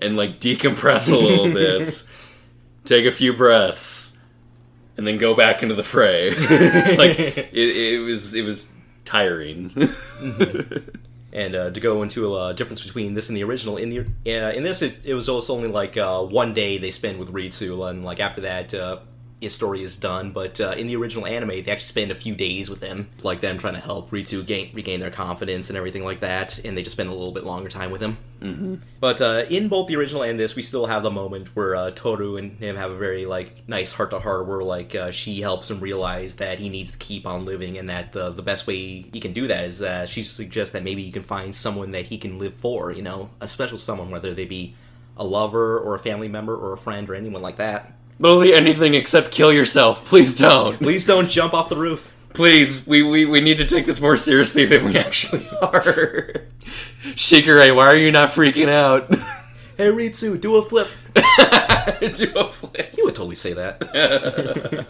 [0.00, 2.04] and like decompress a little bit,
[2.84, 4.16] take a few breaths,
[4.96, 6.30] and then go back into the fray.
[6.96, 9.70] like it, it was it was tiring.
[9.70, 10.96] Mm-hmm.
[11.32, 13.76] And uh, to go into a uh, difference between this and the original.
[13.76, 16.90] In the uh, in this, it, it was also only like uh, one day they
[16.90, 18.98] spend with Ritsu, and like after that, uh,
[19.40, 20.32] his story is done.
[20.32, 23.24] But uh, in the original anime, they actually spend a few days with him, It's
[23.24, 26.58] like them trying to help Ritsu gain, regain their confidence and everything like that.
[26.64, 28.18] And they just spend a little bit longer time with him.
[28.40, 28.74] mm-hmm.
[29.00, 31.90] But uh, in both the original and this, we still have the moment where uh,
[31.90, 35.40] Toru and him have a very like nice heart to heart, where like uh, she
[35.40, 38.66] helps him realize that he needs to keep on living, and that the the best
[38.66, 38.76] way
[39.12, 42.06] he can do that is uh, she suggests that maybe he can find someone that
[42.06, 44.74] he can live for, you know, a special someone, whether they be
[45.16, 47.92] a lover or a family member or a friend or anyone like that.
[48.20, 50.04] Literally anything except kill yourself.
[50.04, 50.76] Please don't.
[50.76, 52.12] Please don't jump off the roof.
[52.34, 56.42] Please, we, we, we need to take this more seriously than we actually are.
[57.14, 59.12] Shigure, why are you not freaking out?
[59.76, 60.88] Hey Ritsu, do a flip.
[61.14, 62.94] do a flip.
[62.94, 64.86] He would totally say that.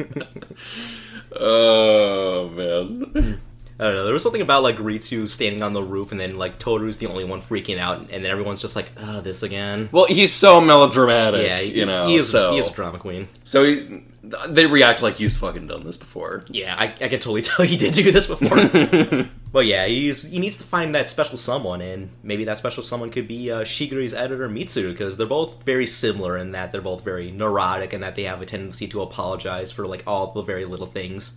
[1.39, 3.41] oh man.
[3.81, 4.05] I don't know.
[4.05, 7.07] There was something about like Ritsu standing on the roof, and then like Toru's the
[7.07, 10.61] only one freaking out, and then everyone's just like, "Ah, this again." Well, he's so
[10.61, 11.47] melodramatic.
[11.47, 12.07] Yeah, he- you know.
[12.07, 13.29] he is- so he is a drama queen.
[13.43, 14.05] So he,
[14.49, 16.45] they react like he's fucking done this before.
[16.51, 19.29] Yeah, I, I can totally tell he did do this before.
[19.53, 23.11] but yeah, he's he needs to find that special someone, and maybe that special someone
[23.11, 27.31] could be uh, editor Mitsuru, because they're both very similar in that they're both very
[27.31, 30.87] neurotic, and that they have a tendency to apologize for like all the very little
[30.87, 31.37] things.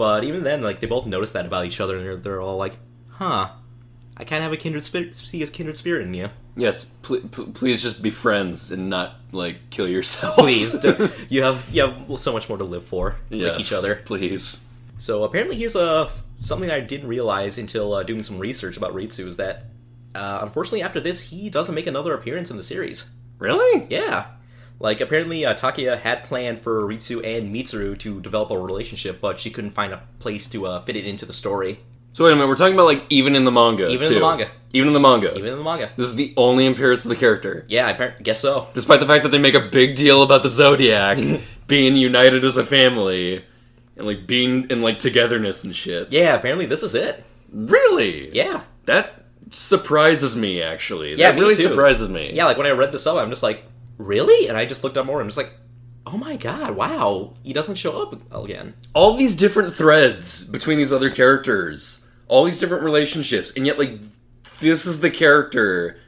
[0.00, 2.56] But even then, like they both notice that about each other, and they're, they're all
[2.56, 2.72] like,
[3.10, 3.50] "Huh,
[4.16, 7.28] I kind of have a kindred spirit, see a kindred spirit in you." Yes, pl-
[7.30, 10.36] pl- please just be friends and not like kill yourself.
[10.36, 10.74] Please,
[11.28, 13.96] you have you have so much more to live for, like Yes, each other.
[14.06, 14.64] Please.
[14.96, 16.08] So apparently, here's a
[16.40, 19.64] something I didn't realize until uh, doing some research about Ritsu is that
[20.14, 23.10] uh, unfortunately after this he doesn't make another appearance in the series.
[23.38, 23.86] Really?
[23.90, 24.28] Yeah.
[24.80, 29.38] Like apparently uh, Takaya had planned for Ritsu and Mitsuru to develop a relationship, but
[29.38, 31.80] she couldn't find a place to uh, fit it into the story.
[32.12, 33.88] So wait a minute, we're talking about like even in the manga.
[33.90, 34.50] Even in the manga.
[34.72, 35.36] Even in the manga.
[35.36, 35.90] Even in the manga.
[35.96, 37.64] This is the only appearance of the character.
[37.68, 38.68] Yeah, I guess so.
[38.72, 41.18] Despite the fact that they make a big deal about the Zodiac
[41.66, 43.44] being united as a family
[43.96, 46.10] and like being in like togetherness and shit.
[46.10, 47.22] Yeah, apparently this is it.
[47.52, 48.34] Really?
[48.34, 48.62] Yeah.
[48.86, 51.16] That surprises me actually.
[51.16, 51.62] Yeah, that really too.
[51.62, 52.32] surprises me.
[52.32, 53.64] Yeah, like when I read this up, I'm just like,
[54.06, 54.48] really?
[54.48, 55.20] And I just looked up more.
[55.20, 55.52] I'm just like,
[56.06, 58.74] oh my god, wow, he doesn't show up again.
[58.94, 63.98] all these different threads between these other characters, all these different relationships, and yet like
[64.60, 65.98] this is the character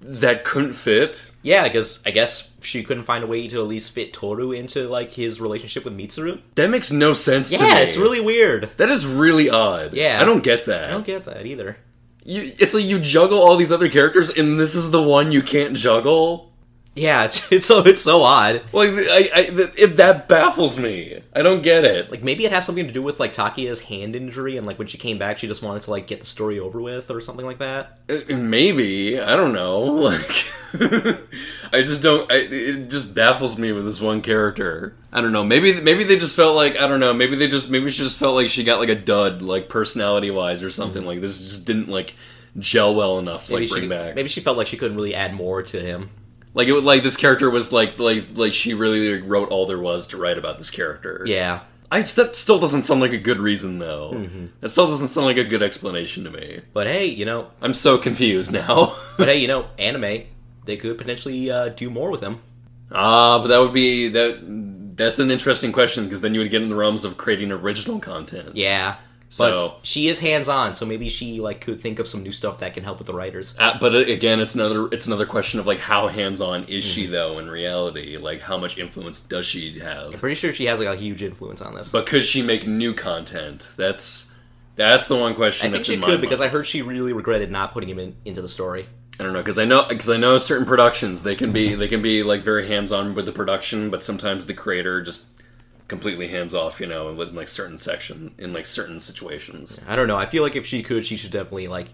[0.00, 1.30] that couldn't fit.
[1.42, 4.88] Yeah, because I guess she couldn't find a way to at least fit Toru into
[4.88, 6.40] like his relationship with Mitsuru.
[6.56, 7.68] That makes no sense to me.
[7.68, 8.70] Yeah, it's really weird.
[8.76, 9.94] That is really odd.
[9.94, 10.20] Yeah.
[10.20, 10.88] I don't get that.
[10.88, 11.76] I don't get that either.
[12.24, 15.42] You, it's like you juggle all these other characters, and this is the one you
[15.42, 16.51] can't juggle.
[16.94, 18.62] Yeah, it's it's so it's so odd.
[18.72, 21.22] Like I, I it, that baffles me.
[21.34, 22.10] I don't get it.
[22.10, 24.88] Like maybe it has something to do with like Takaya's hand injury, and like when
[24.88, 27.46] she came back, she just wanted to like get the story over with or something
[27.46, 27.98] like that.
[28.10, 29.82] Uh, Maybe I don't know.
[30.02, 30.20] Like,
[31.72, 32.30] I just don't.
[32.30, 34.96] I, it just baffles me with this one character.
[35.12, 35.44] I don't know.
[35.44, 37.14] Maybe maybe they just felt like I don't know.
[37.14, 40.30] Maybe they just maybe she just felt like she got like a dud, like personality
[40.30, 41.04] wise or something.
[41.04, 42.14] Like this just didn't like
[42.58, 44.14] gel well enough to Maybe like bring she, back.
[44.14, 46.10] Maybe she felt like she couldn't really add more to him.
[46.54, 49.66] Like it would like this character was like like like she really like, wrote all
[49.66, 51.22] there was to write about this character.
[51.26, 51.60] Yeah.
[51.90, 54.12] I that still doesn't sound like a good reason though.
[54.14, 54.48] Mhm.
[54.60, 56.60] That still doesn't sound like a good explanation to me.
[56.72, 58.96] But hey, you know, I'm so confused now.
[59.18, 60.22] but hey, you know, anime,
[60.64, 62.40] they could potentially uh, do more with him.
[62.90, 64.38] Ah, but that would be that.
[64.94, 67.98] That's an interesting question because then you would get in the realms of creating original
[67.98, 68.54] content.
[68.54, 68.96] Yeah.
[69.32, 72.32] So- But she is hands on, so maybe she like could think of some new
[72.32, 73.56] stuff that can help with the writers.
[73.58, 76.84] Uh, but uh, again, it's another it's another question of like how hands on is
[76.84, 78.18] she though in reality?
[78.18, 80.12] Like how much influence does she have?
[80.12, 81.88] I'm pretty sure she has like a huge influence on this.
[81.88, 83.72] But could she make new content?
[83.78, 84.30] That's
[84.76, 87.14] that's the one question I think that's she in could because I heard she really
[87.14, 88.84] regretted not putting him in, into the story.
[89.18, 91.88] I don't know because I know because I know certain productions they can be they
[91.88, 95.24] can be like very hands on with the production, but sometimes the creator just
[95.88, 99.80] completely hands off, you know, with like certain section in like certain situations.
[99.88, 100.16] I don't know.
[100.16, 101.88] I feel like if she could, she should definitely like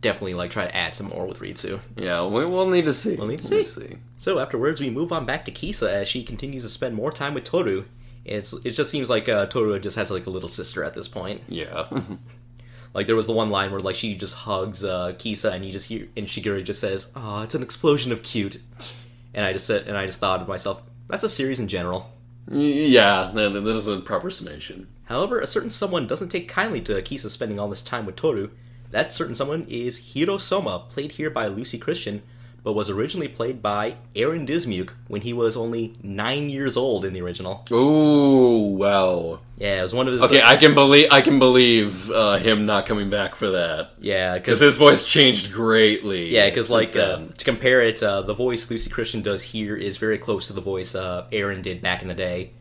[0.00, 1.80] definitely like try to add some more with Ritsu.
[1.96, 3.16] Yeah, we, we'll need to see.
[3.16, 3.80] We'll need to We'll see.
[3.80, 3.98] need to see.
[4.18, 7.34] So afterwards, we move on back to Kisa as she continues to spend more time
[7.34, 7.84] with Toru.
[8.24, 11.08] It's it just seems like uh, Toru just has like a little sister at this
[11.08, 11.42] point.
[11.48, 11.86] Yeah.
[12.92, 15.72] Like there was the one line where like she just hugs uh, Kisa and you
[15.72, 18.60] just hear and Shigure just says, "Oh, it's an explosion of cute,"
[19.34, 22.12] and I just said and I just thought to myself, that's a series in general.
[22.50, 24.88] Yeah, that, that is a proper summation.
[25.04, 28.50] However, a certain someone doesn't take kindly to Kisa spending all this time with Toru.
[28.90, 32.22] That certain someone is Hiro Soma, played here by Lucy Christian,
[32.64, 37.12] but was originally played by Aaron Dismuke when he was only nine years old in
[37.12, 37.64] the original.
[37.70, 39.40] Ooh, wow.
[39.58, 40.22] Yeah, it was one of his.
[40.22, 43.90] Okay, I can believe I can believe uh, him not coming back for that.
[44.00, 46.30] Yeah, because his voice changed greatly.
[46.30, 49.98] Yeah, because like uh, to compare it, uh, the voice Lucy Christian does here is
[49.98, 52.52] very close to the voice uh, Aaron did back in the day.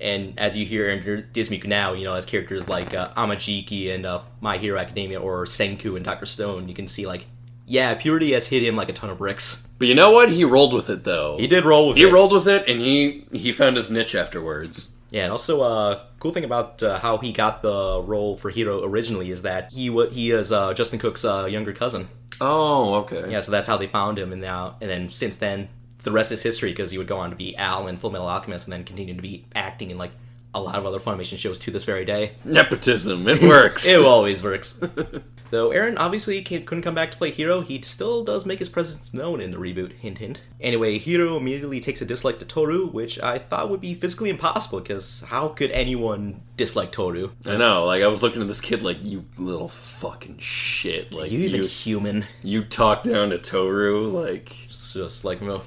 [0.00, 4.04] And as you hear Aaron Dismuke now, you know, as characters like uh, Amajiki and
[4.04, 7.26] uh, My Hero Academia or Senku and Doctor Stone, you can see like,
[7.66, 9.66] yeah, Purity has hit him like a ton of bricks.
[9.78, 10.30] But you know what?
[10.30, 11.36] He rolled with it though.
[11.38, 12.06] He did roll with he it.
[12.06, 14.90] He rolled with it, and he he found his niche afterwards.
[15.10, 18.82] Yeah, and also, uh, cool thing about uh, how he got the role for Hiro
[18.82, 22.08] originally is that he wa he is uh, Justin Cook's uh, younger cousin.
[22.40, 23.30] Oh, okay.
[23.30, 25.68] Yeah, so that's how they found him, and now and then since then,
[26.02, 28.26] the rest is history because he would go on to be Al in Full Metal
[28.26, 30.12] Alchemist and then continue to be acting in like
[30.54, 32.32] a lot of other Funimation shows to this very day.
[32.44, 33.86] Nepotism, it works.
[33.86, 34.80] it always works.
[35.50, 38.68] Though Aaron obviously can't, couldn't come back to play Hiro, he still does make his
[38.70, 39.92] presence known in the reboot.
[39.92, 40.40] Hint, hint.
[40.60, 44.80] Anyway, Hiro immediately takes a dislike to Toru, which I thought would be physically impossible
[44.80, 47.32] because how could anyone dislike Toru?
[47.44, 51.12] I know, like I was looking at this kid like you little fucking shit.
[51.12, 52.24] Like you even human.
[52.42, 55.62] You talk down to Toru, like just like, no,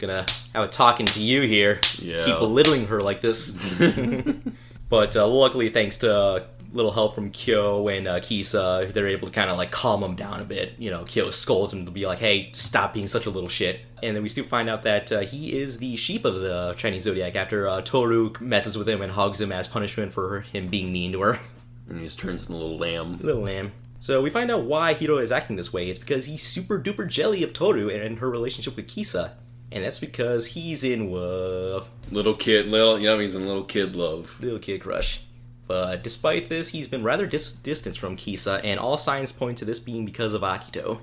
[0.00, 1.80] gonna have a talking to you here.
[1.98, 2.24] Yeah.
[2.24, 3.50] Keep belittling her like this.
[4.88, 9.28] but uh, luckily, thanks to uh, little help from Kyo and uh, Kisa, they're able
[9.28, 10.74] to kind of like calm him down a bit.
[10.78, 13.80] You know, Kyo scolds him to be like, "Hey, stop being such a little shit."
[14.02, 17.02] And then we still find out that uh, he is the sheep of the Chinese
[17.02, 20.92] zodiac after uh, Toru messes with him and hogs him as punishment for him being
[20.92, 21.38] mean to her.
[21.88, 23.18] and he just turns into a little lamb.
[23.20, 23.72] Little lamb.
[24.02, 25.90] So we find out why Hiro is acting this way.
[25.90, 29.36] It's because he's super duper jelly of Toru and her relationship with Kisa.
[29.72, 31.88] And that's because he's in love.
[32.10, 34.36] Little kid, little yeah, he's in little kid love.
[34.40, 35.22] Little kid crush.
[35.68, 39.64] But despite this, he's been rather dis- distant from Kisa, and all signs point to
[39.64, 40.98] this being because of Akito.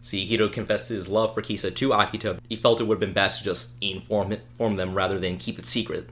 [0.00, 2.38] See, Hiro confessed his love for Kisa to Akito.
[2.48, 5.36] He felt it would have been best to just inform, it, inform them rather than
[5.36, 6.08] keep it secret.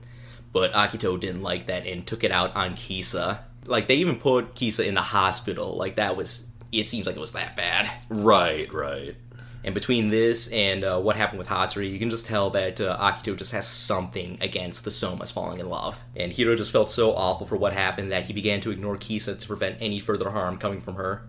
[0.53, 3.43] But Akito didn't like that and took it out on Kisa.
[3.65, 5.75] Like, they even put Kisa in the hospital.
[5.75, 6.45] Like, that was.
[6.71, 7.89] It seems like it was that bad.
[8.09, 9.15] Right, right.
[9.63, 12.97] And between this and uh, what happened with Hatori, you can just tell that uh,
[12.97, 15.99] Akito just has something against the Somas falling in love.
[16.15, 19.35] And Hiro just felt so awful for what happened that he began to ignore Kisa
[19.35, 21.23] to prevent any further harm coming from her.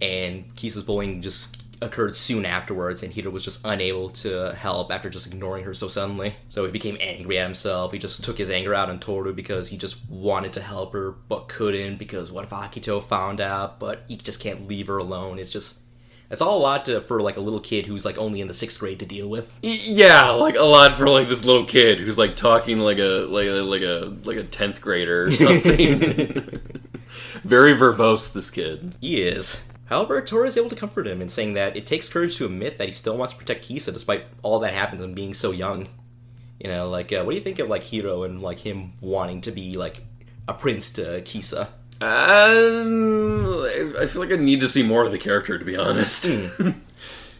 [0.00, 5.10] And Kisa's bullying just occurred soon afterwards, and Hiro was just unable to help after
[5.10, 6.34] just ignoring her so suddenly.
[6.48, 7.92] So he became angry at himself.
[7.92, 11.12] He just took his anger out on Toru because he just wanted to help her
[11.12, 13.78] but couldn't because what if Akito found out?
[13.78, 15.38] But he just can't leave her alone.
[15.38, 15.80] It's just
[16.30, 18.54] it's all a lot to, for like a little kid who's like only in the
[18.54, 19.52] sixth grade to deal with.
[19.62, 23.46] Yeah, like a lot for like this little kid who's like talking like a like
[23.46, 26.60] a like a like a tenth grader or something.
[27.44, 28.94] Very verbose, this kid.
[29.00, 29.62] He is.
[29.86, 32.78] However, Toru is able to comfort him in saying that it takes courage to admit
[32.78, 35.88] that he still wants to protect Kisa despite all that happens and being so young.
[36.58, 39.42] You know, like uh, what do you think of like Hiro and like him wanting
[39.42, 40.02] to be like
[40.48, 41.68] a prince to Kisa?
[42.00, 43.64] Um,
[43.98, 46.28] I feel like I need to see more of the character to be honest.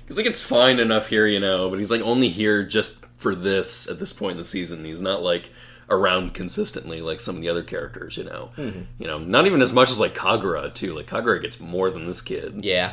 [0.06, 3.34] Because like it's fine enough here, you know, but he's like only here just for
[3.34, 4.84] this at this point in the season.
[4.84, 5.50] He's not like
[5.90, 8.50] around consistently like some of the other characters, you know.
[8.56, 8.86] Mhm.
[9.00, 10.94] You know, not even as much as like Kagura too.
[10.94, 12.60] Like Kagura gets more than this kid.
[12.64, 12.92] Yeah.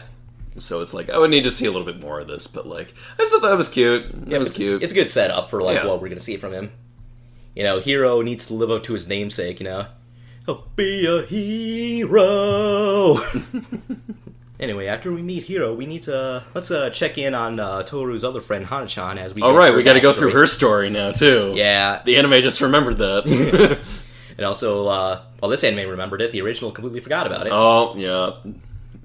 [0.57, 2.65] So it's like I would need to see a little bit more of this, but
[2.65, 4.05] like I still thought it was cute.
[4.27, 4.81] It was it's, cute.
[4.81, 5.85] It's a good setup for like Yeah.
[5.85, 6.71] what we're gonna see from him.
[7.55, 9.59] You know, hero needs to live up to his namesake.
[9.59, 9.85] You know,
[10.47, 13.17] I'll be a hero.
[14.59, 18.23] anyway, after we meet Hiro, we need to let's uh, check in on uh, Toru's
[18.23, 19.41] other friend Hana-chan as we.
[19.41, 21.53] All get right, we got to go through her story now too.
[21.55, 22.01] Yeah.
[22.03, 23.79] the anime just remembered that.
[24.37, 26.31] and also, uh, well, this anime remembered it.
[26.31, 27.53] The original completely forgot about it.
[27.53, 28.31] oh, yeah,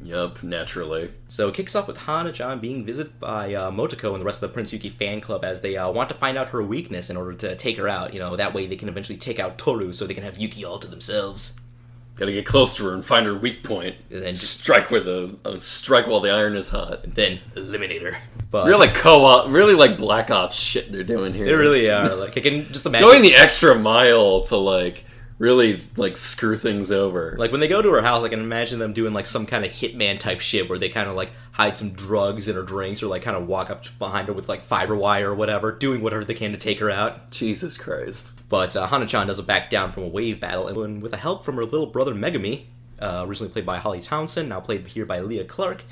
[0.02, 1.12] yep, naturally.
[1.28, 4.48] So it kicks off with Hana-chan being visited by uh, Motoko and the rest of
[4.48, 7.16] the Prince Yuki fan club as they uh, want to find out her weakness in
[7.16, 8.12] order to take her out.
[8.14, 10.64] You know, that way they can eventually take out Toru so they can have Yuki
[10.64, 11.56] all to themselves.
[12.16, 15.06] Got to get close to her and find her weak point, and then strike with
[15.06, 17.04] a, a strike while the iron is hot.
[17.04, 18.18] And then eliminate her.
[18.50, 21.46] But really like co-op, really like Black Ops shit they're doing here.
[21.46, 22.16] They really are.
[22.16, 25.04] Like I can just imagine going the extra mile to like
[25.38, 27.36] really like screw things over.
[27.38, 29.64] Like when they go to her house, I can imagine them doing like some kind
[29.64, 33.02] of hitman type shit where they kind of like hide some drugs in her drinks
[33.02, 36.02] or like kind of walk up behind her with like fiber wire or whatever, doing
[36.02, 37.30] whatever they can to take her out.
[37.30, 38.26] Jesus Christ.
[38.48, 41.56] But uh, Hana-chan doesn't back down from a wave battle, and with the help from
[41.56, 42.64] her little brother Megumi,
[42.98, 45.84] uh, originally played by Holly Townsend, now played here by Leah Clark,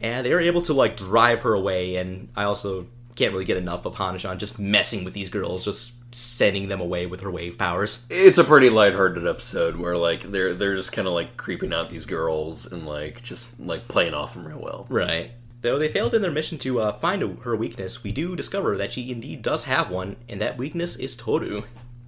[0.00, 1.96] and they are able to like drive her away.
[1.96, 2.86] And I also
[3.16, 7.06] can't really get enough of Hana-chan just messing with these girls, just sending them away
[7.06, 8.06] with her wave powers.
[8.10, 11.90] It's a pretty lighthearted episode where like they're they're just kind of like creeping out
[11.90, 14.86] these girls and like just like playing off them real well.
[14.88, 15.32] Right.
[15.62, 18.76] Though they failed in their mission to uh, find a, her weakness, we do discover
[18.78, 21.64] that she indeed does have one, and that weakness is Toru.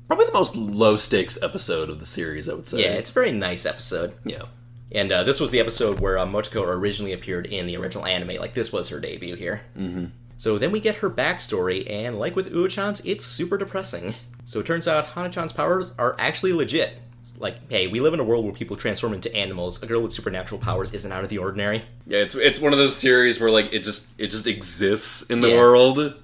[0.06, 2.81] Probably the most low stakes episode of the series, I would say.
[2.81, 4.14] Yeah, it's a very nice episode.
[4.24, 4.44] Yeah.
[4.90, 8.36] And uh, this was the episode where uh, Motoko originally appeared in the original anime.
[8.36, 9.62] Like, this was her debut here.
[9.76, 10.06] Mm-hmm.
[10.42, 14.12] So then we get her backstory, and like with Uo-chan's, it's super depressing.
[14.44, 16.98] So it turns out Hana-chan's powers are actually legit.
[17.20, 19.80] It's like, hey, we live in a world where people transform into animals.
[19.84, 21.84] A girl with supernatural powers isn't out of the ordinary.
[22.06, 25.42] Yeah, it's it's one of those series where like it just it just exists in
[25.42, 25.58] the Yeah.
[25.58, 26.14] world.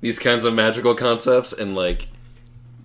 [0.00, 2.08] These kinds of magical concepts and like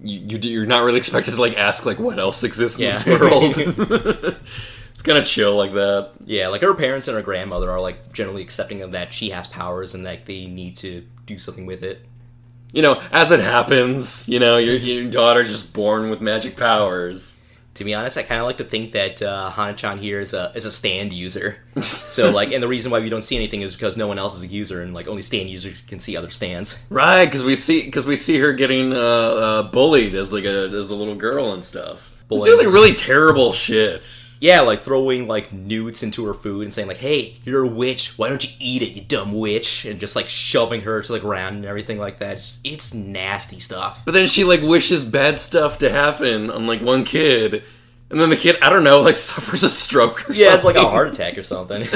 [0.04, 3.00] you, you you're not really expected to like ask like what else exists in Yeah.
[3.00, 4.36] this world.
[4.94, 6.12] it's kind of chill like that.
[6.26, 9.48] Yeah, like her parents and her grandmother are like generally accepting of that she has
[9.48, 12.06] powers and that they need to do something with it.
[12.72, 17.40] you know, as it happens, you know, your your daughter's just born with magic powers.
[17.76, 20.52] To be honest, I kind of like to think that uh, Hana-chan here is a
[20.54, 21.58] is a stand user.
[21.82, 24.36] so like, and the reason why we don't see anything is because no one else
[24.36, 26.84] is a user, and like only stand users can see other stands.
[26.92, 30.66] Right, because we see because we see her getting uh, uh, bullied as like a
[30.70, 32.12] as a little girl and stuff.
[32.12, 32.58] It's Bullying.
[32.58, 34.23] really really terrible shit.
[34.44, 38.18] Yeah, like throwing like newts into her food and saying like, "Hey, you're a witch.
[38.18, 41.20] Why don't you eat it, you dumb witch?" And just like shoving her to the
[41.22, 42.34] ground and everything like that.
[42.34, 44.02] It's, it's nasty stuff.
[44.04, 47.64] But then she like wishes bad stuff to happen on like one kid,
[48.10, 50.76] and then the kid I don't know like suffers a stroke or Yeah, it's like
[50.76, 51.88] a heart attack or something.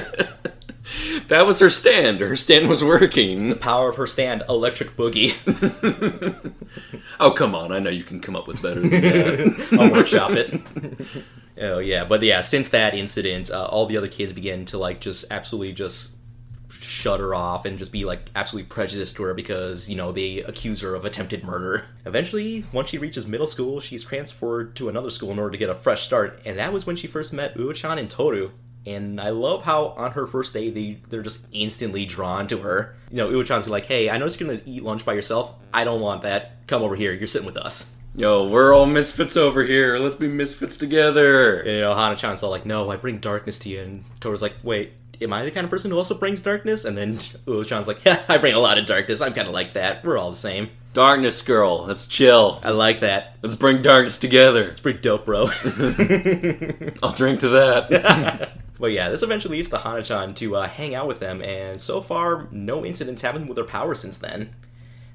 [1.27, 2.21] that was her stand.
[2.21, 3.49] Her stand was working.
[3.49, 5.33] the power of her stand, electric boogie.
[7.19, 7.71] Oh come on!
[7.71, 9.79] I know you can come up with better than that.
[9.79, 10.61] I'll workshop it.
[11.59, 15.01] Oh yeah, but yeah, since that incident, uh, all the other kids began to like
[15.01, 16.17] just absolutely just
[16.87, 20.39] shut her off and just be like absolutely prejudiced to her because you know they
[20.39, 21.85] accuse her of attempted murder.
[22.05, 25.69] Eventually, once she reaches middle school, she's transferred to another school in order to get
[25.69, 28.51] a fresh start, and that was when she first met Uo-chan and Toru.
[28.85, 32.95] And I love how on her first day they they're just instantly drawn to her.
[33.11, 35.53] You know, Uo-chan's like, "Hey, I know you're gonna eat lunch by yourself.
[35.73, 36.67] I don't want that.
[36.67, 37.13] Come over here.
[37.13, 39.99] You're sitting with us." Yo, we're all misfits over here.
[39.99, 41.59] Let's be misfits together.
[41.59, 44.55] And, you know, Hana-chan's all like, "No, I bring darkness to you," and Toru's like,
[44.63, 48.03] "Wait, am I the kind of person who also brings darkness?" And then Uo-chan's like,
[48.03, 49.21] "Yeah, I bring a lot of darkness.
[49.21, 50.03] I'm kind of like that.
[50.03, 52.59] We're all the same." Darkness girl, let's chill.
[52.63, 53.35] I like that.
[53.43, 54.63] Let's bring darkness together.
[54.63, 55.43] It's pretty dope, bro.
[57.03, 58.49] I'll drink to that.
[58.79, 62.01] but yeah, this eventually leads to Hana-chan to uh, hang out with them, and so
[62.01, 64.55] far, no incidents happened with her power since then.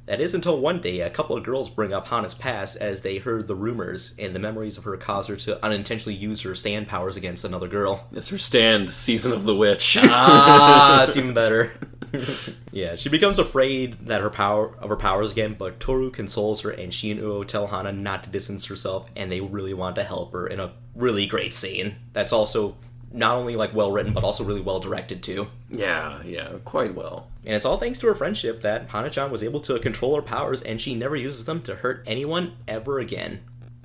[0.06, 3.18] That is until one day, a couple of girls bring up Hana's past as they
[3.18, 6.89] heard the rumors, and the memories of her cause her to unintentionally use her stand
[6.89, 8.08] powers against another girl.
[8.12, 9.97] It's her stand, season of the witch.
[10.02, 11.72] ah, it's even better.
[12.72, 16.70] yeah, she becomes afraid that her power of her powers again, but Toru consoles her,
[16.70, 20.05] and she and Uo tell Hana not to distance herself, and they really want to
[20.05, 21.97] help her in a really great scene.
[22.12, 22.76] That's also
[23.12, 25.47] not only like well written, but also really well directed too.
[25.70, 27.28] yeah, yeah, quite well.
[27.44, 30.62] And it's all thanks to her friendship that Hana-chan was able to control her powers,
[30.62, 33.41] and she never uses them to hurt anyone ever again.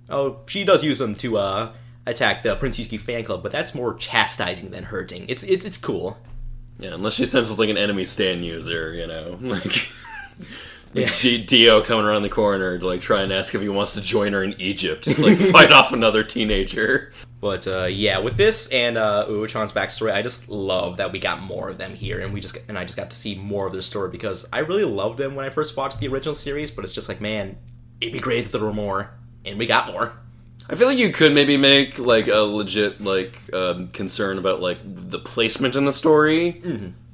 [0.10, 1.74] Oh, she does use them to uh,
[2.06, 5.26] attack the Prince Yuki fan club, but that's more chastising than hurting.
[5.28, 6.18] It's it's it's cool.
[6.80, 9.90] Yeah, unless she senses like an enemy stand user, you know, like.
[10.94, 11.12] Yeah.
[11.12, 14.02] Like Dio coming around the corner to like try and ask if he wants to
[14.02, 17.12] join her in Egypt to like fight off another teenager.
[17.40, 21.42] But uh, yeah, with this and uh, Uo-chan's backstory, I just love that we got
[21.42, 23.74] more of them here, and we just and I just got to see more of
[23.74, 26.72] their story because I really loved them when I first watched the original series.
[26.72, 27.58] But it's just like, man,
[28.02, 29.12] it'd be great if there were more,
[29.46, 30.14] and we got more.
[30.70, 34.80] I feel like you could maybe make like a legit like um, concern about like
[34.84, 36.62] the placement in the story.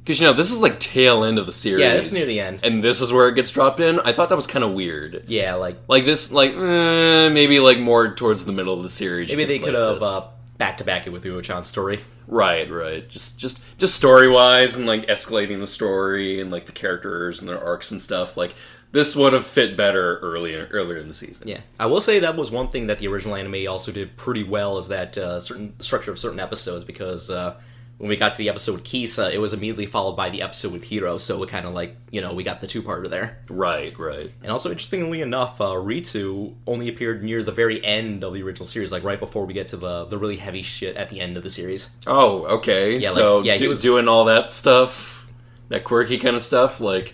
[0.04, 1.82] Because you know this is like tail end of the series.
[1.82, 2.60] Yeah, this is near the end.
[2.62, 4.00] and this is where it gets dropped in.
[4.02, 5.24] I thought that was kind of weird.
[5.28, 9.30] Yeah, like Like this, like eh, maybe like more towards the middle of the series.
[9.30, 12.02] maybe they could have uh, back to back it with Uo-chan's story.
[12.28, 13.08] Right, right.
[13.10, 17.50] Just, just, just story wise, and like escalating the story and like the characters and
[17.50, 18.36] their arcs and stuff.
[18.38, 18.56] Like
[18.92, 21.48] this would have fit better earlier, earlier in the season.
[21.48, 24.44] Yeah, I will say that was one thing that the original anime also did pretty
[24.44, 27.56] well is that uh, certain structure of certain episodes because uh,
[28.00, 30.74] when we got to the episode with Kisa, it was immediately followed by the episode
[30.74, 33.38] with Hiro, so it kind of like you know we got the two parter there.
[33.50, 34.32] Right, right.
[34.42, 38.66] And also, interestingly enough, uh, Ritsu only appeared near the very end of the original
[38.66, 41.38] series, like right before we get to the the really heavy shit at the end
[41.38, 41.96] of the series.
[42.08, 42.98] Oh, okay.
[42.98, 45.26] Yeah, like- so yeah, he do- was- doing all that stuff,
[45.70, 47.14] that quirky kind of stuff, like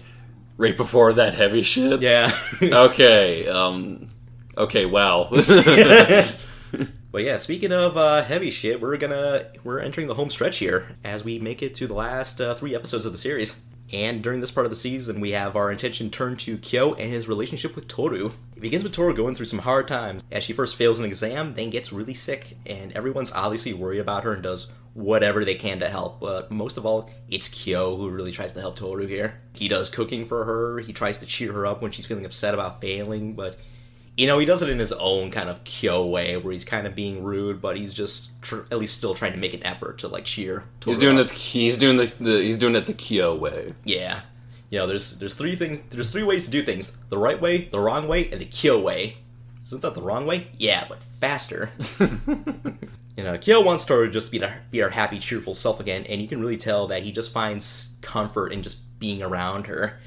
[0.58, 2.02] right before that heavy shit.
[2.02, 2.36] Yeah.
[2.62, 3.48] okay.
[3.48, 4.08] Um.
[4.58, 4.86] Okay.
[4.86, 5.30] Wow.
[7.12, 10.96] But yeah, speaking of uh, heavy shit, we're gonna we're entering the home stretch here
[11.04, 13.60] as we make it to the last uh, three episodes of the series.
[13.92, 17.12] And during this part of the season, we have our attention turned to Kyo and
[17.12, 18.30] his relationship with Toru.
[18.56, 21.56] It begins with Toru going through some hard times as she first fails an exam,
[21.56, 25.80] then gets really sick, and everyone's obviously worried about her and does whatever they can
[25.80, 26.20] to help.
[26.20, 29.42] But most of all, it's Kyo who really tries to help Toru here.
[29.54, 30.80] He does cooking for her.
[30.82, 33.58] He tries to cheer her up when she's feeling upset about failing, but
[34.20, 36.86] you know, he does it in his own kind of Kyo way, where he's kind
[36.86, 40.00] of being rude, but he's just tr- at least still trying to make an effort
[40.00, 40.66] to like cheer.
[40.84, 41.32] he's doing it.
[41.32, 42.42] He's doing the, the.
[42.44, 43.76] He's doing it the Kyo way.
[43.86, 44.20] Yeah,
[44.70, 45.82] you know, there's there's three things.
[45.84, 48.78] There's three ways to do things: the right way, the wrong way, and the Kyo
[48.78, 49.20] way.
[49.66, 50.48] Isn't that the wrong way?
[50.58, 51.70] Yeah, but faster.
[52.00, 56.22] you know, Kyo wants to just be the, be our happy, cheerful self again, and
[56.22, 59.98] you can really tell that he just finds comfort in just being around her.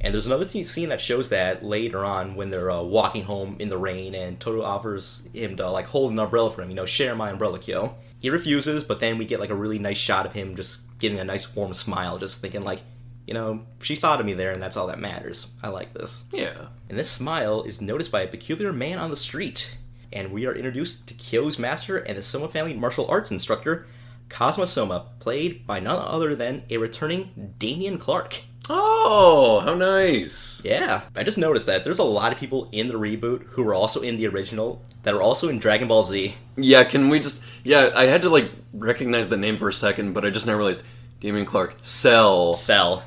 [0.00, 3.68] And there's another scene- that shows that later on when they're uh, walking home in
[3.68, 6.70] the rain, and Toru offers him to like hold an umbrella for him.
[6.70, 7.96] You know, share my umbrella, Kyo.
[8.20, 11.18] He refuses, but then we get like a really nice shot of him just giving
[11.18, 12.82] a nice warm smile, just thinking like,
[13.26, 15.50] You know, she thought of me there, and that's all that matters.
[15.62, 16.24] I like this.
[16.32, 16.66] Yeah.
[16.88, 19.76] And this smile is noticed by a peculiar man on the street.
[20.12, 23.86] And we are introduced to Kyo's master and the Soma family martial arts instructor,
[24.30, 28.44] Kazuma Soma, played by none other than a returning Dameon Clarke.
[28.70, 30.60] Oh, how nice.
[30.64, 33.74] Yeah, I just noticed that there's a lot of people in the reboot who were
[33.74, 36.34] also in the original that are also in Dragon Ball Z.
[36.56, 37.44] Yeah, can we just?
[37.64, 40.54] Yeah, I had to like recognize the name for a second, but I just now
[40.54, 40.84] realized
[41.20, 43.04] Dameon Clarke, Cell, Cell,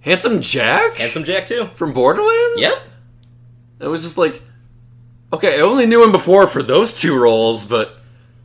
[0.00, 2.60] Handsome Jack, Handsome Jack too, from Borderlands.
[2.60, 2.72] Yep.
[3.80, 4.42] It was just like,
[5.32, 7.96] okay, I only knew him before for those two roles, but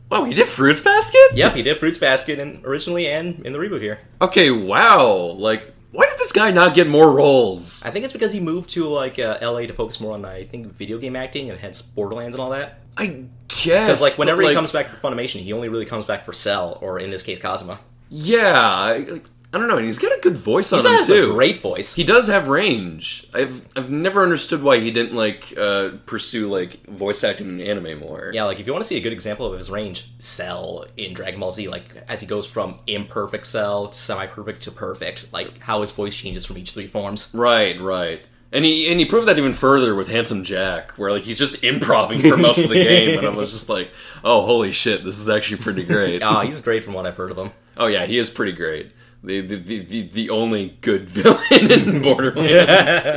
[0.08, 1.30] wow, he did Fruits Basket.
[1.34, 3.98] Yep, he did Fruits Basket and originally and in the reboot here.
[4.20, 5.73] Okay, wow, like.
[5.94, 7.84] Why did this guy not get more roles?
[7.84, 10.42] I think it's because he moved to like uh, LA to focus more on I
[10.42, 12.80] think video game acting and hence Borderlands and all that.
[12.96, 14.02] I Because guess.
[14.02, 16.78] like whenever but, he comes back for Funimation, he only really comes back for Cell
[16.80, 17.78] or in this case Kazuma.
[18.10, 19.24] Yeah, like,
[19.54, 19.76] I don't know.
[19.76, 21.32] and He's got a good voice on He him has a too.
[21.34, 21.94] great voice.
[21.94, 23.24] He does have range.
[23.32, 28.00] I've I've never understood why he didn't like uh, pursue like voice acting in anime
[28.00, 28.32] more.
[28.34, 31.14] Yeah, like if you want to see a good example of his range, Cell in
[31.14, 35.58] Dragon Ball Z, like as he goes from imperfect Cell to semi-perfect to perfect, like
[35.60, 37.30] how his voice changes from each three forms.
[37.32, 38.22] Right, right.
[38.52, 41.62] And he and he proved that even further with Handsome Jack, where like he's just
[41.64, 43.90] improving for most of the game, and I was just like,
[44.24, 46.22] oh holy shit, this is actually pretty great.
[46.24, 47.50] Ah, he's great from what I've heard of him.
[47.76, 48.92] Oh yeah, he is pretty great.
[49.24, 53.08] The the the, the, only good villain in Borderlands.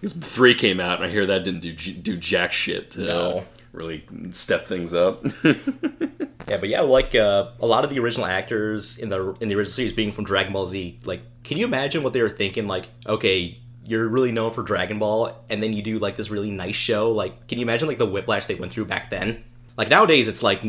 [0.00, 2.90] Because three came out, and I hear that didn't do do jack shit.
[2.92, 3.44] To, No.
[3.72, 5.24] really step things up.
[6.48, 9.54] Yeah, but yeah, like uh, a lot of the original actors in the in the
[9.54, 12.66] original series being from Dragon Ball Z, like, can you imagine what they were thinking?
[12.66, 16.50] Like, okay, you're really known for Dragon Ball, and then you do like this really
[16.50, 17.12] nice show.
[17.12, 19.44] Like, can you imagine like the whiplash they went through back then?
[19.76, 20.64] Like nowadays, it's like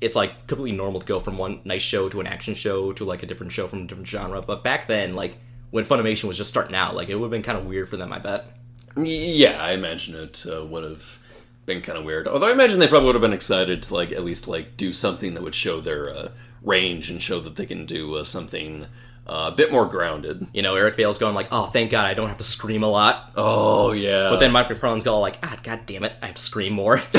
[0.00, 3.04] it's like completely normal to go from one nice show to an action show to
[3.04, 4.42] like a different show from a different genre.
[4.42, 5.38] But back then, like
[5.70, 7.96] when Funimation was just starting out, like it would have been kind of weird for
[7.96, 8.12] them.
[8.12, 8.46] I bet.
[8.96, 11.18] Yeah, I imagine it uh, would have
[11.66, 12.28] been kind of weird.
[12.28, 14.92] Although I imagine they probably would have been excited to like at least like do
[14.92, 16.28] something that would show their uh,
[16.62, 18.86] range and show that they can do uh, something
[19.28, 20.46] uh, a bit more grounded.
[20.52, 22.88] You know, Eric Vale's going like, "Oh, thank God, I don't have to scream a
[22.88, 24.30] lot." Oh yeah.
[24.30, 26.96] But then Mike McFarlane's going like, "Ah, God damn it, I have to scream more."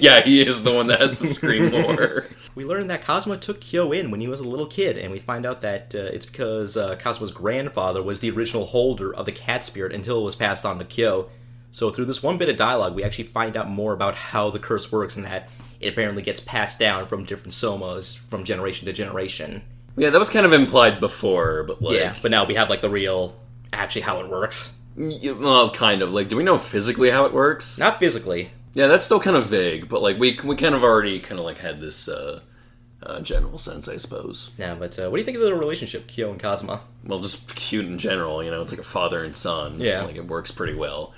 [0.00, 2.26] yeah, he is the one that has to scream more.
[2.54, 5.20] we learn that Kazuma took Kyo in when he was a little kid, and we
[5.20, 9.32] find out that uh, it's because uh, Kazuma's grandfather was the original holder of the
[9.32, 11.28] cat spirit until it was passed on to Kyo.
[11.70, 14.58] So through this one bit of dialogue, we actually find out more about how the
[14.58, 15.48] curse works and that
[15.78, 19.62] it apparently gets passed down from different somas from generation to generation.
[19.96, 22.80] Yeah, that was kind of implied before, but like yeah, but now we have like
[22.80, 23.36] the real,
[23.72, 24.72] actually how it works.
[24.96, 26.28] y- well, kind of like.
[26.28, 27.76] Do we know physically how it works?
[27.78, 28.50] Not physically.
[28.72, 31.44] Yeah, that's still kind of vague, but like we we kind of already kind of
[31.44, 32.40] like had this uh,
[33.02, 34.50] uh, general sense, I suppose.
[34.58, 36.80] Yeah, but uh, what do you think of the relationship, Kyo and Kazuma?
[37.04, 39.80] Well, just cute in general, you know, it's like a father and son.
[39.80, 40.02] Yeah.
[40.02, 41.12] like it works pretty well.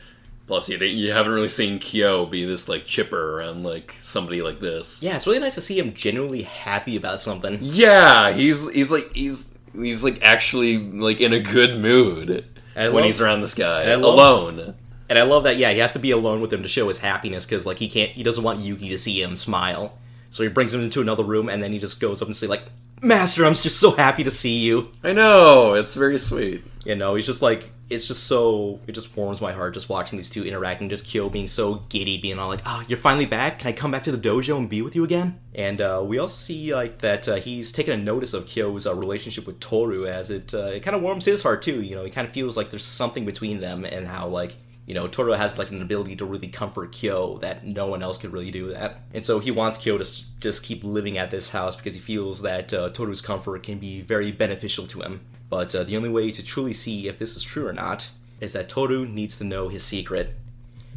[0.53, 4.61] Plus, you you haven't really seen Kyo be this like chipper around like somebody like
[4.61, 5.03] this.
[5.03, 7.57] Yeah, it's really nice to see him genuinely happy about something.
[7.63, 13.05] Yeah, he's he's like he's he's like actually like in a good mood when love-
[13.07, 14.75] he's around this guy and love- alone.
[15.09, 15.57] And I love that.
[15.57, 17.89] Yeah, he has to be alone with him to show his happiness because like he
[17.89, 18.11] can't.
[18.11, 19.97] He doesn't want Yuki to see him smile.
[20.29, 22.47] So he brings him into another room, and then he just goes up and say
[22.47, 22.65] like,
[23.01, 26.63] "Master, I'm just so happy to see you." I know it's very sweet.
[26.85, 30.17] You know, he's just like it's just so it just warms my heart just watching
[30.17, 30.89] these two interacting.
[30.89, 33.59] Just Kyo being so giddy, being all like, "Oh, you're finally back.
[33.61, 36.19] Can I come back to the dojo and be with you again?" And uh, we
[36.19, 40.07] also see like that uh, he's taken a notice of Kyo's uh, relationship with Toru
[40.07, 41.83] as it uh, it kind of warms his heart too.
[41.83, 44.57] You know, he kind of feels like there's something between them, and how like
[44.87, 48.19] you know, Toru has like an ability to really comfort Kyo that no one else
[48.19, 49.03] could really do that.
[49.15, 50.05] And so he wants Kyo to
[50.41, 54.01] just keep living at this house because he feels that uh, Toru's comfort can be
[54.01, 55.21] very beneficial to him.
[55.53, 58.55] But uh, the only way to truly see if this is true or not is
[58.55, 60.35] that Toru needs to know his secret.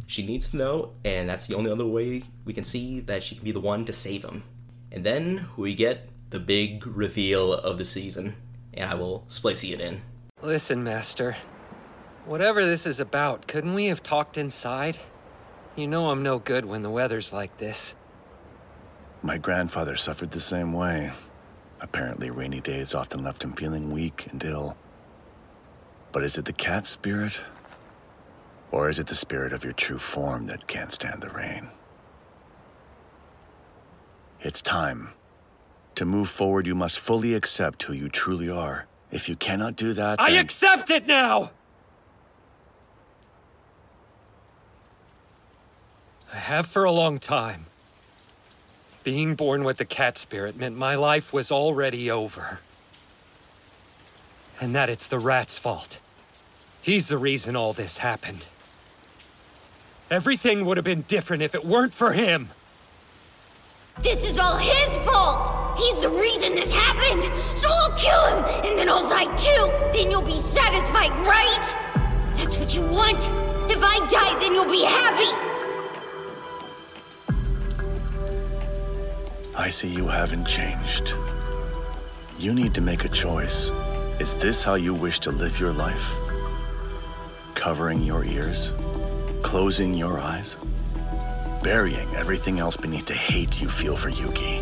[0.07, 3.35] She needs to know, and that's the only other way we can see that she
[3.35, 4.43] can be the one to save him.
[4.93, 8.37] And then we get the big reveal of the season,
[8.73, 10.03] and I will splicy it in.
[10.41, 11.35] Listen, Master.
[12.25, 14.97] Whatever this is about, couldn't we have talked inside?
[15.75, 17.93] You know I'm no good when the weather's like this.
[19.21, 21.11] My grandfather suffered the same way.
[21.85, 24.75] Apparently, rainy days often left him feeling weak and ill.
[26.11, 27.45] But is it the cat spirit?
[28.71, 31.69] Or is it the spirit of your true form that can't stand the rain?
[34.41, 35.09] It's time.
[35.93, 38.87] To move forward, you must fully accept who you truly are.
[39.11, 41.51] If you cannot do that, I then- accept it now!
[46.33, 47.67] I have for a long time.
[49.05, 52.59] Being born with the cat spirit meant my life was already over.
[54.59, 55.99] and that it's the rat's fault.
[56.81, 58.47] He's the reason all this happened.
[60.09, 62.49] Everything would have been different if it weren't for him.
[64.01, 65.77] This is all his fault!
[65.77, 67.23] He's the reason this happened!
[67.57, 69.67] So I'll kill him, and then I'll die too!
[69.93, 71.65] Then you'll be satisfied, right?
[72.35, 73.29] That's what you want!
[73.69, 75.54] If I die, then you'll be happy!
[79.57, 81.13] I see you haven't changed.
[82.37, 83.69] You need to make a choice.
[84.19, 86.13] Is this how you wish to live your life?
[87.55, 88.71] Covering your ears?
[89.43, 90.57] Closing your eyes?
[91.63, 94.61] Burying everything else beneath the hate you feel for Yuki?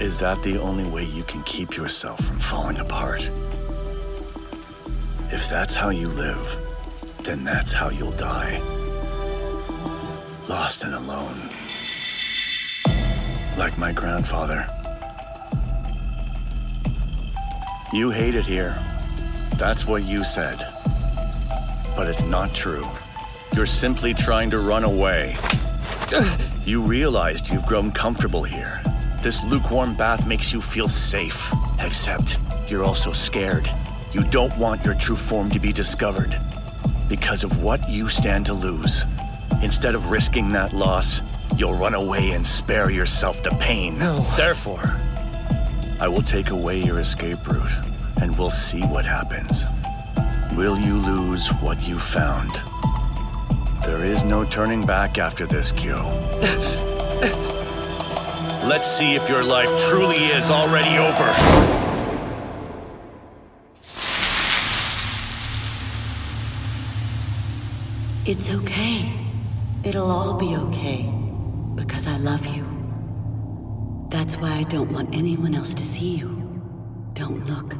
[0.00, 3.30] Is that the only way you can keep yourself from falling apart?
[5.30, 6.56] If that's how you live,
[7.22, 8.60] then that's how you'll die.
[10.48, 11.51] Lost and alone.
[13.56, 14.66] Like my grandfather.
[17.92, 18.78] You hate it here.
[19.56, 20.66] That's what you said.
[21.94, 22.86] But it's not true.
[23.54, 25.36] You're simply trying to run away.
[26.64, 28.80] You realized you've grown comfortable here.
[29.20, 31.52] This lukewarm bath makes you feel safe.
[31.80, 33.70] Except, you're also scared.
[34.12, 36.38] You don't want your true form to be discovered.
[37.08, 39.04] Because of what you stand to lose.
[39.62, 41.20] Instead of risking that loss,
[41.56, 43.98] you'll run away and spare yourself the pain.
[43.98, 44.20] No.
[44.36, 44.96] Therefore,
[46.00, 47.72] I will take away your escape route,
[48.20, 49.64] and we'll see what happens.
[50.56, 52.60] Will you lose what you found?
[53.84, 55.96] There is no turning back after this, Kyo.
[58.64, 61.32] Let's see if your life truly is already over.
[68.24, 69.10] It's okay.
[69.82, 71.21] It'll all be okay.
[71.74, 72.64] Because I love you.
[74.10, 76.30] That's why I don't want anyone else to see you.
[77.14, 77.76] Don't look.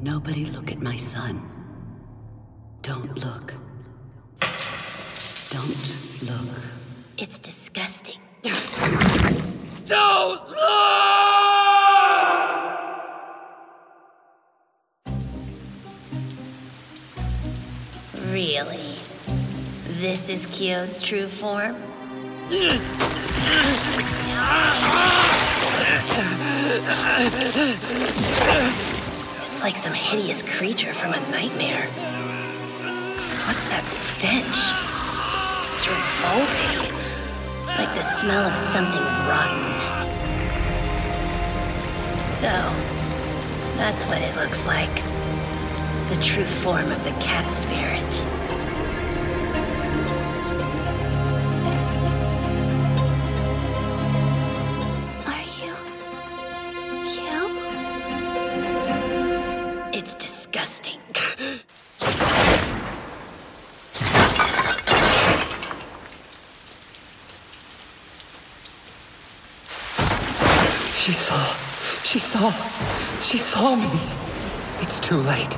[0.00, 1.42] Nobody look at my son.
[2.82, 3.54] Don't look.
[5.50, 5.98] Don't
[6.28, 6.62] look.
[7.16, 8.20] It's disgusting.
[9.86, 11.14] Don't look!
[18.30, 18.96] Really?
[20.00, 21.76] This is Kyo's true form?
[22.50, 22.78] It's
[29.62, 31.86] like some hideous creature from a nightmare.
[33.46, 34.74] What's that stench?
[35.72, 36.92] It's revolting.
[37.66, 39.64] Like the smell of something rotten.
[42.26, 42.50] So,
[43.78, 45.02] that's what it looks like.
[46.10, 48.26] The true form of the cat spirit.
[72.34, 72.50] Saw.
[73.20, 74.00] She saw me.
[74.80, 75.56] It's too late.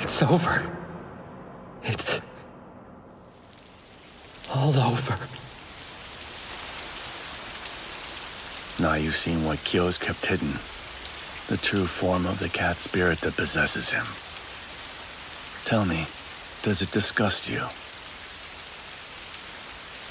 [0.00, 0.66] It's over.
[1.84, 2.20] It's.
[4.52, 5.14] all over.
[8.82, 10.52] Now you've seen what Kyo's kept hidden.
[11.46, 14.06] The true form of the cat spirit that possesses him.
[15.64, 16.06] Tell me,
[16.62, 17.60] does it disgust you?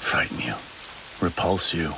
[0.00, 0.54] Frighten you?
[1.20, 1.92] Repulse you?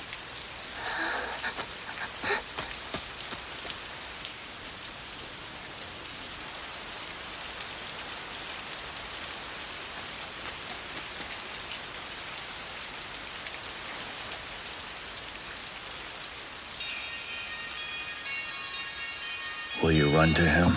[19.87, 20.69] Will you run to him?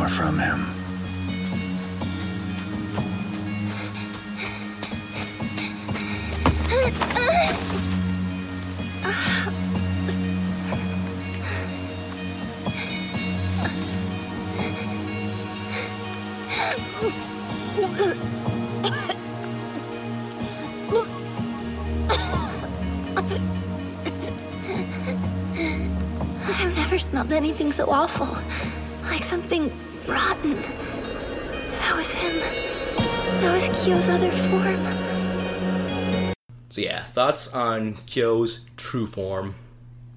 [0.00, 0.64] Or from him?
[26.94, 28.40] never smelled anything so awful.
[29.10, 29.72] Like something
[30.06, 30.54] rotten.
[31.80, 32.38] That was him.
[33.40, 34.80] That was Kyo's other form.
[36.68, 39.56] So yeah, thoughts on Kyo's true form.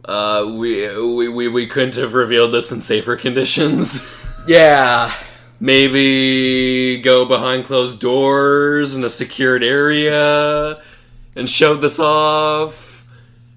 [0.06, 4.28] Uh, we, we we we couldn't have revealed this in safer conditions.
[4.48, 5.12] yeah,
[5.60, 10.80] maybe go behind closed doors in a secured area
[11.36, 13.08] and show this off.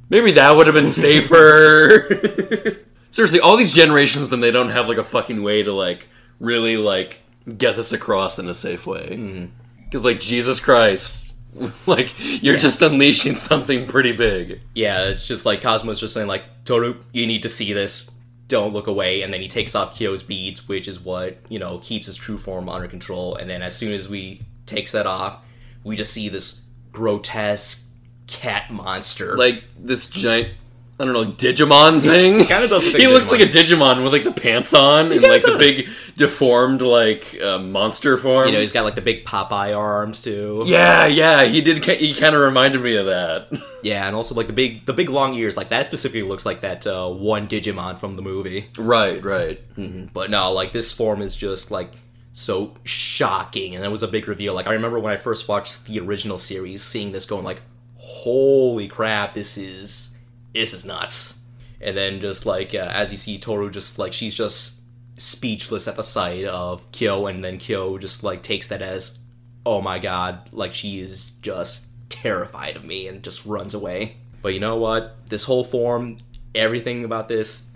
[0.09, 2.79] Maybe that would have been safer.
[3.11, 6.09] seriously, all these generations, then they don't have like a fucking way to like
[6.39, 7.23] really like
[7.59, 9.09] get this across in a safe way.
[9.11, 9.47] Mm-hmm.
[9.85, 11.33] Because like Jesus Christ,
[11.87, 12.61] like you're Yeah.
[12.61, 14.61] just unleashing something pretty big.
[14.75, 18.11] Yeah, it's just like Kazuma's just saying like, Toru, you need to see this.
[18.49, 19.23] Don't look away.
[19.23, 22.39] And then he takes off Kyo's beads, which is what you know keeps his true
[22.39, 23.37] form under control.
[23.37, 25.39] And then as soon as we takes that off,
[25.85, 27.89] we just see this grotesque
[28.27, 29.37] cat monster.
[29.37, 30.55] Like this giant.
[31.01, 32.39] I don't know, like Digimon thing.
[32.41, 33.31] Kinda does look like he looks Digimon.
[33.33, 37.59] like a Digimon with like the pants on and like the big deformed like uh,
[37.59, 38.47] monster form.
[38.47, 40.63] you know, he's got like the big Popeye arms too.
[40.67, 41.83] yeah, yeah, he did.
[41.85, 43.49] He kind of reminded me of that.
[43.83, 46.61] Yeah, and also like the big the big long ears, like that specifically looks like
[46.61, 48.69] that uh, one Digimon from the movie.
[48.77, 49.59] Right, right.
[49.75, 51.91] hmm But no, like this form is just like
[52.35, 54.53] so shocking, and it was a big reveal.
[54.53, 57.63] Like I remember when I first watched the original series, seeing this going like,
[57.97, 60.10] "Holy crap, this is
[60.55, 61.39] this is nuts!"
[61.81, 64.81] And then just like uh, as you see Toru, just like she's just
[65.17, 69.19] speechless at the sight of Kyo, and then Kyo just like takes that as,
[69.65, 74.17] "Oh my god!" Like she is just terrified of me and just runs away.
[74.43, 75.17] But you know what?
[75.27, 76.19] This whole form,
[76.55, 77.70] everything about this,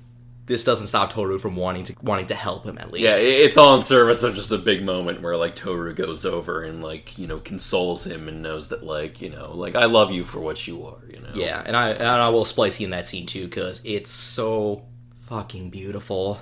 [0.47, 3.05] this doesn't stop Toru from wanting to wanting to help him at least.
[3.05, 6.63] Yeah, it's all in service of just a big moment where like Toru goes over
[6.63, 10.13] and like you know consoles him and knows that like you know like I love
[10.13, 11.03] you for what you are.
[11.09, 11.33] You know.
[11.35, 14.85] Yeah, and I and I will splice you in that scene too because it's so
[15.23, 16.41] fucking beautiful.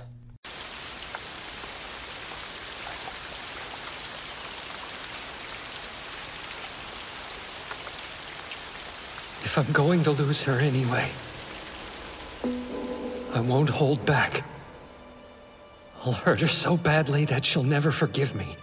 [9.45, 11.09] If I'm going to lose her anyway,
[13.33, 14.43] I won't hold back.
[16.03, 18.57] I'll hurt her so badly that she'll never forgive me.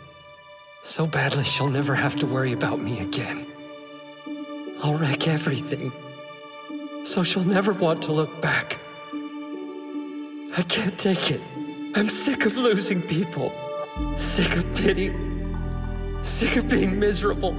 [0.84, 3.46] So badly she'll never have to worry about me again.
[4.82, 5.92] I'll wreck everything.
[7.04, 8.78] So she'll never want to look back.
[10.56, 11.40] I can't take it.
[11.94, 13.52] I'm sick of losing people.
[14.18, 15.12] Sick of pity.
[16.22, 17.56] Sick of being miserable.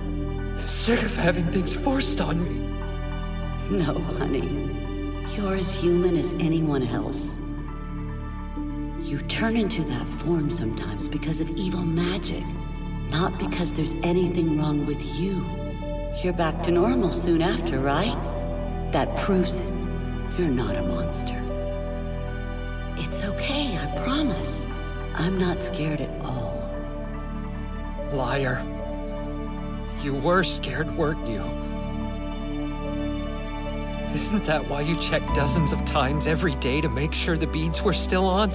[0.57, 2.67] Sick of having things forced on me.
[3.69, 4.70] No, honey.
[5.35, 7.33] You're as human as anyone else.
[9.01, 12.43] You turn into that form sometimes because of evil magic,
[13.11, 15.45] not because there's anything wrong with you.
[16.21, 18.15] You're back to normal soon after, right?
[18.91, 19.73] That proves it.
[20.37, 21.41] You're not a monster.
[22.97, 24.67] It's okay, I promise.
[25.15, 26.69] I'm not scared at all.
[28.11, 28.65] Liar.
[30.01, 31.60] You were scared, weren't you?
[34.13, 37.81] Isn't that why you checked dozens of times every day to make sure the beads
[37.81, 38.51] were still on?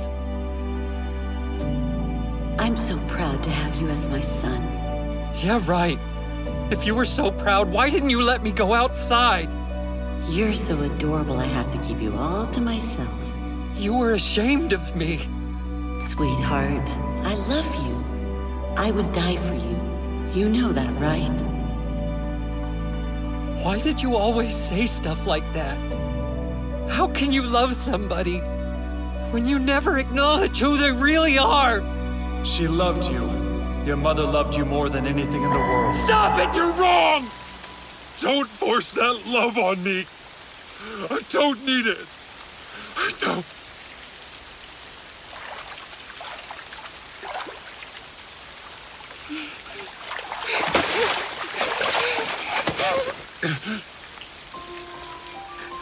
[2.58, 4.62] I'm so proud to have you as my son.
[5.36, 5.98] Yeah, right.
[6.70, 9.48] If you were so proud, why didn't you let me go outside?
[10.28, 13.32] You're so adorable, I have to keep you all to myself.
[13.76, 15.20] You were ashamed of me.
[16.00, 16.90] Sweetheart,
[17.24, 18.04] I love you.
[18.76, 19.80] I would die for you.
[20.32, 21.55] You know that, right?
[23.66, 25.76] Why did you always say stuff like that?
[26.88, 28.38] How can you love somebody
[29.32, 31.82] when you never acknowledge who they really are?
[32.44, 33.22] She loved you.
[33.84, 35.96] Your mother loved you more than anything in the world.
[35.96, 36.54] Stop it!
[36.54, 37.22] You're wrong!
[38.20, 40.06] Don't force that love on me.
[41.10, 42.06] I don't need it.
[42.96, 43.55] I don't.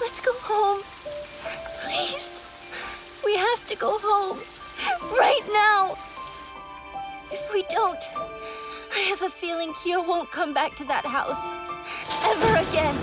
[0.01, 0.83] Let's go home.
[1.83, 2.45] Please.
[3.25, 4.39] We have to go home.
[5.19, 5.97] Right now.
[7.33, 8.05] If we don't,
[8.95, 11.49] I have a feeling Kyo won't come back to that house.
[12.23, 12.99] Ever again.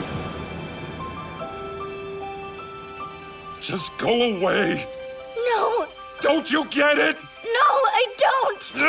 [3.62, 4.86] Just go away.
[5.56, 5.88] No.
[6.20, 7.24] Don't you get it?
[7.44, 7.68] No,
[8.00, 8.72] I don't.
[8.76, 8.82] I'm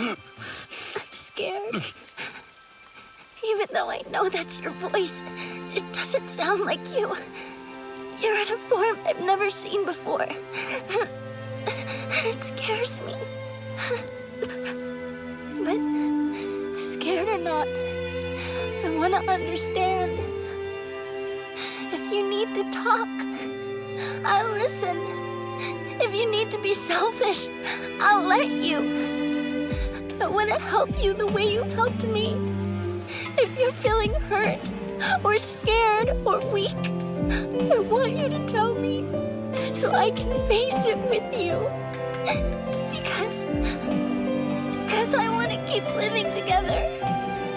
[0.00, 0.18] ah!
[1.34, 1.74] scared.
[3.44, 5.22] Even though I know that's your voice,
[5.74, 7.14] it doesn't sound like you.
[8.20, 10.22] You're in a form I've never seen before.
[10.22, 10.38] And
[12.26, 13.14] it scares me.
[15.64, 17.68] But scared or not,
[18.84, 20.18] I want to understand.
[21.90, 23.08] If you need to talk,
[24.24, 24.98] I'll listen.
[26.00, 27.48] If you need to be selfish,
[28.00, 29.11] I'll let you.
[30.22, 32.36] I want to help you the way you've helped me.
[33.36, 34.70] If you're feeling hurt
[35.24, 36.78] or scared or weak,
[37.74, 39.04] I want you to tell me
[39.72, 41.58] so I can face it with you.
[42.92, 43.42] Because.
[44.84, 46.78] Because I want to keep living together.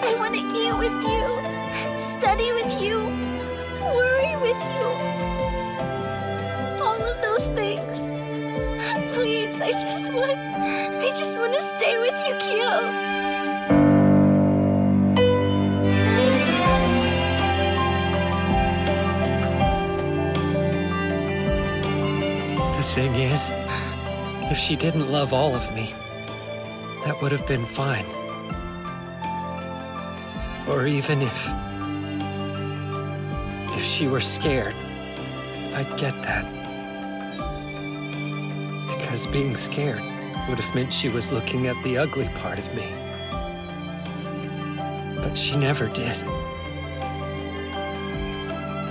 [0.02, 2.98] I want to eat with you, study with you,
[3.94, 4.86] worry with you.
[6.82, 8.08] All of those things.
[9.14, 10.55] Please, I just want.
[10.68, 12.72] I just want to stay with you, Yukio.
[22.76, 23.52] The thing is,
[24.50, 25.94] if she didn't love all of me,
[27.04, 28.06] that would have been fine.
[30.68, 31.52] Or even if.
[33.76, 34.74] If she were scared,
[35.74, 36.44] I'd get that.
[38.88, 40.02] Because being scared
[40.48, 42.86] would have meant she was looking at the ugly part of me.
[45.16, 46.16] But she never did.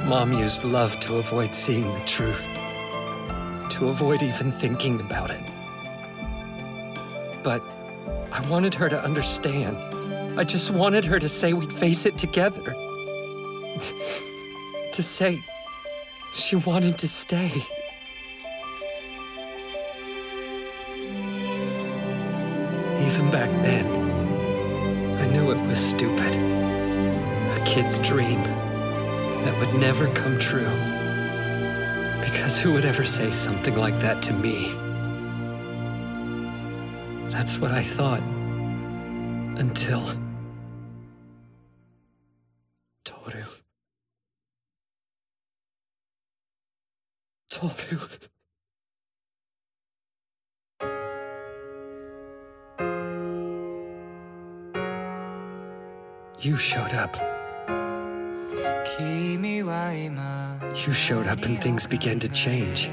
[0.06, 2.48] Mom used love to avoid seeing the truth,
[3.72, 5.44] to avoid even thinking about it.
[7.44, 7.64] But
[8.32, 9.78] I wanted her to understand.
[10.40, 12.62] I just wanted her to say we'd face it together.
[14.92, 15.40] to say
[16.34, 17.66] she wanted to stay.
[23.36, 23.86] Back then,
[25.20, 26.34] I knew it was stupid.
[27.58, 28.42] A kid's dream
[29.44, 30.74] that would never come true.
[32.24, 34.72] Because who would ever say something like that to me?
[37.30, 38.22] That's what I thought.
[39.60, 40.02] Until.
[43.04, 43.44] Toru.
[47.50, 48.00] Toru.
[56.46, 57.18] You showed up.
[60.76, 62.92] You showed up and things began to change.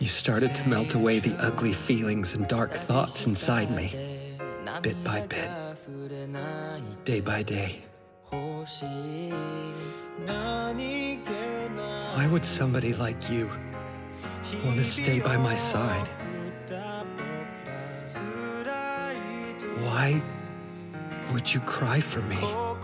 [0.00, 3.94] You started to melt away the ugly feelings and dark thoughts inside me,
[4.82, 5.48] bit by bit,
[7.04, 7.84] day by day.
[12.16, 13.48] Why would somebody like you
[14.64, 16.08] want to stay by my side?
[19.84, 20.20] Why
[21.32, 22.36] would you cry for me?
[22.36, 22.76] How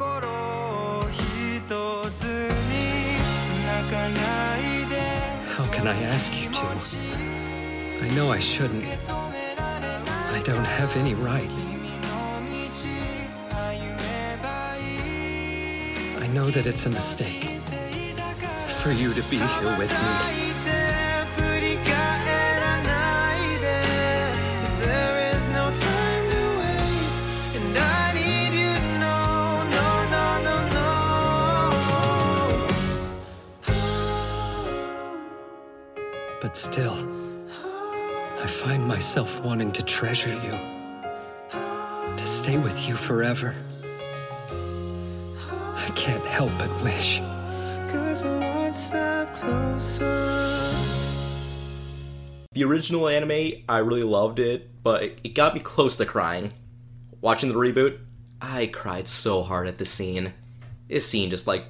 [5.73, 6.61] can I ask you to?
[8.05, 8.85] I know I shouldn't.
[9.09, 11.51] I don't have any right.
[16.19, 17.45] I know that it's a mistake
[18.83, 20.50] for you to be here with me.
[36.61, 36.93] Still,
[38.43, 40.51] I find myself wanting to treasure you,
[41.51, 43.55] to stay with you forever.
[45.75, 47.21] I can't help but wish.
[47.91, 50.05] Cause we're one step closer.
[52.53, 56.53] The original anime, I really loved it, but it, it got me close to crying.
[57.23, 58.01] Watching the reboot,
[58.43, 60.35] I cried so hard at this scene.
[60.89, 61.65] This scene just like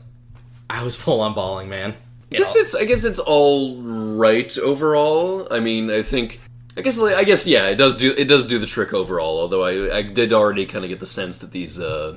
[0.69, 1.95] I was full on bawling, man.
[2.33, 5.49] I guess it's I guess it's all right overall.
[5.51, 6.41] I mean, I think
[6.77, 9.41] I guess I guess yeah, it does do it does do the trick overall.
[9.41, 12.17] Although I I did already kind of get the sense that these uh,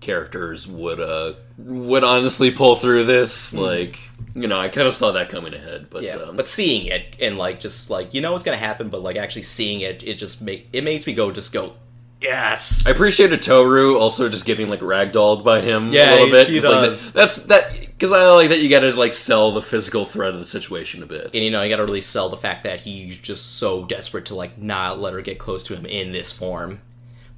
[0.00, 3.52] characters would uh would honestly pull through this.
[3.52, 3.58] Mm.
[3.58, 3.98] Like
[4.34, 5.88] you know, I kind of saw that coming ahead.
[5.90, 8.88] But yeah, um, but seeing it and like just like you know what's gonna happen,
[8.88, 11.74] but like actually seeing it, it just make it makes me go just go
[12.20, 12.84] yes.
[12.86, 16.46] I appreciated Toru also just getting like ragdolled by him Yeah, a little bit.
[16.48, 17.12] she 'cause, like, does.
[17.12, 20.30] that- that's that because I like that you got to like sell the physical threat
[20.34, 21.30] of the situation a bit.
[21.34, 24.34] And you know, you gotta really sell the fact that he's just so desperate to
[24.34, 26.80] like not let her get close to him in this form.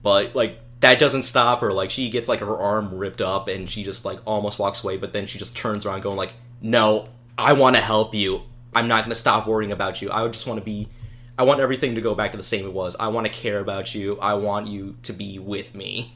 [0.02, 1.72] But like that doesn't stop her.
[1.72, 4.96] Like she gets like her arm ripped up and she just like almost walks away,
[4.96, 8.42] but then she just turns around going like, No, I wanna help you.
[8.74, 10.10] I'm not gonna stop worrying about you.
[10.10, 10.88] I just wanna be
[11.38, 12.96] I want everything to go back to the same it was.
[12.98, 14.18] I wanna care about you.
[14.20, 16.14] I want you to be with me.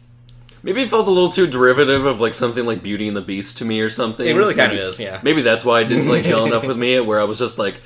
[0.64, 3.58] Maybe it felt a little too derivative of like something like Beauty and the Beast
[3.58, 4.26] to me or something.
[4.26, 5.20] It really So kinda maybe- is, yeah.
[5.22, 7.76] Maybe that's why I didn't like gel enough with me, where I was just like,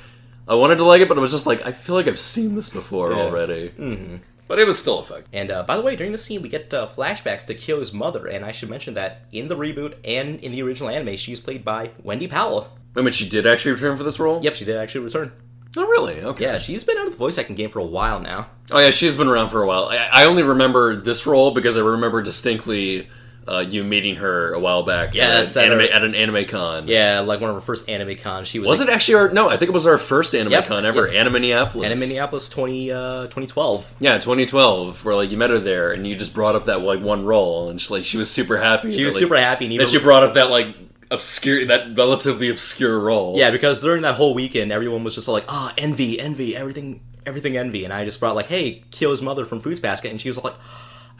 [0.47, 2.55] I wanted to like it, but I was just like, I feel like I've seen
[2.55, 3.17] this before Yeah.
[3.19, 3.69] already.
[3.79, 4.19] Mhm.
[4.47, 5.27] But it was still effective.
[5.33, 8.27] And uh, by the way, during the scene, we get uh, flashbacks to Kyo's mother,
[8.27, 11.65] and I should mention that in the reboot and in the original anime, she's played
[11.65, 12.69] by Wendy Powell.
[12.95, 14.39] I mean, she did actually return for this role.
[14.41, 15.31] Yep, she did actually return.
[15.77, 16.21] Oh, really?
[16.23, 16.43] Okay.
[16.45, 18.47] Yeah, she's been out of the voice acting game for a while now.
[18.71, 19.85] Oh yeah, she's been around for a while.
[19.85, 23.07] I, I only remember this role because I remember distinctly
[23.47, 25.13] uh, you meeting her a while back.
[25.13, 26.87] Yes, at, at an anime, her- at an anime con.
[26.89, 28.49] Yeah, like one of her first anime cons.
[28.49, 29.29] She was Was it actually our?
[29.29, 31.07] No, I think it was our first anime Yep, con ever.
[31.07, 31.15] yep.
[31.21, 31.85] Anime Minneapolis.
[31.85, 33.95] And in Minneapolis 20, uh, 2012.
[34.01, 36.99] Yeah, 2012, where like you met her there, and you just brought up that like
[37.01, 38.93] one role, and she, like she was super happy.
[38.93, 40.75] She was like- super happy, and And even- she brought up that like
[41.11, 43.37] obscure, that relatively obscure role.
[43.37, 47.57] Yeah, because during that whole weekend, everyone was just like, "Ah, envy, envy, everything, everything,
[47.57, 50.43] envy," and I just brought like, "Hey, Kyo's mother from Fruits Basket," and she was
[50.43, 50.55] like,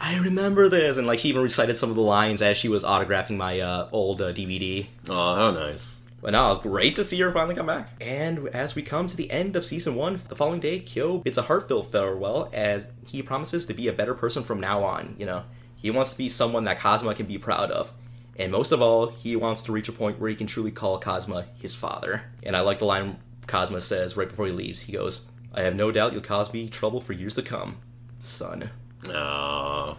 [0.00, 2.84] "I remember this," and like she even recited some of the lines as she was
[2.84, 4.86] autographing my uh, old uh, DVD.
[5.08, 5.96] Oh, how nice!
[6.20, 7.90] But no, great to see her finally come back.
[8.00, 11.38] And as we come to the end of season one, the following day, Kyo bids
[11.38, 15.14] a heartfelt farewell as he promises to be a better person from now on.
[15.16, 15.44] You know,
[15.76, 17.92] he wants to be someone that Kazuma can be proud of.
[18.38, 20.98] And most of all, he wants to reach a point where he can truly call
[20.98, 22.22] Kazuma his father.
[22.42, 24.82] And I like the line Kazuma says right before he leaves.
[24.82, 27.78] He goes, I have no doubt you'll cause me trouble for years to come,
[28.20, 28.70] son.
[29.02, 29.96] Aww.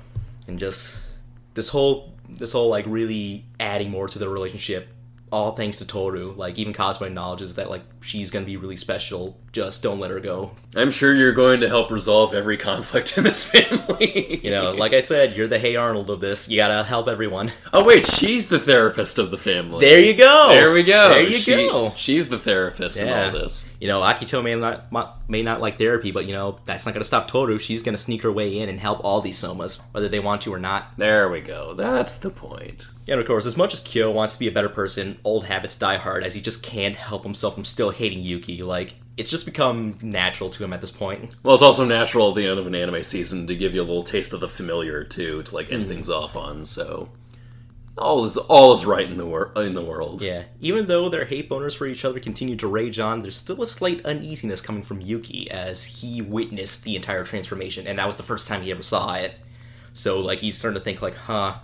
[0.47, 1.15] And just
[1.53, 4.87] this whole this whole like really adding more to the relationship
[5.31, 6.33] all thanks to Toru.
[6.33, 9.37] Like even Kazuma acknowledges that like she's gonna be really special.
[9.51, 10.51] Just don't let her go.
[10.75, 14.39] I'm sure you're going to help resolve every conflict in this family.
[14.43, 16.47] You know, like I said, you're the Hey Arnold of this.
[16.49, 17.51] You gotta help everyone.
[17.73, 19.83] Oh wait, she's the therapist of the family.
[19.85, 20.49] There you go.
[20.49, 21.09] There we go.
[21.09, 21.93] There you She- go.
[21.95, 23.29] She's the therapist Yeah.
[23.29, 23.67] in all this.
[23.79, 24.87] You know, Akito may not
[25.29, 27.57] may not like therapy, but you know that's not gonna stop Toru.
[27.57, 30.53] She's gonna sneak her way in and help all these somas, whether they want to
[30.53, 30.95] or not.
[30.97, 31.73] There we go.
[31.73, 32.85] That's the point.
[33.07, 35.75] And of course, as much as Kyo wants to be a better person, old habits
[35.75, 38.61] die hard as he just can't help himself from still hating Yuki.
[38.61, 41.35] Like, it's just become natural to him at this point.
[41.43, 43.83] Well, it's also natural at the end of an anime season to give you a
[43.83, 45.89] little taste of the familiar too, to like end Mhm.
[45.89, 46.65] things off on.
[46.65, 47.09] So
[47.97, 50.21] all is all is right in the wor- in the world.
[50.21, 53.61] Yeah, even though their hate boners for each other continue to rage on, there's still
[53.61, 58.15] a slight uneasiness coming from Yuki as he witnessed the entire transformation, and that was
[58.15, 59.35] the first time he ever saw it.
[59.93, 61.55] So, like, he's starting to think, like, huh,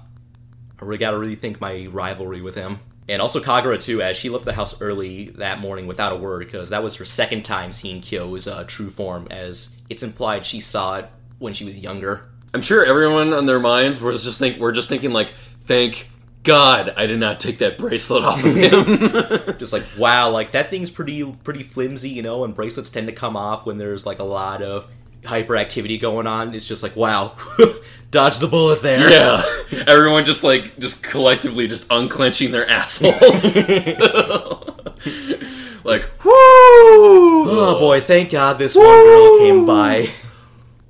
[0.81, 2.79] I really gotta really think my rivalry with him.
[3.07, 6.39] And also Kagura, too, as she left the house early that morning without a word,
[6.39, 10.59] because that was her second time seeing Kyo's uh, true form, as it's implied she
[10.59, 12.29] saw it when she was younger.
[12.53, 16.09] I'm sure everyone on their minds was just think we're just thinking like, thank
[16.45, 19.57] God I did not take that bracelet off of him.
[19.59, 23.13] just like wow like that thing's pretty pretty flimsy you know and bracelets tend to
[23.13, 24.87] come off when there's like a lot of
[25.25, 26.53] hyperactivity going on.
[26.53, 27.35] It's just like wow
[28.15, 29.09] dodge the bullet there.
[29.09, 29.43] Yeah,
[29.87, 33.57] everyone just like just collectively just unclenching their assholes.
[35.83, 37.45] like, whoo!
[37.47, 38.01] oh boy.
[38.01, 40.09] Thank god this one girl came by.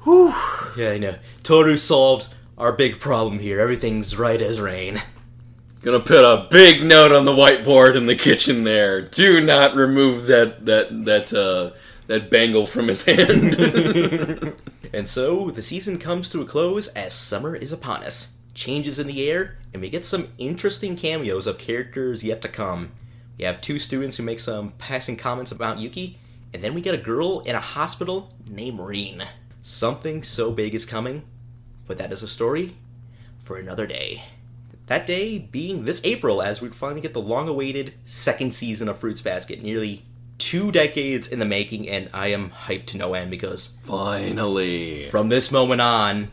[0.03, 0.33] Whew.
[0.77, 1.15] yeah i know.
[1.43, 3.59] Toru solved our big problem here.
[3.59, 5.01] Everything's right as rain.
[5.81, 9.01] Gonna put a big note on the whiteboard in the kitchen there.
[9.01, 11.72] Do not remove that that that uh
[12.08, 14.56] that bangle from his hand.
[14.95, 18.32] And so the season comes to a close as summer is upon us.
[18.53, 22.93] Changes in the air, and we get some interesting cameos of characters yet to come.
[23.38, 26.17] We have two students who make some passing comments about Yuki,
[26.53, 29.25] and then we get a girl in a hospital named Rin.
[29.61, 31.24] Something so big is coming,
[31.88, 32.77] but that is a story
[33.43, 34.24] for another day.
[34.88, 39.00] That day being this April, as we finally get the long awaited second season of
[39.00, 40.06] Fruits Basket, nearly
[40.38, 45.09] two decades in the making, and I am hyped to no end because Finally.
[45.09, 46.31] from this moment on,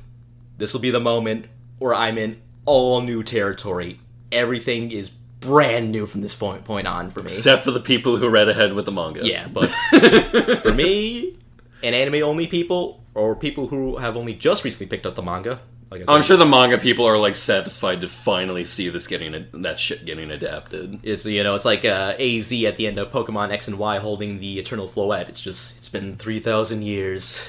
[0.58, 1.46] this will be the moment
[1.78, 4.00] where I'm in all new territory.
[4.30, 7.26] Everything is brand new from this point point on for me.
[7.26, 9.26] Except for the people who read ahead with the manga.
[9.26, 9.66] Yeah, but
[10.62, 11.36] for me,
[11.82, 15.60] and anime only people, or people who have only just recently picked up the manga,
[15.92, 19.46] like I I'm sure the manga people are like satisfied to finally see this getting
[19.52, 21.00] that shit getting adapted.
[21.02, 23.98] It's you know it's like uh, AZ at the end of Pokemon X and Y
[23.98, 25.28] holding the Eternal Floette.
[25.28, 27.44] It's just it's been three thousand years.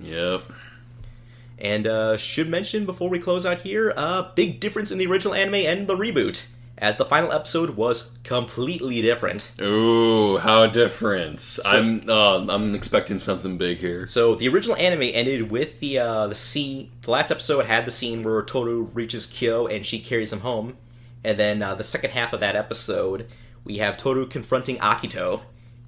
[0.00, 0.44] Yep.
[1.58, 5.32] And uh, should mention before we close out here, uh, big difference in the original
[5.32, 6.46] anime and the reboot,
[6.82, 9.52] as the final episode was completely different.
[9.60, 11.60] Ooh, how different!
[11.64, 14.04] I'm uh, I'm expecting something big here.
[14.08, 16.90] So the original anime ended with the uh, the scene.
[17.02, 20.76] The last episode had the scene where Toru reaches Kyo and she carries him home,
[21.22, 23.28] and then uh, the second half of that episode,
[23.62, 25.42] we have Toru confronting Akito,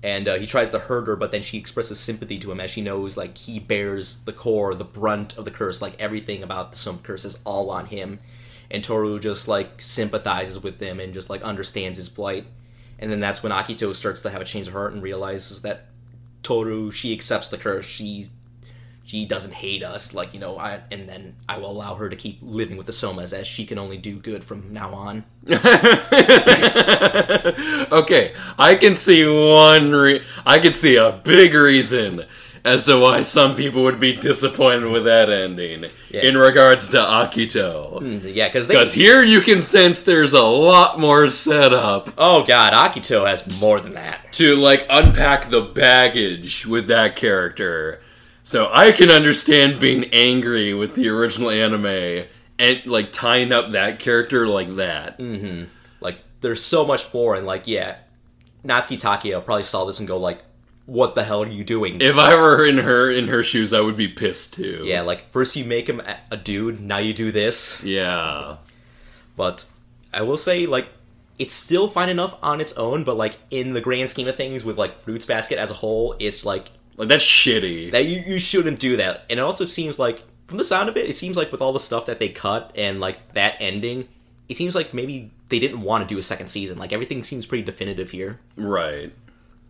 [0.04, 2.70] and uh, he tries to hurt her, but then she expresses sympathy to him as
[2.70, 6.70] she knows like he bears the core, the brunt of the curse, like everything about
[6.70, 8.20] the Soma curse is all on him,
[8.70, 12.46] and Toru just like sympathizes with him and just like understands his plight,
[12.98, 15.86] and then that's when Akito starts to have a change of heart and realizes that
[16.42, 17.86] Toru, she accepts the curse.
[17.86, 18.28] She
[19.06, 20.56] she doesn't hate us, like you know.
[20.58, 23.66] I, and then I will allow her to keep living with the Somas as she
[23.66, 25.24] can only do good from now on.
[27.92, 29.92] okay, I can see one.
[29.92, 32.24] Re- I can see a big reason
[32.64, 36.22] as to why some people would be disappointed with that ending Yeah.
[36.22, 37.98] in regards to Akito.
[38.00, 38.66] Hmm, yeah, because.
[38.68, 43.80] Because here you can sense there's a lot more setup Oh God, Akito has more
[43.80, 44.32] than that.
[44.32, 48.00] to like unpack the baggage with that character.
[48.42, 52.26] So I can understand being angry with the original anime
[52.58, 55.18] and like tying up that character like that.
[55.18, 55.64] Mm-hmm.
[56.00, 57.96] Like there's so much more, and like, yeah,
[58.64, 60.42] Natsuki Takaya probably saw this and go like,
[60.86, 63.80] "What the hell are you doing?" If I were in her in her shoes, I
[63.80, 64.82] would be pissed too.
[64.84, 67.82] yeah, like first you make him a- dude, now you do this.
[67.82, 68.56] Yeah.
[69.36, 69.66] But
[70.12, 70.88] I will say, like,
[71.38, 74.64] it's still fine enough on its own, but like in the grand scheme of things,
[74.64, 77.90] with like Fruits Basket as a whole, it's like Like that's shitty.
[77.90, 79.24] that you, you shouldn't do that.
[79.28, 81.72] And it also seems like from the sound of it, it seems like with all
[81.72, 84.06] the stuff that they cut and like that ending,
[84.48, 86.78] it seems like maybe they didn't want to do a second season.
[86.78, 88.38] Like everything seems pretty definitive here.
[88.56, 89.12] Right.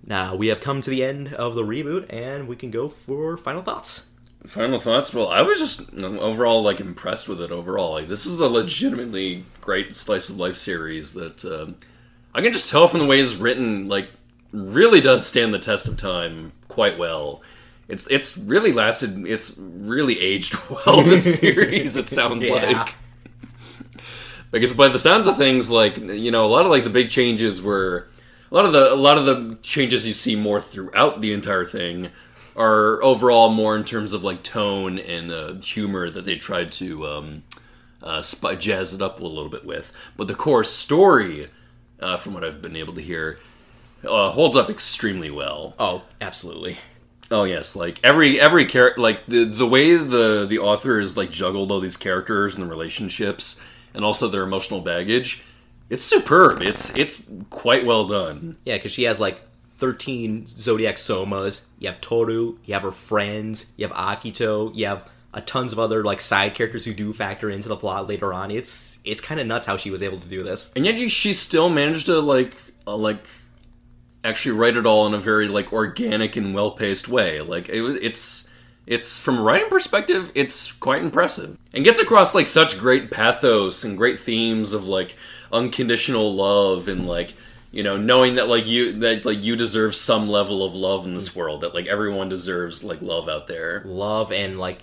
[0.07, 3.37] Now we have come to the end of the reboot, and we can go for
[3.37, 4.09] final thoughts.
[4.47, 5.15] Final thoughts?
[5.15, 7.51] Well, I was just overall like impressed with it.
[7.51, 11.77] Overall, like this is a legitimately great slice of life series that um,
[12.35, 13.89] I can just tell from the way it's written.
[13.89, 14.11] Like,
[14.53, 17.41] really does stand the test of time quite well.
[17.89, 19.27] It's it's really lasted.
[19.27, 21.03] It's really aged well.
[21.03, 22.53] This series, it sounds Yeah.
[22.55, 22.95] like.
[24.53, 26.91] I guess by the sounds of things, like you know, a lot of like the
[26.91, 28.09] big changes were
[28.55, 31.65] a lot of the a lot of the changes you see more throughout the entire
[31.65, 32.11] thing
[32.55, 37.05] are overall more in terms of like tone and uh, humor that they tried to
[37.05, 37.43] um,
[38.01, 39.93] uh, sp- jazz it up a little bit with.
[40.17, 41.49] But the core story,
[41.99, 43.41] uh, from what I've been able to hear,
[44.09, 45.75] uh, holds up extremely well.
[45.77, 46.79] Oh, absolutely.
[47.33, 51.33] Oh yes, like every every character, like the the way the the author has like
[51.33, 53.61] juggled all these characters and the relationships,
[53.95, 55.43] and also their emotional baggage.
[55.91, 56.63] It's superb.
[56.63, 58.57] It's it's quite well done.
[58.65, 61.67] Yeah, because she has like 13 Zodiac Somas.
[61.79, 65.79] You have Toru, you have her friends, you have Akito, you have a tons of
[65.79, 68.51] other like side characters who do factor into the plot later on.
[68.51, 70.73] It's it's kind of nuts how she was able to do this.
[70.75, 72.57] and yet she still managed to like
[72.87, 73.25] uh, like
[74.23, 77.41] actually write it all in a very like organic and well paced way.
[77.41, 78.49] Like it was, it's
[78.87, 83.83] it's from a writing perspective, it's quite impressive and gets across like such great pathos
[83.85, 85.17] and great themes of like
[85.55, 87.35] unconditional love and like
[87.71, 91.15] you know knowing that like you that like you deserve some level of love in
[91.15, 94.79] this world that like everyone deserves like love out there Love and like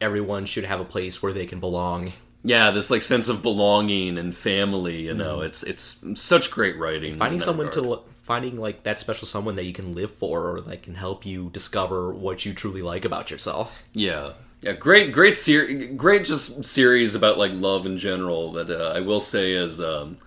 [0.00, 2.12] everyone should have a place where they can belong.
[2.42, 5.46] yeah this like sense of belonging and family you know Mhm.
[5.46, 7.84] it's it's such great writing Finding someone regard.
[7.84, 11.26] to finding like that special someone that you can live for or that can help
[11.26, 13.76] you discover what you truly like about yourself.
[13.92, 18.52] Yeah, yeah, great, great series, great just series about like love in general.
[18.52, 20.18] That uh, I will say is, um,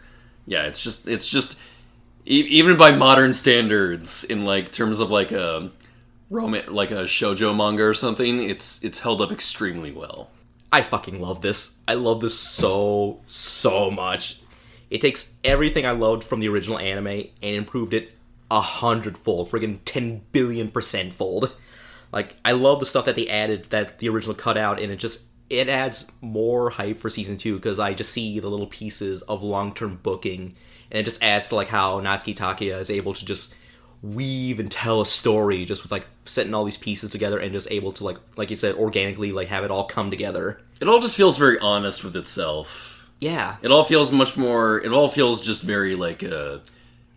[0.46, 1.58] yeah, it's just, it's just,
[2.26, 5.72] e- even by modern standards, in like terms of like a
[6.30, 10.30] roman, like a shojo manga or something, it's it's held up extremely well.
[10.72, 11.78] I fucking love this.
[11.88, 14.42] I love this so so much.
[14.90, 18.14] It takes everything I loved from the original anime and improved it
[18.52, 21.56] a hundredfold, friggin' ten billion percent fold.
[22.16, 24.96] Like I love the stuff that they added that the original cut out, and it
[24.96, 29.22] just it adds more hype for season two because I just see the little pieces
[29.24, 30.56] of long term booking,
[30.90, 33.54] and it just adds to like how Natsuki Takaya is able to just
[34.02, 37.70] weave and tell a story just with like setting all these pieces together and just
[37.70, 40.62] able to like like you said organically like have it all come together.
[40.80, 43.10] It all just feels very honest with itself.
[43.20, 43.58] Yeah.
[43.62, 44.80] It all feels much more.
[44.80, 46.60] It all feels just very like uh,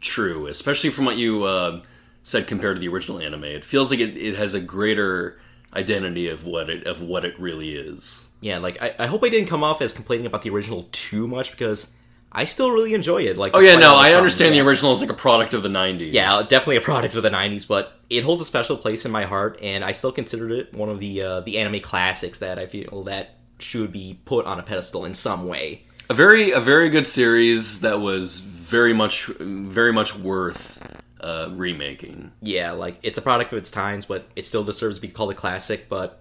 [0.01, 1.83] true, especially from what you uh,
[2.29, 3.45] said compared to the original anime.
[3.45, 5.39] It feels like it, it has a greater
[5.75, 8.25] identity of what it of what it really is.
[8.41, 11.27] Yeah, like I, I hope I didn't come off as complaining about the original too
[11.27, 11.95] much because
[12.31, 13.37] I still really enjoy it.
[13.37, 16.13] Like, Oh yeah, no, I understand the original is like a product of the '90s.
[16.13, 19.25] Yeah, definitely a product of the '90s, but it holds a special place in my
[19.25, 22.67] heart, and I still consider it one of the uh, the anime classics that I
[22.67, 25.85] feel that should be put on a pedestal in some way.
[26.11, 32.33] a very a very good series that was very much very much worth uh, remaking.
[32.43, 35.31] Yeah, like it's a product of its times, but it still deserves to be called
[35.31, 35.89] a classic.
[35.89, 36.21] But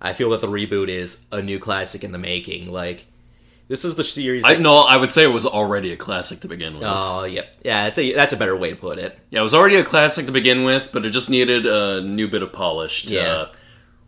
[0.00, 2.70] I feel that the reboot is a new classic in the making.
[2.72, 3.06] Like
[3.68, 4.44] this is the series.
[4.44, 6.84] I no, I would say it was already a classic to begin with.
[6.86, 7.84] Oh, yep, yeah.
[7.84, 9.18] That's a that's a better way to put it.
[9.30, 12.28] Yeah, it was already a classic to begin with, but it just needed a new
[12.28, 13.28] bit of polish to Yeah.
[13.28, 13.52] uh,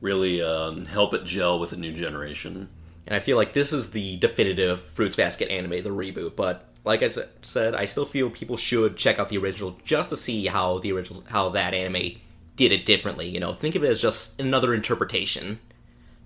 [0.01, 2.69] really um, help it gel with a new generation.
[3.07, 6.37] And I feel like this is the definitive Fruits Basket anime, the reboot.
[6.37, 7.09] But like I
[7.43, 10.93] said, I still feel people should check out the original just to see how the
[10.93, 12.19] original, how that anime
[12.57, 13.29] did it differently.
[13.29, 15.59] You know, think of it as just another interpretation.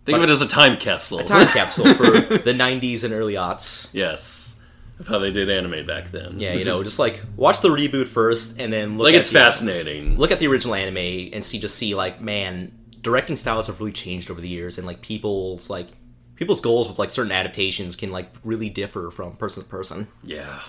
[0.05, 1.19] Think But- of it as a time capsule.
[1.21, 2.05] A time capsule for
[2.39, 3.89] the '90s and early aughts.
[3.93, 4.55] Yes,
[5.01, 6.39] of how they did anime back then.
[6.39, 9.31] Yeah, you know, just like watch the reboot first, and then look Like, at it's
[9.31, 10.17] the- fascinating.
[10.19, 12.71] Look at the original anime and see, just see like, man,
[13.03, 15.89] directing styles have really changed over the years, and like people's like
[16.37, 20.09] people's goals with like certain adaptations can like really differ from person to person.
[20.23, 20.61] Yeah.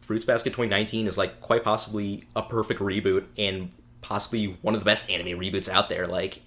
[0.00, 3.70] Fruits Basket 2019 is like quite possibly a perfect reboot and
[4.00, 6.06] possibly one of the best anime reboots out there.
[6.06, 6.42] Like,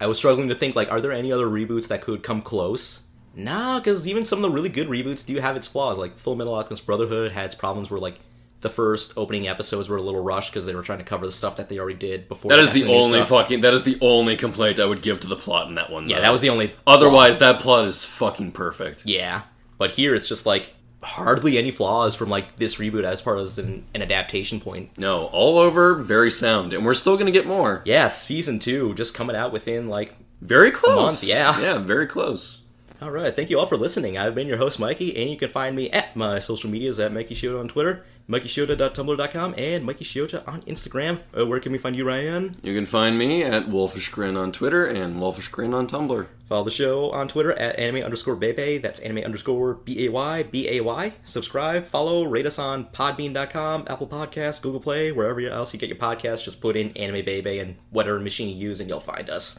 [0.00, 3.02] I was struggling to think like, are there any other reboots that could come close?
[3.34, 5.98] Nah, because even some of the really good reboots do have its flaws.
[5.98, 8.18] Like Full Metal Alchemist Brotherhood had its problems where like
[8.60, 11.32] the first opening episodes were a little rushed because they were trying to cover the
[11.32, 12.50] stuff that they already did before.
[12.50, 13.28] That is the only stuff.
[13.28, 13.60] fucking.
[13.60, 16.08] That is the only complaint I would give to the plot in that one.
[16.08, 16.22] Yeah, though.
[16.22, 19.06] that was the only Otherwise, that plot is fucking perfect.
[19.06, 19.42] Yeah,
[19.78, 23.58] but here it's just like hardly any flaws from like this reboot as far as
[23.58, 24.90] an, an adaptation point.
[24.98, 27.82] No, all over, very sound, and we're still gonna get more.
[27.84, 31.22] Yeah, season two just coming out within like Very close.
[31.22, 32.62] Yeah, yeah, very close.
[33.00, 34.18] All right, thank you all for listening.
[34.18, 37.12] I've been your host Mikey, and you can find me at my social medias at
[37.12, 41.20] Mikey Shiota on Twitter, MikeyShiota.tumblr.com, and Mikey Shiota on Instagram.
[41.36, 42.56] Uh, where can we find you, Ryan?
[42.62, 46.26] You can find me at Wolfish Grin on Twitter and Wolfish Grin on Tumblr.
[46.46, 48.80] Follow the show on Twitter at anime underscore baybay.
[48.80, 51.12] That's anime underscore B A Y B A Y.
[51.24, 55.98] Subscribe, follow, rate us on podbean.com, Apple Podcasts, Google Play, wherever else you get your
[55.98, 56.44] podcasts.
[56.44, 59.58] Just put in anime baybay and whatever machine you use, and you'll find us.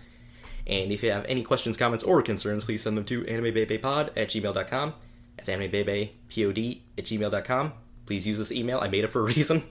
[0.68, 4.30] And if you have any questions, comments, or concerns, please send them to animebaybaypod at
[4.30, 4.94] gmail.com.
[5.36, 7.74] That's animebaybaypod at gmail.com.
[8.10, 8.80] Please use this email.
[8.80, 9.62] I made it for a reason.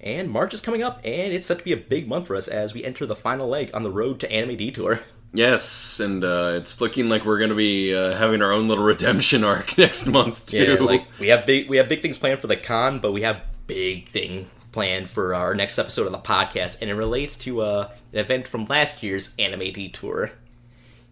[0.00, 2.48] And March is coming up, and it's set to be a big month for us
[2.48, 5.00] as we enter the final leg on the road to Anime Detour.
[5.34, 9.44] Yes, and uh, it's looking like we're gonna be uh, having our own little redemption
[9.44, 10.76] arc next month too.
[10.78, 13.20] Yeah, like we have big we have big things planned for the con, but we
[13.20, 17.60] have big thing planned for our next episode of the podcast, and it relates to
[17.60, 20.30] uh, an event from last year's Anime Detour.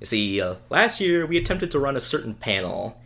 [0.01, 3.02] You see, uh, last year we attempted to run a certain panel,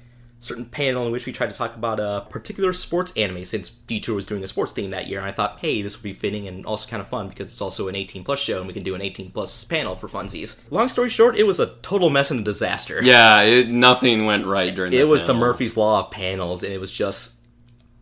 [0.47, 4.15] certain panel in which we tried to talk about a particular sports anime since Detour
[4.15, 6.47] was doing a sports theme that year, and I thought, hey, this would be fitting
[6.47, 8.83] and also kind of fun because it's also an 18 plus show and we can
[8.83, 10.61] do an 18 plus panel for funsies.
[10.71, 13.01] Long story short, it was a total mess and a disaster.
[13.03, 14.93] yeah, it, nothing went right during.
[14.93, 15.35] It was the.
[15.35, 17.35] Murphy's Law of panels, and it was just.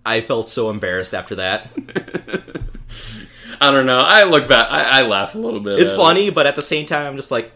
[0.07, 1.71] I felt so embarrassed after that.
[3.61, 4.01] I don't know.
[4.01, 4.69] I look back.
[4.71, 5.79] I, I laugh a little bit.
[5.79, 7.53] It's funny, but at the same time, I'm just like,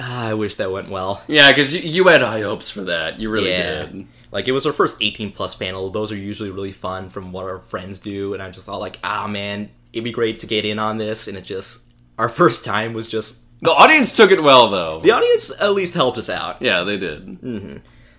[0.00, 1.22] ah, I wish that went well.
[1.26, 3.18] Yeah, because you, you had high hopes for that.
[3.20, 3.86] You really Yeah.
[3.86, 4.06] did.
[4.34, 5.88] Like it was our first 18 plus panel.
[5.90, 8.98] Those are usually really fun from what our friends do, and I just thought like,
[9.02, 11.28] ah, man, it'd be great to get in on this.
[11.28, 11.84] And it just
[12.18, 15.00] our first time was just The audience took it well, though.
[15.00, 16.60] the audience at least helped us out.
[16.60, 17.22] Yeah, they did.
[17.40, 17.76] hmm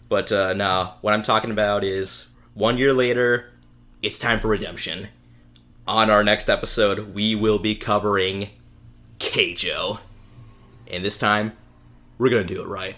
[0.09, 3.51] But uh, no, what I'm talking about is one year later,
[4.01, 5.09] it's time for redemption.
[5.87, 8.49] On our next episode, we will be covering
[9.19, 9.99] Keijo.
[10.89, 11.51] And this time,
[12.17, 12.95] we're gonna do it right.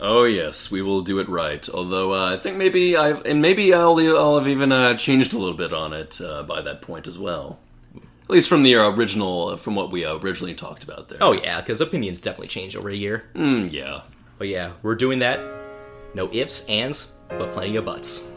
[0.00, 1.68] Oh yes, we will do it right.
[1.68, 5.38] Although uh, I think maybe I've and maybe I'll I'll have even uh, changed a
[5.38, 7.58] little bit on it uh, by that point as well.
[7.96, 11.18] At least from the original, from what we uh, originally talked about there.
[11.20, 13.24] Oh yeah, because opinions definitely change over a year.
[13.34, 14.02] Mm, yeah.
[14.38, 15.40] But yeah, we're doing that.
[16.14, 18.28] No ifs, ands, but plenty of buts.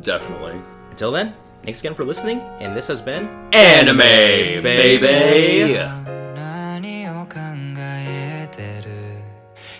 [0.00, 0.60] Definitely.
[0.90, 3.98] Until then, thanks again for listening, and this has been Anime,
[4.62, 6.06] baybay.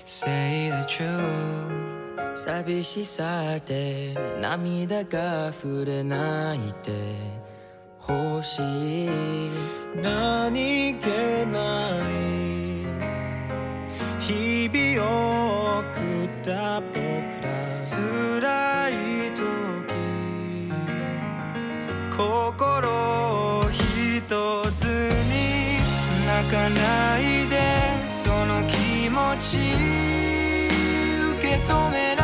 [0.06, 0.55] 何
[2.34, 7.15] 寂しさで涙が溢れないで
[8.08, 9.50] 欲しい。
[10.00, 11.07] 何気
[11.52, 12.05] ない
[14.20, 15.84] 日々を送
[16.25, 16.97] った僕
[17.42, 18.92] ら辛い
[19.34, 19.44] 時。
[22.10, 23.83] 心を一
[24.73, 25.76] つに
[26.26, 27.55] 泣かないで
[28.08, 30.15] その気持ち。
[31.66, 32.15] 止める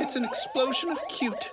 [0.00, 1.52] It's an explosion of cute.